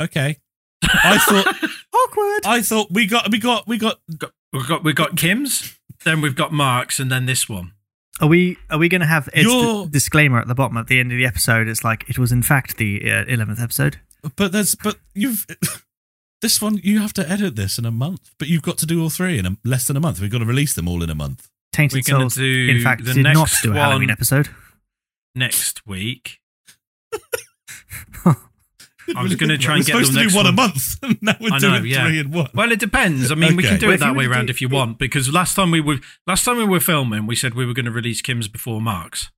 okay. 0.00 0.38
I 0.84 1.18
thought, 1.18 1.46
awkward. 1.94 2.40
I 2.46 2.62
thought 2.62 2.88
we 2.90 3.06
got, 3.06 3.30
we 3.30 3.38
got, 3.38 3.66
we 3.68 3.78
got, 3.78 3.98
We've 4.52 4.68
got 4.68 4.84
we've 4.84 4.94
got 4.94 5.16
Kim's, 5.16 5.78
then 6.04 6.20
we've 6.20 6.36
got 6.36 6.52
Mark's, 6.52 7.00
and 7.00 7.10
then 7.10 7.24
this 7.26 7.48
one. 7.48 7.72
Are 8.20 8.28
we 8.28 8.56
are 8.70 8.78
we 8.78 8.88
going 8.88 9.00
to 9.00 9.06
have 9.06 9.28
Ed's 9.32 9.44
You're- 9.46 9.84
d- 9.84 9.90
disclaimer 9.90 10.38
at 10.38 10.46
the 10.46 10.54
bottom 10.54 10.76
at 10.76 10.86
the 10.86 11.00
end 11.00 11.10
of 11.12 11.18
the 11.18 11.24
episode? 11.26 11.66
It's 11.68 11.82
like 11.82 12.08
it 12.08 12.18
was 12.18 12.30
in 12.32 12.42
fact 12.42 12.76
the 12.76 13.10
uh, 13.10 13.24
eleventh 13.26 13.60
episode. 13.60 13.98
but 14.36 14.52
there's, 14.52 14.74
but 14.76 14.96
you've, 15.14 15.46
this 16.42 16.60
one, 16.60 16.78
you 16.82 17.00
have 17.00 17.12
to 17.14 17.28
edit 17.28 17.56
this 17.56 17.78
in 17.78 17.84
a 17.86 17.90
month, 17.90 18.30
but 18.38 18.48
you've 18.48 18.62
got 18.62 18.78
to 18.78 18.86
do 18.86 19.02
all 19.02 19.10
three 19.10 19.38
in 19.38 19.46
a, 19.46 19.56
less 19.64 19.86
than 19.86 19.96
a 19.96 20.00
month. 20.00 20.20
We've 20.20 20.30
got 20.30 20.38
to 20.38 20.44
release 20.44 20.74
them 20.74 20.86
all 20.88 21.02
in 21.02 21.10
a 21.10 21.14
month. 21.14 21.48
Tainted 21.72 22.04
We're 22.06 22.12
gonna 22.18 22.24
Souls, 22.30 22.34
do 22.36 22.68
in 22.70 22.80
fact, 22.82 23.04
the 23.04 23.14
did 23.14 23.22
not 23.24 23.34
next 23.34 23.62
do 23.62 23.72
a 23.72 23.74
Halloween 23.76 24.02
one. 24.08 24.10
episode. 24.10 24.50
Next 25.34 25.86
week, 25.86 26.40
I 29.16 29.22
was 29.22 29.34
going 29.36 29.50
to 29.50 29.58
try 29.58 29.76
and 29.76 29.84
get 29.84 29.92
supposed 29.92 30.10
them 30.10 30.16
to 30.16 30.20
next 30.22 30.32
do 30.32 30.36
one, 30.38 30.46
a 30.46 30.52
month. 30.52 30.98
now 31.22 31.34
we're 31.40 31.48
I 31.52 31.58
know, 31.58 31.78
doing 31.78 31.86
yeah. 31.86 32.06
three 32.06 32.18
in 32.20 32.30
one. 32.30 32.50
Well, 32.54 32.70
it 32.72 32.78
depends. 32.80 33.30
I 33.32 33.34
mean, 33.34 33.56
we 33.56 33.62
can 33.62 33.78
do 33.78 33.86
Well, 33.86 33.94
it 33.96 34.00
that 34.00 34.14
way 34.16 34.26
around 34.26 34.46
do- 34.46 34.50
if 34.50 34.60
you 34.60 34.68
want. 34.68 34.98
Because 34.98 35.32
last 35.32 35.54
time 35.54 35.70
we 35.70 35.80
were 35.80 35.98
last 36.26 36.44
time 36.44 36.56
we 36.56 36.64
were 36.64 36.80
filming, 36.80 37.26
we 37.26 37.36
said 37.36 37.54
we 37.54 37.66
were 37.66 37.74
going 37.74 37.86
to 37.86 37.90
release 37.92 38.20
Kim's 38.22 38.48
before 38.48 38.80
Mark's. 38.80 39.30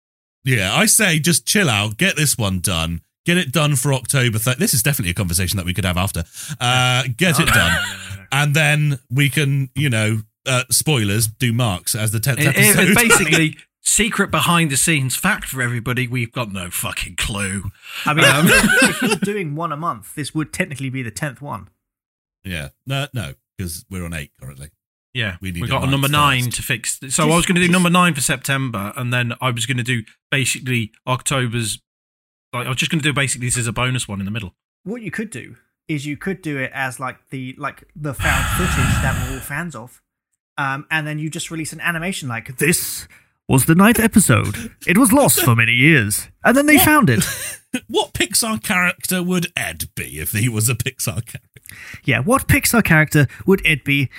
Yeah, 0.45 0.75
I 0.75 0.87
say 0.87 1.19
just 1.19 1.47
chill 1.47 1.71
out, 1.71 1.97
get 1.97 2.17
this 2.17 2.37
one 2.37 2.61
done, 2.61 3.01
get 3.25 3.39
it 3.39 3.51
done 3.53 3.77
for 3.77 3.95
October. 3.95 4.39
Th- 4.39 4.57
this 4.59 4.75
is 4.75 4.83
definitely 4.83 5.11
a 5.13 5.15
conversation 5.15 5.57
that 5.57 5.65
we 5.67 5.73
could 5.73 5.85
have 5.87 5.97
after. 5.97 6.25
Uh, 6.61 7.05
get 7.17 7.41
it 7.41 7.47
done, 7.49 7.83
and 8.31 8.55
then 8.55 8.99
we 9.11 9.31
can, 9.31 9.71
you 9.75 9.89
know, 9.89 10.21
uh, 10.47 10.65
spoilers, 10.71 11.27
do 11.29 11.53
marks 11.55 11.95
as 11.95 12.11
the 12.13 12.21
tenth 12.21 12.41
It- 12.41 12.49
it- 12.49 12.77
episode. 12.77 12.95
basically, 12.95 13.57
secret 13.85 14.31
behind 14.31 14.71
the 14.71 14.77
scenes 14.77 15.15
fact 15.17 15.47
for 15.49 15.63
everybody: 15.63 16.09
we've 16.09 16.33
got 16.33 16.51
no 16.53 16.71
fucking 16.71 17.17
clue. 17.17 17.71
I 18.05 18.15
mean, 18.15 18.25
Um, 18.25 18.47
if 18.49 19.03
you're 19.03 19.17
doing 19.35 19.55
one 19.55 19.71
a 19.73 19.77
month, 19.77 20.15
this 20.15 20.35
would 20.35 20.53
technically 20.53 20.91
be 20.91 21.03
the 21.03 21.11
tenth 21.11 21.41
one. 21.41 21.69
Yeah. 22.43 22.71
No, 22.87 23.07
no, 23.15 23.35
because 23.57 23.85
we're 23.91 24.05
on 24.05 24.13
eight 24.15 24.33
currently. 24.41 24.71
Yeah, 25.13 25.37
We 25.41 25.53
we, 25.53 25.61
need 25.61 25.65
a 25.65 25.69
got 25.69 25.77
a 25.77 25.87
ninth 25.87 25.91
number 25.93 26.09
nine 26.09 26.51
to 26.51 26.63
fix. 26.63 26.99
So 27.11 27.31
I 27.31 27.37
was 27.37 27.47
going 27.47 27.55
to 27.55 27.65
do 27.65 27.71
number 27.71 27.89
nine 27.89 28.15
for 28.15 28.21
September, 28.21 28.93
and 28.97 29.13
then 29.13 29.33
I 29.41 29.51
was 29.53 29.65
going 29.65 29.77
to 29.77 29.85
do 29.85 30.03
basically 30.31 30.91
October's. 31.07 31.81
Like 32.53 32.67
I 32.67 32.69
was 32.69 32.79
just 32.79 32.91
going 32.91 33.01
to 33.01 33.09
do 33.09 33.13
basically 33.13 33.47
this 33.47 33.57
as 33.57 33.67
a 33.69 33.73
bonus 33.73 34.09
one 34.09 34.19
in 34.21 34.25
the 34.25 34.33
middle. 34.33 34.55
What 34.83 35.03
you 35.03 35.11
could 35.13 35.31
do 35.31 35.57
is 35.87 36.05
you 36.05 36.17
could 36.17 36.43
do 36.43 36.59
it 36.59 36.71
as 36.75 36.99
like 36.99 37.29
the 37.31 37.55
like 37.59 37.85
the 37.95 38.13
found 38.13 38.45
footage 38.57 38.95
that 39.03 39.29
we're 39.29 39.35
all 39.37 39.41
fans 39.41 39.77
of, 39.77 40.03
um, 40.59 40.85
and 40.91 41.07
then 41.07 41.19
you 41.21 41.31
just 41.31 41.51
release 41.51 41.73
an 41.73 41.81
animation 41.81 42.29
like 42.29 42.57
This 42.59 43.07
was 43.49 43.67
the 43.67 43.75
ninth 43.75 44.01
episode. 44.01 44.73
It 44.87 44.97
was 44.99 45.13
lost 45.13 45.41
for 45.43 45.55
many 45.55 45.73
years, 45.73 46.29
and 46.45 46.57
then 46.57 46.67
they 46.67 46.79
found 46.79 47.11
it. 47.11 47.25
what 47.89 48.13
Pixar 48.15 48.63
character 48.63 49.23
would 49.23 49.49
Ed 49.57 49.85
be 49.95 50.21
if 50.21 50.33
he 50.33 50.49
was 50.49 50.69
a 50.69 50.75
Pixar 50.75 51.25
character? 51.27 51.41
Yeah, 52.05 52.21
what 52.21 52.49
Pixar 52.49 52.85
character 52.85 53.27
would 53.47 53.61
Ed 53.67 53.85
be? 53.85 54.11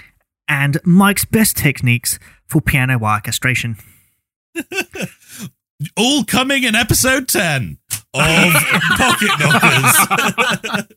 And 0.47 0.77
Mike's 0.85 1.26
best 1.26 1.57
techniques 1.57 2.19
for 2.45 2.61
piano 2.61 2.99
orchestration. 2.99 3.77
All 5.97 6.23
coming 6.23 6.64
in 6.64 6.76
episode 6.76 7.27
10 7.27 7.80
of 8.14 8.53
Pocket 8.97 9.31
Knockers. 9.39 10.88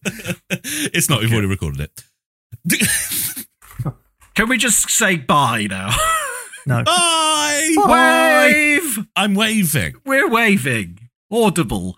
it's 0.93 1.09
not, 1.09 1.21
we've 1.21 1.33
already 1.33 1.49
recorded 1.49 1.91
it. 1.91 2.05
Can 4.35 4.49
we 4.49 4.59
just 4.59 4.89
say 4.91 5.17
bye 5.17 5.67
now? 5.69 5.91
No. 6.69 6.85
Bye! 6.85 7.75
Wave! 7.79 9.07
I'm 9.17 9.35
waving. 9.35 9.95
We're 10.05 10.29
waving. 10.29 11.09
Audible. 11.33 11.97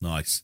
Nice. 0.00 0.42